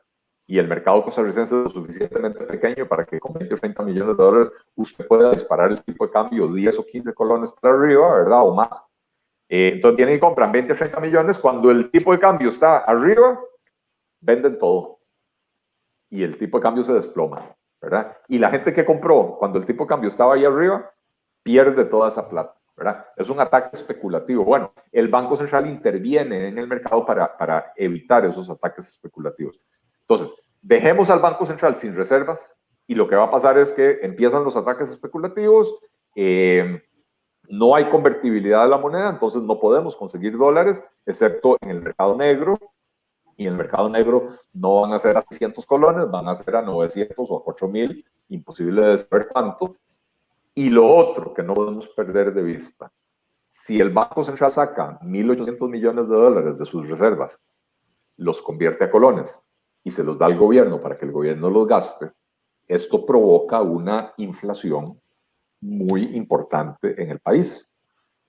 y 0.50 0.58
el 0.58 0.68
mercado 0.68 1.04
costarricense 1.04 1.56
es 1.56 1.64
lo 1.64 1.70
suficientemente 1.70 2.44
pequeño 2.44 2.88
para 2.88 3.06
que 3.06 3.20
con 3.20 3.34
20 3.34 3.54
o 3.54 3.58
30 3.58 3.84
millones 3.84 4.18
de 4.18 4.24
dólares 4.24 4.52
usted 4.76 5.06
pueda 5.06 5.32
disparar 5.32 5.72
el 5.72 5.84
tipo 5.84 6.08
de 6.08 6.12
cambio 6.12 6.48
10 6.48 6.80
o 6.80 6.86
15 6.88 7.14
colones 7.14 7.52
para 7.52 7.76
arriba, 7.76 8.16
¿verdad? 8.16 8.42
O 8.42 8.56
más. 8.56 8.84
Eh, 9.48 9.74
entonces 9.76 9.98
tienen 9.98 10.16
y 10.16 10.20
compran 10.20 10.52
20 10.52 10.74
o 10.74 10.76
30 10.76 11.00
millones. 11.02 11.38
Cuando 11.38 11.70
el 11.70 11.92
tipo 11.92 12.12
de 12.14 12.20
cambio 12.20 12.50
está 12.50 12.80
arriba, 12.80 13.40
venden 14.22 14.58
todo. 14.58 15.02
Y 16.10 16.24
el 16.24 16.36
tipo 16.40 16.58
de 16.58 16.64
cambio 16.64 16.84
se 16.84 16.94
desploma, 16.94 17.56
¿verdad? 17.80 18.18
Y 18.28 18.40
la 18.40 18.50
gente 18.50 18.74
que 18.74 18.86
compró 18.86 19.36
cuando 19.38 19.60
el 19.60 19.68
tipo 19.68 19.84
de 19.84 19.90
cambio 19.90 20.10
estaba 20.10 20.34
ahí 20.34 20.46
arriba, 20.46 20.92
pierde 21.44 21.86
toda 21.86 22.10
esa 22.10 22.28
plata, 22.28 22.59
¿verdad? 22.80 23.06
Es 23.16 23.30
un 23.30 23.40
ataque 23.40 23.70
especulativo. 23.74 24.44
Bueno, 24.44 24.74
el 24.92 25.10
Banco 25.10 25.36
Central 25.36 25.68
interviene 25.68 26.48
en 26.48 26.58
el 26.58 26.68
mercado 26.68 27.06
para, 27.06 27.38
para 27.38 27.72
evitar 27.76 28.26
esos 28.26 28.50
ataques 28.50 28.88
especulativos. 28.88 29.60
Entonces, 30.02 30.34
dejemos 30.62 31.10
al 31.10 31.20
Banco 31.20 31.46
Central 31.46 31.76
sin 31.76 31.96
reservas 31.96 32.56
y 32.88 32.96
lo 32.96 33.08
que 33.08 33.16
va 33.16 33.26
a 33.26 33.32
pasar 33.32 33.58
es 33.58 33.72
que 33.72 34.00
empiezan 34.02 34.44
los 34.44 34.56
ataques 34.56 34.90
especulativos. 34.90 35.78
Eh, 36.16 36.82
no 37.50 37.76
hay 37.76 37.90
convertibilidad 37.90 38.64
de 38.64 38.70
la 38.70 38.78
moneda, 38.78 39.10
entonces 39.10 39.42
no 39.42 39.60
podemos 39.60 39.96
conseguir 39.96 40.38
dólares, 40.38 40.82
excepto 41.06 41.58
en 41.62 41.70
el 41.70 41.82
mercado 41.82 42.16
negro. 42.16 42.58
Y 43.36 43.44
en 43.44 43.54
el 43.54 43.58
mercado 43.58 43.90
negro 43.90 44.38
no 44.54 44.82
van 44.82 44.94
a 44.94 45.00
ser 45.00 45.18
a 45.18 45.22
600 45.22 45.66
colones, 45.66 46.10
van 46.12 46.28
a 46.28 46.36
ser 46.36 46.56
a 46.56 46.62
900 46.62 47.16
o 47.30 47.38
a 47.38 47.44
4000, 47.44 48.06
imposible 48.30 48.86
de 48.86 48.98
saber 48.98 49.28
cuánto. 49.32 49.78
Y 50.60 50.70
lo 50.70 50.94
otro 50.94 51.34
que 51.34 51.42
no 51.42 51.54
podemos 51.54 51.88
perder 51.88 52.34
de 52.34 52.44
vista 52.44 52.92
si 53.46 53.80
el 53.80 53.92
Banco 53.92 54.26
Central 54.26 54.52
saca 54.52 55.00
1.800 55.04 55.70
millones 55.70 56.10
de 56.10 56.14
dólares 56.14 56.60
de 56.60 56.66
sus 56.66 56.86
reservas, 56.86 57.40
los 58.18 58.42
convierte 58.42 58.84
a 58.84 58.92
colones 58.92 59.42
y 59.86 59.92
se 59.92 60.04
los 60.04 60.18
da 60.18 60.26
al 60.26 60.38
gobierno 60.38 60.82
para 60.82 60.98
que 60.98 61.06
el 61.06 61.14
gobierno 61.14 61.50
los 61.50 61.66
gaste, 61.66 62.12
esto 62.68 63.06
provoca 63.06 63.62
una 63.62 64.14
inflación 64.18 65.00
muy 65.62 66.14
importante 66.18 67.02
en 67.02 67.12
el 67.12 67.20
país. 67.22 67.72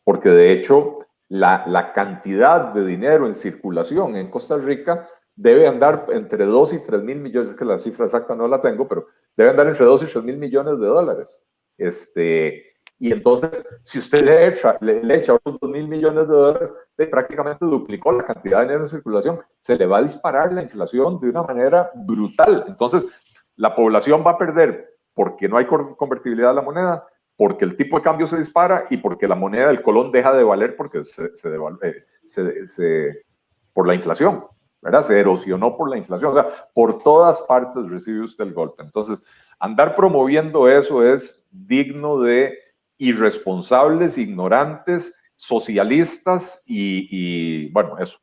Porque 0.05 0.29
de 0.29 0.53
hecho, 0.53 1.01
la, 1.27 1.93
cantidad 1.93 2.73
de 2.73 2.87
dinero 2.87 3.27
en 3.27 3.35
circulación 3.35 4.15
en 4.15 4.31
Costa 4.31 4.57
Rica 4.57 5.09
debe 5.35 5.67
andar 5.67 6.07
entre 6.11 6.45
2 6.45 6.75
y 6.75 6.79
3 6.79 7.03
mil 7.03 7.19
millones, 7.19 7.51
es 7.51 7.57
que 7.57 7.65
la 7.65 7.77
cifra 7.77 8.05
exacta 8.05 8.37
no 8.37 8.47
la 8.47 8.63
tengo, 8.63 8.87
pero 8.87 9.09
debe 9.37 9.51
andar 9.51 9.67
entre 9.67 9.85
2 9.85 10.05
y 10.05 10.07
3 10.07 10.23
mil 10.23 10.37
millones 10.37 10.79
de 10.79 10.87
dólares. 10.87 11.45
Este, 11.81 12.75
y 12.99 13.13
entonces, 13.13 13.65
si 13.83 13.99
usted 13.99 14.23
le 14.23 14.47
echa, 14.47 14.77
le, 14.81 15.01
echa 15.15 15.35
otros 15.35 15.59
2 15.61 15.71
mil 15.71 15.89
millones 15.89 16.29
de 16.29 16.35
dólares, 16.35 16.73
prácticamente 17.11 17.65
duplicó 17.65 18.13
la 18.13 18.25
cantidad 18.25 18.59
de 18.59 18.65
dinero 18.65 18.85
en 18.85 18.91
circulación. 18.91 19.41
Se 19.61 19.77
le 19.77 19.87
va 19.87 19.99
a 19.99 20.03
disparar 20.03 20.53
la 20.53 20.63
inflación 20.63 21.19
de 21.19 21.31
una 21.31 21.43
manera 21.43 21.91
brutal. 21.95 22.65
Entonces, 22.69 23.25
la 23.57 23.75
población 23.75 24.23
va 24.27 24.33
a 24.33 24.39
perder 24.39 24.99
porque 25.15 25.49
no 25.49 25.57
hay 25.57 25.65
convertibilidad 25.65 26.51
de 26.51 26.55
la 26.57 26.63
moneda, 26.63 27.07
porque 27.37 27.65
el 27.65 27.77
tipo 27.77 27.97
de 27.97 28.03
cambio 28.03 28.27
se 28.27 28.37
dispara 28.37 28.85
y 28.91 28.99
porque 28.99 29.27
la 29.27 29.35
moneda 29.35 29.69
del 29.69 29.83
colón 29.83 30.13
deja 30.13 30.35
de 30.35 30.45
valer 30.45 30.77
porque 30.77 31.03
se, 31.05 31.35
se, 31.35 31.49
eh, 31.83 32.05
se, 32.27 32.67
se 32.67 33.25
por 33.73 33.87
la 33.87 33.95
inflación. 33.95 34.45
¿Verdad? 34.83 35.03
Se 35.03 35.19
erosionó 35.19 35.77
por 35.77 35.91
la 35.91 35.99
inflación, 35.99 36.31
o 36.31 36.35
sea, 36.35 36.71
por 36.75 36.99
todas 36.99 37.41
partes 37.43 37.89
recibe 37.89 38.21
usted 38.21 38.45
el 38.45 38.55
golpe. 38.55 38.83
Entonces, 38.83 39.23
andar 39.59 39.95
promoviendo 39.95 40.69
eso 40.69 41.03
es 41.03 41.47
digno 41.51 42.21
de 42.21 42.59
irresponsables, 42.99 44.19
ignorantes, 44.19 45.15
socialistas 45.37 46.63
y, 46.67 47.71
bueno, 47.73 47.99
eso. 47.99 48.19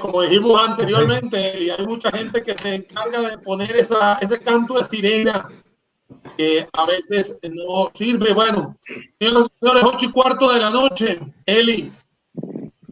Como 0.00 0.22
dijimos 0.22 0.60
anteriormente, 0.68 1.72
hay 1.72 1.86
mucha 1.86 2.10
gente 2.10 2.42
que 2.42 2.56
se 2.56 2.76
encarga 2.76 3.20
de 3.20 3.38
poner 3.38 3.76
esa, 3.76 4.14
ese 4.14 4.40
canto 4.40 4.74
de 4.74 4.84
sirena 4.84 5.48
que 6.36 6.68
a 6.72 6.86
veces 6.86 7.38
no 7.42 7.90
sirve. 7.94 8.32
Bueno, 8.32 8.76
señores, 9.18 9.48
señores, 9.60 9.84
ocho 9.84 10.06
y 10.06 10.12
cuarto 10.12 10.52
de 10.52 10.60
la 10.60 10.70
noche, 10.70 11.20
Eli, 11.44 11.90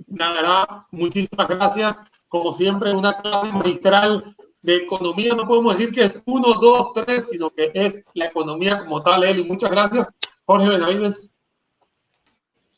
nada, 0.08 0.86
muchísimas 0.90 1.48
gracias. 1.48 1.96
Como 2.30 2.52
siempre, 2.52 2.92
una 2.94 3.16
clase 3.18 3.50
magistral 3.52 4.24
de 4.62 4.76
economía. 4.76 5.34
No 5.34 5.46
podemos 5.46 5.76
decir 5.76 5.92
que 5.92 6.04
es 6.04 6.22
uno, 6.26 6.54
dos, 6.60 6.92
tres, 6.94 7.28
sino 7.28 7.50
que 7.50 7.72
es 7.74 8.00
la 8.14 8.26
economía 8.26 8.78
como 8.78 9.02
tal, 9.02 9.24
Eli. 9.24 9.42
Muchas 9.42 9.70
gracias. 9.70 10.12
Jorge 10.46 10.68
Benavides. 10.68 11.40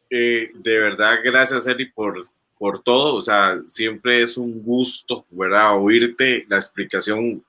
Eh, 0.08 0.50
de 0.54 0.78
verdad, 0.78 1.18
gracias, 1.22 1.66
Eli, 1.66 1.92
por, 1.92 2.26
por 2.58 2.82
todo. 2.82 3.16
O 3.16 3.22
sea, 3.22 3.60
siempre 3.66 4.22
es 4.22 4.38
un 4.38 4.62
gusto, 4.62 5.26
¿verdad? 5.28 5.78
Oírte 5.78 6.46
la 6.48 6.56
explicación. 6.56 7.44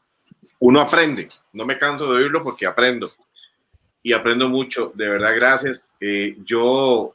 Uno 0.60 0.82
aprende. 0.82 1.30
No 1.54 1.66
me 1.66 1.78
canso 1.78 2.12
de 2.12 2.24
oírlo 2.24 2.44
porque 2.44 2.66
aprendo. 2.66 3.10
Y 4.02 4.12
aprendo 4.12 4.50
mucho. 4.50 4.92
De 4.94 5.08
verdad, 5.08 5.36
gracias. 5.36 5.90
Eh, 6.02 6.36
yo 6.44 7.14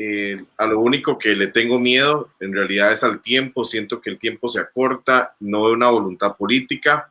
eh, 0.00 0.36
a 0.56 0.66
lo 0.66 0.78
único 0.78 1.18
que 1.18 1.34
le 1.34 1.48
tengo 1.48 1.80
miedo 1.80 2.30
en 2.38 2.52
realidad 2.52 2.92
es 2.92 3.02
al 3.02 3.20
tiempo. 3.20 3.64
Siento 3.64 4.00
que 4.00 4.10
el 4.10 4.18
tiempo 4.18 4.48
se 4.48 4.60
acorta, 4.60 5.34
no 5.40 5.66
hay 5.66 5.72
una 5.72 5.90
voluntad 5.90 6.36
política 6.36 7.10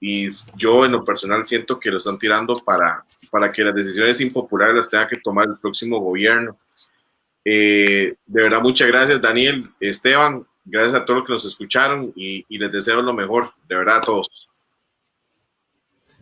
y 0.00 0.26
yo 0.56 0.84
en 0.84 0.92
lo 0.92 1.04
personal 1.04 1.46
siento 1.46 1.78
que 1.78 1.92
lo 1.92 1.98
están 1.98 2.18
tirando 2.18 2.56
para, 2.64 3.04
para 3.30 3.52
que 3.52 3.62
las 3.62 3.74
decisiones 3.74 4.20
impopulares 4.20 4.74
las 4.74 4.90
tenga 4.90 5.06
que 5.06 5.18
tomar 5.18 5.46
el 5.46 5.58
próximo 5.58 6.00
gobierno. 6.00 6.56
Eh, 7.44 8.16
de 8.26 8.42
verdad, 8.42 8.62
muchas 8.62 8.88
gracias 8.88 9.22
Daniel, 9.22 9.64
Esteban, 9.78 10.44
gracias 10.64 10.94
a 10.94 11.04
todos 11.04 11.20
los 11.20 11.26
que 11.26 11.32
nos 11.34 11.44
escucharon 11.44 12.12
y, 12.16 12.44
les 12.48 12.72
deseo 12.72 13.00
lo 13.00 13.12
mejor, 13.12 13.52
de 13.68 13.76
verdad 13.76 13.98
a 13.98 14.00
todos. 14.00 14.48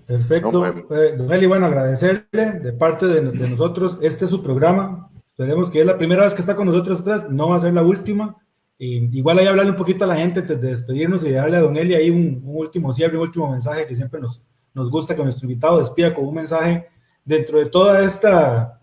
Perfecto. 0.06 0.66
Eh, 0.66 1.16
don 1.16 1.32
Eli, 1.32 1.46
bueno, 1.46 1.66
agradecerle 1.66 2.52
de 2.60 2.72
parte 2.74 3.06
de, 3.06 3.22
de, 3.22 3.48
nosotros. 3.48 3.98
Este 4.02 4.26
es 4.26 4.30
su 4.30 4.42
programa. 4.42 5.05
Esperemos 5.36 5.68
que 5.68 5.80
es 5.80 5.86
la 5.86 5.98
primera 5.98 6.24
vez 6.24 6.32
que 6.32 6.40
está 6.40 6.56
con 6.56 6.66
nosotros 6.66 7.00
atrás, 7.00 7.28
no 7.28 7.50
va 7.50 7.56
a 7.56 7.60
ser 7.60 7.74
la 7.74 7.82
última. 7.82 8.38
Igual 8.78 9.38
ahí 9.38 9.46
hablarle 9.46 9.72
un 9.72 9.76
poquito 9.76 10.06
a 10.06 10.08
la 10.08 10.16
gente 10.16 10.40
antes 10.40 10.58
de 10.58 10.70
despedirnos 10.70 11.22
y 11.24 11.30
darle 11.30 11.58
a 11.58 11.60
Don 11.60 11.76
Eli 11.76 11.94
ahí 11.94 12.08
un, 12.08 12.40
último 12.42 12.90
cierre, 12.90 13.18
un 13.18 13.24
último 13.24 13.50
mensaje 13.50 13.86
que 13.86 13.94
siempre 13.94 14.18
nos, 14.18 14.40
nos 14.72 14.90
gusta 14.90 15.14
que 15.14 15.22
nuestro 15.22 15.44
invitado 15.44 15.78
despida 15.78 16.14
con 16.14 16.24
un 16.24 16.36
mensaje. 16.36 16.86
Dentro 17.22 17.58
de 17.58 17.66
toda 17.66 18.02
esta 18.02 18.80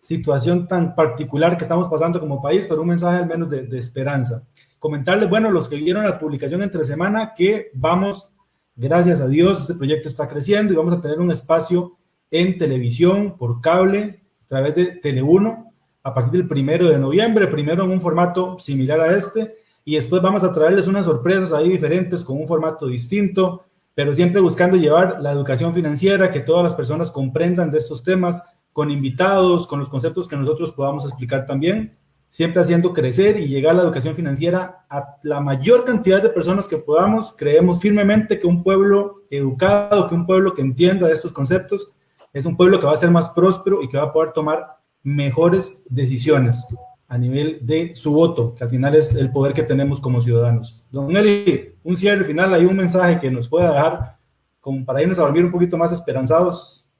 situación 0.00 0.68
tan 0.68 0.94
particular 0.94 1.56
que 1.56 1.64
estamos 1.64 1.88
pasando 1.88 2.20
como 2.20 2.40
país, 2.40 2.66
pero 2.68 2.82
un 2.82 2.88
mensaje 2.88 3.18
al 3.18 3.26
menos 3.26 3.50
de, 3.50 3.62
de 3.62 3.78
esperanza. 3.80 4.46
Comentarles, 4.78 5.28
bueno, 5.28 5.50
los 5.50 5.68
que 5.68 5.74
vieron 5.74 6.04
la 6.04 6.16
publicación 6.16 6.62
entre 6.62 6.84
semana, 6.84 7.34
que 7.36 7.72
vamos, 7.74 8.30
gracias 8.76 9.20
a 9.20 9.26
Dios, 9.26 9.62
este 9.62 9.74
proyecto 9.74 10.06
está 10.06 10.28
creciendo 10.28 10.72
y 10.72 10.76
vamos 10.76 10.92
a 10.92 11.00
tener 11.00 11.18
un 11.18 11.32
espacio 11.32 11.96
en 12.30 12.56
televisión, 12.56 13.36
por 13.36 13.60
cable, 13.60 14.22
a 14.44 14.46
través 14.46 14.76
de 14.76 15.00
Tele1, 15.00 15.71
a 16.02 16.14
partir 16.14 16.32
del 16.32 16.48
primero 16.48 16.88
de 16.88 16.98
noviembre, 16.98 17.46
primero 17.46 17.84
en 17.84 17.90
un 17.90 18.00
formato 18.00 18.58
similar 18.58 19.00
a 19.00 19.16
este, 19.16 19.56
y 19.84 19.96
después 19.96 20.22
vamos 20.22 20.44
a 20.44 20.52
traerles 20.52 20.86
unas 20.86 21.06
sorpresas 21.06 21.52
ahí 21.52 21.68
diferentes 21.68 22.24
con 22.24 22.38
un 22.38 22.46
formato 22.46 22.86
distinto, 22.86 23.64
pero 23.94 24.14
siempre 24.14 24.40
buscando 24.40 24.76
llevar 24.76 25.20
la 25.20 25.32
educación 25.32 25.74
financiera, 25.74 26.30
que 26.30 26.40
todas 26.40 26.64
las 26.64 26.74
personas 26.74 27.10
comprendan 27.10 27.70
de 27.70 27.78
estos 27.78 28.02
temas, 28.02 28.42
con 28.72 28.90
invitados, 28.90 29.66
con 29.66 29.80
los 29.80 29.88
conceptos 29.88 30.26
que 30.26 30.36
nosotros 30.36 30.72
podamos 30.72 31.04
explicar 31.04 31.46
también, 31.46 31.96
siempre 32.30 32.62
haciendo 32.62 32.94
crecer 32.94 33.38
y 33.38 33.46
llegar 33.46 33.74
la 33.74 33.82
educación 33.82 34.14
financiera 34.14 34.86
a 34.88 35.18
la 35.22 35.40
mayor 35.40 35.84
cantidad 35.84 36.22
de 36.22 36.30
personas 36.30 36.66
que 36.66 36.78
podamos. 36.78 37.34
Creemos 37.36 37.80
firmemente 37.80 38.38
que 38.38 38.46
un 38.46 38.62
pueblo 38.62 39.24
educado, 39.28 40.08
que 40.08 40.14
un 40.14 40.24
pueblo 40.24 40.54
que 40.54 40.62
entienda 40.62 41.06
de 41.06 41.12
estos 41.12 41.32
conceptos, 41.32 41.92
es 42.32 42.46
un 42.46 42.56
pueblo 42.56 42.80
que 42.80 42.86
va 42.86 42.92
a 42.92 42.96
ser 42.96 43.10
más 43.10 43.28
próspero 43.30 43.82
y 43.82 43.88
que 43.88 43.98
va 43.98 44.04
a 44.04 44.12
poder 44.12 44.32
tomar 44.32 44.81
mejores 45.02 45.82
decisiones 45.88 46.66
a 47.08 47.18
nivel 47.18 47.58
de 47.60 47.94
su 47.94 48.14
voto, 48.14 48.54
que 48.54 48.64
al 48.64 48.70
final 48.70 48.94
es 48.94 49.14
el 49.14 49.30
poder 49.30 49.52
que 49.52 49.62
tenemos 49.62 50.00
como 50.00 50.22
ciudadanos. 50.22 50.82
Don 50.90 51.14
Eli, 51.14 51.74
un 51.82 51.94
cierre 51.96 52.24
final, 52.24 52.54
hay 52.54 52.64
un 52.64 52.74
mensaje 52.74 53.20
que 53.20 53.30
nos 53.30 53.48
pueda 53.48 53.70
dejar 53.70 54.16
como 54.60 54.82
para 54.84 55.02
irnos 55.02 55.18
a 55.18 55.22
dormir 55.22 55.44
un 55.44 55.50
poquito 55.50 55.76
más 55.76 55.92
esperanzados. 55.92 56.90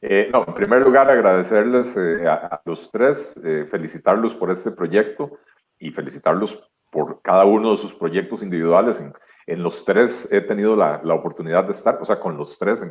Eh, 0.07 0.29
no, 0.31 0.45
en 0.47 0.53
primer 0.53 0.83
lugar, 0.83 1.09
agradecerles 1.09 1.97
eh, 1.97 2.27
a, 2.27 2.61
los 2.65 2.91
tres, 2.91 3.35
eh, 3.43 3.65
felicitarlos 3.71 4.35
por 4.35 4.51
este 4.51 4.69
proyecto 4.69 5.39
y 5.79 5.89
felicitarlos 5.89 6.61
por 6.91 7.23
cada 7.23 7.43
uno 7.45 7.71
de 7.71 7.77
sus 7.77 7.91
proyectos 7.91 8.43
individuales. 8.43 9.01
En, 9.47 9.63
los 9.63 9.83
tres 9.83 10.27
he 10.31 10.41
tenido 10.41 10.75
la, 10.75 11.01
oportunidad 11.11 11.63
de 11.63 11.71
estar, 11.71 11.97
o 11.99 12.05
sea, 12.05 12.19
con 12.19 12.37
los 12.37 12.55
tres 12.59 12.83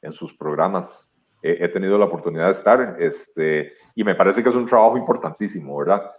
en 0.00 0.12
sus 0.14 0.34
programas 0.34 1.11
he 1.42 1.68
tenido 1.68 1.98
la 1.98 2.04
oportunidad 2.04 2.46
de 2.46 2.52
estar, 2.52 2.96
este, 3.00 3.72
y 3.94 4.04
me 4.04 4.14
parece 4.14 4.42
que 4.42 4.48
es 4.48 4.54
un 4.54 4.66
trabajo 4.66 4.96
importantísimo, 4.96 5.76
¿verdad? 5.76 6.10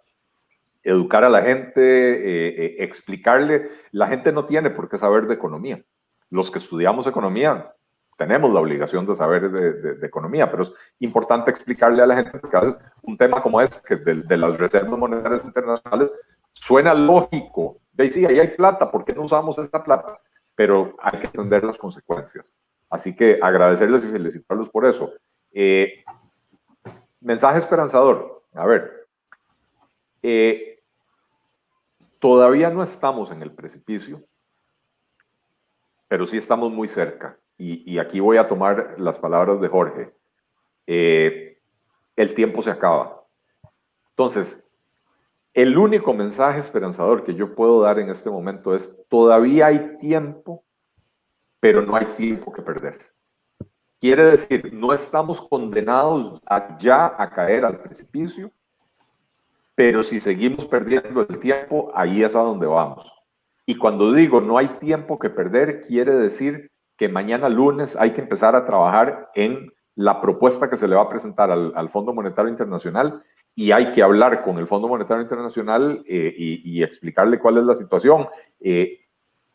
Educar 0.83 1.23
a 1.23 1.29
la 1.29 1.41
gente, 1.41 1.81
eh, 1.81 2.65
eh, 2.65 2.75
explicarle, 2.79 3.69
la 3.91 4.07
gente 4.07 4.33
no 4.33 4.45
tiene 4.45 4.69
por 4.69 4.89
qué 4.89 4.97
saber 4.97 5.27
de 5.27 5.35
economía. 5.35 5.81
Los 6.29 6.51
que 6.51 6.59
estudiamos 6.59 7.07
economía 7.07 7.73
tenemos 8.17 8.53
la 8.53 8.59
obligación 8.59 9.05
de 9.05 9.15
saber 9.15 9.49
de, 9.49 10.05
economía, 10.05 10.51
pero 10.51 10.63
es 10.63 10.73
importante 10.99 11.49
explicarle 11.49 12.03
a 12.03 12.05
la 12.05 12.15
gente, 12.15 12.37
porque 12.37 12.57
a 12.57 12.61
veces 12.61 12.77
un 13.01 13.17
tema 13.17 13.41
como 13.41 13.59
este, 13.61 13.95
de, 13.95 14.15
de 14.15 14.37
las 14.37 14.57
reservas 14.57 14.97
monetarias 14.97 15.43
internacionales, 15.45 16.11
suena 16.53 16.93
lógico. 16.93 17.79
De 17.91 18.11
sí, 18.11 18.25
ahí 18.25 18.39
hay 18.39 18.49
plata, 18.49 18.91
¿por 18.91 19.05
qué 19.05 19.13
no 19.13 19.23
usamos 19.23 19.57
esta 19.57 19.83
plata? 19.83 20.19
Pero 20.55 20.95
hay 20.99 21.19
que 21.19 21.27
entender 21.27 21.63
las 21.63 21.77
consecuencias. 21.77 22.53
Así 22.93 23.15
que 23.15 23.39
agradecerles 23.41 24.05
y 24.05 24.07
felicitarlos 24.07 24.69
por 24.69 24.85
eso. 24.85 25.11
Eh, 25.51 26.03
mensaje 27.21 27.57
esperanzador. 27.57 28.43
A 28.53 28.67
ver, 28.67 29.07
eh, 30.21 30.79
todavía 32.19 32.69
no 32.69 32.83
estamos 32.83 33.31
en 33.31 33.41
el 33.41 33.51
precipicio, 33.51 34.21
pero 36.07 36.27
sí 36.27 36.37
estamos 36.37 36.71
muy 36.71 36.87
cerca. 36.87 37.35
Y, 37.57 37.97
aquí 37.97 38.19
voy 38.19 38.37
a 38.37 38.47
tomar 38.47 38.93
las 38.99 39.17
palabras 39.17 39.59
de 39.59 39.69
Jorge. 39.69 40.13
Eh, 40.85 41.57
el 42.15 42.35
tiempo 42.35 42.61
se 42.61 42.69
acaba. 42.69 43.23
Entonces, 44.09 44.63
el 45.55 45.79
único 45.79 46.13
mensaje 46.13 46.59
esperanzador 46.59 47.23
que 47.23 47.33
yo 47.33 47.55
puedo 47.55 47.81
dar 47.81 47.97
en 47.97 48.11
este 48.11 48.29
momento 48.29 48.75
es, 48.75 48.95
todavía 49.09 49.65
hay 49.65 49.97
tiempo 49.97 50.62
pero 51.63 51.81
no 51.81 51.95
hay 51.95 52.07
tiempo 52.07 52.51
que 52.51 52.61
perder. 52.61 52.99
Quiere 54.01 54.25
decir, 54.25 54.73
no 54.73 54.91
estamos 54.91 55.39
condenados 55.39 56.41
ya 56.77 57.15
a 57.17 57.29
caer 57.29 57.63
al 57.63 57.79
precipicio, 57.79 58.51
pero 59.73 60.03
si 60.03 60.19
seguimos 60.19 60.65
perdiendo 60.65 61.21
el 61.21 61.39
tiempo, 61.39 61.89
ahí 61.95 62.21
es 62.21 62.35
a 62.35 62.41
donde 62.41 62.67
vamos. 62.67 63.09
Y 63.65 63.77
cuando 63.77 64.11
digo 64.11 64.41
no 64.41 64.57
hay 64.57 64.67
tiempo 64.81 65.17
que 65.17 65.29
perder, 65.29 65.83
quiere 65.83 66.11
decir 66.11 66.69
que 66.97 67.07
mañana 67.07 67.47
lunes 67.47 67.95
hay 67.95 68.11
que 68.11 68.19
empezar 68.19 68.57
a 68.57 68.65
trabajar 68.65 69.31
en 69.33 69.71
la 69.95 70.19
propuesta 70.19 70.69
que 70.69 70.75
se 70.75 70.89
le 70.89 70.97
va 70.97 71.03
a 71.03 71.09
presentar 71.09 71.49
al, 71.49 71.89
Fondo 71.91 72.13
Monetario 72.13 72.51
Internacional 72.51 73.23
y 73.55 73.71
hay 73.71 73.93
que 73.93 74.03
hablar 74.03 74.41
con 74.41 74.57
el 74.57 74.67
Fondo 74.67 74.89
Monetario 74.89 75.23
Internacional 75.23 76.03
eh, 76.09 76.33
y, 76.37 76.83
explicarle 76.83 77.39
cuál 77.39 77.59
es 77.59 77.63
la 77.63 77.73
situación. 77.73 78.27
Eh, 78.59 78.99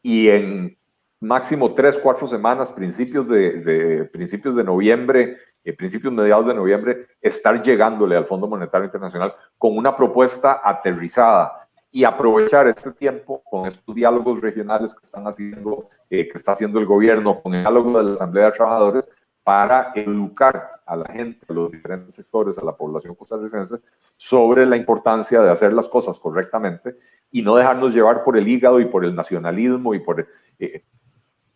y 0.01 0.31
en 0.31 0.78
máximo 1.21 1.75
tres, 1.75 1.99
cuatro 1.99 2.27
semanas, 2.27 2.71
principios 2.71 3.29
de, 3.29 4.09
principios 4.13 4.57
de 4.57 4.65
noviembre, 4.65 5.39
eh, 5.65 5.73
principios 5.73 6.13
mediados 6.13 6.47
de 6.47 6.55
noviembre, 6.55 7.07
estar 7.21 7.63
llegándole 7.63 8.17
al 8.17 8.27
Fondo 8.27 8.47
Monetario 8.47 8.87
Internacional 8.87 9.35
con 9.57 9.77
una 9.77 9.97
propuesta 9.97 10.61
aterrizada 10.65 11.69
y 11.91 12.05
aprovechar 12.05 12.69
este 12.69 12.93
tiempo 12.93 13.43
con 13.45 13.67
estos 13.67 13.95
diálogos 13.95 14.41
regionales 14.41 14.95
que 14.95 15.05
están 15.05 15.27
haciendo, 15.27 15.89
que 16.09 16.31
está 16.35 16.53
haciendo 16.53 16.79
el 16.79 16.87
gobierno, 16.87 17.41
con 17.41 17.55
el 17.55 17.63
diálogo 17.63 17.99
de 17.99 18.05
la 18.05 18.13
Asamblea 18.13 18.47
de 18.47 18.53
Trabajadores, 18.53 19.09
para 19.43 19.93
educar 19.95 20.83
a 20.85 20.95
la 20.95 21.07
gente, 21.07 21.47
a 21.49 21.53
los 21.55 21.73
diferentes 21.73 22.15
sectores, 22.15 22.59
a 22.59 22.65
la 22.65 22.77
población 22.77 23.15
costarricense, 23.15 23.77
sobre 24.19 24.67
la 24.67 24.77
importancia 24.77 25.41
de 25.41 25.51
hacer 25.51 25.73
las 25.73 25.89
cosas 25.89 26.19
correctamente 26.19 26.97
y 27.31 27.41
no 27.41 27.57
dejarnos 27.57 27.95
llevar 27.95 28.25
por 28.25 28.37
el 28.37 28.47
hígado 28.47 28.79
y 28.79 28.85
por 28.85 29.07
el 29.07 29.15
nacionalismo 29.15 29.95
y 29.95 30.01
por... 30.01 30.27
Eh, 30.59 30.85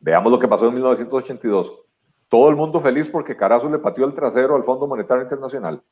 veamos 0.03 0.31
lo 0.31 0.39
que 0.39 0.49
pasó 0.49 0.67
en 0.67 0.75
1982. 0.75 1.73
Todo 2.29 2.51
el 2.51 2.57
mundo 2.57 2.81
feliz 2.81 3.09
porque 3.09 3.37
Carazo 3.37 3.71
le 3.71 3.79
pateó 3.79 4.05
el 4.05 4.15
trasero 4.15 4.57
al 4.57 4.65
Fondo 4.65 4.87
Monetario 4.87 5.23
Internacional, 5.23 5.83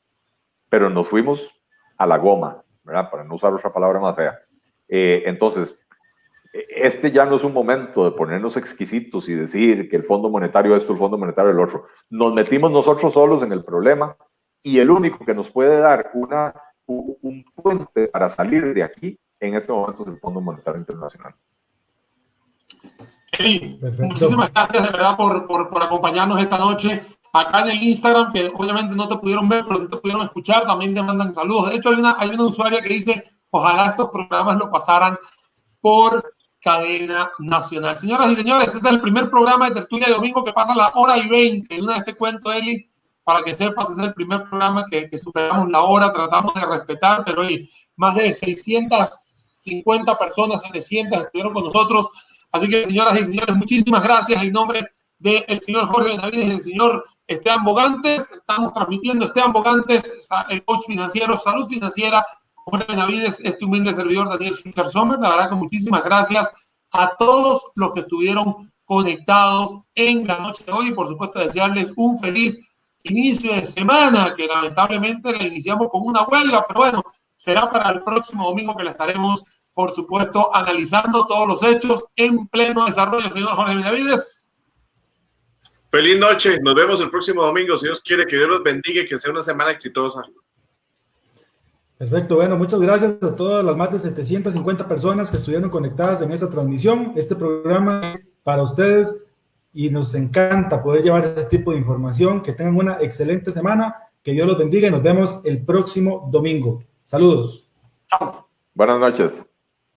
pero 0.69 0.89
nos 0.89 1.07
fuimos 1.07 1.49
a 1.97 2.05
la 2.05 2.17
goma, 2.17 2.63
¿verdad? 2.83 3.09
Para 3.09 3.23
no 3.23 3.35
usar 3.35 3.53
otra 3.53 3.71
palabra 3.71 3.99
más 3.99 4.15
fea. 4.15 4.39
Eh, 4.87 5.23
entonces, 5.25 5.87
este 6.53 7.11
ya 7.11 7.25
no 7.25 7.35
es 7.35 7.43
un 7.43 7.53
momento 7.53 8.03
de 8.03 8.11
ponernos 8.11 8.57
exquisitos 8.57 9.29
y 9.29 9.33
decir 9.33 9.87
que 9.87 9.95
el 9.95 10.03
Fondo 10.03 10.29
Monetario 10.29 10.75
esto, 10.75 10.91
el 10.91 10.99
Fondo 10.99 11.17
Monetario 11.17 11.51
el 11.51 11.59
otro. 11.59 11.85
Nos 12.09 12.33
metimos 12.33 12.71
nosotros 12.71 13.13
solos 13.13 13.41
en 13.43 13.53
el 13.53 13.63
problema 13.63 14.17
y 14.61 14.79
el 14.79 14.91
único 14.91 15.23
que 15.23 15.33
nos 15.33 15.49
puede 15.49 15.79
dar 15.79 16.11
una, 16.13 16.53
un 16.85 17.45
puente 17.55 18.07
para 18.09 18.27
salir 18.29 18.73
de 18.73 18.83
aquí 18.83 19.17
en 19.39 19.55
este 19.55 19.71
momento 19.71 20.03
es 20.03 20.09
el 20.09 20.19
Fondo 20.19 20.41
Monetario 20.41 20.79
Internacional. 20.79 21.33
Muchísimas 23.99 24.53
gracias 24.53 24.83
de 24.83 24.89
verdad 24.89 25.15
por, 25.15 25.47
por, 25.47 25.69
por, 25.69 25.83
acompañarnos 25.83 26.41
esta 26.41 26.57
noche 26.57 27.01
acá 27.33 27.61
en 27.61 27.69
el 27.69 27.83
Instagram, 27.83 28.33
que 28.33 28.51
obviamente 28.53 28.95
no 28.95 29.07
te 29.07 29.17
pudieron 29.17 29.47
ver, 29.47 29.65
pero 29.67 29.79
sí 29.79 29.87
te 29.89 29.97
pudieron 29.97 30.25
escuchar, 30.25 30.65
también 30.65 30.93
te 30.93 31.01
mandan 31.01 31.33
saludos. 31.33 31.69
De 31.69 31.77
hecho, 31.77 31.89
hay 31.89 31.95
una, 31.95 32.15
hay 32.19 32.29
una 32.29 32.43
usuaria 32.43 32.81
que 32.81 32.89
dice, 32.89 33.23
ojalá 33.49 33.87
estos 33.87 34.09
programas 34.09 34.57
lo 34.57 34.69
pasaran 34.69 35.17
por 35.79 36.33
cadena 36.61 37.31
nacional. 37.39 37.97
Señoras 37.97 38.31
y 38.31 38.35
señores, 38.35 38.67
este 38.67 38.87
es 38.87 38.93
el 38.93 39.01
primer 39.01 39.29
programa 39.29 39.67
de 39.69 39.75
tertulia 39.75 40.07
de 40.07 40.13
domingo 40.13 40.43
que 40.43 40.53
pasa 40.53 40.75
la 40.75 40.91
hora 40.93 41.17
y 41.17 41.27
20. 41.27 41.81
Una 41.81 41.95
vez 41.95 42.05
te 42.05 42.15
cuento, 42.15 42.51
Eli, 42.51 42.87
para 43.23 43.41
que 43.41 43.53
sepas, 43.53 43.89
este 43.89 44.01
es 44.01 44.07
el 44.09 44.13
primer 44.13 44.43
programa 44.43 44.85
que, 44.85 45.09
superamos 45.17 45.69
la 45.69 45.81
hora, 45.81 46.13
tratamos 46.13 46.53
de 46.53 46.65
respetar, 46.65 47.23
pero 47.25 47.41
hoy 47.41 47.69
más 47.95 48.15
de 48.15 48.33
650 48.33 50.17
personas, 50.17 50.61
700 50.61 51.25
estuvieron 51.25 51.53
con 51.53 51.65
nosotros. 51.65 52.09
Así 52.51 52.67
que, 52.67 52.85
señoras 52.85 53.19
y 53.19 53.25
señores, 53.25 53.55
muchísimas 53.55 54.03
gracias 54.03 54.41
en 54.43 54.51
nombre 54.51 54.87
del 55.19 55.59
señor 55.59 55.87
Jorge 55.87 56.09
Benavides 56.09 56.45
y 56.45 56.49
del 56.49 56.61
señor 56.61 57.03
Esteban 57.27 57.63
Bogantes. 57.63 58.31
Estamos 58.31 58.73
transmitiendo 58.73 59.25
Esteban 59.25 59.53
Bogantes, 59.53 60.29
el 60.49 60.63
coach 60.65 60.85
financiero, 60.87 61.37
salud 61.37 61.67
financiera 61.67 62.25
Jorge 62.65 62.85
Benavides, 62.87 63.39
este 63.43 63.65
humilde 63.65 63.93
servidor 63.93 64.29
Daniel 64.29 64.55
Fischer 64.55 64.87
Sommer. 64.87 65.19
La 65.19 65.29
verdad 65.29 65.49
que 65.49 65.55
muchísimas 65.55 66.03
gracias 66.03 66.51
a 66.91 67.15
todos 67.17 67.67
los 67.75 67.91
que 67.93 68.01
estuvieron 68.01 68.71
conectados 68.83 69.75
en 69.95 70.27
la 70.27 70.39
noche 70.39 70.63
de 70.65 70.71
hoy 70.71 70.89
y 70.89 70.93
por 70.93 71.07
supuesto 71.07 71.39
desearles 71.39 71.93
un 71.95 72.19
feliz 72.19 72.59
inicio 73.03 73.53
de 73.53 73.63
semana 73.63 74.33
que 74.35 74.47
lamentablemente 74.47 75.31
la 75.31 75.43
iniciamos 75.43 75.87
con 75.89 76.01
una 76.03 76.23
huelga, 76.23 76.65
pero 76.67 76.81
bueno, 76.81 77.03
será 77.35 77.69
para 77.69 77.89
el 77.91 78.03
próximo 78.03 78.45
domingo 78.45 78.75
que 78.75 78.83
la 78.83 78.91
estaremos, 78.91 79.43
por 79.73 79.91
supuesto, 79.91 80.53
analizando 80.55 81.25
todos 81.25 81.47
los 81.47 81.63
hechos 81.63 82.05
en 82.15 82.47
pleno 82.47 82.85
desarrollo. 82.85 83.29
Señor 83.29 83.55
Jorge 83.55 83.75
Benavides. 83.75 84.47
Feliz 85.89 86.19
noche, 86.19 86.59
nos 86.61 86.73
vemos 86.73 87.01
el 87.01 87.09
próximo 87.09 87.43
domingo. 87.43 87.75
Si 87.77 87.85
Dios 87.85 88.01
quiere, 88.01 88.25
que 88.25 88.37
Dios 88.37 88.49
los 88.49 88.63
bendiga 88.63 89.01
y 89.01 89.07
que 89.07 89.17
sea 89.17 89.31
una 89.31 89.43
semana 89.43 89.71
exitosa. 89.71 90.23
Perfecto, 91.97 92.37
bueno, 92.37 92.57
muchas 92.57 92.79
gracias 92.79 93.21
a 93.21 93.35
todas 93.35 93.63
las 93.63 93.75
más 93.75 93.91
de 93.91 93.99
750 93.99 94.87
personas 94.87 95.29
que 95.29 95.37
estuvieron 95.37 95.69
conectadas 95.69 96.21
en 96.21 96.31
esta 96.31 96.49
transmisión. 96.49 97.13
Este 97.15 97.35
programa 97.35 98.13
es 98.13 98.33
para 98.41 98.63
ustedes 98.63 99.27
y 99.73 99.89
nos 99.89 100.15
encanta 100.15 100.81
poder 100.81 101.03
llevar 101.03 101.25
este 101.25 101.45
tipo 101.45 101.71
de 101.71 101.77
información. 101.77 102.41
Que 102.41 102.53
tengan 102.53 102.77
una 102.77 102.97
excelente 103.01 103.51
semana, 103.51 103.95
que 104.23 104.31
Dios 104.31 104.47
los 104.47 104.57
bendiga 104.57 104.87
y 104.87 104.91
nos 104.91 105.03
vemos 105.03 105.41
el 105.43 105.63
próximo 105.63 106.27
domingo. 106.31 106.83
Saludos. 107.05 107.69
Buenas 108.73 108.99
noches. 108.99 109.50